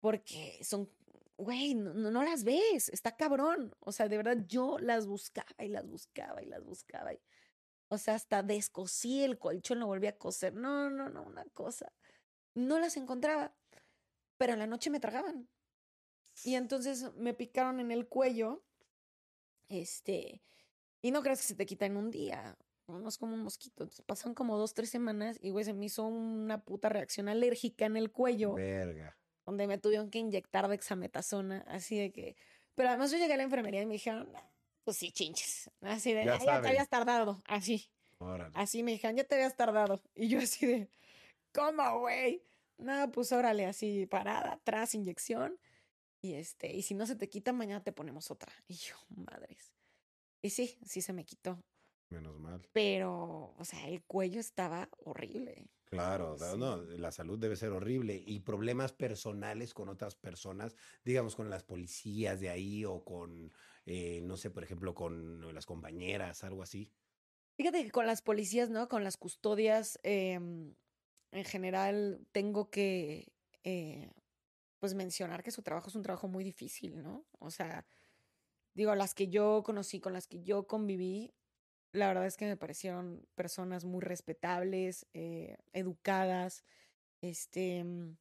Porque 0.00 0.58
son, 0.62 0.90
güey, 1.38 1.74
no, 1.74 2.22
las 2.22 2.44
ves, 2.44 2.90
está 2.90 3.16
cabrón. 3.16 3.74
O 3.80 3.92
sea, 3.92 4.08
de 4.08 4.18
verdad 4.18 4.44
yo 4.46 4.78
las 4.78 5.06
buscaba 5.06 5.64
y 5.64 5.68
las 5.68 5.88
buscaba 5.88 6.42
y 6.42 6.46
las 6.46 6.62
buscaba. 6.62 7.12
O 7.88 7.96
sea, 7.96 8.14
hasta 8.14 8.42
descosí 8.42 9.22
el 9.24 9.38
colchón, 9.38 9.80
lo 9.80 9.86
volví 9.86 10.06
a 10.06 10.18
coser. 10.18 10.52
No, 10.52 10.90
no, 10.90 11.08
no, 11.08 11.22
una 11.22 11.46
cosa. 11.46 11.90
No 12.54 12.78
las 12.78 12.98
encontraba, 12.98 13.56
pero 14.36 14.52
en 14.52 14.58
la 14.58 14.66
noche 14.66 14.90
me 14.90 15.00
tragaban. 15.00 15.48
Y 16.44 16.56
entonces 16.56 17.10
me 17.14 17.32
picaron 17.32 17.80
en 17.80 17.90
el 17.90 18.06
cuello. 18.06 18.62
Este, 19.70 20.42
y 21.00 21.10
no 21.10 21.22
creas 21.22 21.40
que 21.40 21.46
se 21.46 21.54
te 21.54 21.66
quita 21.66 21.86
en 21.86 21.96
un 21.96 22.10
día. 22.10 22.58
Es 23.06 23.18
como 23.18 23.34
un 23.34 23.42
mosquito. 23.42 23.82
Entonces, 23.84 24.04
pasan 24.04 24.34
como 24.34 24.56
dos, 24.58 24.74
tres 24.74 24.90
semanas 24.90 25.38
y, 25.40 25.50
güey, 25.50 25.64
se 25.64 25.72
me 25.74 25.86
hizo 25.86 26.04
una 26.06 26.62
puta 26.62 26.88
reacción 26.88 27.28
alérgica 27.28 27.84
en 27.86 27.96
el 27.96 28.12
cuello, 28.12 28.54
Verga. 28.54 29.16
donde 29.44 29.66
me 29.66 29.78
tuvieron 29.78 30.10
que 30.10 30.18
inyectar 30.18 30.68
dexametasona, 30.68 31.64
así 31.68 31.98
de 31.98 32.12
que... 32.12 32.36
Pero 32.74 32.90
además 32.90 33.10
yo 33.10 33.18
llegué 33.18 33.34
a 33.34 33.36
la 33.38 33.42
enfermería 33.42 33.82
y 33.82 33.86
me 33.86 33.94
dijeron, 33.94 34.30
"No, 34.32 34.40
pues 34.84 34.98
sí, 34.98 35.10
chinches. 35.10 35.70
Así 35.80 36.12
de, 36.12 36.24
Ya 36.26 36.34
"Ah, 36.34 36.38
ya 36.44 36.60
te 36.62 36.68
habías 36.68 36.88
tardado, 36.88 37.42
así. 37.46 37.90
Órale. 38.18 38.52
Así 38.54 38.82
me 38.82 38.92
dijeron, 38.92 39.16
ya 39.16 39.24
te 39.24 39.34
habías 39.34 39.56
tardado. 39.56 40.00
Y 40.14 40.28
yo 40.28 40.38
así 40.38 40.66
de, 40.66 40.88
¿cómo, 41.52 42.00
güey? 42.00 42.42
No, 42.78 43.10
pues 43.10 43.32
órale, 43.32 43.66
así, 43.66 44.06
parada, 44.06 44.52
atrás, 44.54 44.94
inyección. 44.94 45.58
Y 46.22 46.34
este, 46.34 46.72
y 46.74 46.82
si 46.82 46.94
no 46.94 47.06
se 47.06 47.16
te 47.16 47.28
quita, 47.28 47.52
mañana 47.52 47.82
te 47.82 47.92
ponemos 47.92 48.30
otra. 48.30 48.52
Y 48.68 48.74
yo, 48.74 48.94
madres. 49.08 49.72
Y 50.42 50.50
sí, 50.50 50.78
sí 50.84 51.00
se 51.02 51.12
me 51.12 51.24
quitó. 51.24 51.58
Menos 52.10 52.38
mal. 52.40 52.68
pero, 52.72 53.54
o 53.58 53.64
sea, 53.64 53.88
el 53.88 54.04
cuello 54.04 54.40
estaba 54.40 54.88
horrible. 54.98 55.70
Claro, 55.88 56.36
Sí. 56.36 56.56
no, 56.56 56.78
la 56.82 57.12
salud 57.12 57.38
debe 57.38 57.54
ser 57.54 57.70
horrible 57.70 58.20
y 58.26 58.40
problemas 58.40 58.92
personales 58.92 59.72
con 59.72 59.88
otras 59.88 60.16
personas, 60.16 60.74
digamos 61.04 61.36
con 61.36 61.48
las 61.48 61.62
policías 61.62 62.40
de 62.40 62.48
ahí 62.50 62.84
o 62.84 63.04
con, 63.04 63.52
eh, 63.84 64.20
no 64.22 64.36
sé, 64.36 64.50
por 64.50 64.64
ejemplo, 64.64 64.94
con 64.96 65.54
las 65.54 65.64
compañeras, 65.64 66.42
algo 66.42 66.64
así. 66.64 66.92
Fíjate 67.58 67.84
que 67.84 67.90
con 67.90 68.06
las 68.06 68.20
policías, 68.22 68.68
¿no? 68.68 68.88
Con 68.88 69.02
las 69.02 69.16
custodias, 69.16 69.98
em, 70.02 70.74
en 71.32 71.44
general, 71.44 72.26
tengo 72.32 72.70
que, 72.70 73.32
eh, 73.64 74.10
pues, 74.80 74.94
mencionar 74.94 75.42
que 75.42 75.50
su 75.52 75.62
trabajo 75.62 75.88
es 75.90 75.96
un 75.96 76.02
trabajo 76.02 76.28
muy 76.28 76.44
difícil, 76.44 77.02
¿no? 77.02 77.26
O 77.38 77.50
sea, 77.50 77.86
digo, 78.74 78.94
las 78.96 79.14
que 79.14 79.28
yo 79.28 79.62
conocí, 79.64 80.00
con 80.00 80.12
las 80.14 80.28
que 80.28 80.42
yo 80.42 80.66
conviví, 80.66 81.34
la 81.92 82.08
verdad 82.08 82.26
es 82.26 82.36
que 82.36 82.46
me 82.46 82.56
parecieron 82.56 83.26
personas 83.34 83.84
muy 83.84 84.00
respetables, 84.00 85.06
eh, 85.14 85.56
educadas, 85.72 86.64
este, 87.20 87.84
mm, 87.84 88.16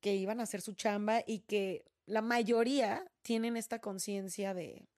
que 0.00 0.14
iban 0.16 0.40
a 0.40 0.44
hacer 0.44 0.60
su 0.60 0.74
chamba 0.74 1.22
y 1.26 1.40
que 1.40 1.84
la 2.06 2.22
mayoría 2.22 3.04
tienen 3.22 3.56
esta 3.56 3.80
conciencia 3.80 4.54
de, 4.54 4.88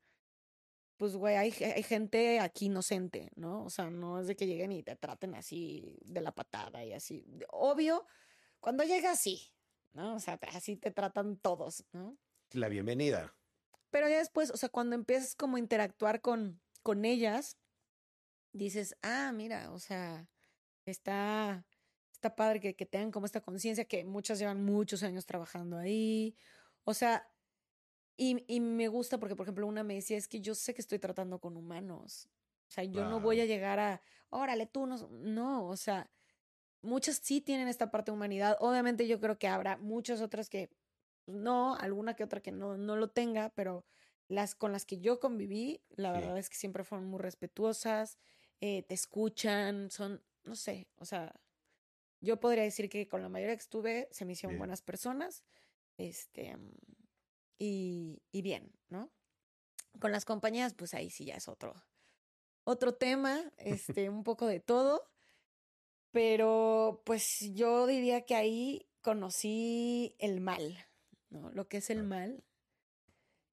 pues, 0.97 1.17
güey, 1.17 1.37
hay, 1.37 1.51
ge- 1.51 1.73
hay 1.75 1.83
gente 1.83 2.41
aquí 2.41 2.67
inocente, 2.67 3.31
¿no? 3.35 3.65
O 3.65 3.71
sea, 3.71 3.91
no 3.91 4.21
es 4.21 4.27
de 4.27 4.37
que 4.37 4.47
lleguen 4.47 4.73
y 4.73 4.83
te 4.83 4.97
traten 4.97 5.35
así 5.35 5.99
de 6.05 6.21
la 6.21 6.33
patada 6.33 6.85
y 6.85 6.93
así. 6.93 7.25
Obvio, 7.51 8.07
cuando 8.61 8.85
llega 8.85 9.11
así, 9.11 9.53
¿no? 9.93 10.15
O 10.15 10.21
sea, 10.21 10.39
así 10.55 10.77
te 10.77 10.91
tratan 10.91 11.37
todos, 11.37 11.85
¿no? 11.93 12.17
La 12.53 12.69
bienvenida. 12.69 13.35
Pero 13.91 14.09
ya 14.09 14.19
después, 14.19 14.51
o 14.51 14.57
sea, 14.57 14.69
cuando 14.69 14.95
empiezas 14.95 15.35
como 15.35 15.57
a 15.57 15.61
interactuar 15.61 16.21
con, 16.21 16.61
con 16.83 17.05
ellas, 17.05 17.59
dices, 18.55 18.97
ah, 19.03 19.33
mira, 19.35 19.73
o 19.73 19.81
sea, 19.81 20.31
está, 20.87 21.67
está 22.13 22.37
padre 22.37 22.61
que, 22.61 22.77
que 22.77 22.87
tengan 22.87 23.13
como 23.13 23.27
esta 23.27 23.43
conciencia, 23.43 23.87
que 23.87 24.05
muchas 24.07 24.39
llevan 24.41 24.65
muchos 24.65 25.03
años 25.05 25.27
trabajando 25.27 25.79
ahí. 25.79 26.37
O 26.85 26.95
sea, 26.95 27.31
y, 28.17 28.45
y 28.49 28.61
me 28.61 28.89
gusta 28.89 29.19
porque, 29.19 29.37
por 29.37 29.45
ejemplo, 29.47 29.67
una 29.67 29.83
me 29.85 29.95
decía, 29.97 30.17
es 30.19 30.29
que 30.29 30.41
yo 30.41 30.55
sé 30.55 30.75
que 30.75 30.81
estoy 30.83 30.99
tratando 30.99 31.41
con 31.41 31.57
humanos. 31.57 32.29
O 32.69 32.73
sea, 32.75 32.85
yo 32.85 33.05
no 33.05 33.21
voy 33.21 33.41
a 33.41 33.45
Wow. 33.45 33.47
llegar 33.47 33.79
a, 33.81 34.03
órale, 34.31 34.67
tú 34.67 34.87
no. 34.87 34.97
No, 35.11 35.69
o 35.69 35.77
sea, 35.77 36.11
muchas 36.83 37.19
sí 37.19 37.41
tienen 37.41 37.69
esta 37.69 37.91
parte 37.91 38.11
de 38.11 38.17
humanidad. 38.17 38.57
Obviamente 38.61 39.07
yo 39.09 39.21
creo 39.21 39.39
que 39.39 39.49
habrá 39.49 39.77
muchas 39.79 40.21
otras 40.21 40.49
que 40.51 40.71
pues, 41.25 41.39
no, 41.39 41.75
alguna 41.77 42.15
que 42.15 42.25
otra 42.25 42.41
que 42.43 42.53
no, 42.53 42.77
no 42.77 42.97
lo 42.97 43.11
tenga, 43.11 43.51
pero 43.55 43.87
las 44.29 44.55
con 44.55 44.73
las 44.73 44.85
que 44.87 45.01
yo 45.01 45.21
conviví, 45.21 45.85
la 45.91 46.13
Sí. 46.13 46.21
verdad 46.21 46.39
es 46.39 46.49
que 46.51 46.57
siempre 46.57 46.85
fueron 46.85 47.07
muy 47.09 47.21
respetuosas, 47.21 48.19
eh, 48.67 48.83
te 48.83 48.95
escuchan, 48.95 49.91
son, 49.91 50.23
no 50.45 50.57
sé, 50.57 50.89
o 50.97 51.05
sea, 51.05 51.39
yo 52.23 52.41
podría 52.41 52.63
decir 52.63 52.89
que 52.89 53.07
con 53.07 53.21
la 53.21 53.29
mayoría 53.29 53.55
que 53.55 53.61
estuve 53.61 54.09
se 54.11 54.25
me 54.25 54.33
hicieron 54.33 54.53
Bien. 54.53 54.61
buenas 54.61 54.81
personas, 54.81 55.45
este, 55.99 56.57
mm, 56.57 56.73
y, 57.59 58.23
y 58.33 58.41
bien, 58.41 58.73
¿no? 58.89 59.11
Con 60.01 60.13
las 60.13 60.25
compañías, 60.25 60.73
pues 60.73 60.95
ahí 60.95 61.11
sí 61.11 61.27
ya 61.27 61.35
es 61.35 61.47
otro, 61.47 61.75
otro 62.65 62.95
tema, 62.95 63.53
este, 63.59 64.09
un 64.09 64.25
poco 64.25 64.47
de 64.47 64.61
todo, 64.61 65.11
pero 66.11 67.03
pues 67.05 67.41
yo 67.53 67.87
diría 67.87 68.23
que 68.23 68.35
ahí 68.35 68.89
conocí 69.03 70.17
el 70.19 70.41
mal, 70.41 70.87
¿no? 71.29 71.51
Lo 71.51 71.69
que 71.69 71.77
es 71.77 71.91
el 71.91 72.03
mal. 72.03 72.43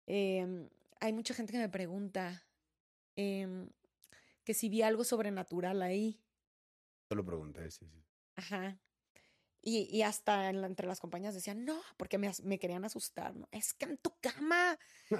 Em, 0.07 0.69
hay 1.01 1.11
mucha 1.11 1.33
gente 1.33 1.51
que 1.51 1.59
me 1.59 1.67
pregunta 1.67 2.45
em, 3.17 3.67
que 4.43 4.53
si 4.53 4.69
vi 4.69 4.81
algo 4.81 5.03
sobrenatural 5.03 5.81
ahí. 5.81 6.23
Yo 7.09 7.15
lo 7.15 7.25
pregunté, 7.25 7.69
sí, 7.71 7.85
sí. 7.87 8.03
Ajá. 8.35 8.79
Y, 9.63 9.83
y 9.95 10.01
hasta 10.01 10.49
en 10.49 10.61
la- 10.61 10.67
entre 10.67 10.87
las 10.87 10.99
compañías 10.99 11.35
decían, 11.35 11.65
no, 11.65 11.79
porque 11.97 12.17
me, 12.17 12.31
me 12.43 12.57
querían 12.57 12.83
asustar, 12.83 13.35
¿no? 13.35 13.47
Es 13.51 13.73
que 13.73 13.85
en 13.85 13.97
tu 13.97 14.15
cama, 14.19 14.77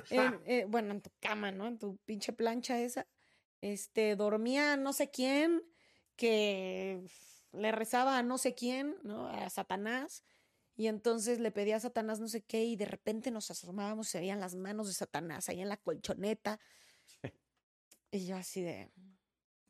en- 0.09 0.41
eh, 0.45 0.65
bueno, 0.67 0.91
en 0.91 1.01
tu 1.01 1.11
cama, 1.19 1.51
¿no? 1.51 1.67
En 1.67 1.78
tu 1.78 1.97
pinche 2.05 2.34
plancha 2.34 2.80
esa, 2.82 3.07
este, 3.61 4.15
dormía 4.15 4.78
no 4.78 4.93
sé 4.93 5.11
quién, 5.11 5.61
que 6.15 7.03
le 7.51 7.72
rezaba 7.72 8.17
a 8.17 8.24
no 8.24 8.38
sé 8.39 8.55
quién, 8.55 8.97
¿no? 9.03 9.28
A 9.28 9.49
Satanás. 9.49 10.24
Y 10.76 10.88
entonces 10.88 11.39
le 11.39 11.51
pedía 11.51 11.76
a 11.76 11.80
Satanás 11.80 12.19
no 12.19 12.28
sé 12.28 12.43
qué 12.43 12.63
y 12.65 12.76
de 12.76 12.86
repente 12.86 13.30
nos 13.30 13.51
asomábamos 13.51 14.07
y 14.07 14.11
se 14.11 14.19
veían 14.19 14.39
las 14.39 14.55
manos 14.55 14.88
de 14.88 14.93
Satanás 14.93 15.49
ahí 15.49 15.61
en 15.61 15.69
la 15.69 15.78
colchoneta. 15.78 16.59
Y 18.12 18.26
yo 18.28 18.36
así 18.36 18.62
de, 18.62 18.91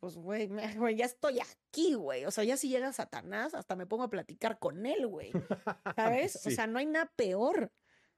pues 0.00 0.16
güey, 0.16 0.96
ya 0.96 1.04
estoy 1.04 1.38
aquí, 1.40 1.94
güey. 1.94 2.24
O 2.24 2.30
sea, 2.30 2.44
ya 2.44 2.56
si 2.56 2.68
llega 2.68 2.92
Satanás, 2.92 3.54
hasta 3.54 3.76
me 3.76 3.86
pongo 3.86 4.02
a 4.02 4.10
platicar 4.10 4.58
con 4.58 4.84
él, 4.84 5.06
güey. 5.06 5.30
¿Sabes? 5.96 6.44
O 6.44 6.50
sea, 6.50 6.66
no 6.66 6.78
hay 6.78 6.86
nada 6.86 7.10
peor, 7.14 7.72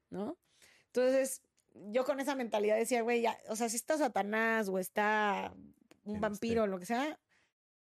¿no? 0.09 0.37
Entonces, 0.87 1.43
yo 1.73 2.03
con 2.05 2.19
esa 2.19 2.35
mentalidad 2.35 2.77
decía, 2.77 3.03
güey, 3.03 3.21
ya, 3.21 3.37
o 3.49 3.55
sea, 3.55 3.69
si 3.69 3.75
está 3.75 3.97
Satanás 3.97 4.67
o 4.69 4.79
está 4.79 5.53
un 5.55 6.13
Quien 6.13 6.21
vampiro 6.21 6.63
o 6.63 6.67
lo 6.67 6.79
que 6.79 6.85
sea, 6.85 7.19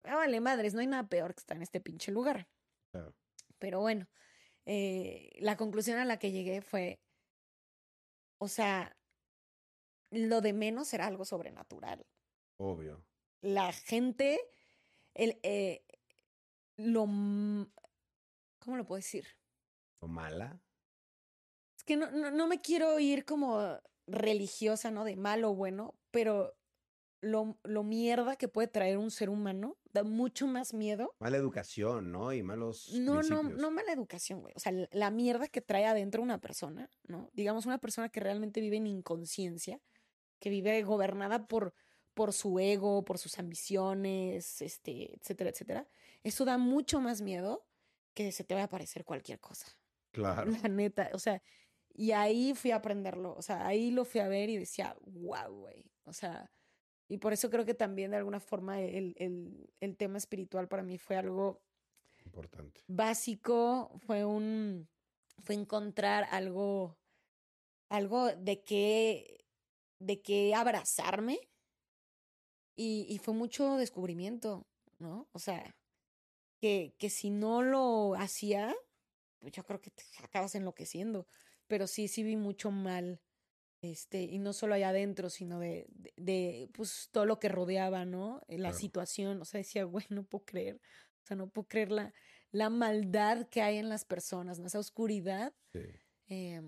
ah, 0.02 0.16
vale, 0.16 0.40
madres, 0.40 0.74
no 0.74 0.80
hay 0.80 0.86
nada 0.86 1.08
peor 1.08 1.34
que 1.34 1.40
estar 1.40 1.56
en 1.56 1.62
este 1.62 1.80
pinche 1.80 2.12
lugar. 2.12 2.48
Claro. 2.90 3.14
Pero 3.58 3.80
bueno, 3.80 4.06
eh, 4.66 5.30
la 5.38 5.56
conclusión 5.56 5.98
a 5.98 6.04
la 6.04 6.18
que 6.18 6.32
llegué 6.32 6.60
fue, 6.60 7.00
o 8.38 8.48
sea, 8.48 8.96
lo 10.10 10.40
de 10.40 10.52
menos 10.52 10.92
era 10.92 11.06
algo 11.06 11.24
sobrenatural. 11.24 12.04
Obvio. 12.58 13.04
La 13.42 13.72
gente, 13.72 14.40
el, 15.14 15.38
eh, 15.42 15.84
lo, 16.76 17.06
¿cómo 18.58 18.76
lo 18.76 18.84
puedo 18.86 18.96
decir? 18.98 19.26
¿O 20.00 20.06
mala? 20.08 20.60
Es 21.76 21.84
que 21.84 21.96
no, 21.96 22.10
no, 22.10 22.30
no 22.30 22.46
me 22.46 22.60
quiero 22.60 22.98
ir 23.00 23.24
como 23.24 23.78
religiosa, 24.06 24.90
¿no? 24.90 25.04
De 25.04 25.16
malo 25.16 25.50
o 25.50 25.54
bueno, 25.54 25.98
pero 26.10 26.56
lo, 27.20 27.58
lo 27.64 27.84
mierda 27.84 28.36
que 28.36 28.48
puede 28.48 28.68
traer 28.68 28.98
un 28.98 29.10
ser 29.10 29.30
humano 29.30 29.78
da 29.92 30.04
mucho 30.04 30.46
más 30.46 30.74
miedo 30.74 31.16
Mala 31.20 31.36
educación, 31.38 32.12
¿no? 32.12 32.32
Y 32.32 32.42
malos 32.42 32.86
No, 32.86 33.22
no, 33.22 33.42
principios. 33.42 33.60
no 33.60 33.70
mala 33.70 33.92
educación, 33.92 34.40
güey. 34.42 34.52
O 34.56 34.60
sea, 34.60 34.72
la- 34.72 34.88
la 34.92 35.10
mierda 35.10 35.48
que 35.48 35.62
trae 35.62 35.86
adentro 35.86 36.22
una 36.22 36.40
persona, 36.40 36.90
¿no? 37.04 37.30
Digamos, 37.32 37.66
una 37.66 37.78
persona 37.78 38.10
que 38.10 38.20
realmente 38.20 38.60
vive 38.60 38.76
en 38.76 38.86
inconsciencia, 38.86 39.80
que 40.40 40.50
vive 40.50 40.82
gobernada 40.82 41.46
por, 41.48 41.74
por 42.14 42.32
su 42.32 42.58
ego, 42.60 43.04
por 43.04 43.18
sus 43.18 43.38
ambiciones, 43.38 44.62
este, 44.62 45.14
etcétera, 45.16 45.50
etcétera. 45.50 45.88
Eso 46.22 46.44
da 46.44 46.58
mucho 46.58 47.00
más 47.00 47.20
miedo 47.22 47.66
que 48.14 48.32
se 48.32 48.44
te 48.44 48.54
vaya 48.54 48.64
a 48.64 48.66
aparecer 48.66 49.04
cualquier 49.04 49.40
cosa. 49.40 49.66
Claro. 50.12 50.52
La 50.62 50.68
neta, 50.68 51.10
o 51.12 51.18
sea, 51.18 51.42
y 51.92 52.12
ahí 52.12 52.54
fui 52.54 52.70
a 52.70 52.76
aprenderlo. 52.76 53.34
O 53.36 53.42
sea, 53.42 53.66
ahí 53.66 53.90
lo 53.90 54.04
fui 54.04 54.20
a 54.20 54.28
ver 54.28 54.48
y 54.50 54.56
decía, 54.58 54.96
wow, 55.02 55.52
güey. 55.52 55.90
O 56.04 56.12
sea, 56.12 56.50
y 57.08 57.18
por 57.18 57.32
eso 57.32 57.50
creo 57.50 57.64
que 57.64 57.74
también 57.74 58.10
de 58.12 58.16
alguna 58.18 58.40
forma 58.40 58.80
el, 58.80 59.14
el, 59.18 59.70
el 59.80 59.96
tema 59.96 60.18
espiritual 60.18 60.68
para 60.68 60.82
mí 60.82 60.98
fue 60.98 61.16
algo 61.16 61.62
Importante. 62.24 62.80
básico, 62.86 63.90
fue 64.06 64.24
un 64.24 64.88
fue 65.42 65.54
encontrar 65.56 66.24
algo 66.30 66.98
algo 67.88 68.34
de 68.36 68.62
que 68.62 69.44
de 69.98 70.22
que 70.22 70.54
abrazarme 70.54 71.38
y, 72.76 73.06
y 73.08 73.18
fue 73.18 73.34
mucho 73.34 73.76
descubrimiento, 73.76 74.68
¿no? 74.98 75.28
O 75.32 75.38
sea, 75.38 75.76
que, 76.60 76.94
que 76.98 77.10
si 77.10 77.30
no 77.30 77.62
lo 77.62 78.14
hacía, 78.16 78.74
pues 79.40 79.52
yo 79.54 79.64
creo 79.64 79.80
que 79.80 79.90
te 79.90 80.04
acabas 80.22 80.54
enloqueciendo. 80.54 81.26
Pero 81.68 81.86
sí, 81.86 82.08
sí 82.08 82.22
vi 82.24 82.36
mucho 82.36 82.70
mal, 82.70 83.22
este, 83.82 84.22
y 84.22 84.38
no 84.40 84.52
solo 84.54 84.74
allá 84.74 84.90
adentro, 84.90 85.30
sino 85.30 85.60
de, 85.60 85.86
de, 85.90 86.12
de, 86.16 86.70
pues 86.74 87.10
todo 87.12 87.26
lo 87.26 87.40
que 87.40 87.48
rodeaba, 87.50 88.04
¿no? 88.06 88.42
La 88.48 88.72
Claro. 88.72 88.78
situación. 88.80 89.40
O 89.42 89.44
sea, 89.46 89.58
decía, 89.58 89.84
güey, 89.84 90.06
no 90.10 90.24
puedo 90.24 90.44
creer. 90.46 90.80
O 91.24 91.26
sea, 91.26 91.36
no 91.36 91.48
puedo 91.50 91.68
creer 91.68 91.92
la, 91.92 92.14
la 92.52 92.70
maldad 92.70 93.48
que 93.50 93.62
hay 93.62 93.78
en 93.78 93.88
las 93.90 94.04
personas, 94.04 94.58
¿no? 94.60 94.66
Esa 94.68 94.78
oscuridad. 94.80 95.54
Sí. 95.72 95.80
eh, 96.28 96.62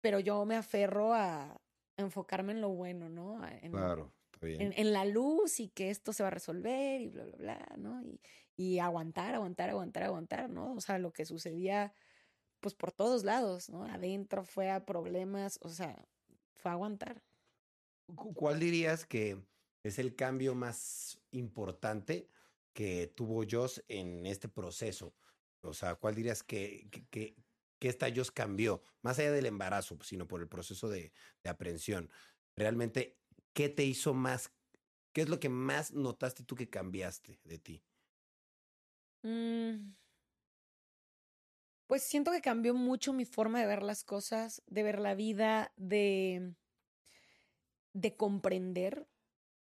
pero 0.00 0.20
yo 0.20 0.44
me 0.44 0.56
aferro 0.56 1.14
a 1.14 1.60
enfocarme 1.96 2.52
en 2.52 2.60
lo 2.60 2.70
bueno, 2.70 3.08
¿no? 3.08 3.46
En, 3.48 3.72
Claro. 3.72 4.14
En, 4.42 4.72
en 4.76 4.92
la 4.92 5.04
luz 5.04 5.60
y 5.60 5.68
que 5.68 5.90
esto 5.90 6.12
se 6.12 6.22
va 6.22 6.28
a 6.28 6.32
resolver 6.32 7.00
y 7.00 7.08
bla, 7.08 7.24
bla, 7.24 7.36
bla, 7.36 7.74
¿no? 7.78 8.02
Y, 8.02 8.20
y 8.56 8.78
aguantar, 8.78 9.34
aguantar, 9.34 9.70
aguantar, 9.70 10.02
aguantar, 10.04 10.50
¿no? 10.50 10.74
O 10.74 10.80
sea, 10.80 10.98
lo 10.98 11.12
que 11.12 11.24
sucedía, 11.24 11.94
pues 12.60 12.74
por 12.74 12.92
todos 12.92 13.24
lados, 13.24 13.68
¿no? 13.68 13.84
Adentro, 13.84 14.44
fuera, 14.44 14.84
problemas, 14.84 15.58
o 15.62 15.68
sea, 15.68 16.08
fue 16.56 16.70
aguantar. 16.72 17.22
Cu- 18.14 18.34
¿Cuál 18.34 18.58
dirías 18.60 19.06
que 19.06 19.44
es 19.82 19.98
el 19.98 20.16
cambio 20.16 20.54
más 20.54 21.20
importante 21.30 22.28
que 22.72 23.06
tuvo 23.06 23.44
Joss 23.48 23.84
en 23.88 24.26
este 24.26 24.48
proceso? 24.48 25.14
O 25.60 25.72
sea, 25.72 25.96
¿cuál 25.96 26.14
dirías 26.14 26.42
que, 26.42 26.88
que, 26.90 27.06
que, 27.08 27.36
que 27.78 27.88
esta 27.88 28.08
Joss 28.14 28.30
cambió? 28.30 28.82
Más 29.02 29.18
allá 29.18 29.32
del 29.32 29.46
embarazo, 29.46 29.98
sino 30.02 30.26
por 30.26 30.40
el 30.40 30.48
proceso 30.48 30.88
de, 30.88 31.12
de 31.42 31.50
aprehensión. 31.50 32.10
Realmente, 32.56 33.20
¿qué 33.58 33.68
te 33.68 33.82
hizo 33.82 34.14
más, 34.14 34.52
¿Qué 35.12 35.22
es 35.22 35.28
lo 35.28 35.40
que 35.40 35.48
más 35.48 35.92
notaste 35.92 36.44
tú 36.44 36.54
que 36.54 36.70
cambiaste 36.70 37.40
de 37.42 37.58
ti? 37.58 37.82
Mm. 39.24 39.96
Pues 41.88 42.04
siento 42.04 42.30
que 42.30 42.40
cambió 42.40 42.72
mucho 42.72 43.12
mi 43.12 43.24
forma 43.24 43.58
de 43.58 43.66
ver 43.66 43.82
las 43.82 44.04
cosas, 44.04 44.62
de 44.68 44.84
ver 44.84 45.00
la 45.00 45.16
vida, 45.16 45.72
de, 45.76 46.54
de 47.94 48.16
comprender 48.16 49.08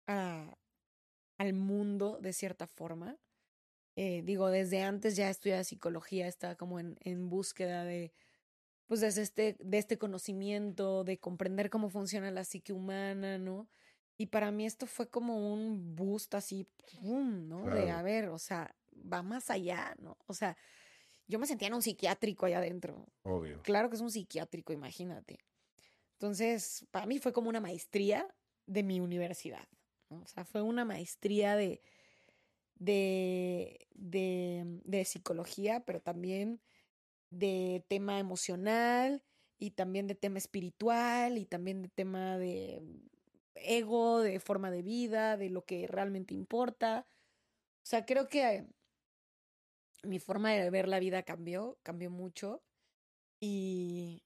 al 0.06 1.54
mundo 1.54 2.18
de 2.20 2.34
cierta 2.34 2.66
forma. 2.66 3.16
Eh, 3.96 4.20
digo, 4.22 4.50
desde 4.50 4.82
antes 4.82 5.16
ya 5.16 5.30
estudiaba 5.30 5.64
psicología, 5.64 6.28
estaba 6.28 6.56
como 6.56 6.78
en, 6.78 6.98
en 7.00 7.30
búsqueda 7.30 7.84
de, 7.84 8.12
pues, 8.88 9.00
de 9.00 9.08
este, 9.08 9.56
de 9.60 9.78
este 9.78 9.98
conocimiento, 9.98 11.04
de 11.04 11.18
comprender 11.18 11.70
cómo 11.70 11.90
funciona 11.90 12.30
la 12.30 12.44
psique 12.44 12.72
humana, 12.72 13.38
¿no? 13.38 13.68
Y 14.16 14.26
para 14.26 14.50
mí 14.50 14.66
esto 14.66 14.86
fue 14.86 15.08
como 15.08 15.52
un 15.52 15.94
boost 15.94 16.34
así, 16.34 16.66
¡pum! 17.00 17.48
¿no? 17.48 17.66
De, 17.66 17.90
a 17.90 18.02
ver, 18.02 18.30
o 18.30 18.38
sea, 18.38 18.74
va 18.94 19.22
más 19.22 19.50
allá, 19.50 19.94
¿no? 20.00 20.16
O 20.26 20.34
sea, 20.34 20.56
yo 21.28 21.38
me 21.38 21.46
sentía 21.46 21.68
en 21.68 21.74
un 21.74 21.82
psiquiátrico 21.82 22.46
allá 22.46 22.58
adentro. 22.58 23.06
Obvio. 23.22 23.62
Claro 23.62 23.90
que 23.90 23.96
es 23.96 24.02
un 24.02 24.10
psiquiátrico, 24.10 24.72
imagínate. 24.72 25.38
Entonces, 26.14 26.84
para 26.90 27.06
mí 27.06 27.18
fue 27.18 27.32
como 27.32 27.48
una 27.48 27.60
maestría 27.60 28.26
de 28.66 28.82
mi 28.82 28.98
universidad. 28.98 29.68
¿no? 30.08 30.22
O 30.22 30.26
sea, 30.26 30.44
fue 30.44 30.62
una 30.62 30.84
maestría 30.84 31.54
de, 31.54 31.80
de, 32.76 33.86
de, 33.94 34.80
de 34.84 35.04
psicología, 35.04 35.80
pero 35.80 36.00
también 36.00 36.60
de 37.30 37.84
tema 37.88 38.18
emocional 38.18 39.22
y 39.58 39.72
también 39.72 40.06
de 40.06 40.14
tema 40.14 40.38
espiritual 40.38 41.38
y 41.38 41.46
también 41.46 41.82
de 41.82 41.88
tema 41.88 42.38
de 42.38 42.82
ego, 43.54 44.20
de 44.20 44.40
forma 44.40 44.70
de 44.70 44.82
vida, 44.82 45.36
de 45.36 45.50
lo 45.50 45.64
que 45.64 45.86
realmente 45.86 46.34
importa. 46.34 47.06
O 47.08 47.86
sea, 47.86 48.04
creo 48.04 48.28
que 48.28 48.66
mi 50.04 50.18
forma 50.18 50.52
de 50.52 50.70
ver 50.70 50.88
la 50.88 51.00
vida 51.00 51.22
cambió, 51.22 51.78
cambió 51.82 52.10
mucho. 52.10 52.62
Y, 53.40 54.22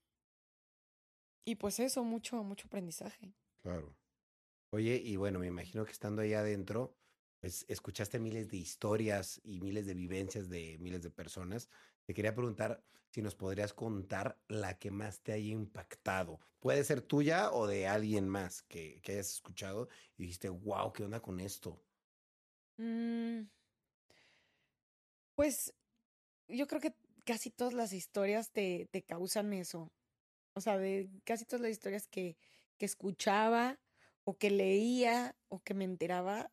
y 1.44 1.56
pues 1.56 1.80
eso, 1.80 2.04
mucho, 2.04 2.42
mucho 2.44 2.66
aprendizaje. 2.66 3.34
Claro. 3.62 3.94
Oye, 4.72 5.00
y 5.04 5.16
bueno, 5.16 5.38
me 5.38 5.46
imagino 5.46 5.84
que 5.84 5.92
estando 5.92 6.22
ahí 6.22 6.32
adentro, 6.34 6.96
pues 7.40 7.66
escuchaste 7.68 8.18
miles 8.18 8.48
de 8.48 8.56
historias 8.56 9.40
y 9.44 9.60
miles 9.60 9.86
de 9.86 9.94
vivencias 9.94 10.48
de 10.48 10.78
miles 10.78 11.02
de 11.02 11.10
personas. 11.10 11.68
Te 12.12 12.16
quería 12.16 12.34
preguntar 12.34 12.84
si 13.08 13.22
nos 13.22 13.34
podrías 13.34 13.72
contar 13.72 14.38
la 14.46 14.78
que 14.78 14.90
más 14.90 15.22
te 15.22 15.32
haya 15.32 15.50
impactado. 15.50 16.40
Puede 16.60 16.84
ser 16.84 17.00
tuya 17.00 17.50
o 17.52 17.66
de 17.66 17.86
alguien 17.86 18.28
más 18.28 18.64
que, 18.64 19.00
que 19.00 19.12
hayas 19.12 19.30
escuchado 19.32 19.88
y 20.18 20.24
dijiste, 20.24 20.50
wow, 20.50 20.92
¿qué 20.92 21.04
onda 21.04 21.22
con 21.22 21.40
esto? 21.40 21.82
Mm, 22.76 23.44
pues 25.34 25.72
yo 26.48 26.66
creo 26.66 26.82
que 26.82 26.94
casi 27.24 27.48
todas 27.48 27.72
las 27.72 27.94
historias 27.94 28.50
te, 28.50 28.90
te 28.90 29.02
causan 29.02 29.54
eso. 29.54 29.90
O 30.52 30.60
sea, 30.60 30.76
de 30.76 31.08
casi 31.24 31.46
todas 31.46 31.62
las 31.62 31.70
historias 31.70 32.08
que, 32.08 32.36
que 32.76 32.84
escuchaba 32.84 33.80
o 34.24 34.36
que 34.36 34.50
leía 34.50 35.34
o 35.48 35.62
que 35.62 35.72
me 35.72 35.84
enteraba, 35.84 36.52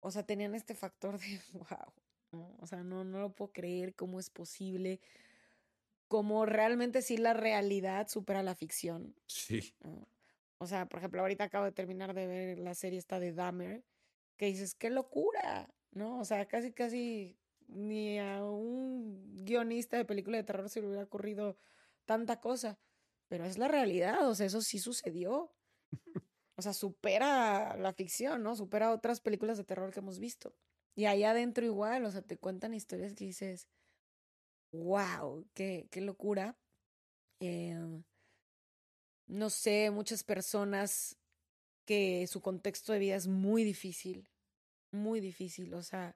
o 0.00 0.10
sea, 0.10 0.24
tenían 0.26 0.54
este 0.54 0.74
factor 0.74 1.18
de 1.18 1.40
wow. 1.54 2.01
¿No? 2.32 2.56
O 2.60 2.66
sea, 2.66 2.82
no, 2.82 3.04
no 3.04 3.20
lo 3.20 3.34
puedo 3.34 3.52
creer, 3.52 3.94
cómo 3.94 4.18
es 4.18 4.30
posible, 4.30 5.00
cómo 6.08 6.44
realmente 6.46 7.02
sí 7.02 7.16
la 7.16 7.34
realidad 7.34 8.08
supera 8.08 8.42
la 8.42 8.54
ficción. 8.54 9.14
Sí. 9.26 9.74
¿no? 9.80 10.08
O 10.58 10.66
sea, 10.66 10.86
por 10.86 10.98
ejemplo, 10.98 11.20
ahorita 11.20 11.44
acabo 11.44 11.64
de 11.64 11.72
terminar 11.72 12.14
de 12.14 12.26
ver 12.26 12.58
la 12.58 12.74
serie 12.74 12.98
esta 12.98 13.18
de 13.18 13.32
Dahmer, 13.32 13.84
que 14.36 14.46
dices, 14.46 14.74
qué 14.74 14.90
locura, 14.90 15.72
¿no? 15.90 16.20
O 16.20 16.24
sea, 16.24 16.46
casi, 16.46 16.72
casi 16.72 17.36
ni 17.66 18.18
a 18.18 18.44
un 18.44 19.44
guionista 19.44 19.96
de 19.96 20.04
película 20.04 20.36
de 20.36 20.44
terror 20.44 20.68
se 20.68 20.80
le 20.80 20.88
hubiera 20.88 21.04
ocurrido 21.04 21.56
tanta 22.04 22.40
cosa. 22.40 22.78
Pero 23.28 23.44
es 23.44 23.58
la 23.58 23.68
realidad, 23.68 24.28
o 24.28 24.34
sea, 24.34 24.46
eso 24.46 24.62
sí 24.62 24.78
sucedió. 24.78 25.52
O 26.54 26.60
sea, 26.60 26.74
supera 26.74 27.76
la 27.78 27.94
ficción, 27.94 28.42
¿no? 28.42 28.54
Supera 28.54 28.92
otras 28.92 29.20
películas 29.20 29.56
de 29.56 29.64
terror 29.64 29.90
que 29.90 30.00
hemos 30.00 30.18
visto. 30.18 30.54
Y 30.94 31.06
ahí 31.06 31.24
adentro 31.24 31.64
igual, 31.64 32.04
o 32.04 32.10
sea, 32.10 32.22
te 32.22 32.36
cuentan 32.36 32.74
historias 32.74 33.14
que 33.14 33.24
dices, 33.24 33.68
wow, 34.72 35.46
qué, 35.54 35.88
qué 35.90 36.00
locura. 36.00 36.56
Eh, 37.40 38.02
no 39.26 39.50
sé, 39.50 39.90
muchas 39.90 40.22
personas 40.24 41.16
que 41.84 42.26
su 42.26 42.40
contexto 42.40 42.92
de 42.92 42.98
vida 42.98 43.16
es 43.16 43.26
muy 43.26 43.64
difícil, 43.64 44.28
muy 44.90 45.20
difícil. 45.20 45.72
O 45.74 45.82
sea, 45.82 46.14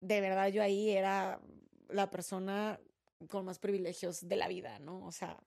de 0.00 0.20
verdad 0.20 0.48
yo 0.48 0.62
ahí 0.62 0.90
era 0.90 1.40
la 1.88 2.10
persona 2.10 2.80
con 3.28 3.44
más 3.44 3.58
privilegios 3.58 4.28
de 4.28 4.36
la 4.36 4.48
vida, 4.48 4.78
¿no? 4.78 5.04
O 5.06 5.12
sea, 5.12 5.38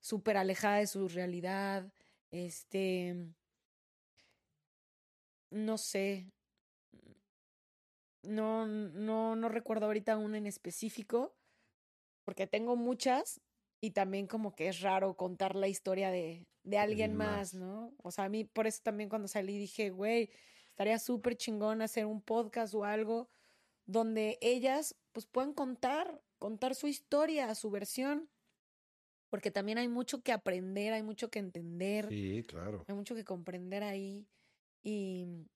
súper 0.00 0.36
alejada 0.36 0.78
de 0.78 0.86
su 0.86 1.08
realidad, 1.08 1.92
este, 2.30 3.14
no 5.50 5.78
sé, 5.78 6.32
no, 8.26 8.66
no, 8.66 9.36
no 9.36 9.48
recuerdo 9.48 9.86
ahorita 9.86 10.16
una 10.18 10.38
en 10.38 10.46
específico, 10.46 11.34
porque 12.24 12.46
tengo 12.46 12.76
muchas 12.76 13.40
y 13.80 13.92
también 13.92 14.26
como 14.26 14.54
que 14.54 14.68
es 14.68 14.80
raro 14.80 15.16
contar 15.16 15.54
la 15.54 15.68
historia 15.68 16.10
de, 16.10 16.46
de 16.64 16.78
alguien 16.78 17.14
más, 17.14 17.54
más. 17.54 17.54
¿no? 17.54 17.94
O 18.02 18.10
sea, 18.10 18.24
a 18.24 18.28
mí 18.28 18.44
por 18.44 18.66
eso 18.66 18.80
también 18.82 19.08
cuando 19.08 19.28
salí 19.28 19.58
dije, 19.58 19.90
güey, 19.90 20.30
estaría 20.70 20.98
súper 20.98 21.36
chingón 21.36 21.82
hacer 21.82 22.06
un 22.06 22.20
podcast 22.20 22.74
o 22.74 22.84
algo 22.84 23.28
donde 23.86 24.38
ellas 24.40 24.96
pues 25.12 25.26
puedan 25.26 25.54
contar, 25.54 26.20
contar 26.38 26.74
su 26.74 26.88
historia, 26.88 27.54
su 27.54 27.70
versión, 27.70 28.28
porque 29.30 29.50
también 29.50 29.78
hay 29.78 29.88
mucho 29.88 30.22
que 30.22 30.32
aprender, 30.32 30.92
hay 30.92 31.02
mucho 31.02 31.30
que 31.30 31.38
entender, 31.38 32.08
Sí, 32.08 32.42
claro. 32.46 32.84
hay 32.88 32.94
mucho 32.94 33.14
que 33.14 33.24
comprender 33.24 33.82
ahí 33.82 34.26
y, 34.82 35.46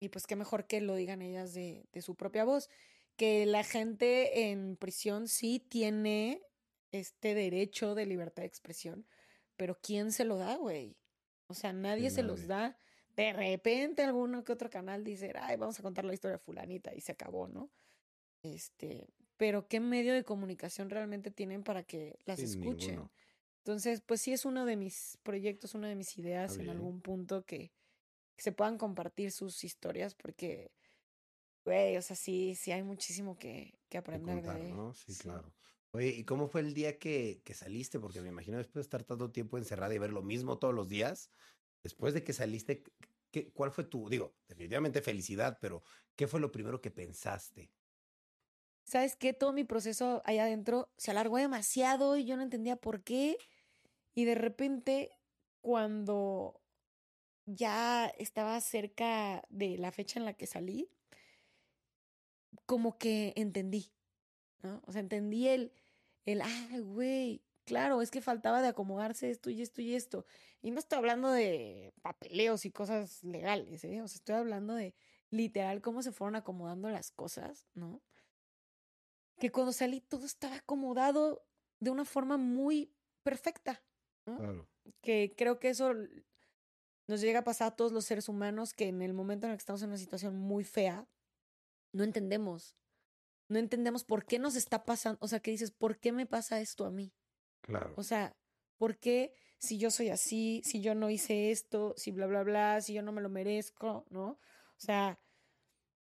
y 0.00 0.08
pues 0.10 0.26
qué 0.26 0.36
mejor 0.36 0.66
que 0.66 0.80
lo 0.80 0.94
digan 0.94 1.22
ellas 1.22 1.54
de, 1.54 1.88
de 1.92 2.02
su 2.02 2.14
propia 2.16 2.44
voz, 2.44 2.68
que 3.16 3.46
la 3.46 3.64
gente 3.64 4.50
en 4.50 4.76
prisión 4.76 5.28
sí 5.28 5.60
tiene 5.60 6.42
este 6.92 7.34
derecho 7.34 7.94
de 7.94 8.06
libertad 8.06 8.42
de 8.42 8.48
expresión, 8.48 9.06
pero 9.56 9.78
¿quién 9.80 10.12
se 10.12 10.24
lo 10.24 10.36
da, 10.38 10.56
güey? 10.56 10.96
O 11.48 11.54
sea, 11.54 11.72
nadie 11.72 12.10
Sí, 12.10 12.14
se 12.14 12.22
los 12.22 12.46
da. 12.46 12.78
De 13.16 13.32
repente 13.32 14.02
alguno 14.04 14.44
que 14.44 14.52
otro 14.52 14.70
canal 14.70 15.02
dice, 15.04 15.32
ay, 15.40 15.56
vamos 15.56 15.78
a 15.78 15.82
contar 15.82 16.04
la 16.04 16.14
historia 16.14 16.36
de 16.38 16.44
fulanita 16.44 16.94
y 16.94 17.00
se 17.00 17.12
acabó, 17.12 17.48
¿no? 17.48 17.72
Este, 18.42 19.08
pero 19.36 19.68
¿qué 19.68 19.80
medio 19.80 20.14
de 20.14 20.24
comunicación 20.24 20.90
realmente 20.90 21.30
tienen 21.30 21.64
para 21.64 21.82
que 21.84 22.18
las 22.24 22.38
Sí, 22.38 22.44
escuchen? 22.44 22.96
ninguno. 22.96 23.12
Entonces, 23.58 24.00
pues 24.00 24.20
sí 24.20 24.32
es 24.32 24.44
uno 24.44 24.64
de 24.64 24.76
mis 24.76 25.18
proyectos, 25.22 25.74
una 25.74 25.88
de 25.88 25.96
mis 25.96 26.16
ideas 26.18 26.58
en 26.58 26.70
algún 26.70 27.02
punto 27.02 27.44
que, 27.44 27.72
que 28.38 28.44
se 28.44 28.52
puedan 28.52 28.78
compartir 28.78 29.32
sus 29.32 29.64
historias 29.64 30.14
porque, 30.14 30.70
güey, 31.64 31.96
o 31.96 32.02
sea, 32.02 32.14
sí, 32.14 32.54
sí 32.54 32.70
hay 32.70 32.84
muchísimo 32.84 33.36
que, 33.36 33.74
que 33.88 33.98
de 33.98 33.98
aprender 33.98 34.36
contar, 34.36 34.62
de... 34.62 34.70
¿no? 34.70 34.94
Sí, 34.94 35.12
claro. 35.16 35.52
Oye, 35.90 36.10
¿y 36.10 36.24
cómo 36.24 36.46
fue 36.46 36.60
el 36.60 36.72
día 36.72 37.00
que, 37.00 37.42
que 37.44 37.52
saliste? 37.52 37.98
Porque 37.98 38.20
me 38.20 38.28
imagino 38.28 38.58
después 38.58 38.74
de 38.74 38.82
estar 38.82 39.02
tanto 39.02 39.32
tiempo 39.32 39.58
encerrada 39.58 39.92
y 39.92 39.98
ver 39.98 40.12
lo 40.12 40.22
mismo 40.22 40.56
todos 40.56 40.72
los 40.72 40.88
días, 40.88 41.32
después 41.82 42.14
de 42.14 42.22
que 42.22 42.32
saliste, 42.32 42.84
¿qué, 43.32 43.50
¿cuál 43.50 43.72
fue 43.72 43.82
tu, 43.82 44.08
digo, 44.08 44.36
definitivamente 44.46 45.02
felicidad, 45.02 45.58
pero 45.60 45.82
¿qué 46.14 46.28
fue 46.28 46.38
lo 46.38 46.52
primero 46.52 46.80
que 46.80 46.92
pensaste? 46.92 47.72
¿Sabes 48.84 49.16
qué? 49.16 49.32
Todo 49.32 49.52
mi 49.52 49.64
proceso 49.64 50.22
allá 50.24 50.44
adentro 50.44 50.92
se 50.96 51.10
alargó 51.10 51.38
demasiado 51.38 52.16
y 52.16 52.24
yo 52.24 52.36
no 52.36 52.44
entendía 52.44 52.76
por 52.76 53.02
qué. 53.02 53.36
Y 54.14 54.26
de 54.26 54.36
repente, 54.36 55.10
cuando 55.60 56.62
ya 57.54 58.06
estaba 58.18 58.60
cerca 58.60 59.42
de 59.48 59.78
la 59.78 59.92
fecha 59.92 60.18
en 60.18 60.24
la 60.24 60.34
que 60.34 60.46
salí, 60.46 60.90
como 62.66 62.98
que 62.98 63.32
entendí, 63.36 63.92
¿no? 64.62 64.82
O 64.86 64.92
sea, 64.92 65.00
entendí 65.00 65.48
el, 65.48 65.72
el, 66.24 66.42
ay, 66.42 66.80
güey, 66.80 67.42
claro, 67.64 68.02
es 68.02 68.10
que 68.10 68.20
faltaba 68.20 68.62
de 68.62 68.68
acomodarse 68.68 69.30
esto 69.30 69.50
y 69.50 69.62
esto 69.62 69.80
y 69.82 69.94
esto. 69.94 70.26
Y 70.60 70.70
no 70.70 70.78
estoy 70.78 70.98
hablando 70.98 71.30
de 71.30 71.92
papeleos 72.02 72.64
y 72.64 72.70
cosas 72.70 73.22
legales, 73.24 73.84
¿eh? 73.84 74.02
O 74.02 74.08
sea, 74.08 74.16
estoy 74.16 74.34
hablando 74.36 74.74
de 74.74 74.94
literal 75.30 75.80
cómo 75.80 76.02
se 76.02 76.12
fueron 76.12 76.36
acomodando 76.36 76.90
las 76.90 77.10
cosas, 77.10 77.66
¿no? 77.74 78.02
que 79.38 79.50
cuando 79.50 79.72
salí 79.72 80.00
todo 80.00 80.26
estaba 80.26 80.56
acomodado 80.56 81.46
de 81.80 81.90
una 81.90 82.04
forma 82.04 82.36
muy 82.36 82.92
perfecta, 83.22 83.82
¿no? 84.26 84.36
Claro. 84.36 84.68
que 85.00 85.34
creo 85.36 85.58
que 85.58 85.70
eso 85.70 85.94
nos 87.08 87.20
llega 87.20 87.40
a 87.40 87.44
pasar 87.44 87.68
a 87.68 87.76
todos 87.76 87.90
los 87.90 88.04
seres 88.04 88.28
humanos 88.28 88.72
que 88.72 88.86
en 88.86 89.02
el 89.02 89.14
momento 89.14 89.46
en 89.46 89.52
el 89.52 89.56
que 89.56 89.62
estamos 89.62 89.82
en 89.82 89.88
una 89.88 89.98
situación 89.98 90.36
muy 90.36 90.62
fea, 90.62 91.08
no 91.92 92.04
entendemos, 92.04 92.76
no 93.48 93.58
entendemos 93.58 94.04
por 94.04 94.24
qué 94.26 94.38
nos 94.38 94.54
está 94.54 94.84
pasando, 94.84 95.18
o 95.20 95.26
sea, 95.26 95.40
que 95.40 95.50
dices, 95.50 95.70
¿por 95.70 95.98
qué 95.98 96.12
me 96.12 96.26
pasa 96.26 96.60
esto 96.60 96.84
a 96.84 96.90
mí? 96.90 97.12
Claro. 97.62 97.94
O 97.96 98.02
sea, 98.02 98.36
¿por 98.76 98.98
qué 98.98 99.32
si 99.58 99.78
yo 99.78 99.90
soy 99.90 100.10
así, 100.10 100.62
si 100.64 100.80
yo 100.80 100.94
no 100.94 101.10
hice 101.10 101.50
esto, 101.50 101.94
si 101.96 102.12
bla, 102.12 102.26
bla, 102.26 102.42
bla, 102.44 102.80
si 102.80 102.92
yo 102.92 103.02
no 103.02 103.10
me 103.10 103.22
lo 103.22 103.28
merezco, 103.30 104.06
¿no? 104.10 104.28
O 104.28 104.80
sea, 104.80 105.18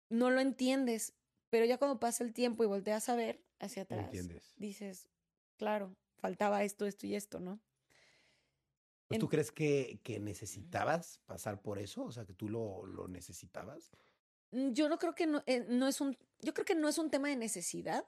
no 0.09 0.29
lo 0.29 0.41
entiendes, 0.41 1.13
pero 1.49 1.65
ya 1.65 1.77
cuando 1.77 1.99
pasa 1.99 2.23
el 2.23 2.33
tiempo 2.33 2.63
y 2.63 2.67
volteas 2.67 3.09
a 3.09 3.15
ver 3.15 3.43
hacia 3.59 3.81
¿Me 3.89 3.95
atrás, 3.95 4.05
entiendes? 4.05 4.53
dices, 4.57 5.07
claro, 5.57 5.95
faltaba 6.17 6.63
esto, 6.63 6.85
esto 6.85 7.07
y 7.07 7.15
esto, 7.15 7.39
¿no? 7.39 7.61
Pues, 9.09 9.19
¿Tú 9.19 9.27
crees 9.27 9.51
que, 9.51 9.99
que 10.03 10.19
necesitabas 10.19 11.19
pasar 11.25 11.61
por 11.61 11.79
eso? 11.79 12.03
O 12.03 12.11
sea, 12.11 12.25
que 12.25 12.33
tú 12.33 12.47
lo, 12.47 12.85
lo 12.85 13.07
necesitabas. 13.07 13.91
Mm, 14.51 14.71
Yo 14.73 14.87
no 14.87 14.99
creo 14.99 15.15
que 15.15 15.25
no, 15.25 15.43
eh, 15.47 15.65
no 15.67 15.87
es 15.87 15.99
un, 15.99 16.15
yo 16.41 16.53
creo 16.53 16.65
que 16.65 16.75
no 16.75 16.87
es 16.87 16.97
un 16.99 17.09
tema 17.09 17.27
de 17.29 17.35
necesidad, 17.35 18.05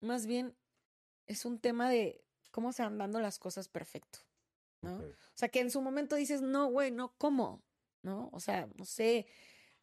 más 0.00 0.26
bien 0.26 0.56
es 1.26 1.44
un 1.44 1.60
tema 1.60 1.90
de 1.90 2.24
cómo 2.50 2.72
se 2.72 2.82
van 2.82 2.96
dando 2.96 3.20
las 3.20 3.38
cosas 3.38 3.68
perfecto, 3.68 4.20
¿no? 4.80 4.96
O 4.96 5.14
sea, 5.34 5.50
que 5.50 5.60
en 5.60 5.70
su 5.70 5.82
momento 5.82 6.16
dices, 6.16 6.40
no, 6.40 6.70
güey, 6.70 6.90
no, 6.90 7.14
¿cómo? 7.18 7.62
¿No? 8.02 8.30
O 8.32 8.40
sea, 8.40 8.68
no 8.74 8.86
sé, 8.86 9.26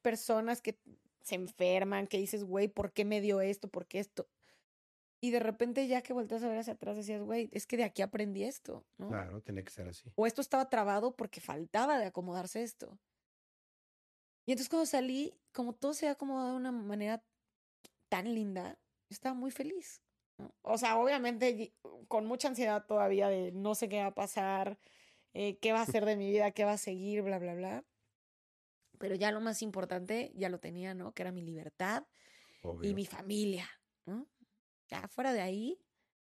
personas 0.01 0.61
que 0.61 0.81
se 1.21 1.35
enferman, 1.35 2.07
que 2.07 2.17
dices, 2.17 2.43
güey, 2.43 2.67
¿por 2.67 2.91
qué 2.91 3.05
me 3.05 3.21
dio 3.21 3.39
esto? 3.41 3.67
¿Por 3.69 3.87
qué 3.87 3.99
esto? 3.99 4.31
Y 5.21 5.31
de 5.31 5.39
repente 5.39 5.87
ya 5.87 6.01
que 6.01 6.13
volteas 6.13 6.43
a 6.43 6.47
ver 6.49 6.59
hacia 6.59 6.73
atrás 6.73 6.97
decías, 6.97 7.21
güey, 7.21 7.49
es 7.51 7.65
que 7.65 7.77
de 7.77 7.83
aquí 7.83 8.01
aprendí 8.01 8.43
esto, 8.43 8.85
¿no? 8.97 9.07
Claro, 9.07 9.41
tenía 9.41 9.63
que 9.63 9.71
ser 9.71 9.87
así. 9.87 10.11
O 10.15 10.27
esto 10.27 10.41
estaba 10.41 10.69
trabado 10.69 11.15
porque 11.15 11.41
faltaba 11.41 11.97
de 11.97 12.05
acomodarse 12.05 12.61
esto. 12.63 12.99
Y 14.45 14.51
entonces 14.51 14.69
cuando 14.69 14.85
salí, 14.85 15.33
como 15.51 15.73
todo 15.73 15.93
se 15.93 16.07
acomodado 16.07 16.51
de 16.51 16.57
una 16.57 16.71
manera 16.71 17.23
tan 18.09 18.33
linda, 18.33 18.77
estaba 19.09 19.33
muy 19.33 19.51
feliz. 19.51 20.01
¿no? 20.37 20.53
O 20.61 20.77
sea, 20.77 20.97
obviamente 20.97 21.49
y- 21.49 21.73
con 22.07 22.25
mucha 22.25 22.47
ansiedad 22.47 22.85
todavía 22.85 23.27
de 23.29 23.51
no 23.51 23.73
sé 23.73 23.89
qué 23.89 23.99
va 24.01 24.07
a 24.07 24.15
pasar, 24.15 24.77
eh, 25.33 25.57
qué 25.57 25.73
va 25.73 25.81
a 25.81 25.85
ser 26.03 26.05
de 26.05 26.15
mi 26.15 26.29
vida, 26.29 26.51
qué 26.51 26.65
va 26.65 26.73
a 26.73 26.77
seguir, 26.77 27.23
bla, 27.23 27.39
bla, 27.39 27.55
bla. 27.55 27.85
Pero 28.99 29.15
ya 29.15 29.31
lo 29.31 29.41
más 29.41 29.61
importante 29.61 30.31
ya 30.35 30.49
lo 30.49 30.59
tenía, 30.59 30.93
¿no? 30.93 31.13
Que 31.13 31.23
era 31.23 31.31
mi 31.31 31.41
libertad 31.41 32.05
y 32.61 32.67
Obvio. 32.67 32.93
mi 32.95 33.05
familia, 33.05 33.69
¿no? 34.05 34.27
Ya 34.87 35.07
fuera 35.07 35.33
de 35.33 35.41
ahí, 35.41 35.81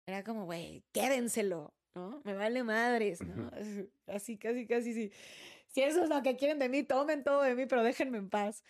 era 0.06 0.24
como, 0.24 0.44
güey, 0.44 0.84
quédenselo, 0.92 1.74
¿no? 1.94 2.20
Me 2.24 2.34
vale 2.34 2.64
madres, 2.64 3.20
¿no? 3.22 3.50
Así, 4.06 4.38
casi, 4.38 4.66
casi, 4.66 4.92
sí. 4.92 5.12
Si 5.68 5.82
eso 5.82 6.02
es 6.02 6.08
lo 6.08 6.22
que 6.22 6.36
quieren 6.36 6.58
de 6.58 6.68
mí, 6.68 6.82
tomen 6.82 7.22
todo 7.22 7.42
de 7.42 7.54
mí, 7.54 7.66
pero 7.66 7.82
déjenme 7.84 8.18
en 8.18 8.28
paz. 8.28 8.64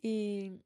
Y, 0.00 0.60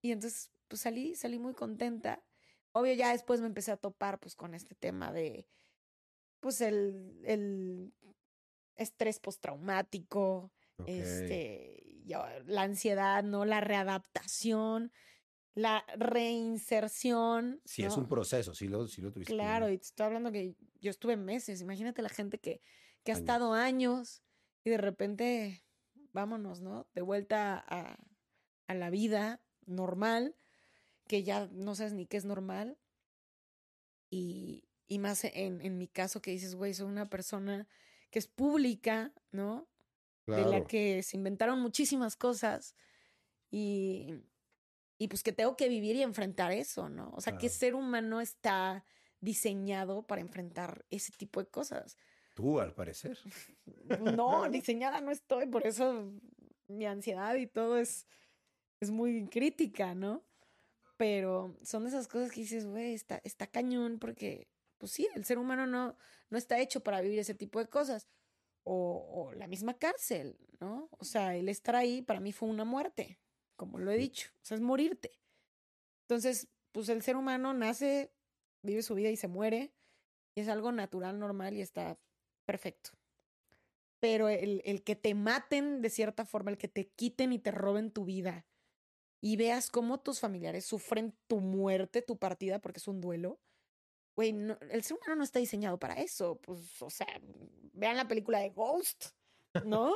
y 0.00 0.12
entonces, 0.12 0.52
pues 0.68 0.82
salí, 0.82 1.16
salí 1.16 1.38
muy 1.38 1.54
contenta. 1.54 2.24
Obvio, 2.72 2.92
ya 2.92 3.10
después 3.10 3.40
me 3.40 3.46
empecé 3.46 3.72
a 3.72 3.76
topar, 3.76 4.20
pues, 4.20 4.36
con 4.36 4.54
este 4.54 4.74
tema 4.76 5.12
de, 5.12 5.48
pues, 6.40 6.60
el, 6.60 7.20
el 7.24 7.92
estrés 8.76 9.18
postraumático, 9.18 10.52
Ok. 10.78 10.88
este, 10.88 11.82
la 12.46 12.62
ansiedad, 12.62 13.24
¿no? 13.24 13.44
La 13.44 13.60
readaptación, 13.60 14.92
la 15.56 15.84
reinserción. 15.96 17.60
Sí, 17.64 17.82
es 17.82 17.96
un 17.96 18.06
proceso, 18.06 18.54
sí 18.54 18.68
lo, 18.68 18.86
sí 18.86 19.00
lo 19.00 19.10
tuviste. 19.10 19.32
Claro, 19.32 19.70
y 19.70 19.78
te 19.78 19.86
estoy 19.86 20.06
hablando 20.06 20.30
que 20.30 20.54
yo 20.80 20.90
estuve 20.90 21.16
meses. 21.16 21.62
Imagínate 21.62 22.02
la 22.02 22.10
gente 22.10 22.38
que, 22.38 22.60
que 23.02 23.12
ha 23.12 23.14
estado 23.14 23.54
años 23.54 24.22
y 24.64 24.70
de 24.70 24.76
repente, 24.76 25.64
vámonos, 26.12 26.60
¿no? 26.60 26.86
De 26.94 27.00
vuelta 27.00 27.64
a, 27.66 27.98
a 28.66 28.74
la 28.74 28.90
vida 28.90 29.42
normal, 29.64 30.36
que 31.08 31.24
ya 31.24 31.48
no 31.50 31.74
sabes 31.74 31.94
ni 31.94 32.06
qué 32.06 32.18
es 32.18 32.26
normal. 32.26 32.78
Y, 34.10 34.68
y 34.86 34.98
más 34.98 35.24
en, 35.24 35.62
en 35.62 35.78
mi 35.78 35.88
caso 35.88 36.20
que 36.20 36.32
dices, 36.32 36.54
güey, 36.54 36.74
soy 36.74 36.86
una 36.86 37.08
persona 37.08 37.66
que 38.10 38.18
es 38.18 38.26
pública, 38.28 39.14
¿no? 39.32 39.68
de 40.26 40.44
la 40.44 40.48
Claro. 40.48 40.66
que 40.66 41.02
se 41.04 41.16
inventaron 41.16 41.60
muchísimas 41.60 42.16
cosas 42.16 42.74
y, 43.50 44.12
y 44.98 45.08
pues 45.08 45.22
que 45.22 45.32
tengo 45.32 45.56
que 45.56 45.68
vivir 45.68 45.96
y 45.96 46.02
enfrentar 46.02 46.52
eso, 46.52 46.88
¿no? 46.88 47.10
O 47.14 47.20
sea, 47.20 47.34
¿qué 47.34 47.48
Claro. 47.48 47.54
ser 47.54 47.74
humano 47.74 48.20
está 48.20 48.84
diseñado 49.20 50.06
para 50.06 50.20
enfrentar 50.20 50.84
ese 50.90 51.12
tipo 51.12 51.40
de 51.42 51.48
cosas? 51.48 51.96
Tú, 52.34 52.60
al 52.60 52.74
parecer. 52.74 53.18
No, 54.00 54.48
diseñada 54.50 55.00
no 55.00 55.10
estoy, 55.10 55.46
por 55.46 55.66
eso 55.66 56.12
mi 56.68 56.86
ansiedad 56.86 57.34
y 57.36 57.46
todo 57.46 57.78
es, 57.78 58.06
es 58.80 58.90
muy 58.90 59.28
crítica, 59.28 59.94
¿no? 59.94 60.24
Pero 60.96 61.56
son 61.62 61.86
esas 61.86 62.08
cosas 62.08 62.32
que 62.32 62.40
dices, 62.40 62.66
güey, 62.66 62.94
está, 62.94 63.20
está 63.24 63.46
cañón 63.46 63.98
porque, 63.98 64.48
pues 64.78 64.92
sí, 64.92 65.08
el 65.14 65.24
ser 65.24 65.38
humano 65.38 65.66
no, 65.66 65.96
no 66.30 66.38
está 66.38 66.58
hecho 66.58 66.82
para 66.82 67.00
vivir 67.02 67.18
ese 67.18 67.34
tipo 67.34 67.58
de 67.58 67.68
cosas. 67.68 68.08
O, 68.68 69.28
o 69.28 69.32
la 69.34 69.46
misma 69.46 69.78
cárcel, 69.78 70.38
¿no? 70.58 70.88
O 70.98 71.04
sea, 71.04 71.36
el 71.36 71.48
estar 71.48 71.76
ahí 71.76 72.02
para 72.02 72.18
mí 72.18 72.32
fue 72.32 72.48
una 72.48 72.64
muerte, 72.64 73.20
como 73.56 73.78
lo 73.78 73.90
he 73.90 73.96
dicho, 73.96 74.30
o 74.42 74.44
sea, 74.44 74.56
es 74.56 74.60
morirte. 74.62 75.10
Entonces, 76.02 76.48
pues 76.72 76.88
el 76.88 77.02
ser 77.02 77.16
humano 77.16 77.54
nace, 77.54 78.12
vive 78.62 78.82
su 78.82 78.94
vida 78.94 79.10
y 79.10 79.16
se 79.16 79.28
muere, 79.28 79.72
y 80.34 80.40
es 80.42 80.48
algo 80.48 80.70
natural, 80.72 81.18
normal 81.18 81.54
y 81.54 81.62
está 81.62 81.98
perfecto. 82.44 82.90
Pero 84.00 84.28
el, 84.28 84.62
el 84.64 84.82
que 84.84 84.94
te 84.94 85.14
maten 85.14 85.80
de 85.80 85.90
cierta 85.90 86.24
forma, 86.26 86.50
el 86.50 86.58
que 86.58 86.68
te 86.68 86.88
quiten 86.90 87.32
y 87.32 87.38
te 87.38 87.50
roben 87.50 87.90
tu 87.90 88.04
vida 88.04 88.46
y 89.22 89.36
veas 89.36 89.70
cómo 89.70 90.00
tus 90.00 90.20
familiares 90.20 90.66
sufren 90.66 91.16
tu 91.26 91.40
muerte, 91.40 92.02
tu 92.02 92.18
partida, 92.18 92.60
porque 92.60 92.78
es 92.78 92.88
un 92.88 93.00
duelo, 93.00 93.40
güey, 94.14 94.32
no- 94.32 94.58
el 94.70 94.82
ser 94.84 94.98
humano 94.98 95.16
no 95.16 95.24
está 95.24 95.38
diseñado 95.38 95.78
para 95.78 95.94
eso. 95.94 96.36
Pues, 96.42 96.80
o 96.82 96.90
sea, 96.90 97.06
vean 97.72 97.96
la 97.96 98.06
película 98.06 98.38
de 98.40 98.50
Ghost, 98.50 99.06
¿no? 99.64 99.94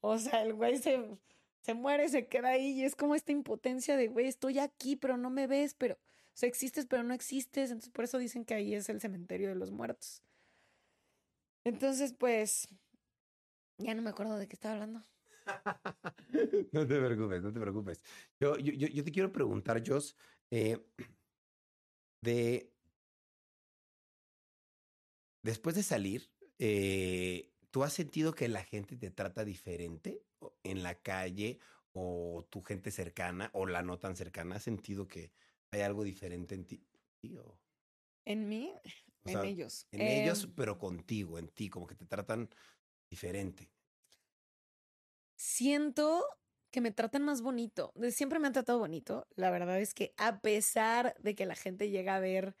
o 0.00 0.18
sea, 0.18 0.42
el 0.42 0.54
güey 0.54 0.78
se, 0.78 1.18
se 1.66 1.74
muere, 1.74 2.08
se 2.08 2.28
queda 2.28 2.50
ahí 2.50 2.80
y 2.80 2.84
es 2.84 2.94
como 2.94 3.16
esta 3.16 3.32
impotencia 3.32 3.96
de, 3.96 4.06
güey, 4.06 4.28
estoy 4.28 4.60
aquí, 4.60 4.94
pero 4.94 5.16
no 5.16 5.30
me 5.30 5.48
ves, 5.48 5.74
pero, 5.74 5.94
o 5.94 5.98
sea, 6.32 6.48
existes, 6.48 6.86
pero 6.86 7.02
no 7.02 7.12
existes. 7.12 7.72
Entonces, 7.72 7.92
por 7.92 8.04
eso 8.04 8.18
dicen 8.18 8.44
que 8.44 8.54
ahí 8.54 8.72
es 8.72 8.88
el 8.88 9.00
cementerio 9.00 9.48
de 9.48 9.56
los 9.56 9.72
muertos. 9.72 10.22
Entonces, 11.64 12.12
pues, 12.12 12.68
ya 13.78 13.94
no 13.94 14.02
me 14.02 14.10
acuerdo 14.10 14.36
de 14.36 14.46
qué 14.46 14.54
estaba 14.54 14.74
hablando. 14.74 15.02
no 16.72 16.86
te 16.86 17.00
preocupes, 17.00 17.42
no 17.42 17.52
te 17.52 17.60
preocupes. 17.60 18.00
Yo, 18.38 18.56
yo, 18.58 18.72
yo, 18.72 19.02
te 19.02 19.10
quiero 19.10 19.32
preguntar, 19.32 19.82
Jos, 19.84 20.16
eh, 20.52 20.78
de 22.22 22.72
después 25.42 25.74
de 25.74 25.82
salir, 25.82 26.30
eh, 26.60 27.55
¿tú 27.76 27.84
has 27.84 27.92
sentido 27.92 28.32
que 28.34 28.48
la 28.48 28.64
gente 28.64 28.96
te 28.96 29.10
trata 29.10 29.44
diferente 29.44 30.24
en 30.64 30.82
la 30.82 30.94
calle 31.02 31.60
o 31.92 32.46
tu 32.50 32.62
gente 32.62 32.90
cercana 32.90 33.50
o 33.52 33.66
la 33.66 33.82
no 33.82 33.98
tan 33.98 34.16
cercana? 34.16 34.56
¿Has 34.56 34.62
sentido 34.64 35.08
que 35.08 35.34
hay 35.70 35.82
algo 35.82 36.02
diferente 36.02 36.54
en 36.54 36.64
ti? 36.66 36.88
O, 37.38 37.60
En 38.24 38.48
mí, 38.48 38.74
o 39.24 39.30
en 39.30 39.44
ellos. 39.44 39.86
En 39.92 40.06
ellos, 40.08 40.46
Em, 40.46 40.54
pero 40.56 40.78
contigo, 40.78 41.38
en 41.38 41.48
ti, 41.48 41.68
como 41.68 41.86
que 41.86 41.94
te 41.96 42.06
tratan 42.06 42.48
diferente. 43.10 43.72
siento 45.36 46.24
que 46.70 46.80
me 46.80 46.92
tratan 46.92 47.22
más 47.24 47.42
bonito. 47.42 47.92
Siempre 48.10 48.38
me 48.38 48.46
han 48.48 48.52
tratado 48.52 48.78
bonito. 48.78 49.26
La 49.36 49.50
verdad 49.50 49.80
es 49.80 49.94
que 49.94 50.14
a 50.18 50.40
pesar 50.40 51.14
de 51.20 51.34
que 51.34 51.46
la 51.46 51.54
gente 51.54 51.90
llega 51.90 52.16
a 52.16 52.20
ver, 52.20 52.56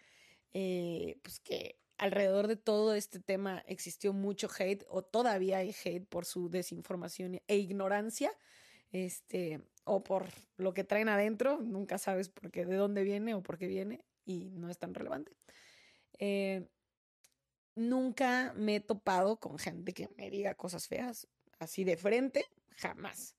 eh, 0.54 1.20
pues 1.22 1.40
que 1.40 1.80
alrededor 1.98 2.46
de 2.46 2.56
todo 2.56 2.94
este 2.94 3.20
tema 3.20 3.62
existió 3.66 4.12
mucho 4.12 4.48
hate 4.58 4.84
o 4.88 5.02
todavía 5.02 5.58
hay 5.58 5.74
hate 5.84 6.06
por 6.06 6.24
su 6.24 6.48
desinformación 6.50 7.40
e 7.46 7.56
ignorancia, 7.56 8.32
este, 8.92 9.60
o 9.84 10.02
por 10.02 10.26
lo 10.56 10.74
que 10.74 10.84
traen 10.84 11.08
adentro, 11.08 11.58
nunca 11.60 11.98
sabes 11.98 12.28
por 12.28 12.50
qué, 12.50 12.66
de 12.66 12.76
dónde 12.76 13.02
viene 13.02 13.34
o 13.34 13.42
por 13.42 13.58
qué 13.58 13.66
viene 13.66 14.04
y 14.24 14.50
no 14.50 14.68
es 14.68 14.78
tan 14.78 14.94
relevante. 14.94 15.32
Eh, 16.18 16.68
nunca 17.74 18.52
me 18.56 18.76
he 18.76 18.80
topado 18.80 19.38
con 19.38 19.58
gente 19.58 19.92
que 19.92 20.08
me 20.16 20.30
diga 20.30 20.54
cosas 20.54 20.88
feas 20.88 21.28
así 21.58 21.84
de 21.84 21.96
frente, 21.96 22.44
jamás. 22.76 23.36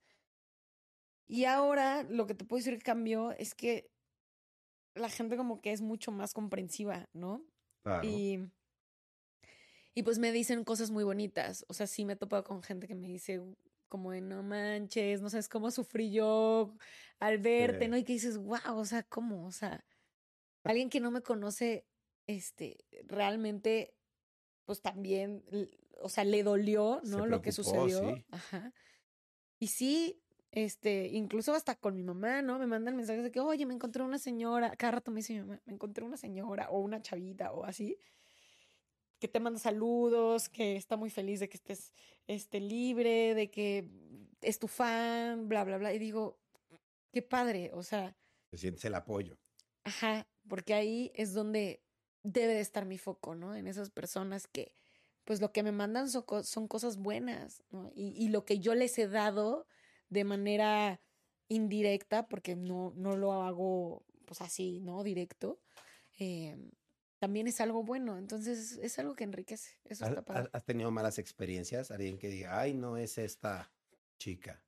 Y 1.27 1.45
ahora 1.45 2.03
lo 2.03 2.25
que 2.25 2.33
te 2.33 2.45
puedo 2.45 2.59
decir 2.59 2.77
que 2.77 2.83
cambió 2.83 3.31
es 3.31 3.53
que 3.53 3.91
la 4.95 5.09
gente 5.09 5.37
como 5.37 5.61
que 5.61 5.73
es 5.73 5.81
mucho 5.81 6.11
más 6.11 6.33
comprensiva, 6.33 7.09
¿no? 7.13 7.43
Claro. 7.83 8.07
Y, 8.07 8.51
y 9.93 10.03
pues 10.03 10.19
me 10.19 10.31
dicen 10.31 10.63
cosas 10.63 10.91
muy 10.91 11.03
bonitas. 11.03 11.65
O 11.67 11.73
sea, 11.73 11.87
sí 11.87 12.05
me 12.05 12.13
he 12.13 12.15
topado 12.15 12.43
con 12.43 12.61
gente 12.63 12.87
que 12.87 12.95
me 12.95 13.07
dice 13.07 13.41
como 13.89 14.11
de 14.11 14.21
no 14.21 14.43
manches, 14.43 15.21
no 15.21 15.29
sabes 15.29 15.47
cómo 15.47 15.71
sufrí 15.71 16.11
yo 16.11 16.75
al 17.19 17.37
verte, 17.37 17.85
Sí. 17.85 17.87
¿no? 17.89 17.97
Y 17.97 18.03
que 18.03 18.13
dices, 18.13 18.37
wow, 18.37 18.75
o 18.75 18.85
sea, 18.85 19.03
¿cómo? 19.03 19.45
O 19.45 19.51
sea, 19.51 19.85
alguien 20.63 20.89
que 20.89 20.99
no 20.99 21.09
me 21.09 21.21
conoce, 21.21 21.87
este, 22.27 22.77
realmente, 23.05 23.95
pues 24.65 24.81
también, 24.81 25.43
o 26.01 26.09
sea, 26.09 26.25
le 26.25 26.43
dolió, 26.43 26.99
¿no? 27.05 27.25
Lo 27.25 27.41
que 27.41 27.51
sucedió. 27.53 27.99
sí. 28.15 28.25
Ajá. 28.31 28.73
Y 29.59 29.67
sí, 29.67 30.21
este, 30.51 31.07
incluso 31.09 31.53
hasta 31.53 31.75
con 31.75 31.95
mi 31.95 32.03
mamá, 32.03 32.41
¿no? 32.41 32.59
Me 32.59 32.67
mandan 32.67 32.95
mensajes 32.95 33.23
de 33.23 33.31
que, 33.31 33.39
oye, 33.39 33.65
me 33.65 33.73
encontré 33.73 34.03
una 34.03 34.19
señora, 34.19 34.75
cada 34.77 34.93
rato 34.93 35.11
me 35.11 35.19
dice 35.19 35.33
mi 35.33 35.39
mamá, 35.41 35.61
me 35.65 35.73
encontré 35.73 36.05
una 36.05 36.17
señora 36.17 36.69
o 36.71 36.79
una 36.79 37.01
chavita 37.01 37.51
o 37.53 37.65
así, 37.65 37.97
que 39.19 39.27
te 39.27 39.39
manda 39.39 39.59
saludos, 39.59 40.49
que 40.49 40.75
está 40.75 40.95
muy 40.97 41.09
feliz 41.09 41.39
de 41.39 41.49
que 41.49 41.57
estés 41.57 41.93
este, 42.27 42.59
libre, 42.59 43.33
de 43.33 43.49
que 43.49 43.89
es 44.41 44.59
tu 44.59 44.67
fan, 44.67 45.47
bla, 45.49 45.63
bla, 45.63 45.77
bla. 45.77 45.93
Y 45.93 45.99
digo, 45.99 46.39
qué 47.13 47.21
padre, 47.23 47.71
o 47.73 47.83
sea, 47.83 48.17
Te 48.49 48.57
sientes 48.57 48.83
el 48.85 48.95
apoyo. 48.95 49.37
Ajá, 49.83 50.27
porque 50.47 50.73
ahí 50.73 51.11
es 51.15 51.33
donde 51.33 51.83
debe 52.23 52.53
de 52.53 52.59
estar 52.61 52.85
mi 52.85 52.97
foco, 52.97 53.35
¿no? 53.35 53.55
En 53.55 53.67
esas 53.67 53.89
personas 53.89 54.47
que, 54.47 54.73
pues 55.23 55.41
lo 55.41 55.51
que 55.53 55.63
me 55.63 55.71
mandan 55.71 56.09
son, 56.09 56.23
co- 56.23 56.43
son 56.43 56.67
cosas 56.67 56.97
buenas, 56.97 57.63
¿no? 57.71 57.89
Y, 57.95 58.09
y 58.23 58.29
lo 58.29 58.45
que 58.45 58.59
yo 58.59 58.75
les 58.75 58.97
he 58.99 59.07
dado 59.07 59.67
de 60.09 60.23
manera 60.23 61.01
indirecta, 61.47 62.27
porque 62.27 62.55
no, 62.55 62.93
no 62.95 63.15
lo 63.15 63.33
hago 63.43 64.03
pues 64.25 64.41
así, 64.41 64.79
¿no? 64.81 65.03
Directo, 65.03 65.61
eh, 66.19 66.57
también 67.19 67.47
es 67.47 67.61
algo 67.61 67.83
bueno. 67.83 68.17
Entonces 68.17 68.77
es 68.81 68.99
algo 68.99 69.15
que 69.15 69.23
enriquece. 69.23 69.71
Eso 69.85 70.03
¿Has, 70.05 70.11
está 70.11 70.25
padre. 70.25 70.49
has- 70.51 70.65
tenido 70.65 70.91
malas 70.91 71.17
experiencias? 71.19 71.91
Alguien 71.91 72.17
que 72.17 72.27
diga, 72.29 72.59
ay, 72.59 72.73
no 72.73 72.97
es 72.97 73.17
esta 73.17 73.71
chica. 74.19 74.61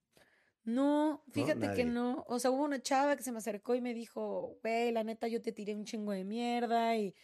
No, 0.64 1.24
fíjate 1.32 1.74
que 1.74 1.84
no. 1.86 2.24
O 2.28 2.38
sea, 2.40 2.52
hubo 2.52 2.64
una 2.64 2.82
chava 2.82 3.16
que 3.16 3.24
se 3.24 3.32
me 3.32 3.40
acercó 3.40 3.76
y 3.76 3.82
me 3.82 3.94
dijo, 3.94 4.58
güey, 4.62 4.92
la 4.92 5.04
neta, 5.04 5.28
yo 5.28 5.42
te 5.42 5.52
tiré 5.52 5.74
un 5.76 5.84
chingo 5.86 6.12
de 6.12 6.24
mierda 6.24 6.96
y 6.96 7.16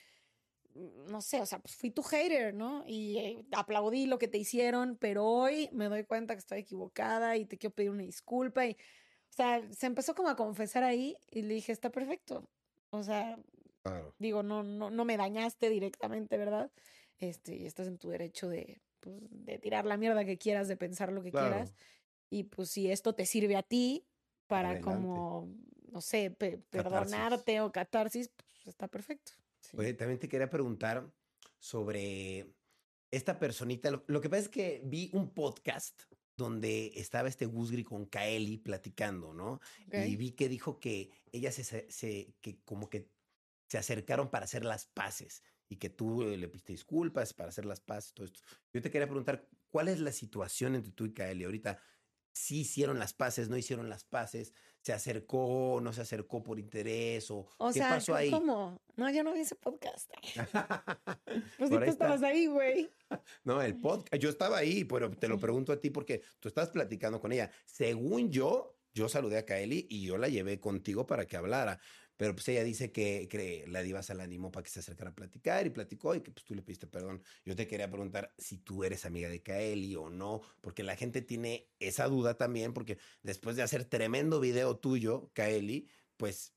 no 0.76 1.22
sé, 1.22 1.42
o 1.42 1.46
sea, 1.46 1.60
pues 1.60 1.76
fui 1.76 1.90
tu 1.90 2.04
hater, 2.04 2.54
¿no? 2.54 2.84
Y 2.86 3.18
eh, 3.18 3.46
aplaudí 3.54 4.08
lo 4.08 4.18
que 4.20 4.28
te 4.28 4.38
hicieron, 4.38 4.98
pero 4.98 5.26
hoy 5.26 5.70
me 5.72 5.88
doy 5.90 6.04
cuenta 6.04 6.34
que 6.36 6.40
estoy 6.40 6.60
equivocada 6.60 7.38
y 7.38 7.46
te 7.46 7.58
quiero 7.58 7.74
pedir 7.74 7.92
una 7.92 8.04
disculpa. 8.04 8.66
Y, 8.66 8.72
o 8.74 9.34
sea, 9.34 9.62
se 9.72 9.86
empezó 9.88 10.16
como 10.16 10.30
a 10.30 10.36
confesar 10.36 10.84
ahí 10.84 11.16
y 11.32 11.44
le 11.44 11.54
dije, 11.54 11.72
está 11.72 11.90
perfecto. 11.92 12.50
O 12.90 13.04
sea, 13.04 13.38
Claro. 13.84 14.16
digo, 14.20 14.44
no, 14.44 14.64
no, 14.64 14.90
no 14.90 15.06
me 15.06 15.16
dañaste 15.18 15.70
directamente, 15.70 16.38
¿verdad? 16.38 16.72
Este, 17.18 17.56
y 17.56 17.66
estás 17.66 17.88
en 17.88 17.98
tu 17.98 18.10
derecho 18.10 18.50
de, 18.50 18.82
pues, 19.00 19.16
de 19.30 19.58
tirar 19.60 19.86
la 19.86 19.96
mierda 19.98 20.26
que 20.26 20.38
quieras, 20.38 20.68
de 20.68 20.76
pensar 20.76 21.12
lo 21.12 21.24
que 21.24 21.32
Claro. 21.32 21.52
quieras. 21.52 21.74
Y 22.30 22.44
pues 22.46 22.70
si 22.70 22.92
esto 22.92 23.16
te 23.16 23.26
sirve 23.26 23.56
a 23.56 23.64
ti 23.64 24.06
para 24.48 24.72
Adelante. 24.72 25.08
como, 25.08 25.48
no 25.92 26.02
sé, 26.02 26.32
pe- 26.32 26.58
Catarsis. 26.58 26.70
perdonarte 26.70 27.62
o 27.62 27.72
catarsis, 27.72 28.30
pues 28.30 28.68
está 28.68 28.88
perfecto. 28.88 29.32
Sí. 29.76 29.80
Oye, 29.82 29.94
también 29.94 30.20
te 30.20 30.28
quería 30.30 30.50
preguntar 30.50 31.12
sobre 31.60 32.54
esta 33.12 33.40
personita. 33.40 33.92
Lo, 33.92 34.04
lo 34.08 34.22
que 34.22 34.30
pasa 34.30 34.44
es 34.44 34.50
que 34.50 34.82
vi 34.86 35.10
un 35.14 35.34
podcast 35.34 36.04
donde 36.38 36.92
estaba 36.96 37.30
este 37.30 37.46
Gusgri 37.46 37.84
con 37.84 38.06
Kaeli 38.08 38.58
platicando, 38.58 39.34
¿no? 39.34 39.54
Ok. 39.88 39.94
Y 40.08 40.16
vi 40.18 40.32
que 40.34 40.50
dijo 40.50 40.80
que 40.80 41.12
ellas 41.32 41.56
se, 41.56 41.90
se- 41.90 42.36
que 42.42 42.62
como 42.64 42.90
que 42.90 43.10
se 43.70 43.78
acercaron 43.78 44.30
para 44.30 44.46
hacer 44.46 44.66
las 44.66 44.86
paces 44.88 45.44
y 45.70 45.78
que 45.78 45.90
tú 45.90 46.22
eh, 46.24 46.38
le 46.38 46.48
pediste 46.48 46.74
disculpas 46.74 47.34
para 47.34 47.50
hacer 47.50 47.66
las 47.66 47.80
paces, 47.80 48.14
todo 48.14 48.26
esto. 48.26 48.42
Yo 48.74 48.82
te 48.82 48.92
quería 48.92 49.08
preguntar, 49.08 49.50
¿cuál 49.70 49.88
es 49.88 50.00
la 50.00 50.12
situación 50.12 50.76
entre 50.76 50.92
tú 50.92 51.06
y 51.06 51.14
Kaeli 51.14 51.46
ahorita? 51.46 51.80
¿Sí 52.34 52.62
hicieron 52.62 53.00
las 53.00 53.14
paces, 53.14 53.50
no 53.50 53.58
hicieron 53.58 53.90
las 53.90 54.04
paces? 54.04 54.54
¿Se 54.86 54.94
acercó, 54.94 55.80
no 55.82 55.92
se 55.94 56.02
acercó 56.02 56.44
por 56.44 56.60
interés? 56.60 57.32
¿O, 57.32 57.48
O 57.58 57.68
qué 57.70 57.80
sea, 57.80 57.90
pasó 57.90 58.12
¿cómo- 58.12 58.18
ahí? 58.20 58.30
¿cómo? 58.30 58.82
No, 58.96 59.10
yo 59.10 59.24
no 59.24 59.34
vi 59.34 59.40
ese 59.40 59.56
podcast. 59.56 60.12
Pues 61.58 61.70
si 61.72 61.78
tú 61.78 61.84
estabas 61.84 62.22
ahí, 62.22 62.46
güey. 62.46 62.88
No, 63.44 63.64
el 63.64 63.78
podcast, 63.82 64.22
yo 64.22 64.30
estaba 64.30 64.58
ahí, 64.60 64.84
pero 64.84 65.10
te 65.10 65.28
lo 65.28 65.40
pregunto 65.40 65.72
a 65.74 65.80
ti 65.82 65.90
porque 65.90 66.22
tú 66.40 66.50
estás 66.50 66.70
platicando 66.70 67.20
con 67.20 67.32
ella. 67.32 67.50
Según 67.66 68.30
yo, 68.30 68.76
yo 68.94 69.10
saludé 69.10 69.40
a 69.40 69.46
Kaeli 69.46 69.88
y 69.90 70.06
yo 70.06 70.20
la 70.20 70.28
llevé 70.30 70.60
contigo 70.60 71.08
para 71.08 71.26
que 71.26 71.36
hablara. 71.36 71.80
Pero 72.18 72.34
pues 72.34 72.48
ella 72.48 72.64
dice 72.64 72.92
que, 72.92 73.28
que 73.30 73.66
la 73.68 73.82
diva 73.82 74.02
se 74.04 74.16
la 74.16 74.24
animó 74.24 74.52
para 74.52 74.64
que 74.64 74.70
se 74.70 74.80
acercara 74.80 75.12
a 75.12 75.16
platicar 75.16 75.66
y 75.66 75.70
platicó 75.70 76.16
y 76.16 76.22
que 76.22 76.32
pues 76.32 76.46
tú 76.46 76.56
le 76.56 76.62
pediste 76.62 76.88
perdón. 76.88 77.22
Yo 77.44 77.56
te 77.56 77.68
quería 77.68 77.90
preguntar 77.90 78.34
si 78.38 78.58
tú 78.58 78.84
eres 78.84 79.06
amiga 79.06 79.28
de 79.30 79.42
Kaeli 79.44 79.96
o 79.96 80.10
no, 80.10 80.42
porque 80.62 80.84
la 80.84 80.96
gente 80.96 81.22
tiene 81.22 81.70
esa 81.80 82.08
duda 82.08 82.38
también, 82.38 82.74
porque 82.74 82.98
después 83.22 83.56
de 83.56 83.64
hacer 83.64 83.86
tremendo 83.86 84.40
video 84.40 84.78
tuyo, 84.78 85.30
Kaeli, 85.34 85.90
pues 86.18 86.56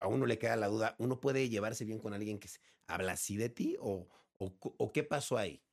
a 0.00 0.06
uno 0.06 0.26
le 0.26 0.38
queda 0.38 0.56
la 0.56 0.68
duda, 0.68 0.94
¿uno 0.98 1.20
puede 1.20 1.48
llevarse 1.48 1.84
bien 1.84 1.98
con 1.98 2.14
alguien 2.14 2.38
que 2.38 2.48
habla 2.86 3.12
así 3.12 3.36
de 3.36 3.48
ti 3.48 3.76
o, 3.80 4.08
o, 4.38 4.56
o 4.60 4.92
qué 4.92 5.02
pasó 5.02 5.38
ahí? 5.38 5.64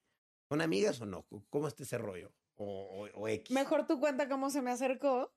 ¿Son 0.49 0.61
amigas 0.61 0.99
o 1.01 1.05
no? 1.05 1.28
¿Cómo 1.49 1.67
está 1.67 1.84
ese 1.84 1.97
rollo? 1.97 2.34
O, 2.55 3.05
o- 3.13 3.19
o 3.22 3.28
X. 3.28 3.51
Mejor 3.53 3.86
tú 3.88 3.99
cuenta 3.99 4.28
cómo 4.28 4.49
se 4.49 4.61
me 4.61 4.72
acercó, 4.72 5.34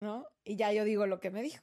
¿no? 0.00 0.26
Y 0.44 0.56
ya 0.56 0.72
yo 0.72 0.84
digo 0.84 1.06
lo 1.06 1.20
que 1.20 1.30
me 1.30 1.42
dijo. 1.42 1.62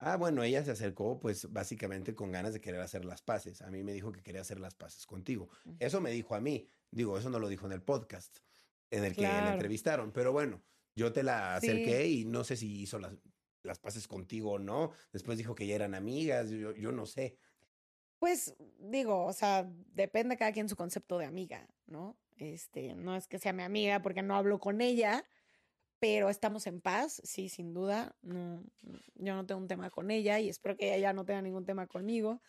Ah, 0.00 0.16
bueno, 0.16 0.42
ella 0.44 0.64
se 0.64 0.70
acercó 0.70 1.18
pues 1.18 1.52
básicamente 1.52 2.14
con 2.14 2.30
ganas 2.30 2.52
de 2.52 2.60
querer 2.60 2.80
hacer 2.80 3.04
las 3.04 3.22
paces. 3.22 3.62
A 3.62 3.70
mí 3.70 3.82
me 3.82 3.92
dijo 3.92 4.12
que 4.12 4.22
quería 4.22 4.40
hacer 4.42 4.60
las 4.60 4.74
paces 4.74 5.06
contigo. 5.06 5.48
Eso 5.80 6.00
me 6.00 6.10
dijo 6.10 6.34
a 6.34 6.40
mí. 6.40 6.68
Digo, 6.90 7.18
eso 7.18 7.30
no 7.30 7.38
lo 7.40 7.48
dijo 7.48 7.66
en 7.66 7.72
el 7.72 7.82
podcast 7.82 8.38
en 8.90 9.04
el 9.04 9.14
que 9.16 9.22
la 9.22 9.52
entrevistaron. 9.52 10.12
Pero 10.12 10.32
bueno, 10.32 10.62
yo 10.94 11.12
te 11.12 11.22
la 11.22 11.58
Sí. 11.60 11.66
acerqué 11.68 12.06
y 12.06 12.24
no 12.24 12.44
sé 12.44 12.56
si 12.56 12.80
hizo 12.80 12.98
las, 13.00 13.14
las 13.64 13.80
paces 13.80 14.06
contigo 14.06 14.52
o 14.52 14.58
no. 14.60 14.92
Después 15.12 15.36
dijo 15.36 15.54
que 15.56 15.66
ya 15.66 15.74
eran 15.74 15.94
amigas. 15.94 16.50
Yo, 16.50 16.74
yo 16.74 16.92
no 16.92 17.04
sé. 17.04 17.36
Pues 18.20 18.54
digo, 18.78 19.24
o 19.26 19.32
sea, 19.32 19.68
depende 19.92 20.36
cada 20.36 20.52
quien 20.52 20.68
su 20.68 20.76
concepto 20.76 21.18
de 21.18 21.26
amiga, 21.26 21.68
¿no? 21.86 22.18
Este, 22.36 22.94
no 22.94 23.16
es 23.16 23.26
que 23.28 23.38
sea 23.38 23.52
mi 23.52 23.62
amiga 23.64 24.00
porque 24.02 24.22
no 24.22 24.36
hablo 24.36 24.58
con 24.60 24.80
ella, 24.80 25.24
pero 25.98 26.28
estamos 26.30 26.66
en 26.66 26.80
paz, 26.80 27.20
sí, 27.24 27.48
sin 27.48 27.72
duda. 27.72 28.14
No, 28.22 28.62
yo 29.14 29.34
no 29.34 29.46
tengo 29.46 29.60
un 29.60 29.68
tema 29.68 29.90
con 29.90 30.10
ella 30.10 30.38
y 30.38 30.48
espero 30.48 30.76
que 30.76 30.88
ella 30.88 30.98
ya 30.98 31.12
no 31.12 31.24
tenga 31.24 31.42
ningún 31.42 31.64
tema 31.64 31.86
conmigo. 31.86 32.40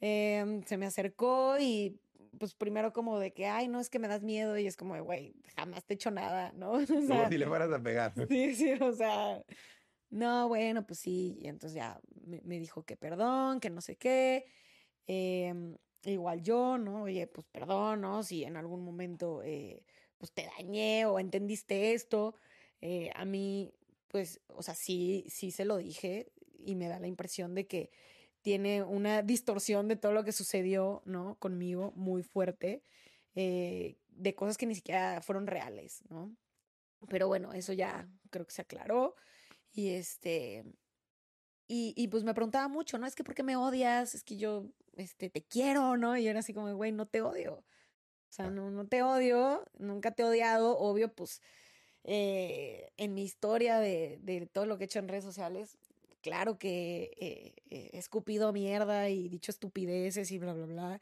Em, 0.00 0.62
se 0.62 0.76
me 0.76 0.86
acercó 0.86 1.58
y 1.58 2.00
pues 2.38 2.54
primero 2.54 2.92
como 2.92 3.18
de 3.18 3.32
que, 3.32 3.46
ay, 3.46 3.68
no, 3.68 3.80
es 3.80 3.90
que 3.90 3.98
me 3.98 4.08
das 4.08 4.22
miedo 4.22 4.56
y 4.58 4.66
es 4.66 4.76
como, 4.76 4.94
de, 4.94 5.00
güey, 5.00 5.34
jamás 5.56 5.84
te 5.84 5.94
he 5.94 5.96
hecho 5.96 6.10
nada, 6.10 6.52
¿no? 6.52 6.72
O 7.08 7.08
Como 7.08 7.28
si 7.28 7.38
le 7.38 7.46
fueras 7.46 7.72
a 7.72 7.82
pegar. 7.82 8.12
Sí, 8.28 8.54
sí, 8.54 8.72
o 8.80 8.92
sea, 8.92 9.42
no, 10.10 10.48
bueno, 10.48 10.86
pues 10.86 11.00
sí, 11.00 11.36
y 11.40 11.48
entonces 11.48 11.76
ya 11.76 12.00
me, 12.24 12.40
me 12.42 12.58
dijo 12.58 12.84
que 12.84 12.96
perdón, 12.96 13.60
que 13.60 13.70
no 13.70 13.80
sé 13.80 13.96
qué, 13.96 14.46
em, 15.06 15.76
igual 16.04 16.42
yo, 16.42 16.78
¿no? 16.78 17.02
Oye, 17.04 17.26
pues 17.26 17.46
perdón, 17.50 18.00
¿no? 18.02 18.22
Si 18.22 18.44
en 18.44 18.56
algún 18.56 18.84
momento, 18.84 19.42
eh, 19.42 19.84
pues 20.16 20.32
te 20.32 20.48
dañé 20.56 21.06
o 21.06 21.18
entendiste 21.18 21.92
esto, 21.92 22.34
eh, 22.80 23.10
a 23.14 23.24
mí, 23.24 23.72
pues, 24.08 24.40
o 24.48 24.62
sea, 24.62 24.74
sí, 24.74 25.24
sí 25.28 25.50
se 25.50 25.64
lo 25.64 25.76
dije 25.76 26.32
y 26.58 26.74
me 26.74 26.88
da 26.88 27.00
la 27.00 27.06
impresión 27.06 27.54
de 27.54 27.66
que 27.66 27.90
tiene 28.42 28.82
una 28.82 29.22
distorsión 29.22 29.88
de 29.88 29.96
todo 29.96 30.12
lo 30.12 30.24
que 30.24 30.32
sucedió, 30.32 31.02
¿no? 31.04 31.36
Conmigo 31.38 31.92
muy 31.96 32.22
fuerte, 32.22 32.82
eh, 33.34 33.98
de 34.08 34.34
cosas 34.34 34.56
que 34.56 34.66
ni 34.66 34.74
siquiera 34.74 35.20
fueron 35.22 35.46
reales, 35.46 36.02
¿no? 36.08 36.34
Pero 37.08 37.28
bueno, 37.28 37.52
eso 37.52 37.72
ya 37.72 38.08
creo 38.30 38.46
que 38.46 38.52
se 38.52 38.62
aclaró. 38.62 39.14
Y 39.72 39.90
este. 39.90 40.64
Y, 41.68 41.92
y 41.96 42.08
pues 42.08 42.24
me 42.24 42.34
preguntaba 42.34 42.68
mucho, 42.68 42.98
¿no? 42.98 43.06
Es 43.06 43.14
que 43.14 43.24
¿por 43.24 43.34
qué 43.34 43.42
me 43.42 43.56
odias? 43.56 44.14
Es 44.14 44.24
que 44.24 44.36
yo 44.36 44.70
este, 44.96 45.30
te 45.30 45.44
quiero, 45.44 45.96
¿no? 45.96 46.16
Y 46.16 46.24
yo 46.24 46.30
era 46.30 46.40
así 46.40 46.54
como, 46.54 46.74
güey, 46.74 46.92
no 46.92 47.06
te 47.06 47.22
odio. 47.22 47.54
O 47.56 48.32
sea, 48.32 48.50
no, 48.50 48.70
no 48.70 48.86
te 48.86 49.02
odio, 49.02 49.64
nunca 49.78 50.12
te 50.12 50.22
he 50.22 50.26
odiado. 50.26 50.78
Obvio, 50.78 51.14
pues 51.14 51.42
eh, 52.10 52.90
en 52.96 53.12
mi 53.12 53.22
historia 53.22 53.78
de, 53.80 54.18
de 54.22 54.46
todo 54.46 54.64
lo 54.64 54.78
que 54.78 54.84
he 54.84 54.86
hecho 54.86 54.98
en 54.98 55.08
redes 55.08 55.24
sociales, 55.24 55.76
claro 56.22 56.58
que 56.58 57.10
eh, 57.20 57.52
eh, 57.68 57.90
he 57.92 57.98
escupido 57.98 58.50
mierda 58.50 59.10
y 59.10 59.28
dicho 59.28 59.50
estupideces 59.50 60.30
y 60.30 60.38
bla, 60.38 60.54
bla, 60.54 60.64
bla. 60.64 61.00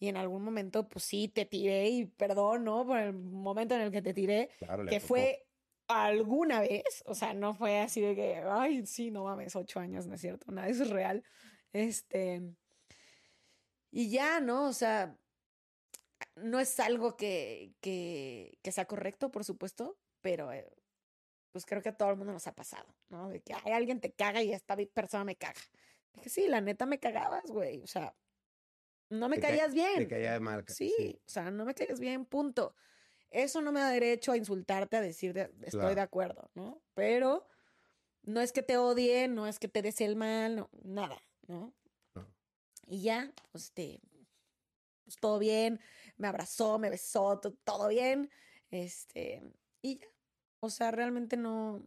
Y 0.00 0.08
en 0.08 0.16
algún 0.16 0.42
momento, 0.42 0.88
pues 0.88 1.04
sí, 1.04 1.28
te 1.28 1.44
tiré 1.44 1.88
y 1.90 2.06
perdón, 2.06 2.64
¿no? 2.64 2.84
Por 2.84 2.98
el 2.98 3.12
momento 3.12 3.76
en 3.76 3.82
el 3.82 3.92
que 3.92 4.02
te 4.02 4.12
tiré 4.12 4.50
Claro, 4.58 4.84
que 4.86 4.98
fue 4.98 5.46
alguna 5.86 6.62
vez, 6.62 7.04
o 7.06 7.14
sea, 7.14 7.32
no 7.32 7.54
fue 7.54 7.78
así 7.78 8.00
de 8.00 8.16
que, 8.16 8.42
ay, 8.44 8.84
sí, 8.86 9.12
no 9.12 9.22
mames, 9.22 9.54
ocho 9.54 9.78
años, 9.78 10.08
no 10.08 10.16
es 10.16 10.20
cierto, 10.20 10.50
nada, 10.50 10.68
eso 10.68 10.82
es 10.82 10.90
real. 10.90 11.22
Este, 11.72 12.42
y 13.92 14.10
ya, 14.10 14.40
¿no? 14.40 14.66
O 14.68 14.72
sea, 14.72 15.16
no 16.34 16.58
es 16.58 16.80
algo 16.80 17.16
que, 17.16 17.72
que, 17.80 18.58
que 18.62 18.72
sea 18.72 18.86
correcto, 18.86 19.30
por 19.30 19.44
supuesto, 19.44 19.96
pero 20.20 20.52
eh, 20.52 20.70
pues 21.52 21.66
creo 21.66 21.82
que 21.82 21.88
a 21.90 21.96
todo 21.96 22.10
el 22.10 22.16
mundo 22.16 22.32
nos 22.32 22.46
ha 22.46 22.54
pasado, 22.54 22.94
¿no? 23.08 23.28
De 23.28 23.40
que 23.40 23.54
hay 23.54 23.72
alguien 23.72 24.00
te 24.00 24.12
caga 24.12 24.42
y 24.42 24.52
esta 24.52 24.76
persona 24.76 25.24
me 25.24 25.36
caga. 25.36 25.60
Dije, 26.14 26.28
sí, 26.30 26.48
la 26.48 26.60
neta 26.60 26.86
me 26.86 26.98
cagabas, 26.98 27.44
güey, 27.50 27.82
o 27.82 27.86
sea, 27.86 28.16
no 29.10 29.28
me 29.28 29.36
Te 29.36 29.42
ca- 29.42 29.48
caías 29.48 29.74
bien. 29.74 29.96
Te 29.96 30.08
caía 30.08 30.32
de 30.32 30.40
marca. 30.40 30.72
Sí, 30.72 31.20
o 31.26 31.28
sea, 31.28 31.50
no 31.50 31.64
me 31.64 31.74
caes 31.74 31.98
bien, 32.00 32.24
punto. 32.24 32.74
Eso 33.30 33.60
no 33.60 33.70
me 33.72 33.80
da 33.80 33.90
derecho 33.90 34.32
a 34.32 34.36
insultarte, 34.36 34.96
a 34.96 35.00
decirte, 35.00 35.52
estoy 35.62 35.70
Claro. 35.80 35.94
de 35.94 36.00
acuerdo, 36.00 36.50
¿no? 36.54 36.82
Pero 36.94 37.46
no 38.22 38.40
es 38.40 38.52
que 38.52 38.62
te 38.62 38.76
odie, 38.76 39.28
no 39.28 39.46
es 39.46 39.58
que 39.58 39.68
te 39.68 39.82
des 39.82 40.00
el 40.00 40.16
mal, 40.16 40.56
no, 40.56 40.70
nada, 40.82 41.22
¿no? 41.46 41.74
No. 42.14 42.26
Y 42.86 43.02
ya, 43.02 43.32
pues, 43.52 43.64
este, 43.64 44.00
pues 45.04 45.16
todo 45.16 45.38
bien, 45.38 45.80
me 46.16 46.26
abrazó, 46.28 46.78
me 46.78 46.90
besó, 46.90 47.38
to- 47.40 47.54
todo 47.64 47.88
bien, 47.88 48.30
este, 48.70 49.42
y 49.82 49.98
ya. 49.98 50.06
O 50.60 50.68
sea, 50.70 50.90
realmente 50.90 51.36
no, 51.36 51.84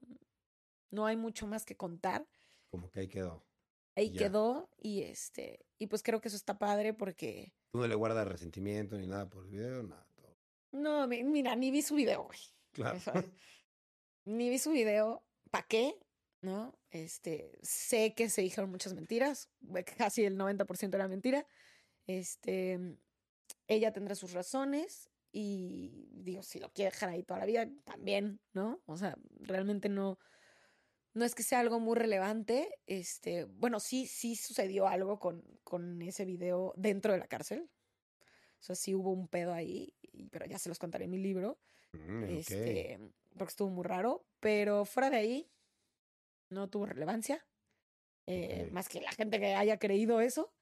no 0.91 1.06
hay 1.06 1.16
mucho 1.16 1.46
más 1.48 1.66
que 1.66 1.76
contar. 1.78 2.26
Como 2.72 2.89
que 2.89 3.02
ahí 3.02 3.08
quedó. 3.08 3.44
ahí 3.96 4.12
quedó 4.14 4.70
y 4.82 5.04
este, 5.04 5.66
y 5.78 5.88
pues 5.88 6.02
creo 6.02 6.20
que 6.22 6.28
eso 6.30 6.38
está 6.38 6.58
padre 6.58 6.94
porque, 6.94 7.54
Tú 7.72 7.80
no 7.80 7.88
le 7.88 7.96
guardas 7.96 8.28
resentimiento 8.28 8.98
ni 8.98 9.06
nada 9.08 9.30
por 9.30 9.44
el 9.44 9.50
video, 9.52 9.84
nada. 9.84 10.08
todo. 10.16 10.36
no, 10.72 11.08
mi- 11.08 11.24
mira, 11.24 11.56
ni 11.56 11.70
vi 11.72 11.82
su 11.82 11.96
video, 11.96 12.24
güey. 12.24 12.39
Claro. 12.72 13.00
Ni 14.26 14.50
vi 14.50 14.58
su 14.58 14.72
video, 14.72 15.22
¿para 15.52 15.68
qué? 15.68 16.00
¿No? 16.41 16.74
Este, 16.91 17.60
sé 17.62 18.14
que 18.16 18.30
se 18.30 18.41
dijeron 18.41 18.70
muchas 18.72 18.94
mentiras, 18.94 19.50
casi 19.98 20.24
el 20.24 20.38
90% 20.38 20.96
era 20.96 21.08
mentira. 21.10 21.46
Este, 22.08 22.80
ella 23.68 23.91
tendrá 23.94 24.16
sus 24.16 24.32
razones 24.34 25.10
y 25.34 26.08
digo, 26.14 26.44
si 26.44 26.60
lo 26.62 26.72
quiere 26.72 26.92
dejar 26.92 27.10
ahí 27.10 27.24
toda 27.24 27.42
la 27.42 27.48
vida, 27.48 27.70
también, 27.86 28.42
¿no? 28.54 28.84
O 28.88 28.98
sea, 28.98 29.18
realmente 29.42 29.90
no, 29.90 30.20
no 31.14 31.26
es 31.26 31.36
que 31.36 31.44
sea 31.44 31.60
algo 31.60 31.80
muy 31.80 31.96
relevante. 31.98 32.70
Este, 32.88 33.46
bueno, 33.46 33.80
sí, 33.80 34.08
sí 34.08 34.36
sucedió 34.36 34.88
algo 34.88 35.20
con, 35.20 35.44
con 35.64 36.02
ese 36.02 36.26
video 36.26 36.74
dentro 36.78 37.14
de 37.14 37.20
la 37.20 37.28
cárcel. 37.28 37.70
O 38.60 38.64
sea, 38.66 38.76
sí 38.76 38.96
hubo 38.96 39.12
un 39.12 39.28
pedo 39.28 39.54
ahí, 39.54 39.94
pero 40.32 40.46
ya 40.46 40.60
se 40.60 40.70
los 40.70 40.80
contaré 40.80 41.06
en 41.06 41.12
mi 41.12 41.18
libro 41.18 41.60
Mm, 41.94 42.24
este, 42.24 43.00
porque 43.38 43.52
estuvo 43.52 43.70
muy 43.70 43.86
raro, 43.86 44.28
pero 44.40 44.86
fuera 44.86 45.10
de 45.10 45.18
ahí 45.18 45.52
no 46.50 46.70
tuvo 46.70 46.86
relevancia, 46.86 47.46
eh, 48.28 48.68
Ok. 48.68 48.72
más 48.72 48.90
que 48.90 49.02
la 49.02 49.12
gente 49.12 49.40
que 49.40 49.56
haya 49.56 49.78
creído 49.80 50.22
eso. 50.22 50.54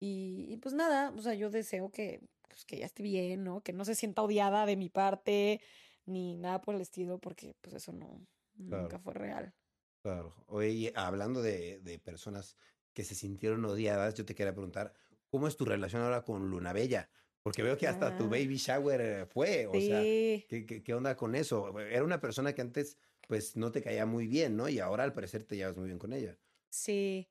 Y, 0.00 0.46
y 0.50 0.56
pues 0.58 0.74
nada, 0.74 1.10
o 1.10 1.22
sea, 1.22 1.34
yo 1.34 1.50
deseo 1.50 1.90
que, 1.90 2.20
pues, 2.54 2.64
que 2.66 2.78
ya 2.78 2.86
esté 2.86 3.02
bien, 3.02 3.44
¿no? 3.44 3.62
Que 3.62 3.72
no 3.74 3.84
se 3.84 3.94
sienta 3.96 4.22
odiada 4.22 4.66
de 4.66 4.76
mi 4.76 4.90
parte, 4.90 5.60
ni 6.06 6.36
nada 6.38 6.60
por 6.62 6.74
el 6.76 6.80
estilo, 6.82 7.20
porque 7.20 7.54
pues 7.60 7.74
eso 7.76 7.92
no, 7.92 8.26
nunca 8.54 8.98
fue 9.00 9.14
real. 9.14 9.54
Claro. 10.02 10.44
Oye, 10.48 10.92
hablando 10.96 11.40
de, 11.42 11.80
de 11.80 11.98
personas 11.98 12.56
que 12.92 13.04
se 13.04 13.14
sintieron 13.14 13.64
odiadas, 13.64 14.14
yo 14.14 14.24
te 14.26 14.34
quería 14.34 14.52
preguntar, 14.52 14.92
¿cómo 15.30 15.48
es 15.48 15.56
tu 15.56 15.64
relación 15.64 16.02
ahora 16.02 16.22
con 16.24 16.50
Luna 16.50 16.72
Bella? 16.74 17.10
Porque 17.42 17.62
veo 17.62 17.78
que 17.78 17.88
hasta 17.88 18.14
tu 18.14 18.28
Ah. 18.28 18.28
baby 18.28 18.56
shower 18.56 19.00
eh, 19.00 19.26
fue, 19.26 19.66
o 19.66 19.80
sea, 19.80 20.10
Sí, 20.10 20.46
¿qué, 20.46 20.66
qué, 20.66 20.82
qué 20.82 20.94
onda 20.94 21.16
con 21.16 21.34
eso? 21.34 21.78
Era 21.80 22.04
una 22.04 22.20
persona 22.20 22.52
que 22.54 22.60
antes, 22.60 22.98
pues, 23.26 23.56
no 23.56 23.72
te 23.72 23.82
caía 23.82 24.04
muy 24.06 24.26
bien, 24.26 24.56
¿no? 24.56 24.68
Y 24.68 24.78
ahora 24.78 25.04
al 25.04 25.12
parecer 25.14 25.44
te 25.44 25.56
llevas 25.56 25.76
muy 25.76 25.86
bien 25.86 25.98
con 25.98 26.12
ella. 26.12 26.38
sí, 26.70 27.30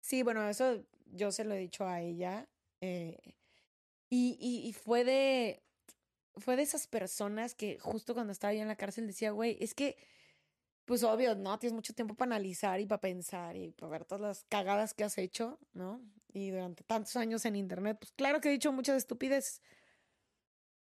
sí, 0.00 0.22
bueno, 0.22 0.48
eso 0.48 0.84
yo 1.06 1.32
se 1.32 1.44
lo 1.44 1.54
he 1.54 1.58
dicho 1.58 1.86
a 1.86 2.00
ella. 2.02 2.50
eh, 2.82 3.18
y, 4.10 4.36
y, 4.40 4.68
y 4.68 4.72
fue 4.72 5.04
de, 5.04 5.62
fue 6.36 6.56
de 6.56 6.62
esas 6.62 6.86
personas 6.86 7.54
que 7.54 7.78
justo 7.78 8.14
cuando 8.14 8.32
estaba 8.32 8.54
yo 8.54 8.62
en 8.62 8.68
la 8.68 8.76
cárcel 8.76 9.06
decía, 9.06 9.30
güey, 9.30 9.56
es 9.60 9.74
que, 9.74 9.96
pues 10.84 11.02
obvio, 11.02 11.34
¿no? 11.34 11.58
Tienes 11.58 11.74
mucho 11.74 11.92
tiempo 11.92 12.14
para 12.14 12.36
analizar 12.36 12.80
y 12.80 12.86
para 12.86 13.00
pensar 13.00 13.56
y 13.56 13.72
para 13.72 13.90
ver 13.90 14.04
todas 14.04 14.22
las 14.22 14.44
cagadas 14.48 14.94
que 14.94 15.04
has 15.04 15.18
hecho, 15.18 15.58
¿no? 15.72 16.02
Y 16.32 16.50
durante 16.50 16.84
tantos 16.84 17.16
años 17.16 17.44
en 17.44 17.56
internet, 17.56 17.98
pues 18.00 18.12
claro 18.12 18.40
que 18.40 18.48
he 18.48 18.52
dicho 18.52 18.72
muchas 18.72 18.96
estupideces. 18.96 19.62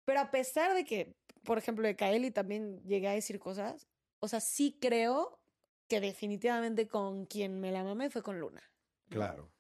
Pero 0.05 0.20
a 0.20 0.32
pesar 0.32 0.74
de 0.74 0.84
que, 0.84 1.16
por 1.43 1.57
ejemplo, 1.57 1.88
de 1.88 1.95
Kaeli 1.95 2.32
también 2.32 2.82
llegué 2.84 3.07
a 3.07 3.14
decir 3.14 3.39
cosas, 3.39 3.88
o 4.20 4.28
sea, 4.28 4.39
sí 4.39 4.78
creo 4.82 5.39
que 5.88 5.99
definitivamente 5.99 6.88
con 6.88 7.26
quien 7.26 7.59
me 7.59 7.72
la 7.72 7.84
mamé 7.84 8.09
fue 8.09 8.24
con 8.24 8.39
Luna. 8.39 8.64
Claro. 9.09 9.51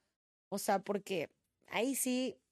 O 0.49 0.57
sea, 0.57 0.79
porque 0.79 1.29
ahí 1.67 1.95
sí 1.95 2.42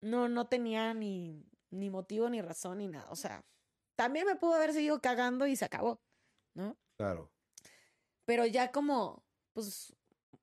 no, 0.00 0.28
no 0.28 0.46
tenía 0.46 0.94
ni, 0.94 1.44
ni 1.70 1.90
motivo, 1.90 2.28
ni 2.28 2.42
razón, 2.42 2.78
ni 2.78 2.88
nada. 2.88 3.10
O 3.10 3.16
sea, 3.16 3.44
también 3.96 4.26
me 4.26 4.36
pudo 4.36 4.54
haber 4.54 4.72
seguido 4.72 5.00
cagando 5.00 5.46
y 5.46 5.56
se 5.56 5.64
acabó, 5.64 6.00
¿no? 6.54 6.76
Claro. 6.96 7.30
Pero 8.24 8.46
ya 8.46 8.70
como, 8.72 9.24
pues, 9.52 9.94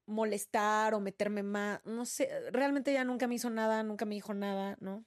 molestar 0.05 0.93
o 0.93 0.99
meterme 0.99 1.43
más, 1.43 1.82
no 1.86 2.05
sé, 2.05 2.30
realmente 2.51 2.91
ella 2.91 3.03
nunca 3.03 3.28
me 3.28 3.36
hizo 3.36 3.49
nada, 3.49 3.84
nunca 3.84 4.05
me 4.05 4.16
dijo 4.16 4.34
nada, 4.34 4.78
¿no? 4.80 5.05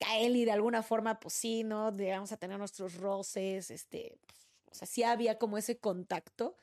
Kaeli 0.00 0.44
de 0.44 0.52
alguna 0.52 0.82
forma, 0.82 1.18
pues 1.20 1.34
sí, 1.34 1.64
¿no? 1.64 1.94
Llegamos 1.96 2.32
a 2.32 2.36
tener 2.36 2.58
nuestros 2.58 2.94
roces, 2.94 3.70
este, 3.70 4.18
pues, 4.26 4.48
o 4.70 4.74
sea, 4.74 4.86
sí 4.86 5.02
había 5.02 5.38
como 5.38 5.58
ese 5.58 5.78
contacto. 5.78 6.56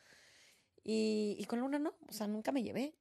Y, 0.83 1.35
y 1.39 1.45
con 1.45 1.59
Luna 1.59 1.79
no, 1.79 1.95
o 2.07 2.13
sea, 2.13 2.27
nunca 2.27 2.51
me 2.51 2.63
llevé. 2.63 2.95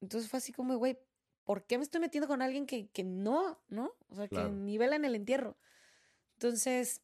Entonces 0.00 0.28
fue 0.28 0.38
así 0.38 0.52
como, 0.52 0.76
güey, 0.76 0.98
¿por 1.44 1.66
qué 1.66 1.78
me 1.78 1.84
estoy 1.84 2.00
metiendo 2.00 2.28
con 2.28 2.42
alguien 2.42 2.66
que, 2.66 2.88
que 2.90 3.04
no, 3.04 3.62
no? 3.68 3.92
O 4.08 4.14
sea, 4.16 4.28
Claro. 4.28 4.48
que 4.48 4.50
nivela 4.50 4.96
en 4.96 5.04
el 5.04 5.14
entierro. 5.14 5.58
Entonces, 6.34 7.02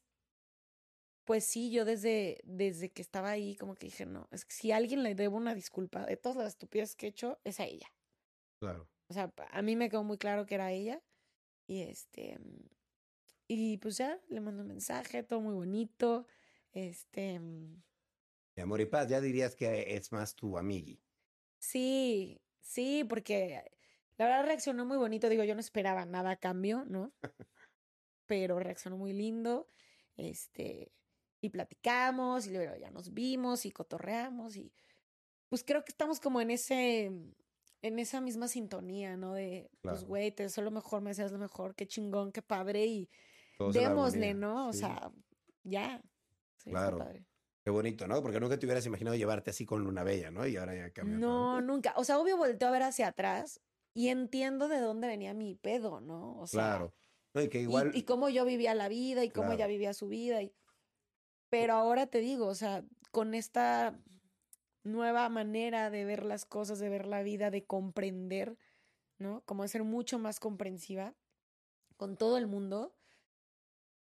pues 1.25 1.45
sí, 1.45 1.71
yo 1.71 1.85
desde, 1.85 2.41
desde 2.43 2.91
que 2.91 3.01
estaba 3.01 3.29
ahí, 3.29 3.55
como 3.55 3.75
que 3.75 3.87
dije, 3.87 4.05
no, 4.05 4.27
es 4.31 4.45
que 4.45 4.53
si 4.53 4.71
a 4.71 4.77
alguien 4.77 5.03
le 5.03 5.13
debo 5.15 5.37
una 5.37 5.53
disculpa 5.55 6.05
de 6.05 6.17
todas 6.17 6.37
las 6.37 6.47
estupideces 6.49 6.95
que 6.95 7.05
he 7.07 7.09
hecho, 7.09 7.39
es 7.43 7.59
a 7.59 7.65
ella. 7.65 7.87
Claro. 8.59 8.89
O 9.09 9.13
sea, 9.13 9.33
a 9.51 9.61
mí 9.61 9.75
me 9.75 9.89
quedó 9.89 10.03
muy 10.03 10.17
claro 10.17 10.45
que 10.45 10.55
era 10.55 10.71
ella. 10.71 11.03
Y 11.67 11.81
este. 11.83 12.39
mm, 12.39 12.69
Y 13.47 13.77
pues 13.77 13.97
ya 13.97 14.19
le 14.29 14.41
mando 14.41 14.61
un 14.63 14.67
mensaje, 14.69 15.23
todo 15.23 15.41
muy 15.41 15.53
bonito. 15.55 16.27
Este. 16.71 17.39
mm, 17.39 17.83
Mi 18.55 18.61
amor 18.61 18.79
y 18.81 18.85
paz, 18.85 19.07
ya 19.09 19.21
dirías 19.21 19.55
que 19.55 19.95
es 19.95 20.11
más 20.11 20.35
tu 20.35 20.57
amigui. 20.57 21.01
Sí, 21.59 22.41
sí, 22.61 23.03
porque 23.07 23.63
la 24.19 24.25
verdad 24.25 24.45
reaccionó 24.45 24.85
muy 24.85 24.97
bonito. 24.97 25.29
Digo, 25.29 25.43
yo 25.43 25.55
no 25.55 25.61
esperaba 25.61 26.05
nada 26.05 26.31
a 26.31 26.35
cambio, 26.35 26.85
¿no? 26.85 27.11
Pero 28.27 28.59
reaccionó 28.59 28.97
muy 28.97 29.13
lindo. 29.13 29.67
Este. 30.17 30.91
Y 31.41 31.49
platicamos, 31.49 32.45
y 32.47 32.51
luego 32.51 32.75
ya 32.75 32.91
nos 32.91 33.13
vimos 33.13 33.65
y 33.65 33.71
cotorreamos. 33.71 34.57
Y 34.57 34.73
pues 35.47 35.63
creo 35.63 35.83
que 35.85 35.91
estamos 35.91 36.19
como 36.19 36.41
en 36.41 36.51
ese. 36.51 37.11
En 37.81 37.97
esa 37.97 38.19
misma 38.19 38.49
sintonía, 38.49 39.15
¿no? 39.15 39.33
De, 39.35 39.69
pues, 39.81 39.99
Claro. 39.99 40.07
güey, 40.07 40.31
te 40.33 40.43
deseo 40.43 40.65
lo 40.65 40.71
mejor, 40.71 41.01
me 41.01 41.11
deseas 41.11 41.31
lo 41.31 41.39
mejor, 41.39 41.75
qué 41.75 41.87
chingón, 41.87 42.33
qué 42.33 42.41
padre. 42.41 42.85
Y 42.85 43.09
démosle. 43.71 44.33
¿no? 44.33 44.67
O 44.67 44.73
Sí. 44.73 44.79
sea, 44.79 45.09
ya. 45.63 46.01
Sí, 46.57 46.71
Claro. 46.71 46.97
padre. 46.97 47.25
Qué 47.63 47.71
bonito, 47.71 48.05
¿no? 48.05 48.21
Porque 48.21 48.37
nunca 48.41 48.59
te 48.59 48.65
hubieras 48.65 48.85
imaginado 48.85 49.15
llevarte 49.15 49.51
así 49.51 49.65
con 49.65 49.81
Luna 49.81 50.03
Bella, 50.03 50.29
¿no? 50.29 50.45
Y 50.45 50.57
ahora 50.57 50.75
ya 50.75 50.91
cambió 50.91 51.21
todo. 51.21 51.29
No, 51.29 51.61
nunca. 51.61 51.93
O 51.95 52.03
sea, 52.03 52.19
obvio 52.19 52.35
volteo 52.35 52.67
a 52.67 52.71
ver 52.71 52.83
hacia 52.83 53.07
atrás 53.07 53.61
y 53.99 54.07
entiendo 54.07 54.69
de 54.69 54.79
dónde 54.79 55.07
venía 55.07 55.33
mi 55.33 55.55
pedo, 55.55 55.99
¿no? 55.99 56.39
O 56.39 56.47
sea, 56.47 56.61
Claro. 56.77 56.93
No, 57.33 57.41
y 57.41 57.49
que 57.49 57.59
y- 57.59 57.63
igual. 57.63 57.91
y, 57.93 58.03
cómo 58.03 58.29
yo 58.29 58.45
vivía 58.45 58.73
la 58.73 58.87
vida 58.87 59.25
y 59.25 59.29
cómo 59.29 59.47
Claro. 59.47 59.55
ella 59.55 59.67
vivía 59.67 59.93
su 59.93 60.07
vida. 60.07 60.41
Y... 60.41 60.53
Pero 61.49 61.73
ahora 61.73 62.07
te 62.07 62.19
digo, 62.19 62.47
o 62.47 62.55
sea, 62.55 62.85
con 63.11 63.33
esta 63.33 63.99
nueva 64.83 65.27
manera 65.27 65.89
de 65.89 66.05
ver 66.05 66.23
las 66.23 66.45
cosas, 66.45 66.79
de 66.79 66.87
ver 66.87 67.05
la 67.07 67.23
vida, 67.23 67.51
de 67.51 67.65
comprender, 67.65 68.57
¿no? 69.17 69.41
Como 69.45 69.63
de 69.63 69.69
ser 69.69 69.83
mucho 69.83 70.17
más 70.17 70.39
comprensiva 70.39 71.13
con 71.97 72.15
todo 72.15 72.37
el 72.37 72.47
mundo 72.47 72.95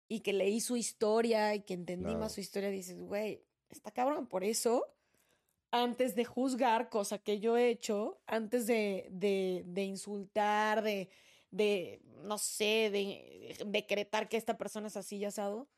y 0.09 0.21
que 0.21 0.35
leí 0.35 0.61
su 0.61 0.77
historia 0.77 1.55
y 1.55 1.63
que 1.63 1.73
entendí 1.75 2.05
Claro. 2.05 2.19
más 2.21 2.33
su 2.35 2.41
historia, 2.43 2.69
dices, 2.69 3.01
güey, 3.01 3.43
está 3.71 3.91
cabrón. 3.91 4.27
Por 4.27 4.45
eso, 4.45 4.85
antes 5.83 6.15
de 6.15 6.25
juzgar 6.25 6.89
cosa 6.89 7.19
que 7.19 7.41
yo 7.41 7.57
he 7.57 7.69
hecho, 7.69 8.21
antes 8.27 8.67
de, 8.67 9.09
de, 9.11 9.65
de 9.67 9.85
insultar, 9.85 10.83
de, 10.83 11.09
de, 11.51 12.01
no 12.23 12.39
sé, 12.39 12.91
de 12.91 13.57
decretar 13.67 14.29
que 14.29 14.37
esta 14.37 14.57
persona 14.57 14.89
es 14.89 14.97
así 14.97 15.17
y 15.17 15.25
asado, 15.25 15.69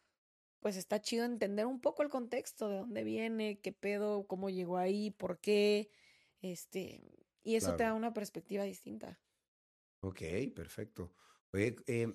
pues 0.60 0.76
está 0.76 1.00
chido 1.00 1.24
entender 1.24 1.66
un 1.66 1.80
poco 1.80 2.02
el 2.02 2.08
contexto, 2.08 2.68
de 2.68 2.78
dónde 2.78 3.04
viene, 3.04 3.60
qué 3.60 3.72
pedo, 3.72 4.26
cómo 4.26 4.50
llegó 4.50 4.76
ahí, 4.76 5.10
por 5.10 5.38
qué, 5.38 5.90
este, 6.40 7.02
y 7.42 7.56
eso 7.56 7.76
te 7.76 7.84
da 7.84 7.94
una 7.94 8.12
perspectiva 8.12 8.64
distinta. 8.64 9.20
Ok, 10.00 10.22
perfecto. 10.54 11.12
Oye, 11.52 11.76
eh, 11.86 12.12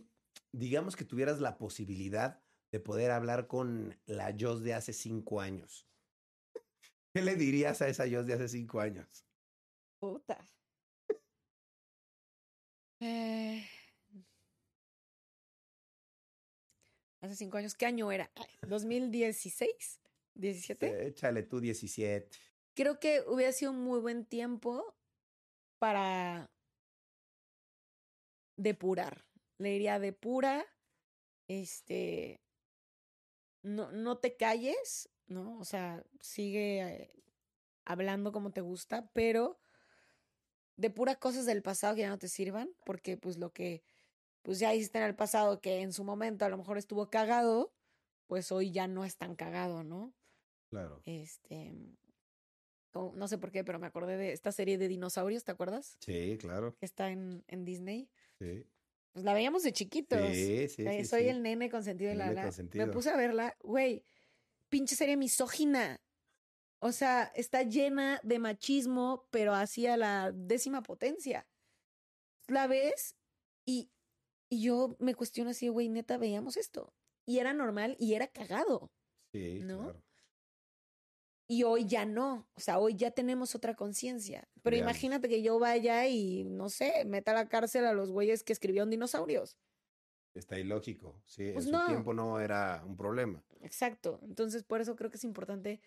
digamos 0.51 0.95
que 0.95 1.05
tuvieras 1.05 1.39
la 1.39 1.57
posibilidad 1.57 2.41
de 2.71 2.79
poder 2.79 3.11
hablar 3.11 3.47
con 3.47 3.99
la 4.05 4.35
Joss 4.37 4.63
de 4.63 4.73
hace 4.73 4.93
cinco 4.93 5.41
años. 5.41 5.87
¿Qué 7.13 7.21
le 7.21 7.35
dirías 7.35 7.79
a 7.81 7.87
esa 7.87 8.09
Joss 8.09 8.25
de 8.25 8.33
hace 8.33 8.47
cinco 8.47 8.79
años? 8.79 9.23
Puta. 9.99 10.43
Eh, 12.99 13.67
hace 17.21 17.35
cinco 17.35 17.57
años, 17.57 17.75
¿qué 17.75 17.85
año 17.85 18.11
era? 18.11 18.31
Ay, 18.35 18.47
¿2016? 18.61 19.99
¿17? 20.35 20.77
Eh, 20.87 21.07
Échale 21.07 21.43
tú 21.43 21.59
17. 21.59 22.35
Creo 22.73 22.99
que 22.99 23.21
hubiera 23.27 23.51
sido 23.51 23.71
un 23.71 23.83
muy 23.83 23.99
buen 23.99 24.25
tiempo 24.25 24.95
para 25.79 26.49
depurar. 28.57 29.25
Le 29.59 29.69
diría 29.69 29.99
depura, 29.99 30.65
este, 31.47 32.41
no, 33.61 33.91
no 33.91 34.17
te 34.17 34.35
calles, 34.35 35.09
¿no? 35.33 35.57
O 35.59 35.65
sea, 35.65 36.03
sigue 36.21 36.81
eh, 36.81 37.11
hablando 37.85 38.31
como 38.31 38.51
te 38.51 38.61
gusta, 38.61 39.09
pero 39.13 39.59
depura 40.77 41.15
cosas 41.15 41.45
del 41.45 41.61
pasado 41.61 41.95
que 41.95 42.01
ya 42.01 42.09
no 42.09 42.17
te 42.19 42.27
sirvan, 42.27 42.69
porque 42.85 43.17
pues 43.17 43.37
lo 43.37 43.51
que 43.51 43.83
pues 44.41 44.59
ya 44.59 44.73
hiciste 44.73 44.97
en 44.97 45.05
el 45.05 45.15
pasado 45.15 45.61
que 45.61 45.81
en 45.81 45.93
su 45.93 46.03
momento 46.03 46.43
a 46.45 46.49
lo 46.49 46.57
mejor 46.57 46.77
estuvo 46.77 47.09
cagado, 47.09 47.73
pues 48.27 48.51
hoy 48.51 48.71
ya 48.71 48.87
no 48.87 49.05
es 49.05 49.15
tan 49.17 49.35
cagado, 49.35 49.83
¿no? 49.83 50.13
Claro. 50.69 51.01
Este. 51.05 51.73
como- 52.91 53.15
no 53.15 53.27
sé 53.27 53.37
por 53.37 53.51
qué, 53.51 53.63
pero 53.63 53.79
me 53.79 53.87
acordé 53.87 54.17
de 54.17 54.33
esta 54.33 54.51
serie 54.51 54.77
de 54.77 54.87
dinosaurios, 54.87 55.43
¿te 55.43 55.51
acuerdas? 55.51 55.97
Sí, 55.99 56.37
claro. 56.39 56.75
Que 56.77 56.85
está 56.85 57.09
en, 57.09 57.43
en 57.47 57.63
Disney. 57.65 58.09
Sí. 58.39 58.65
Pues 59.13 59.23
la 59.25 59.33
veíamos 59.33 59.63
de 59.63 59.71
chiquitos. 59.73 60.19
Sí, 60.31 60.67
sí, 60.67 60.85
Eh, 60.85 60.99
sí, 60.99 61.05
soy 61.05 61.21
sí. 61.23 61.29
el 61.29 61.41
nene 61.43 61.69
consentido 61.69 62.09
de 62.11 62.17
la. 62.17 62.51
Me 62.73 62.87
puse 62.87 63.09
a 63.11 63.15
verla, 63.17 63.55
güey, 63.61 64.03
pinche 64.73 64.95
serie 64.95 65.17
misógina. 65.17 66.01
O 66.81 66.91
sea, 66.91 67.31
está 67.35 67.61
llena 67.61 68.19
de 68.23 68.39
machismo, 68.39 69.27
pero 69.29 69.53
hacia 69.53 69.97
la 69.97 70.31
décima 70.33 70.81
potencia. 70.81 71.47
La 72.47 72.65
ves 72.65 73.15
y, 73.67 73.91
y 74.49 74.63
yo 74.63 74.95
me 74.97 75.13
cuestiono 75.13 75.51
así, 75.51 75.67
güey, 75.67 75.89
neta, 75.89 76.17
veíamos 76.17 76.57
esto. 76.57 76.91
Y 77.27 77.37
era 77.37 77.53
normal 77.53 77.95
y 77.99 78.15
era 78.15 78.25
cagado. 78.27 78.91
Sí, 79.31 79.59
¿no? 79.59 79.83
claro. 79.83 80.03
Y 81.47 81.61
hoy 81.63 81.85
ya 81.85 82.05
no. 82.05 82.47
O 82.55 82.59
sea, 82.59 82.79
hoy 82.79 82.95
ya 82.95 83.11
tenemos 83.11 83.53
otra 83.53 83.75
conciencia. 83.75 84.49
Pero 84.63 84.75
imagínate 84.75 85.29
que 85.29 85.43
yo 85.43 85.59
vaya 85.59 86.07
y, 86.07 86.45
no 86.45 86.69
sé, 86.69 87.05
meta 87.05 87.29
a 87.29 87.35
la 87.35 87.47
cárcel 87.47 87.85
a 87.85 87.93
los 87.93 88.09
güeyes 88.09 88.43
que 88.43 88.53
escribieron 88.53 88.89
dinosaurios. 88.89 89.55
Está 90.33 90.57
ilógico. 90.57 91.21
Sí, 91.25 91.51
Pues 91.53 91.65
en 91.67 91.71
no. 91.73 91.81
su 91.81 91.87
tiempo 91.87 92.13
no 92.13 92.39
era 92.39 92.83
un 92.85 92.97
problema. 92.97 93.43
Exacto. 93.61 94.19
Entonces, 94.23 94.63
por 94.63 94.81
eso 94.81 94.95
creo 94.95 95.09
que 95.11 95.17
es 95.17 95.23
importante 95.23 95.79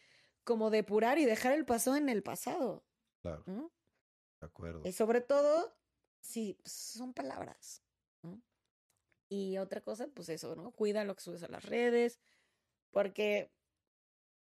como 0.44 0.70
depurar 0.70 1.18
y 1.18 1.24
dejar 1.24 1.52
el 1.52 1.64
pasado 1.64 1.96
en 1.96 2.08
el 2.08 2.22
pasado. 2.22 2.84
Claro, 3.22 3.42
¿no? 3.46 3.72
de 4.40 4.46
acuerdo. 4.46 4.82
Y 4.84 4.92
sobre 4.92 5.20
todo, 5.20 5.74
si 6.20 6.54
pues, 6.62 6.72
son 6.72 7.12
palabras. 7.12 7.82
¿no? 8.22 8.40
Y 9.28 9.58
otra 9.58 9.80
cosa, 9.80 10.08
pues 10.14 10.28
eso, 10.28 10.54
¿no? 10.54 10.70
Cuida 10.70 11.04
lo 11.04 11.16
que 11.16 11.22
subes 11.22 11.42
a 11.42 11.48
las 11.48 11.64
redes. 11.64 12.20
Porque, 12.90 13.50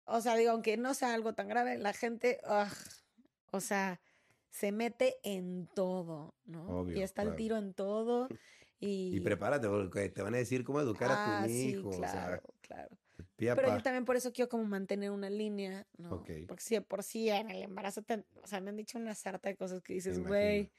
o 0.05 0.19
sea, 0.19 0.35
digo, 0.35 0.51
aunque 0.51 0.77
no 0.77 0.93
sea 0.93 1.13
algo 1.13 1.33
tan 1.33 1.47
grave, 1.47 1.77
la 1.77 1.93
gente, 1.93 2.41
ugh, 2.43 3.25
o 3.51 3.61
sea, 3.61 4.01
se 4.49 4.71
mete 4.71 5.17
en 5.23 5.67
todo, 5.73 6.35
¿no? 6.45 6.81
Obvio, 6.81 6.97
y 6.97 7.01
está 7.01 7.21
el 7.23 7.35
tiro 7.35 7.57
en 7.57 7.73
todo. 7.73 8.27
Y, 8.85 9.15
Y 9.15 9.19
prepárate, 9.21 9.67
porque 9.69 10.09
te 10.09 10.21
van 10.21 10.33
a 10.33 10.37
decir 10.37 10.63
cómo 10.65 10.81
educar 10.81 11.09
a 11.11 11.39
Ah, 11.39 11.43
tu 11.43 11.49
sí, 11.49 11.69
hijo. 11.69 11.89
claro, 11.91 11.95
O 11.95 12.11
sea, 12.11 12.41
claro. 12.61 12.97
Pero 13.37 13.67
yo 13.77 13.81
también 13.83 14.03
por 14.03 14.15
eso 14.17 14.33
quiero 14.33 14.49
como 14.49 14.65
mantener 14.65 15.09
una 15.11 15.29
línea, 15.29 15.87
¿no? 15.97 16.15
Ok. 16.15 16.29
Porque 16.47 16.63
si 16.63 16.75
de 16.75 16.81
por 16.81 17.01
sí 17.03 17.29
en 17.29 17.49
el 17.49 17.63
embarazo, 17.63 18.01
te- 18.01 18.25
o 18.41 18.47
sea, 18.47 18.59
me 18.59 18.71
han 18.71 18.75
dicho 18.75 18.97
una 18.97 19.15
sarta 19.15 19.47
de 19.49 19.55
cosas 19.55 19.81
que 19.81 19.93
dices, 19.93 20.19
güey, 20.19 20.69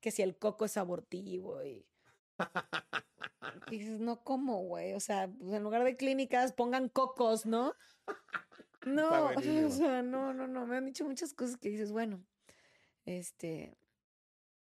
que 0.00 0.10
si 0.12 0.22
el 0.22 0.36
coco 0.36 0.64
es 0.64 0.76
abortivo 0.76 1.62
y... 1.64 1.84
y 3.70 3.78
dices, 3.78 3.98
no, 4.00 4.22
¿cómo, 4.22 4.62
güey? 4.62 4.92
O 4.94 5.00
sea, 5.00 5.28
pues, 5.28 5.52
en 5.52 5.62
lugar 5.64 5.82
de 5.84 5.96
clínicas, 5.96 6.52
pongan 6.52 6.88
cocos, 6.88 7.46
¿no? 7.46 7.74
No, 8.86 9.10
o 9.66 9.70
sea, 9.70 10.02
no, 10.02 10.32
no, 10.32 10.46
no, 10.46 10.66
me 10.66 10.76
han 10.76 10.86
dicho 10.86 11.04
muchas 11.04 11.34
cosas 11.34 11.56
que 11.56 11.68
dices, 11.68 11.90
bueno, 11.92 12.24
este, 13.04 13.76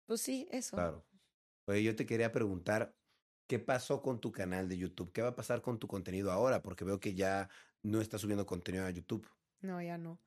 pues 0.06 0.22
sí, 0.22 0.48
eso. 0.52 0.76
Claro. 0.76 1.06
Oye, 1.68 1.84
yo 1.84 1.96
te 1.96 2.06
quería 2.06 2.32
preguntar, 2.32 2.96
¿qué 3.48 3.60
pasó 3.60 4.02
con 4.02 4.20
tu 4.20 4.32
canal 4.32 4.70
de 4.70 4.78
YouTube? 4.78 5.12
¿Qué 5.12 5.22
va 5.22 5.30
a 5.30 5.36
pasar 5.36 5.62
con 5.62 5.80
tu 5.80 5.88
contenido 5.88 6.32
ahora? 6.32 6.62
Porque 6.62 6.86
veo 6.86 7.00
que 7.00 7.16
ya 7.16 7.50
no 7.84 8.02
estás 8.02 8.22
subiendo 8.22 8.46
contenido 8.46 8.86
a 8.86 8.90
YouTube. 8.92 9.28
No, 9.62 9.82
ya 9.82 9.98
no. 9.98 10.20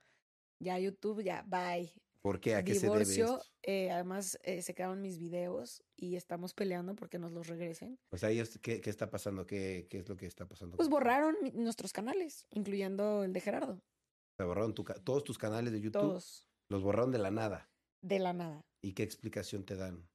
Ya 0.61 0.79
YouTube, 0.79 1.23
ya, 1.23 1.43
bye. 1.47 1.93
¿Por 2.21 2.41
qué? 2.41 2.57
¿A 2.57 2.65
qué 2.65 2.75
se 2.75 2.87
debe 2.87 3.05
divorcio, 3.05 3.39
esto? 3.39 3.49
eh, 3.63 3.93
además 3.93 4.39
eh, 4.43 4.61
se 4.63 4.75
quedaron 4.75 5.01
mis 5.01 5.19
videos 5.19 5.85
y 5.97 6.17
estamos 6.17 6.53
peleando 6.53 6.97
porque 6.97 7.19
nos 7.21 7.31
los 7.31 7.47
regresen. 7.47 8.01
O 8.11 8.19
sea, 8.19 8.31
¿qué, 8.61 8.81
qué 8.81 8.91
está 8.91 9.09
pasando? 9.09 9.47
¿Qué, 9.47 9.87
¿Qué 9.89 9.99
es 9.99 10.09
lo 10.09 10.17
que 10.17 10.27
está 10.27 10.47
pasando? 10.49 10.77
Pues 10.77 10.89
borraron 10.89 11.37
nuestros 11.55 11.93
canales, 11.93 12.47
incluyendo 12.51 13.23
el 13.23 13.33
de 13.33 13.41
Gerardo, 13.41 13.79
Se 14.37 14.45
borraron 14.45 14.75
tu 14.75 14.85
todos 15.05 15.23
tus 15.23 15.39
canales 15.39 15.73
de 15.73 15.81
YouTube. 15.81 15.93
todos, 16.03 16.49
Los 16.69 16.83
borraron 16.83 17.13
de 17.13 17.19
la 17.19 17.31
nada. 17.31 17.71
de 18.03 18.19
la 18.19 18.33
nada. 18.33 18.61
¿Y 18.83 18.95
qué 18.95 19.05
explicación 19.05 19.65
te 19.65 19.77
dan? 19.77 20.09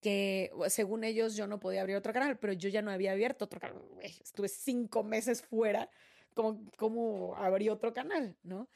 Que 0.00 0.50
según 0.68 1.04
ellos 1.04 1.36
yo 1.36 1.46
no 1.46 1.60
podía 1.60 1.82
abrir 1.82 1.96
otro 1.96 2.12
canal, 2.12 2.38
pero 2.38 2.52
yo 2.54 2.68
ya 2.68 2.82
no 2.82 2.90
había 2.90 3.12
abierto 3.12 3.44
otro 3.44 3.60
canal. 3.60 3.82
Estuve 4.00 4.48
cinco 4.48 5.02
meses 5.02 5.42
fuera, 5.42 5.90
como, 6.34 6.70
como 6.76 7.36
abrí 7.36 7.68
otro 7.68 7.92
canal, 7.92 8.36
¿no? 8.42 8.68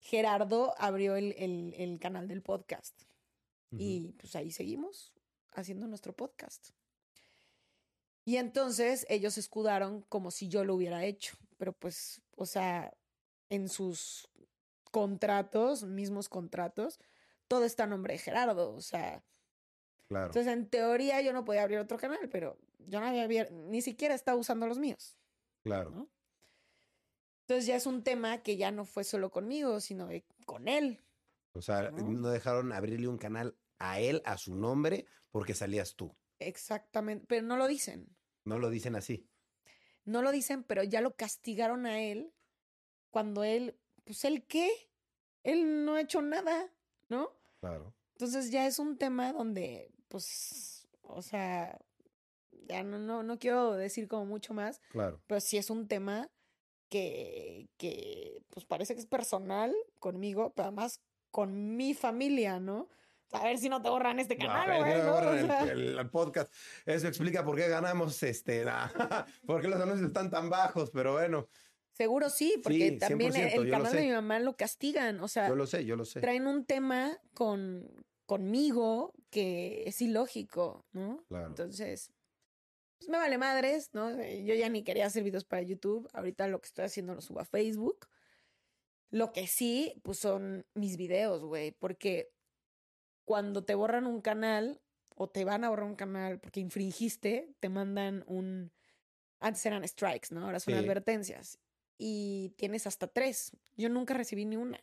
Gerardo 0.00 0.74
abrió 0.78 1.16
el, 1.16 1.34
el, 1.38 1.74
el 1.76 1.98
canal 1.98 2.28
del 2.28 2.42
podcast. 2.42 3.02
Y 3.70 4.12
pues 4.12 4.34
ahí 4.34 4.50
seguimos 4.50 5.12
haciendo 5.52 5.86
nuestro 5.86 6.14
podcast. 6.14 6.70
Y 8.24 8.36
entonces 8.36 9.06
ellos 9.08 9.34
se 9.34 9.40
escudaron 9.40 10.02
como 10.02 10.30
si 10.30 10.48
yo 10.48 10.64
lo 10.64 10.74
hubiera 10.74 11.04
hecho, 11.04 11.36
pero 11.56 11.72
pues, 11.72 12.20
o 12.36 12.46
sea, 12.46 12.94
en 13.48 13.68
sus 13.68 14.28
contratos, 14.90 15.84
mismos 15.84 16.28
contratos, 16.28 16.98
todo 17.46 17.64
está 17.64 17.84
a 17.84 17.86
nombre 17.86 18.14
de 18.14 18.18
Gerardo, 18.18 18.74
o 18.74 18.80
sea, 18.80 19.24
Claro. 20.08 20.26
entonces 20.26 20.50
en 20.52 20.68
teoría 20.70 21.20
yo 21.20 21.32
no 21.34 21.44
podía 21.44 21.62
abrir 21.62 21.78
otro 21.78 21.98
canal, 21.98 22.28
pero 22.30 22.58
yo 22.78 22.98
no 23.00 23.06
había 23.06 23.26
abier- 23.26 23.50
ni 23.50 23.82
siquiera 23.82 24.14
estaba 24.14 24.38
usando 24.38 24.66
los 24.66 24.78
míos, 24.78 25.18
claro. 25.62 25.90
¿no? 25.90 26.08
Entonces 27.42 27.66
ya 27.66 27.76
es 27.76 27.86
un 27.86 28.02
tema 28.02 28.42
que 28.42 28.56
ya 28.56 28.70
no 28.70 28.84
fue 28.84 29.04
solo 29.04 29.30
conmigo, 29.30 29.80
sino 29.80 30.06
de- 30.06 30.24
con 30.46 30.68
él. 30.68 31.02
O 31.52 31.62
sea, 31.62 31.90
¿no? 31.90 32.08
no 32.08 32.28
dejaron 32.30 32.72
abrirle 32.72 33.08
un 33.08 33.18
canal 33.18 33.56
a 33.78 34.00
él, 34.00 34.22
a 34.24 34.36
su 34.38 34.54
nombre, 34.54 35.06
porque 35.30 35.54
salías 35.54 35.94
tú. 35.94 36.14
Exactamente, 36.38 37.26
pero 37.26 37.42
no 37.46 37.56
lo 37.56 37.66
dicen. 37.66 38.16
No 38.44 38.58
lo 38.58 38.70
dicen 38.70 38.96
así. 38.96 39.28
No 40.04 40.22
lo 40.22 40.30
dicen, 40.30 40.62
pero 40.62 40.82
ya 40.84 41.00
lo 41.00 41.16
castigaron 41.16 41.84
a 41.86 42.00
él 42.02 42.32
cuando 43.10 43.44
él, 43.44 43.78
pues 44.04 44.24
él 44.24 44.46
qué? 44.46 44.70
Él 45.42 45.84
no 45.84 45.94
ha 45.94 46.00
hecho 46.00 46.22
nada, 46.22 46.70
¿no? 47.08 47.38
Claro. 47.60 47.94
Entonces 48.12 48.50
ya 48.50 48.66
es 48.66 48.78
un 48.78 48.98
tema 48.98 49.32
donde, 49.32 49.90
pues, 50.08 50.88
o 51.02 51.22
sea, 51.22 51.78
ya 52.68 52.82
no, 52.82 52.98
no, 52.98 53.22
no 53.22 53.38
quiero 53.38 53.74
decir 53.76 54.08
como 54.08 54.26
mucho 54.26 54.54
más, 54.54 54.80
Claro. 54.90 55.20
pero 55.26 55.40
sí 55.40 55.56
es 55.56 55.70
un 55.70 55.88
tema 55.88 56.28
que, 56.88 57.68
que, 57.76 58.42
pues 58.50 58.64
parece 58.66 58.94
que 58.94 59.00
es 59.00 59.06
personal 59.06 59.74
conmigo, 59.98 60.52
pero 60.54 60.68
además 60.68 61.00
con 61.30 61.76
mi 61.76 61.94
familia, 61.94 62.60
¿no? 62.60 62.88
A 63.32 63.44
ver 63.44 63.58
si 63.58 63.68
no 63.68 63.82
te 63.82 63.90
borran 63.90 64.18
este 64.18 64.38
canal, 64.38 64.68
No, 64.70 64.78
güey, 64.78 65.02
borran 65.02 65.44
O 65.44 65.46
sea, 65.46 65.62
el, 65.64 65.98
el 65.98 66.10
podcast. 66.10 66.50
Eso 66.86 67.08
explica 67.08 67.44
por 67.44 67.56
qué 67.56 67.68
ganamos, 67.68 68.22
este, 68.22 68.64
nah, 68.64 68.88
por 69.46 69.60
qué 69.60 69.68
los 69.68 69.78
anuncios 69.80 70.08
están 70.08 70.30
tan 70.30 70.48
bajos, 70.48 70.90
pero 70.90 71.12
bueno, 71.12 71.46
Seguro 71.92 72.30
sí, 72.30 72.60
porque 72.62 72.90
Sí, 72.92 72.98
también 72.98 73.32
100%, 73.32 73.52
el 73.54 73.70
canal 73.70 73.92
de 73.92 74.00
mi 74.02 74.12
mamá 74.12 74.38
lo 74.38 74.56
castigan, 74.56 75.20
o 75.20 75.26
sea, 75.28 75.48
yo 75.48 75.56
lo 75.56 75.66
sé, 75.66 75.84
yo 75.84 75.96
lo 75.96 76.04
sé. 76.04 76.20
traen 76.20 76.46
un 76.46 76.64
tema 76.64 77.18
con 77.34 77.90
conmigo 78.24 79.12
que 79.30 79.84
es 79.86 80.00
ilógico, 80.02 80.86
¿no? 80.92 81.24
Claro. 81.28 81.46
Entonces, 81.48 82.12
pues 82.98 83.08
me 83.08 83.18
vale 83.18 83.38
madres, 83.38 83.90
¿no? 83.92 84.10
Eh, 84.10 84.44
Yo 84.44 84.54
ya 84.54 84.68
ni 84.68 84.82
quería 84.82 85.06
hacer 85.06 85.22
videos 85.22 85.44
para 85.44 85.62
YouTube, 85.62 86.08
ahorita 86.12 86.48
lo 86.48 86.60
que 86.60 86.66
estoy 86.66 86.84
haciendo 86.86 87.14
lo 87.14 87.20
subo 87.20 87.40
a 87.40 87.44
Facebook. 87.44 88.08
Lo 89.10 89.32
que 89.32 89.46
sí, 89.46 89.94
pues 90.02 90.18
son 90.18 90.66
mis 90.74 90.96
videos, 90.96 91.42
güey, 91.44 91.72
porque 91.72 92.30
cuando 93.24 93.64
te 93.64 93.74
borran 93.74 94.06
un 94.06 94.20
canal 94.20 94.80
o 95.14 95.28
te 95.28 95.44
van 95.44 95.64
a 95.64 95.70
borrar 95.70 95.86
un 95.86 95.96
canal 95.96 96.40
porque 96.40 96.60
infringiste, 96.60 97.54
te 97.60 97.68
mandan 97.68 98.24
un... 98.26 98.72
Antes 99.40 99.64
eran 99.66 99.86
strikes, 99.86 100.28
¿no? 100.32 100.44
Ahora 100.44 100.60
son 100.60 100.74
Sí. 100.74 100.80
advertencias. 100.80 101.58
Y 101.96 102.50
tienes 102.56 102.86
hasta 102.86 103.06
tres. 103.08 103.52
Yo 103.76 103.88
nunca 103.88 104.14
recibí 104.14 104.44
ni 104.44 104.56
una. 104.56 104.80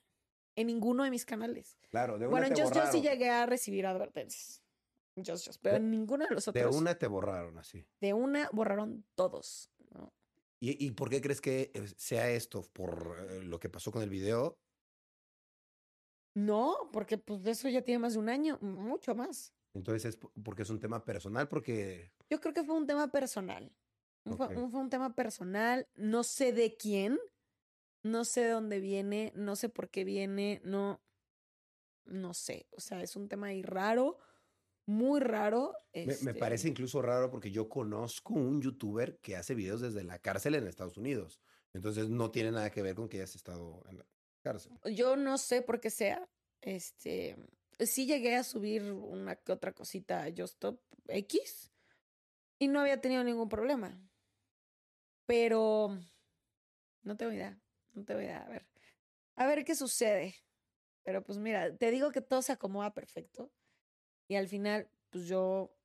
En 0.56 0.68
ninguno 0.68 1.04
de 1.04 1.12
mis 1.12 1.26
canales. 1.26 1.78
Claro, 1.90 2.14
de 2.18 2.26
una 2.28 2.32
Bueno, 2.32 2.48
en 2.48 2.54
te 2.54 2.62
Just 2.62 2.76
Just 2.76 2.92
sí 2.94 3.02
llegué 3.02 3.30
a 3.30 3.46
recibir 3.46 3.86
advertencias. 3.86 4.62
En 5.16 5.24
Just 5.26 5.46
Just, 5.48 5.62
pero 5.62 5.74
De- 5.76 5.80
en 5.82 5.92
ninguno 5.92 6.26
de 6.28 6.34
los 6.36 6.46
De 6.46 6.52
otros. 6.66 6.76
una 6.76 6.96
te 6.98 7.08
borraron 7.08 7.58
así. 7.58 7.86
de 8.02 8.14
una 8.14 8.50
borraron 8.52 9.06
todos. 9.16 9.70
¿no? 9.92 10.14
¿Y, 10.60 10.86
y 10.86 10.92
por 10.92 11.10
qué 11.10 11.22
crees 11.22 11.42
que 11.42 11.72
eh, 11.74 11.88
sea 11.98 12.30
esto? 12.30 12.64
¿Por 12.74 13.18
eh, 13.30 13.44
lo 13.44 13.60
que 13.60 13.70
pasó 13.70 13.92
con 13.92 14.02
el 14.02 14.10
video? 14.10 14.58
No, 16.34 16.90
porque 16.92 17.18
pues 17.18 17.44
de 17.44 17.52
eso 17.52 17.70
ya 17.70 17.82
tiene 17.82 18.00
más 18.00 18.14
de 18.14 18.20
un 18.20 18.30
año, 18.30 18.58
mucho 18.62 19.16
más. 19.16 19.54
Entonces 19.74 20.06
es 20.06 20.18
po- 20.18 20.32
porque 20.44 20.64
es 20.64 20.70
un 20.70 20.80
tema 20.80 21.04
personal, 21.06 21.48
porque... 21.48 22.12
Yo 22.30 22.40
creo 22.42 22.54
que 22.54 22.64
fue 22.64 22.76
un 22.76 22.88
tema 22.88 23.10
personal. 23.12 23.72
Fue 24.38 24.48
un 24.58 24.90
tema 24.90 25.14
personal, 25.16 25.88
no 25.96 26.24
sé 26.24 26.52
de 26.52 26.76
quién, 26.76 27.20
no 28.06 28.24
sé 28.24 28.42
de 28.42 28.50
dónde 28.50 28.80
viene, 28.80 29.34
no 29.36 29.56
sé 29.56 29.68
por 29.68 29.90
qué 29.90 30.04
viene, 30.04 30.62
no, 30.64 31.02
no 32.06 32.36
sé. 32.36 32.68
O 32.70 32.80
sea, 32.80 33.02
es 33.02 33.16
un 33.16 33.28
tema 33.28 33.48
ahí 33.48 33.64
raro, 33.64 34.20
muy 34.86 35.20
raro. 35.20 35.74
Me, 35.92 36.06
me 36.06 36.14
este, 36.14 36.34
parece 36.36 36.68
incluso 36.68 37.02
raro 37.02 37.32
porque 37.32 37.50
yo 37.50 37.68
conozco 37.68 38.36
un 38.36 38.62
youtuber 38.62 39.18
que 39.22 39.36
hace 39.36 39.56
videos 39.56 39.82
desde 39.82 40.04
la 40.04 40.20
cárcel 40.20 40.54
en 40.54 40.68
Estados 40.68 40.98
Unidos. 40.98 41.42
Entonces 41.74 42.08
no 42.08 42.30
tiene 42.30 42.52
nada 42.52 42.70
que 42.70 42.84
ver 42.84 42.94
con 42.94 43.10
que 43.10 43.18
hayas 43.18 43.36
estado 43.36 43.82
en 43.90 43.98
la 43.98 44.06
cárcel. 44.44 44.74
Yo 44.94 45.16
no 45.16 45.40
sé 45.40 45.64
por 45.64 45.80
qué 45.80 45.90
sea. 45.90 46.30
Este, 46.62 47.36
sí 47.80 48.06
llegué 48.06 48.36
a 48.36 48.44
subir 48.44 48.84
una 48.84 49.36
que 49.36 49.52
otra 49.52 49.74
cosita 49.74 50.24
a 50.24 50.30
Just 50.30 50.54
Stop 50.54 50.80
X 51.08 51.72
y 52.60 52.68
no 52.68 52.82
había 52.82 53.02
tenido 53.02 53.24
ningún 53.24 53.50
problema. 53.50 54.00
Pero 55.26 55.98
no 57.02 57.18
tengo 57.18 57.32
idea, 57.32 57.60
no 57.96 58.04
tengo 58.06 58.22
idea. 58.22 58.44
A 58.44 58.50
ver, 58.50 58.66
a 59.36 59.48
ver 59.48 59.66
qué 59.66 59.76
sucede. 59.76 60.36
Pero 61.04 61.24
pues 61.24 61.38
mira, 61.38 61.76
te 61.76 61.92
digo 61.92 62.12
que 62.12 62.22
todo 62.22 62.42
se 62.42 62.52
acomoda 62.52 62.94
perfecto. 62.94 63.52
Y 64.28 64.36
al 64.36 64.48
final, 64.48 64.90
pues 65.12 65.28
yo 65.28 65.76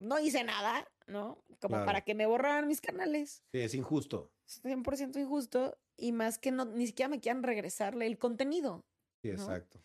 no 0.00 0.18
hice 0.18 0.42
nada, 0.44 0.88
¿no? 1.06 1.44
Como 1.60 1.74
Claro. 1.74 1.86
para 1.86 2.00
que 2.02 2.14
me 2.14 2.26
borraran 2.26 2.66
mis 2.66 2.80
canales. 2.80 3.42
Sí, 3.52 3.60
es 3.60 3.74
injusto. 3.74 4.32
100% 4.46 5.16
injusto. 5.18 5.78
Y 5.96 6.12
más 6.12 6.38
que 6.38 6.50
no, 6.50 6.64
ni 6.64 6.86
siquiera 6.86 7.08
me 7.08 7.20
quieran 7.20 7.42
regresarle 7.42 8.06
el 8.06 8.18
contenido. 8.18 8.84
Sí, 9.22 9.28
¿No? 9.28 9.34
exacto. 9.34 9.80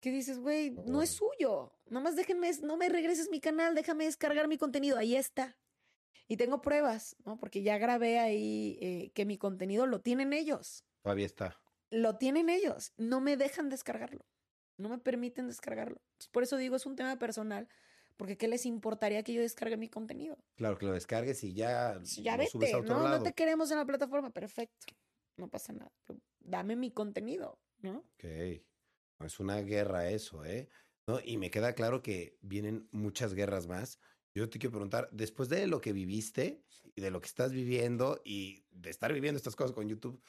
Que 0.00 0.10
dices, 0.10 0.38
güey, 0.38 0.70
no 0.70 1.02
es 1.02 1.10
suyo. 1.10 1.72
Nomás 1.86 2.16
déjenme, 2.16 2.50
no 2.62 2.76
me 2.76 2.88
regreses 2.88 3.30
mi 3.30 3.40
canal, 3.40 3.74
déjame 3.74 4.04
descargar 4.04 4.48
mi 4.48 4.58
contenido. 4.58 4.98
Ahí 4.98 5.14
está. 5.14 5.56
Y 6.26 6.36
tengo 6.36 6.60
pruebas, 6.60 7.16
¿no? 7.24 7.38
Porque 7.38 7.62
ya 7.62 7.78
grabé 7.78 8.18
ahí 8.18 8.78
eh, 8.80 9.10
que 9.14 9.24
mi 9.24 9.38
contenido 9.38 9.86
lo 9.86 10.00
tienen 10.00 10.32
ellos. 10.32 10.84
Todavía 11.02 11.26
está. 11.26 11.60
Lo 11.90 12.16
tienen 12.16 12.48
ellos. 12.48 12.92
No 12.96 13.20
me 13.20 13.36
dejan 13.36 13.68
descargarlo. 13.68 14.24
No 14.78 14.88
me 14.88 14.98
permiten 14.98 15.46
descargarlo. 15.46 16.00
Entonces, 16.12 16.28
por 16.28 16.42
eso 16.42 16.56
digo, 16.56 16.76
es 16.76 16.86
un 16.86 16.96
tema 16.96 17.18
personal. 17.18 17.68
Porque 18.16 18.36
¿qué 18.36 18.48
les 18.48 18.66
importaría 18.66 19.22
que 19.22 19.32
yo 19.32 19.40
descargue 19.40 19.76
mi 19.76 19.88
contenido? 19.88 20.38
Claro, 20.54 20.78
que 20.78 20.86
lo 20.86 20.92
descargues 20.92 21.42
y 21.44 21.54
ya, 21.54 21.98
Si 22.04 22.22
ya 22.22 22.36
lo 22.36 22.46
subes 22.46 22.70
vete, 22.70 22.74
a 22.74 22.78
otro 22.80 22.96
¿no? 22.96 23.02
lado. 23.04 23.18
No 23.18 23.22
te 23.22 23.32
queremos 23.32 23.70
en 23.70 23.78
la 23.78 23.84
plataforma. 23.86 24.30
Perfecto. 24.30 24.86
No 25.36 25.48
pasa 25.48 25.72
nada. 25.72 25.92
Pero 26.04 26.20
dame 26.40 26.76
mi 26.76 26.90
contenido, 26.90 27.58
¿no? 27.80 27.98
Ok. 28.14 28.24
Es 29.20 29.40
una 29.40 29.60
guerra 29.60 30.08
eso, 30.10 30.44
¿eh? 30.44 30.68
¿No? 31.06 31.20
Y 31.24 31.36
me 31.36 31.50
queda 31.50 31.74
claro 31.74 32.02
que 32.02 32.38
vienen 32.42 32.88
muchas 32.92 33.34
guerras 33.34 33.66
más. 33.66 33.98
Yo 34.34 34.48
te 34.48 34.58
quiero 34.58 34.72
preguntar, 34.72 35.08
después 35.12 35.48
de 35.48 35.66
lo 35.66 35.80
que 35.80 35.92
viviste 35.92 36.62
y 36.94 37.00
de 37.00 37.10
lo 37.10 37.20
que 37.20 37.26
estás 37.26 37.52
viviendo 37.52 38.20
y 38.24 38.64
de 38.70 38.90
estar 38.90 39.12
viviendo 39.12 39.36
estas 39.36 39.56
cosas 39.56 39.72
con 39.72 39.88
YouTube, 39.88 40.22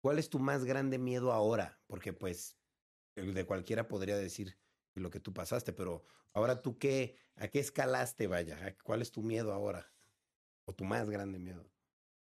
¿cuál 0.00 0.18
es 0.18 0.30
tu 0.30 0.38
más 0.38 0.64
grande 0.64 0.98
miedo 0.98 1.32
ahora? 1.32 1.80
Porque 1.86 2.12
pues 2.12 2.56
el 3.16 3.34
de 3.34 3.44
cualquiera 3.44 3.88
podría 3.88 4.16
decir 4.16 4.58
lo 4.94 5.10
que 5.10 5.20
tú 5.20 5.32
pasaste, 5.32 5.72
pero 5.72 6.04
ahora 6.32 6.62
tú 6.62 6.78
qué, 6.78 7.16
¿a 7.36 7.48
qué 7.48 7.60
escalaste, 7.60 8.26
vaya? 8.26 8.58
¿A 8.64 8.74
¿Cuál 8.82 9.02
es 9.02 9.10
tu 9.10 9.22
miedo 9.22 9.52
ahora? 9.52 9.92
¿O 10.64 10.74
tu 10.74 10.84
más 10.84 11.08
grande 11.08 11.38
miedo? 11.38 11.70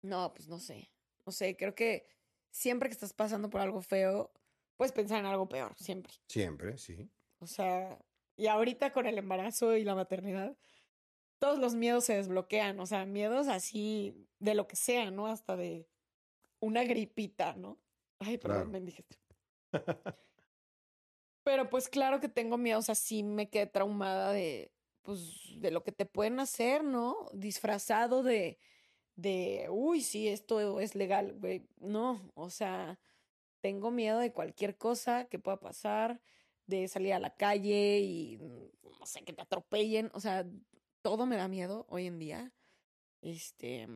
No, 0.02 0.34
pues 0.34 0.48
no 0.48 0.60
sé. 0.60 0.92
No 1.26 1.32
sé, 1.32 1.56
creo 1.56 1.76
que 1.76 2.08
siempre 2.52 2.90
que 2.90 2.94
estás 2.94 3.14
pasando 3.14 3.50
por 3.50 3.62
algo 3.62 3.82
feo, 3.82 4.32
puedes 4.76 4.92
pensar 4.92 5.20
en 5.20 5.26
algo 5.26 5.48
peor, 5.48 5.76
siempre. 5.78 6.14
Siempre, 6.28 6.78
sí. 6.78 7.10
O 7.40 7.48
sea, 7.48 8.00
y 8.36 8.48
ahorita 8.48 8.92
con 8.92 9.06
el 9.06 9.18
embarazo 9.18 9.76
y 9.76 9.84
la 9.84 9.96
maternidad, 9.96 10.58
todos 11.40 11.60
los 11.60 11.76
miedos 11.76 12.06
se 12.06 12.16
desbloquean. 12.16 12.80
O 12.80 12.86
sea, 12.86 13.06
miedos 13.06 13.48
así 13.48 14.28
de 14.40 14.56
lo 14.56 14.68
que 14.68 14.76
sea, 14.76 15.12
¿no? 15.12 15.28
Hasta 15.28 15.56
de 15.56 15.88
una 16.60 16.84
gripita, 16.84 17.54
¿no? 17.56 17.80
Ay, 18.20 18.38
perdón, 18.38 18.70
Claro. 18.70 18.70
me 18.72 18.82
dijiste. 18.82 19.18
Pero 21.44 21.70
pues 21.70 21.90
claro 21.90 22.20
que 22.20 22.30
tengo 22.30 22.58
miedo, 22.58 22.80
o 22.80 22.82
sea, 22.82 22.96
sí 22.96 23.24
me 23.24 23.50
quedé 23.50 23.66
traumada 23.68 24.32
de, 24.34 24.72
pues, 25.02 25.54
de 25.60 25.72
lo 25.72 25.84
que 25.84 25.92
te 25.92 26.06
pueden 26.06 26.40
hacer, 26.40 26.84
¿no? 26.84 27.30
Disfrazado 27.34 28.24
de, 28.24 28.60
de, 29.16 29.68
uy, 29.70 30.02
sí, 30.02 30.28
esto 30.28 30.80
es 30.80 30.96
legal, 30.96 31.36
güey. 31.40 31.68
No, 31.80 32.32
o 32.36 32.50
sea, 32.50 33.00
tengo 33.62 33.92
miedo 33.92 34.20
de 34.20 34.34
cualquier 34.34 34.78
cosa 34.78 35.26
que 35.26 35.40
pueda 35.40 35.60
pasar, 35.60 36.22
de 36.68 36.88
salir 36.88 37.14
a 37.14 37.20
la 37.20 37.36
calle 37.36 38.00
y, 38.00 38.38
no 38.38 39.06
sé, 39.06 39.24
que 39.24 39.34
te 39.34 39.42
atropellen, 39.42 40.12
o 40.14 40.20
sea, 40.20 40.46
todo 41.02 41.26
me 41.26 41.38
da 41.38 41.48
miedo 41.48 41.86
hoy 41.90 42.06
en 42.08 42.20
día. 42.20 42.54
Este, 43.22 43.88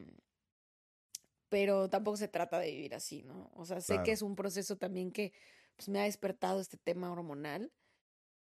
pero 1.53 1.87
tampoco 1.87 2.17
se 2.17 2.27
trata 2.27 2.57
de 2.57 2.71
vivir 2.71 2.95
así, 2.95 3.21
¿no? 3.21 3.51
O 3.53 3.63
sea, 3.63 3.79
sé 3.79 3.93
Claro. 3.93 4.05
que 4.05 4.11
es 4.13 4.23
un 4.23 4.35
proceso 4.35 4.75
también 4.75 5.11
que 5.11 5.33
pues, 5.75 5.87
me 5.87 5.99
ha 5.99 6.05
despertado 6.05 6.59
este 6.59 6.77
tema 6.77 7.11
hormonal 7.11 7.71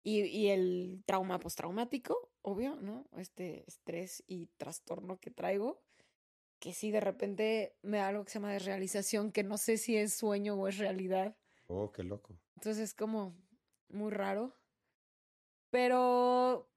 y, 0.03 0.23
y 0.23 0.49
el 0.49 1.03
trauma 1.05 1.39
postraumático, 1.39 2.33
obvio, 2.41 2.77
¿no? 2.81 3.07
Este 3.19 3.63
estrés 3.69 4.25
y 4.27 4.47
trastorno 4.57 5.19
que 5.21 5.31
traigo, 5.31 5.83
que 6.61 6.73
sí, 6.73 6.91
de 6.91 7.01
repente 7.01 7.77
me 7.83 7.99
da 7.99 8.09
algo 8.09 8.25
que 8.25 8.31
se 8.31 8.39
llama 8.39 8.55
desrealización, 8.55 9.33
que 9.33 9.43
no 9.45 9.59
sé 9.59 9.77
si 9.77 9.99
es 9.99 10.15
sueño 10.15 10.55
o 10.55 10.67
es 10.67 10.79
realidad. 10.79 11.37
Oh, 11.67 11.93
qué 11.93 12.05
loco. 12.05 12.39
Entonces 12.57 12.83
es 12.85 12.95
como 12.95 13.37
muy 13.89 14.11
raro. 14.13 14.57
Pero, 15.69 16.71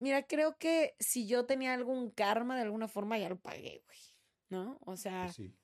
mira, 0.00 0.26
creo 0.26 0.58
que 0.58 0.96
si 0.98 1.28
yo 1.28 1.46
tenía 1.46 1.72
algún 1.74 2.10
karma 2.10 2.56
de 2.56 2.62
alguna 2.62 2.88
forma, 2.88 3.16
ya 3.16 3.28
lo 3.28 3.38
pagué, 3.38 3.84
güey. 3.86 3.98
¿No? 4.50 4.78
O 4.86 4.96
sea, 4.96 5.18
Pues 5.18 5.34
sí. 5.34 5.54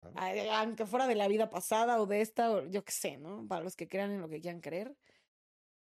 claro. 0.00 0.20
Ay, 0.20 0.48
aunque 0.50 0.86
fuera 0.86 1.06
de 1.08 1.14
la 1.16 1.28
vida 1.28 1.50
pasada 1.50 2.00
o 2.02 2.06
de 2.06 2.20
esta, 2.22 2.50
o 2.52 2.66
yo 2.66 2.84
qué 2.84 2.92
sé, 2.92 3.18
¿no? 3.18 3.46
Para 3.48 3.64
los 3.64 3.76
que 3.76 3.88
crean 3.88 4.10
en 4.12 4.20
lo 4.22 4.28
que 4.28 4.40
quieran 4.40 4.60
creer. 4.60 4.96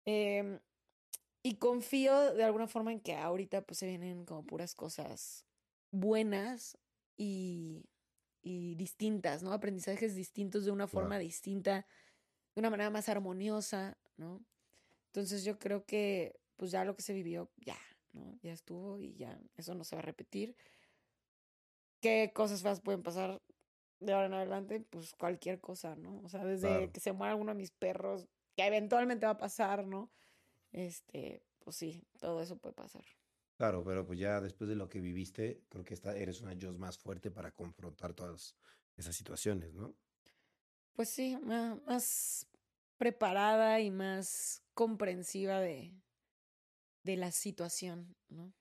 Em, 0.05 0.59
y 1.43 1.57
confío 1.57 2.33
de 2.33 2.43
alguna 2.43 2.67
forma 2.67 2.91
en 2.93 3.01
que 3.01 3.15
ahorita 3.15 3.63
pues 3.65 3.79
se 3.79 3.87
vienen 3.87 4.25
como 4.25 4.45
puras 4.45 4.75
cosas 4.75 5.45
buenas 5.91 6.77
y, 7.17 7.85
y 8.43 8.75
distintas, 8.75 9.43
¿no? 9.43 9.53
Aprendizajes 9.53 10.15
distintos 10.15 10.65
de 10.65 10.71
una 10.71 10.87
forma 10.87 11.17
Claro. 11.17 11.19
distinta, 11.19 11.87
de 12.55 12.61
una 12.61 12.69
manera 12.71 12.89
más 12.91 13.09
armoniosa, 13.09 13.99
¿no? 14.17 14.45
Entonces 15.07 15.43
yo 15.43 15.59
creo 15.59 15.85
que 15.85 16.39
pues 16.57 16.71
ya 16.71 16.85
lo 16.85 16.95
que 16.95 17.03
se 17.03 17.13
vivió, 17.13 17.51
ya, 17.57 17.77
¿no? 18.13 18.37
Ya 18.41 18.53
estuvo 18.53 18.99
y 18.99 19.15
ya, 19.15 19.39
eso 19.55 19.75
no 19.75 19.83
se 19.83 19.95
va 19.95 20.01
a 20.01 20.05
repetir. 20.05 20.55
¿Qué 22.03 22.31
cosas 22.33 22.61
feas 22.61 22.81
pueden 22.81 23.01
pasar 23.01 23.41
de 24.01 24.11
ahora 24.13 24.27
en 24.27 24.33
adelante? 24.33 24.81
Pues 24.81 25.13
cualquier 25.13 25.61
cosa, 25.61 25.95
¿no? 25.95 26.19
O 26.25 26.27
sea, 26.27 26.43
desde 26.43 26.67
Claro. 26.67 26.91
que 26.91 26.99
se 26.99 27.13
muera 27.13 27.31
alguno 27.31 27.53
de 27.53 27.57
mis 27.57 27.71
perros, 27.71 28.27
que 28.57 28.67
eventualmente 28.67 29.25
va 29.25 29.31
a 29.31 29.37
pasar, 29.37 29.87
¿no? 29.87 30.11
Este, 30.73 31.41
pues 31.63 31.77
sí, 31.77 32.03
todo 32.19 32.41
eso 32.41 32.57
puede 32.57 32.75
pasar. 32.75 33.05
Claro, 33.57 33.85
pero 33.85 34.05
pues 34.05 34.19
ya 34.19 34.41
después 34.41 34.69
de 34.69 34.75
lo 34.75 34.89
que 34.89 34.99
viviste, 34.99 35.61
creo 35.69 35.85
que 35.85 35.93
esta, 35.93 36.13
eres 36.17 36.41
una 36.41 36.57
Joss 36.61 36.77
más 36.77 36.97
fuerte 36.97 37.31
para 37.31 37.51
confrontar 37.51 38.13
todas 38.13 38.57
esas 38.97 39.15
situaciones, 39.15 39.73
¿no? 39.73 39.95
Pues 40.95 41.09
sí, 41.09 41.37
ma- 41.41 41.79
más 41.87 42.47
preparada 42.97 43.79
y 43.79 43.91
más 43.91 44.61
comprensiva 44.73 45.59
de, 45.59 45.93
de 47.03 47.17
la 47.17 47.31
situación, 47.31 48.15
¿no? 48.29 48.53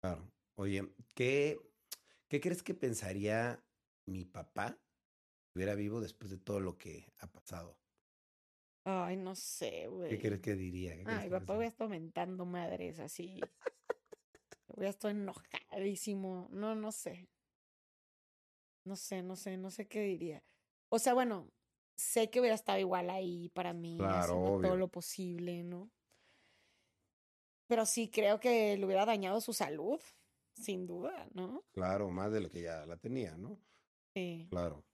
Claro. 0.00 0.30
Oye, 0.56 0.94
¿qué, 1.14 1.58
qué 2.28 2.40
crees 2.40 2.62
que 2.62 2.74
pensaría 2.74 3.62
mi 4.06 4.24
papá 4.24 4.68
si 4.68 5.48
estuviera 5.48 5.74
vivo 5.74 6.00
después 6.00 6.30
de 6.30 6.38
todo 6.38 6.60
lo 6.60 6.76
que 6.76 7.12
ha 7.20 7.26
pasado? 7.26 7.78
Ay, 8.84 9.16
no 9.16 9.34
sé, 9.34 9.88
güey. 9.88 10.10
¿Qué 10.10 10.18
crees 10.18 10.40
que 10.40 10.54
diría? 10.54 10.94
¿Qué 10.96 11.04
crees 11.04 11.18
Ay, 11.20 11.30
papá, 11.30 11.54
voy 11.54 11.64
a 11.64 11.68
estar 11.68 11.88
mentando 11.88 12.44
madres 12.44 12.98
así. 12.98 13.40
Voy 14.76 14.86
a 14.86 14.90
estar 14.90 15.10
enojadísimo. 15.10 16.48
No, 16.50 16.74
no 16.74 16.92
sé. 16.92 17.28
No 18.84 18.96
sé, 18.96 19.22
no 19.22 19.36
sé, 19.36 19.56
no 19.56 19.70
sé 19.70 19.86
qué 19.86 20.00
diría. 20.00 20.42
O 20.90 20.98
sea, 20.98 21.14
bueno, 21.14 21.48
sé 21.96 22.28
que 22.28 22.40
hubiera 22.40 22.54
estado 22.54 22.78
igual 22.78 23.08
ahí 23.08 23.48
para 23.50 23.72
mí, 23.72 23.96
Claro, 23.98 24.18
haciendo 24.18 24.60
todo 24.60 24.76
lo 24.76 24.88
posible, 24.88 25.62
¿no? 25.62 25.90
Pero 27.66 27.86
sí 27.86 28.10
creo 28.10 28.40
que 28.40 28.76
le 28.76 28.84
hubiera 28.84 29.06
dañado 29.06 29.40
su 29.40 29.54
salud, 29.54 30.00
sin 30.54 30.86
duda, 30.86 31.28
¿no? 31.34 31.64
Claro, 31.72 32.10
más 32.10 32.32
de 32.32 32.40
lo 32.40 32.50
que 32.50 32.62
ya 32.62 32.86
la 32.86 32.96
tenía, 32.96 33.36
¿no? 33.36 33.58
Sí. 34.14 34.46
Claro. 34.50 34.84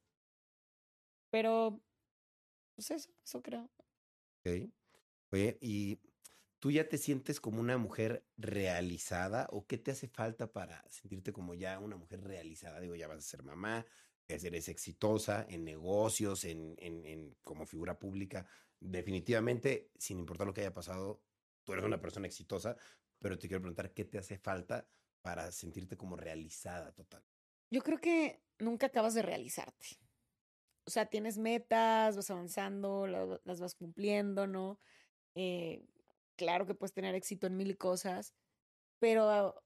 Pero, 1.31 1.81
pues 2.75 2.91
eso, 2.91 3.11
eso 3.25 3.43
creo. 3.43 3.71
Ok. 4.41 4.71
Oye, 5.33 5.59
¿y 5.61 6.01
tú 6.59 6.71
ya 6.71 6.89
te 6.89 6.99
sientes 6.99 7.41
como 7.41 7.61
una 7.61 7.79
mujer 7.79 8.25
realizada 8.37 9.47
o 9.51 9.67
qué 9.67 9.79
te 9.79 9.93
hace 9.93 10.09
falta 10.09 10.53
para 10.53 10.85
sentirte 10.91 11.33
como 11.33 11.55
ya 11.55 11.79
una 11.79 11.97
mujer 11.97 12.23
realizada? 12.23 12.81
Digo, 12.81 12.97
ya 12.97 13.07
vas 13.07 13.19
a 13.19 13.23
ser 13.23 13.43
mamá, 13.43 13.87
eres 14.27 14.69
exitosa 14.69 15.47
en 15.49 15.65
negocios, 15.65 16.45
en, 16.45 16.75
en, 16.79 17.05
en 17.07 17.37
como 17.43 17.67
figura 17.67 17.99
pública. 17.99 18.47
Definitivamente, 18.81 19.93
sin 19.99 20.19
importar 20.19 20.47
lo 20.47 20.55
que 20.55 20.63
haya 20.63 20.75
pasado, 20.75 21.23
tú 21.65 21.73
eres 21.73 21.85
una 21.85 22.01
persona 22.01 22.27
exitosa, 22.27 22.77
pero 23.19 23.39
te 23.39 23.49
quiero 23.49 23.61
preguntar, 23.61 23.93
¿qué 23.93 24.05
te 24.05 24.19
hace 24.19 24.39
falta 24.39 24.89
para 25.23 25.51
sentirte 25.53 25.97
como 25.97 26.17
realizada 26.17 26.93
total? 26.93 27.23
Yo 27.71 27.83
creo 27.83 27.99
que 28.01 28.43
nunca 28.59 28.87
acabas 28.87 29.15
de 29.15 29.23
realizarte. 29.23 29.87
O 30.87 30.91
sea, 30.91 31.07
tienes 31.07 31.39
metas, 31.39 32.17
vas 32.17 32.31
avanzando, 32.31 33.07
la- 33.07 33.41
las 33.45 33.61
vas 33.61 33.75
cumpliendo, 33.75 34.47
¿no? 34.47 34.81
Eh, 35.35 35.87
claro 36.37 36.67
que 36.67 36.75
puedes 36.75 36.93
tener 36.93 37.15
éxito 37.15 37.47
en 37.47 37.57
mil 37.57 37.77
cosas, 37.79 38.35
pero 38.99 39.63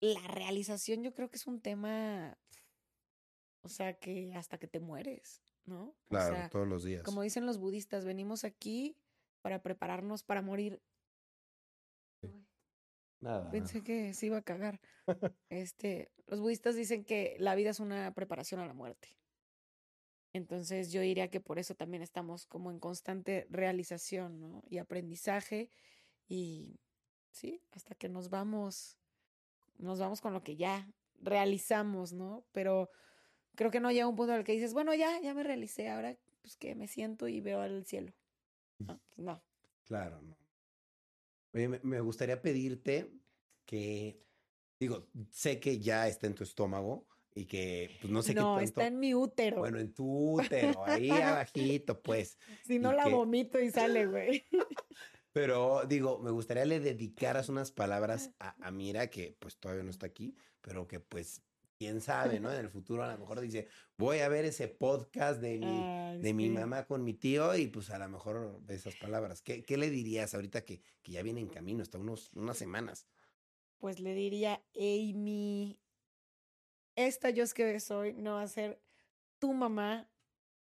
la 0.00 0.26
realización 0.28 1.02
yo 1.02 1.12
creo 1.12 1.28
que 1.28 1.36
es 1.36 1.46
un 1.46 1.60
tema, 1.60 2.38
o 3.62 3.68
sea, 3.68 3.94
que 3.98 4.32
hasta 4.34 4.58
que 4.58 4.68
te 4.68 4.80
mueres, 4.80 5.42
¿no? 5.66 5.94
Claro, 6.08 6.34
o 6.34 6.36
sea, 6.36 6.48
todos 6.48 6.68
los 6.68 6.84
días. 6.84 7.02
como 7.02 7.22
dicen 7.22 7.44
los 7.44 7.58
budistas, 7.58 8.04
venimos 8.04 8.44
aquí 8.44 8.96
para 9.42 9.62
prepararnos 9.62 10.22
para 10.22 10.40
morir. 10.40 10.80
Nada. 13.20 13.50
Pensé 13.50 13.82
que 13.82 14.14
se 14.14 14.26
iba 14.26 14.38
a 14.38 14.42
cagar. 14.42 14.80
Este, 15.48 16.12
los 16.26 16.40
budistas 16.40 16.76
dicen 16.76 17.04
que 17.04 17.36
la 17.38 17.54
vida 17.54 17.70
es 17.70 17.80
una 17.80 18.12
preparación 18.12 18.60
a 18.60 18.66
la 18.66 18.74
muerte. 18.74 19.16
Entonces 20.34 20.92
yo 20.92 21.00
diría 21.00 21.30
que 21.30 21.40
por 21.40 21.58
eso 21.58 21.74
también 21.74 22.02
estamos 22.02 22.46
como 22.46 22.70
en 22.70 22.78
constante 22.78 23.46
realización, 23.50 24.38
¿no? 24.40 24.62
Y 24.68 24.78
aprendizaje 24.78 25.70
y 26.28 26.78
sí, 27.30 27.62
hasta 27.72 27.94
que 27.94 28.08
nos 28.08 28.28
vamos, 28.28 28.98
nos 29.78 29.98
vamos 29.98 30.20
con 30.20 30.34
lo 30.34 30.42
que 30.42 30.56
ya 30.56 30.86
realizamos, 31.20 32.12
¿no? 32.12 32.44
Pero 32.52 32.90
creo 33.54 33.70
que 33.70 33.80
no 33.80 33.90
llega 33.90 34.06
un 34.06 34.16
punto 34.16 34.32
en 34.32 34.40
el 34.40 34.44
que 34.44 34.52
dices, 34.52 34.74
bueno, 34.74 34.94
ya, 34.94 35.18
ya 35.20 35.32
me 35.34 35.42
realicé, 35.42 35.88
ahora 35.88 36.16
pues 36.42 36.56
que 36.56 36.74
me 36.74 36.88
siento 36.88 37.26
y 37.28 37.40
veo 37.40 37.60
al 37.60 37.84
cielo. 37.86 38.12
No, 38.78 39.00
pues, 39.08 39.18
no. 39.18 39.42
Claro, 39.86 40.20
no. 40.22 40.36
Oye, 41.52 41.68
me, 41.68 41.80
me 41.82 42.00
gustaría 42.00 42.40
pedirte 42.42 43.10
que, 43.64 44.22
digo, 44.78 45.10
sé 45.30 45.60
que 45.60 45.78
ya 45.78 46.08
está 46.08 46.26
en 46.26 46.34
tu 46.34 46.44
estómago 46.44 47.06
y 47.34 47.46
que, 47.46 47.90
pues 48.00 48.12
no 48.12 48.22
sé 48.22 48.34
qué 48.34 48.40
No, 48.40 48.46
tanto. 48.56 48.64
está 48.64 48.86
en 48.86 48.98
mi 48.98 49.14
útero. 49.14 49.58
Bueno, 49.58 49.78
en 49.78 49.92
tu 49.94 50.40
útero, 50.40 50.84
ahí 50.84 51.10
abajito, 51.10 52.02
pues. 52.02 52.38
si 52.66 52.78
no 52.78 52.92
y 52.92 52.96
la 52.96 53.04
que- 53.04 53.10
vomito 53.10 53.60
y 53.60 53.70
sale, 53.70 54.06
güey. 54.06 54.44
Pero 55.32 55.84
digo, 55.86 56.18
me 56.18 56.30
gustaría 56.30 56.64
le 56.64 56.80
dedicaras 56.80 57.48
unas 57.48 57.70
palabras 57.70 58.30
a, 58.40 58.56
a 58.66 58.70
Mira, 58.70 59.08
que 59.08 59.36
pues 59.38 59.58
todavía 59.58 59.84
no 59.84 59.90
está 59.90 60.06
aquí, 60.06 60.34
pero 60.60 60.88
que 60.88 61.00
pues, 61.00 61.44
quién 61.78 62.00
sabe, 62.00 62.40
¿no? 62.40 62.52
En 62.52 62.58
el 62.58 62.68
futuro 62.68 63.04
a 63.04 63.12
lo 63.12 63.18
mejor 63.18 63.40
dice, 63.40 63.68
voy 63.96 64.18
a 64.18 64.28
ver 64.28 64.44
ese 64.44 64.68
podcast 64.68 65.40
de 65.40 65.58
mi, 65.58 65.66
Ay, 65.66 66.20
de 66.20 66.34
mi 66.34 66.50
mamá 66.50 66.86
con 66.86 67.04
mi 67.04 67.14
tío 67.14 67.54
y 67.56 67.68
pues 67.68 67.90
a 67.90 67.98
lo 67.98 68.08
mejor 68.08 68.60
esas 68.68 68.96
palabras. 68.96 69.40
¿Qué, 69.42 69.62
qué 69.62 69.76
le 69.76 69.88
dirías 69.88 70.34
ahorita 70.34 70.64
que, 70.64 70.80
que 71.02 71.12
ya 71.12 71.22
viene 71.22 71.40
en 71.40 71.48
camino, 71.48 71.82
hasta 71.82 71.98
unos, 71.98 72.32
unas 72.34 72.58
semanas? 72.58 73.06
Pues 73.78 74.00
le 74.00 74.12
diría, 74.14 74.60
Amy, 74.76 75.78
esta 76.96 77.30
yo 77.30 77.44
es 77.44 77.54
que 77.54 77.78
soy 77.78 78.12
no 78.12 78.34
va 78.34 78.42
a 78.42 78.48
ser 78.48 78.82
tu 79.38 79.52
mamá 79.52 80.10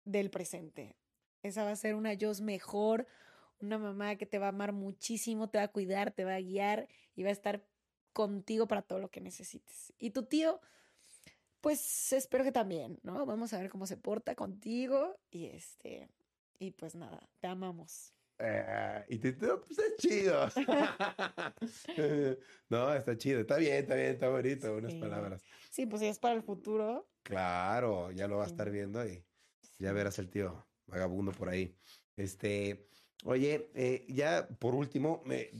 del 0.04 0.30
presente. 0.30 0.96
Esa 1.42 1.64
va 1.64 1.72
a 1.72 1.76
ser 1.76 1.94
una 1.94 2.14
yo 2.14 2.32
mejor, 2.40 3.06
una 3.60 3.76
mamá 3.76 4.16
que 4.16 4.26
te 4.26 4.38
va 4.38 4.46
a 4.46 4.50
amar 4.50 4.72
muchísimo, 4.72 5.50
te 5.50 5.58
va 5.58 5.64
a 5.64 5.72
cuidar, 5.72 6.12
te 6.12 6.24
va 6.24 6.36
a 6.36 6.40
guiar 6.40 6.88
y 7.14 7.22
va 7.22 7.28
a 7.28 7.32
estar 7.32 7.66
contigo 8.14 8.66
para 8.66 8.82
todo 8.82 8.98
lo 8.98 9.10
que 9.10 9.20
necesites. 9.20 9.92
Y 9.98 10.10
tu 10.10 10.24
tío, 10.24 10.60
pues 11.62 12.12
espero 12.12 12.44
que 12.44 12.52
también, 12.52 12.98
¿no? 13.02 13.24
Vamos 13.24 13.52
a 13.54 13.58
ver 13.60 13.70
cómo 13.70 13.86
se 13.86 13.96
porta 13.96 14.34
contigo 14.34 15.20
y 15.30 15.46
este, 15.46 16.10
y 16.58 16.72
pues 16.72 16.94
nada, 16.94 17.30
te 17.40 17.46
amamos. 17.46 18.12
Eh, 18.38 19.04
y 19.08 19.18
te 19.18 19.32
digo, 19.32 19.60
pues 19.60 19.78
está 19.78 19.96
chido. 19.96 20.48
no, 22.68 22.94
está 22.94 23.16
chido, 23.16 23.40
está 23.40 23.56
bien, 23.56 23.76
está 23.76 23.94
bien, 23.94 24.08
está 24.08 24.28
bonito, 24.28 24.74
unas 24.74 24.92
Sí. 24.92 24.98
palabras. 24.98 25.42
Sí, 25.70 25.86
pues 25.86 26.00
si 26.00 26.08
es 26.08 26.18
para 26.18 26.34
el 26.34 26.42
futuro. 26.42 27.06
Claro, 27.22 28.10
ya 28.10 28.26
lo 28.26 28.38
va 28.38 28.44
a 28.44 28.48
estar 28.48 28.70
viendo 28.70 29.06
y 29.06 29.24
ya 29.78 29.92
verás 29.92 30.18
el 30.18 30.28
tío 30.28 30.66
vagabundo 30.86 31.30
por 31.32 31.48
ahí. 31.48 31.78
Este, 32.16 32.88
oye, 33.22 33.70
eh, 33.74 34.04
ya 34.08 34.48
por 34.58 34.74
último, 34.74 35.22
me, 35.24 35.50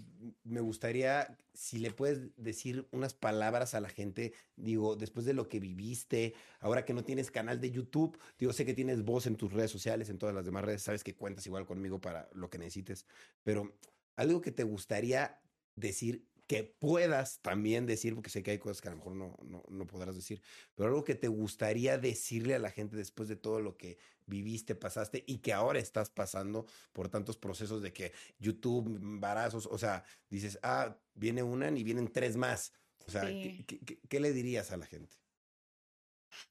me 0.44 0.60
gustaría 0.60 1.36
si 1.55 1.78
le 1.78 1.90
puedes 1.90 2.34
decir 2.36 2.86
unas 2.93 3.14
palabras 3.14 3.74
a 3.74 3.80
la 3.80 3.89
gente, 3.89 4.32
digo, 4.56 4.97
después 4.97 5.26
de 5.26 5.34
lo 5.34 5.48
que 5.48 5.60
viviste, 5.60 6.34
ahora 6.60 6.84
que 6.84 6.94
no 6.94 7.05
tienes 7.05 7.30
canal 7.30 7.60
de 7.60 7.70
YouTube, 7.70 8.18
digo, 8.39 8.52
sé 8.52 8.64
que 8.64 8.74
tienes 8.74 9.05
voz 9.05 9.26
en 9.26 9.36
tus 9.36 9.52
redes 9.52 9.70
sociales, 9.70 10.09
en 10.09 10.18
todas 10.18 10.34
las 10.34 10.44
demás 10.44 10.64
redes, 10.64 10.82
sabes 10.82 11.05
que 11.05 11.14
cuentas 11.14 11.47
igual 11.47 11.66
conmigo 11.66 12.01
para 12.01 12.28
lo 12.32 12.48
que 12.48 12.59
necesites, 12.59 13.06
pero 13.43 13.76
algo 14.16 14.40
que 14.40 14.52
te 14.52 14.64
gustaría 14.64 15.40
decir 15.76 16.26
que 16.47 16.64
puedas 16.64 17.40
también 17.40 17.86
decir, 17.86 18.14
porque 18.14 18.30
sé 18.30 18.43
que 18.43 18.51
hay 18.51 18.59
cosas 18.59 18.80
que 18.80 18.89
a 18.89 18.90
lo 18.90 18.98
mejor 18.98 19.14
no, 19.14 19.39
no, 19.43 19.62
no 19.68 19.86
podrás 19.86 20.14
decir, 20.14 20.43
pero 20.74 20.89
algo 20.89 21.05
que 21.05 21.14
te 21.14 21.28
gustaría 21.28 21.98
decirle 21.98 22.55
a 22.55 22.59
la 22.59 22.70
gente 22.70 22.97
después 22.97 23.28
de 23.28 23.36
todo 23.36 23.60
lo 23.60 23.76
que 23.76 23.98
viviste, 24.32 24.74
pasaste 24.74 25.22
y 25.26 25.38
que 25.38 25.52
ahora 25.52 25.78
estás 25.78 26.10
pasando 26.10 26.66
por 26.92 27.09
tantos 27.09 27.36
procesos 27.36 27.82
de 27.82 27.92
que 27.92 28.12
YouTube, 28.38 28.86
embarazos, 28.96 29.66
o 29.66 29.78
sea, 29.78 30.04
dices, 30.30 30.59
ah, 30.62 30.96
viene 31.14 31.42
una 31.42 31.70
y 31.70 31.84
vienen 31.84 32.09
tres 32.12 32.36
más. 32.36 32.72
O 33.06 33.10
sea, 33.10 33.22
Sí. 33.22 33.64
¿qué, 33.66 33.78
qué- 33.78 33.84
qué- 33.86 34.00
qué 34.09 34.20
le 34.20 34.32
dirías 34.32 34.72
a 34.72 34.76
la 34.76 34.86
gente? 34.86 35.16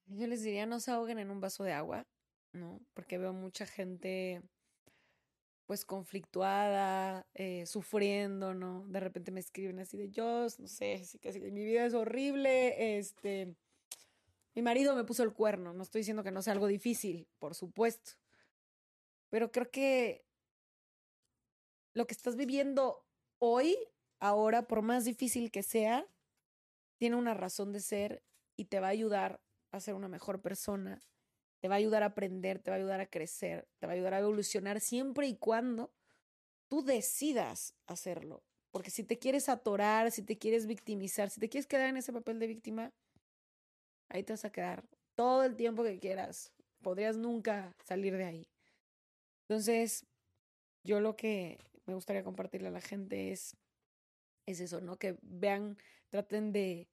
Yo 0.05 0.27
les 0.27 0.43
diría 0.43 0.65
no 0.65 0.79
se 0.79 0.91
ahoguen 0.91 1.17
en 1.19 1.31
un 1.31 1.39
vaso 1.41 1.63
de 1.63 1.73
agua, 1.73 2.03
¿no? 2.53 2.79
Porque 2.93 3.17
veo 3.17 3.33
mucha 3.33 3.65
gente 3.65 4.41
pues 5.65 5.85
conflictuada, 5.85 7.23
eh, 7.33 7.65
sufriendo, 7.65 8.53
¿no? 8.53 8.85
De 8.87 8.99
repente 8.99 9.31
me 9.31 9.39
escriben 9.39 9.79
así 9.79 9.97
de 9.97 10.09
yo, 10.09 10.47
no 10.59 10.67
sé, 10.67 10.95
así 10.95 11.17
que 11.19 11.29
así 11.29 11.39
mi 11.39 11.63
vida 11.63 11.85
es 11.85 11.93
horrible, 11.93 12.97
este, 12.97 13.55
mi 14.56 14.61
marido 14.61 14.95
me 14.95 15.03
puso 15.03 15.23
el 15.23 15.34
cuerno, 15.34 15.73
no 15.73 15.84
estoy 15.84 16.02
diciendo 16.02 16.23
que 16.23 16.32
no 16.32 16.41
sea 16.41 16.53
algo 16.53 16.68
difícil, 16.68 17.28
por 17.40 17.56
supuesto, 17.56 18.14
pero 19.30 19.52
creo 19.52 19.72
que 19.72 20.26
lo 21.94 22.06
que 22.06 22.14
estás 22.14 22.36
viviendo 22.36 23.06
hoy, 23.40 23.78
ahora, 24.19 24.68
por 24.68 24.82
más 24.82 25.06
difícil 25.06 25.52
que 25.52 25.64
sea, 25.64 26.06
tiene 26.98 27.15
una 27.15 27.34
razón 27.34 27.72
de 27.72 27.80
ser 27.80 28.23
y 28.56 28.65
te 28.65 28.80
va 28.80 28.88
a 28.88 28.91
ayudar 28.91 29.41
a 29.72 29.80
ser 29.80 29.95
una 29.95 30.07
mejor 30.07 30.41
persona, 30.41 31.02
te 31.60 31.68
va 31.68 31.76
a 31.76 31.78
ayudar 31.78 32.03
a 32.03 32.07
aprender, 32.07 32.60
te 32.60 32.72
va 32.72 32.76
a 32.76 32.80
ayudar 32.80 33.02
a 33.02 33.10
crecer, 33.10 33.68
te 33.80 33.88
va 33.88 33.94
a 33.94 33.95
ayudar 33.95 34.14
a 34.14 34.19
evolucionar 34.19 34.82
siempre 34.82 35.28
y 35.28 35.38
cuando 35.38 35.94
tú 36.68 36.84
decidas 36.84 37.73
hacerlo. 37.88 38.44
Porque 38.72 38.90
si 38.90 39.03
te 39.03 39.19
quieres 39.19 39.49
atorar, 39.49 40.11
si 40.11 40.23
te 40.23 40.38
quieres 40.38 40.65
victimizar, 40.65 41.30
si 41.30 41.40
te 41.40 41.49
quieres 41.49 41.68
quedar 41.68 41.90
en 41.90 41.98
ese 41.98 42.14
papel 42.14 42.40
de 42.40 42.48
víctima, 42.48 42.94
ahí 44.11 44.23
te 44.23 44.33
vas 44.33 44.45
a 44.45 44.51
quedar 44.51 44.83
todo 45.15 45.43
el 45.43 45.55
tiempo 45.55 45.83
que 45.83 45.99
quieras. 45.99 46.51
Podrías 46.81 47.17
nunca 47.17 47.75
salir 47.83 48.15
de 48.17 48.25
ahí. 48.25 48.47
Entonces, 49.47 50.05
yo 50.83 50.99
lo 50.99 51.15
que 51.15 51.59
me 51.85 51.93
gustaría 51.93 52.23
compartirle 52.23 52.69
a 52.69 52.71
la 52.71 52.81
gente 52.81 53.31
es, 53.31 53.55
es 54.45 54.59
eso, 54.59 54.81
¿no? 54.81 54.97
Que 54.97 55.17
vean, 55.21 55.77
traten 56.09 56.51
de, 56.51 56.88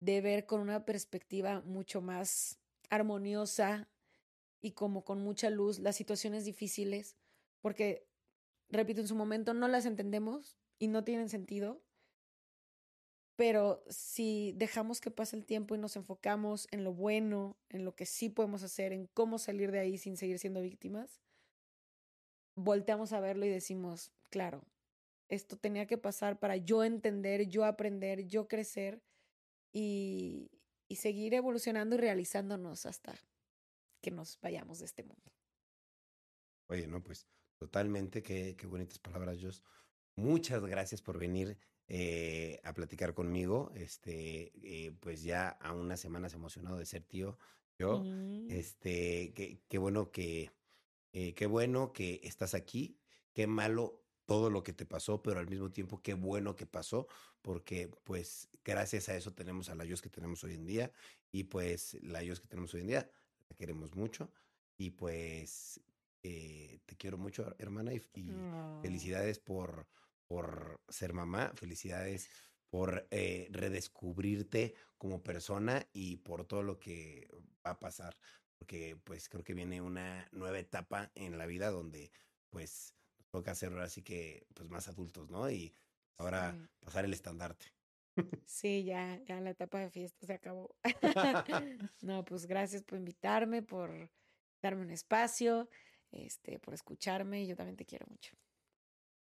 de 0.00 0.20
ver 0.20 0.46
con 0.46 0.60
una 0.60 0.84
perspectiva 0.84 1.60
mucho 1.62 2.00
más 2.00 2.58
armoniosa 2.90 3.88
y 4.60 4.72
como 4.72 5.04
con 5.04 5.20
mucha 5.22 5.50
luz 5.50 5.78
las 5.78 5.96
situaciones 5.96 6.44
difíciles, 6.44 7.16
porque, 7.60 8.06
repito, 8.68 9.00
en 9.00 9.08
su 9.08 9.14
momento 9.14 9.54
no 9.54 9.68
las 9.68 9.86
entendemos 9.86 10.56
y 10.78 10.88
no 10.88 11.04
tienen 11.04 11.28
sentido, 11.28 11.82
pero 13.36 13.84
si 13.88 14.52
dejamos 14.56 15.00
que 15.00 15.10
pase 15.10 15.36
el 15.36 15.44
tiempo 15.44 15.74
y 15.74 15.78
nos 15.78 15.96
enfocamos 15.96 16.66
en 16.70 16.84
lo 16.84 16.94
bueno, 16.94 17.56
en 17.68 17.84
lo 17.84 17.94
que 17.94 18.06
sí 18.06 18.30
podemos 18.30 18.62
hacer, 18.62 18.92
en 18.92 19.06
cómo 19.08 19.38
salir 19.38 19.70
de 19.70 19.78
ahí 19.78 19.98
sin 19.98 20.16
seguir 20.16 20.38
siendo 20.38 20.62
víctimas, 20.62 21.20
volteamos 22.54 23.12
a 23.12 23.20
verlo 23.20 23.44
y 23.44 23.50
decimos, 23.50 24.10
claro, 24.30 24.64
esto 25.28 25.58
tenía 25.58 25.86
que 25.86 25.98
pasar 25.98 26.38
para 26.38 26.56
yo 26.56 26.82
entender, 26.82 27.46
yo 27.48 27.66
aprender, 27.66 28.26
yo 28.26 28.48
crecer 28.48 29.02
y, 29.72 30.50
seguir 30.96 31.34
evolucionando 31.34 31.96
y 31.96 31.98
realizándonos 31.98 32.86
hasta 32.86 33.14
que 34.00 34.10
nos 34.10 34.40
vayamos 34.40 34.78
de 34.78 34.86
este 34.86 35.02
mundo. 35.02 35.30
Oye, 36.68 36.86
no, 36.86 37.02
pues 37.02 37.26
totalmente, 37.58 38.22
qué, 38.22 38.56
qué 38.56 38.66
bonitas 38.66 38.98
palabras, 38.98 39.36
Jos. 39.42 39.62
Muchas 40.14 40.64
gracias 40.64 41.02
por 41.02 41.18
venir 41.18 41.58
eh, 41.88 42.60
a 42.64 42.72
platicar 42.74 43.14
conmigo. 43.14 43.72
Este, 43.74 44.52
eh, 44.62 44.92
pues 45.00 45.22
ya 45.22 45.48
a 45.48 45.72
unas 45.72 46.00
semanas 46.00 46.34
emocionado 46.34 46.78
de 46.78 46.86
ser 46.86 47.02
tío. 47.04 47.38
Yo, 47.78 48.04
Mm. 48.04 48.50
este, 48.50 49.32
qué, 49.34 49.60
qué 49.68 49.78
bueno 49.78 50.10
que, 50.10 50.50
eh, 51.12 51.34
qué 51.34 51.46
bueno 51.46 51.92
que 51.92 52.20
estás 52.24 52.54
aquí. 52.54 52.98
Qué 53.34 53.46
malo 53.46 54.02
todo 54.26 54.50
lo 54.50 54.62
que 54.64 54.72
te 54.72 54.86
pasó, 54.86 55.22
pero 55.22 55.38
al 55.38 55.48
mismo 55.48 55.70
tiempo 55.70 56.02
qué 56.02 56.14
bueno 56.14 56.56
que 56.56 56.66
pasó, 56.66 57.06
porque 57.42 57.88
pues 58.04 58.48
gracias 58.64 59.08
a 59.08 59.16
eso 59.16 59.34
tenemos 59.34 59.68
a 59.68 59.74
la 59.76 59.84
Yos 59.84 60.02
que 60.02 60.08
tenemos 60.10 60.42
hoy 60.42 60.54
en 60.54 60.66
día 60.66 60.90
y 61.30 61.44
pues 61.44 61.94
la 62.02 62.22
Yos 62.24 62.40
que 62.40 62.48
tenemos 62.48 62.74
hoy 62.74 62.80
en 62.80 62.86
día 62.88 63.10
la 63.48 63.56
queremos 63.56 63.94
mucho 63.94 64.32
y 64.76 64.90
pues 64.90 65.80
eh, 66.24 66.80
te 66.86 66.96
quiero 66.96 67.18
mucho, 67.18 67.54
hermana, 67.58 67.92
y, 67.94 68.02
y 68.14 68.26
Ah. 68.30 68.80
felicidades 68.82 69.38
por, 69.38 69.86
por 70.28 70.82
ser 70.88 71.12
mamá, 71.12 71.52
felicidades 71.54 72.30
por 72.70 73.06
eh, 73.10 73.48
redescubrirte 73.50 74.74
como 74.98 75.22
persona 75.22 75.88
y 75.92 76.18
por 76.18 76.46
todo 76.46 76.62
lo 76.62 76.78
que 76.78 77.28
va 77.64 77.72
a 77.72 77.78
pasar, 77.80 78.16
porque 78.58 78.96
pues 79.04 79.28
creo 79.28 79.44
que 79.44 79.54
viene 79.54 79.80
una 79.80 80.28
nueva 80.32 80.58
etapa 80.58 81.12
en 81.14 81.38
la 81.38 81.46
vida 81.46 81.70
donde 81.70 82.10
pues 82.50 82.96
nos 83.18 83.28
toca 83.30 83.54
ser 83.54 83.72
ahora 83.72 83.88
sí 83.88 84.02
que 84.02 84.46
pues 84.54 84.68
más 84.68 84.88
adultos, 84.88 85.30
¿no? 85.30 85.48
Y 85.50 85.74
ahora 86.18 86.58
Sí. 86.58 86.68
pasar 86.80 87.04
el 87.04 87.12
estandarte. 87.14 87.66
Sí, 88.44 88.84
ya, 88.84 89.20
ya 89.24 89.40
la 89.40 89.50
etapa 89.50 89.80
de 89.80 89.90
fiesta 89.90 90.24
se 90.26 90.32
acabó. 90.34 90.76
no, 92.00 92.24
pues 92.24 92.46
gracias 92.46 92.82
por 92.84 92.98
invitarme, 92.98 93.62
por 93.62 94.12
darme 94.62 94.82
un 94.82 94.90
espacio, 94.90 95.68
este, 96.12 96.58
por 96.60 96.74
escucharme 96.74 97.42
y 97.42 97.46
yo 97.48 97.56
también 97.56 97.76
te 97.76 97.84
quiero 97.86 98.06
mucho. 98.08 98.36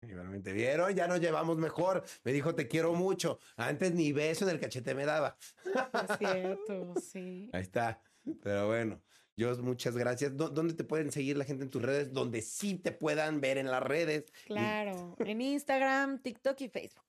Igualmente, 0.02 0.54
¿vieron? 0.54 0.94
Ya 0.96 1.08
nos 1.08 1.20
llevamos 1.20 1.58
mejor. 1.58 2.04
Me 2.24 2.32
dijo, 2.32 2.56
te 2.56 2.68
quiero 2.68 2.94
mucho. 2.94 3.40
Antes 3.58 3.94
ni 3.94 4.12
beso 4.14 4.46
en 4.46 4.52
el 4.52 4.60
cachete 4.60 4.96
me 4.96 5.06
daba. 5.06 5.38
Es 5.66 6.18
cierto, 6.18 6.94
sí. 7.02 7.50
Ahí 7.54 7.62
está. 7.62 8.02
Pero 8.42 8.68
bueno, 8.68 9.02
Jos, 9.38 9.60
muchas 9.62 9.98
gracias. 9.98 10.36
¿Dó- 10.38 10.50
¿Dónde 10.50 10.74
te 10.74 10.84
pueden 10.84 11.12
seguir 11.12 11.36
la 11.38 11.44
gente 11.46 11.64
en 11.64 11.70
tus 11.70 11.82
redes? 11.82 12.14
Donde 12.14 12.42
sí 12.42 12.76
te 12.76 12.92
puedan 12.92 13.42
ver 13.42 13.58
en 13.58 13.70
las 13.70 13.84
redes. 13.84 14.26
Y 14.46 14.48
Claro, 14.48 15.16
en 15.20 15.42
Instagram, 15.42 16.22
TikTok 16.22 16.62
y 16.62 16.70
Facebook. 16.70 17.06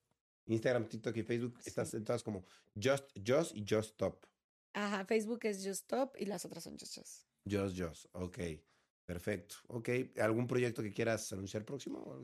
Instagram, 0.47 0.87
TikTok 0.87 1.15
y 1.17 1.23
Facebook. 1.23 1.59
Estás 1.65 1.93
en 1.93 2.03
todas 2.03 2.23
como 2.23 2.43
Just 2.81 3.09
Jos 3.25 3.53
y 3.55 3.63
Just 3.67 3.95
Top. 3.97 4.25
Ajá, 4.73 5.05
Facebook 5.05 5.39
es 5.43 5.57
Just 5.57 5.83
Stop 5.83 6.15
y 6.17 6.25
las 6.25 6.45
otras 6.45 6.63
son 6.63 6.77
Just 6.77 6.97
Just. 6.97 7.23
Just 7.49 7.79
Jos. 7.79 8.09
Ok. 8.13 8.37
Perfecto. 9.05 9.55
Ok. 9.67 9.89
¿Algún 10.19 10.47
proyecto 10.47 10.81
que 10.81 10.91
quieras 10.93 11.31
anunciar 11.33 11.65
próximo? 11.65 12.21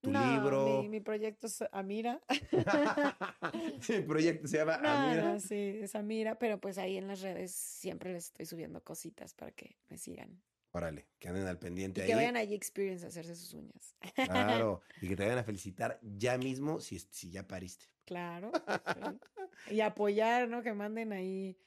¿Tu 0.00 0.10
No, 0.10 0.32
libro? 0.34 0.82
Mi, 0.82 0.88
mi 0.88 1.00
proyecto 1.00 1.46
es 1.48 1.64
Amira. 1.72 2.20
El 3.88 4.04
proyecto 4.06 4.46
se 4.46 4.58
llama 4.58 4.78
No, 4.78 4.88
Amira. 4.88 5.32
no, 5.32 5.40
sí, 5.40 5.54
es 5.82 5.94
Amira, 5.94 6.38
pero 6.38 6.58
pues 6.60 6.78
ahí 6.78 6.96
en 6.96 7.08
las 7.08 7.20
redes 7.22 7.52
siempre 7.52 8.12
les 8.12 8.26
estoy 8.26 8.46
subiendo 8.46 8.82
cositas 8.84 9.34
para 9.34 9.50
que 9.52 9.76
me 9.88 9.98
sigan. 9.98 10.40
Órale, 10.72 11.08
que 11.18 11.28
anden 11.28 11.46
al 11.46 11.58
pendiente 11.58 12.00
Y 12.00 12.02
ahí. 12.02 12.08
que 12.10 12.14
vayan 12.14 12.36
a 12.36 12.42
G-Experience 12.44 13.04
a 13.04 13.08
hacerse 13.08 13.34
sus 13.34 13.54
uñas. 13.54 13.96
Claro. 14.14 14.82
y 15.00 15.08
que 15.08 15.16
te 15.16 15.22
vayan 15.24 15.38
a 15.38 15.44
felicitar 15.44 15.98
ya 16.02 16.36
mismo 16.38 16.78
si, 16.80 16.98
si 16.98 17.30
ya 17.30 17.46
pariste. 17.46 17.86
Claro. 18.04 18.52
Y 19.70 19.80
apoyar, 19.80 20.48
¿no? 20.48 20.62
Que 20.62 20.72
manden 20.72 21.12
ahí 21.12 21.58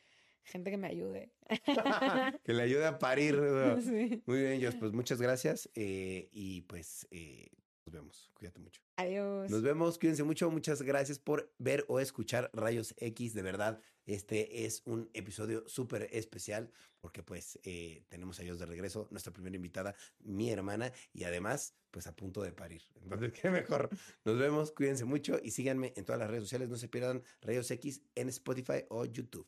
gente 0.44 0.72
que 0.72 0.78
me 0.78 0.88
ayude. 0.88 1.32
que 2.44 2.54
le 2.54 2.64
ayude 2.64 2.86
a 2.86 3.00
parir. 3.00 3.36
¿no? 3.36 3.82
Sí. 3.82 4.22
Muy 4.26 4.42
bien, 4.42 4.64
Jos. 4.64 4.76
Pues 4.76 4.92
muchas 4.94 5.22
gracias. 5.22 5.70
eh, 5.76 6.30
y 6.32 6.62
pues 6.62 7.08
eh, 7.12 7.50
nos 7.86 7.94
vemos. 7.94 8.32
Cuídate 8.34 8.60
mucho. 8.60 8.82
Adiós. 8.98 9.50
Nos 9.50 9.62
vemos, 9.62 9.98
cuídense 9.98 10.24
mucho. 10.24 10.50
Muchas 10.52 10.82
gracias 10.82 11.20
por 11.20 11.52
ver 11.58 11.86
o 11.88 12.00
escuchar 12.00 12.50
Rayos 12.54 12.94
X. 12.98 13.34
De 13.34 13.42
verdad, 13.42 13.82
este 14.06 14.66
es 14.66 14.82
un 14.86 15.10
episodio 15.14 15.68
súper 15.68 16.08
especial 16.12 16.72
porque 17.02 17.24
pues 17.24 17.60
eh, 17.64 18.04
tenemos 18.10 18.40
a 18.40 18.44
ellos 18.44 18.60
de 18.60 18.68
regreso, 18.68 19.08
nuestra 19.10 19.34
primera 19.34 19.56
invitada, 19.56 19.96
mi 20.20 20.52
hermana, 20.52 20.94
y 21.14 21.24
además 21.24 21.76
pues 21.90 22.08
a 22.08 22.16
punto 22.16 22.42
de 22.42 22.52
parir. 22.54 22.84
Entonces, 23.02 23.34
qué 23.42 23.50
mejor. 23.50 23.90
Nos 24.24 24.38
vemos, 24.38 24.72
cuídense 24.72 25.04
mucho 25.06 25.40
y 25.44 25.52
síganme 25.52 25.94
en 25.96 26.06
todas 26.06 26.20
las 26.20 26.30
redes 26.30 26.44
sociales. 26.44 26.70
No 26.70 26.78
se 26.78 26.88
pierdan 26.88 27.24
Rayos 27.42 27.70
X 27.72 28.02
en 28.16 28.30
Spotify 28.30 28.86
o 28.90 29.06
YouTube. 29.06 29.48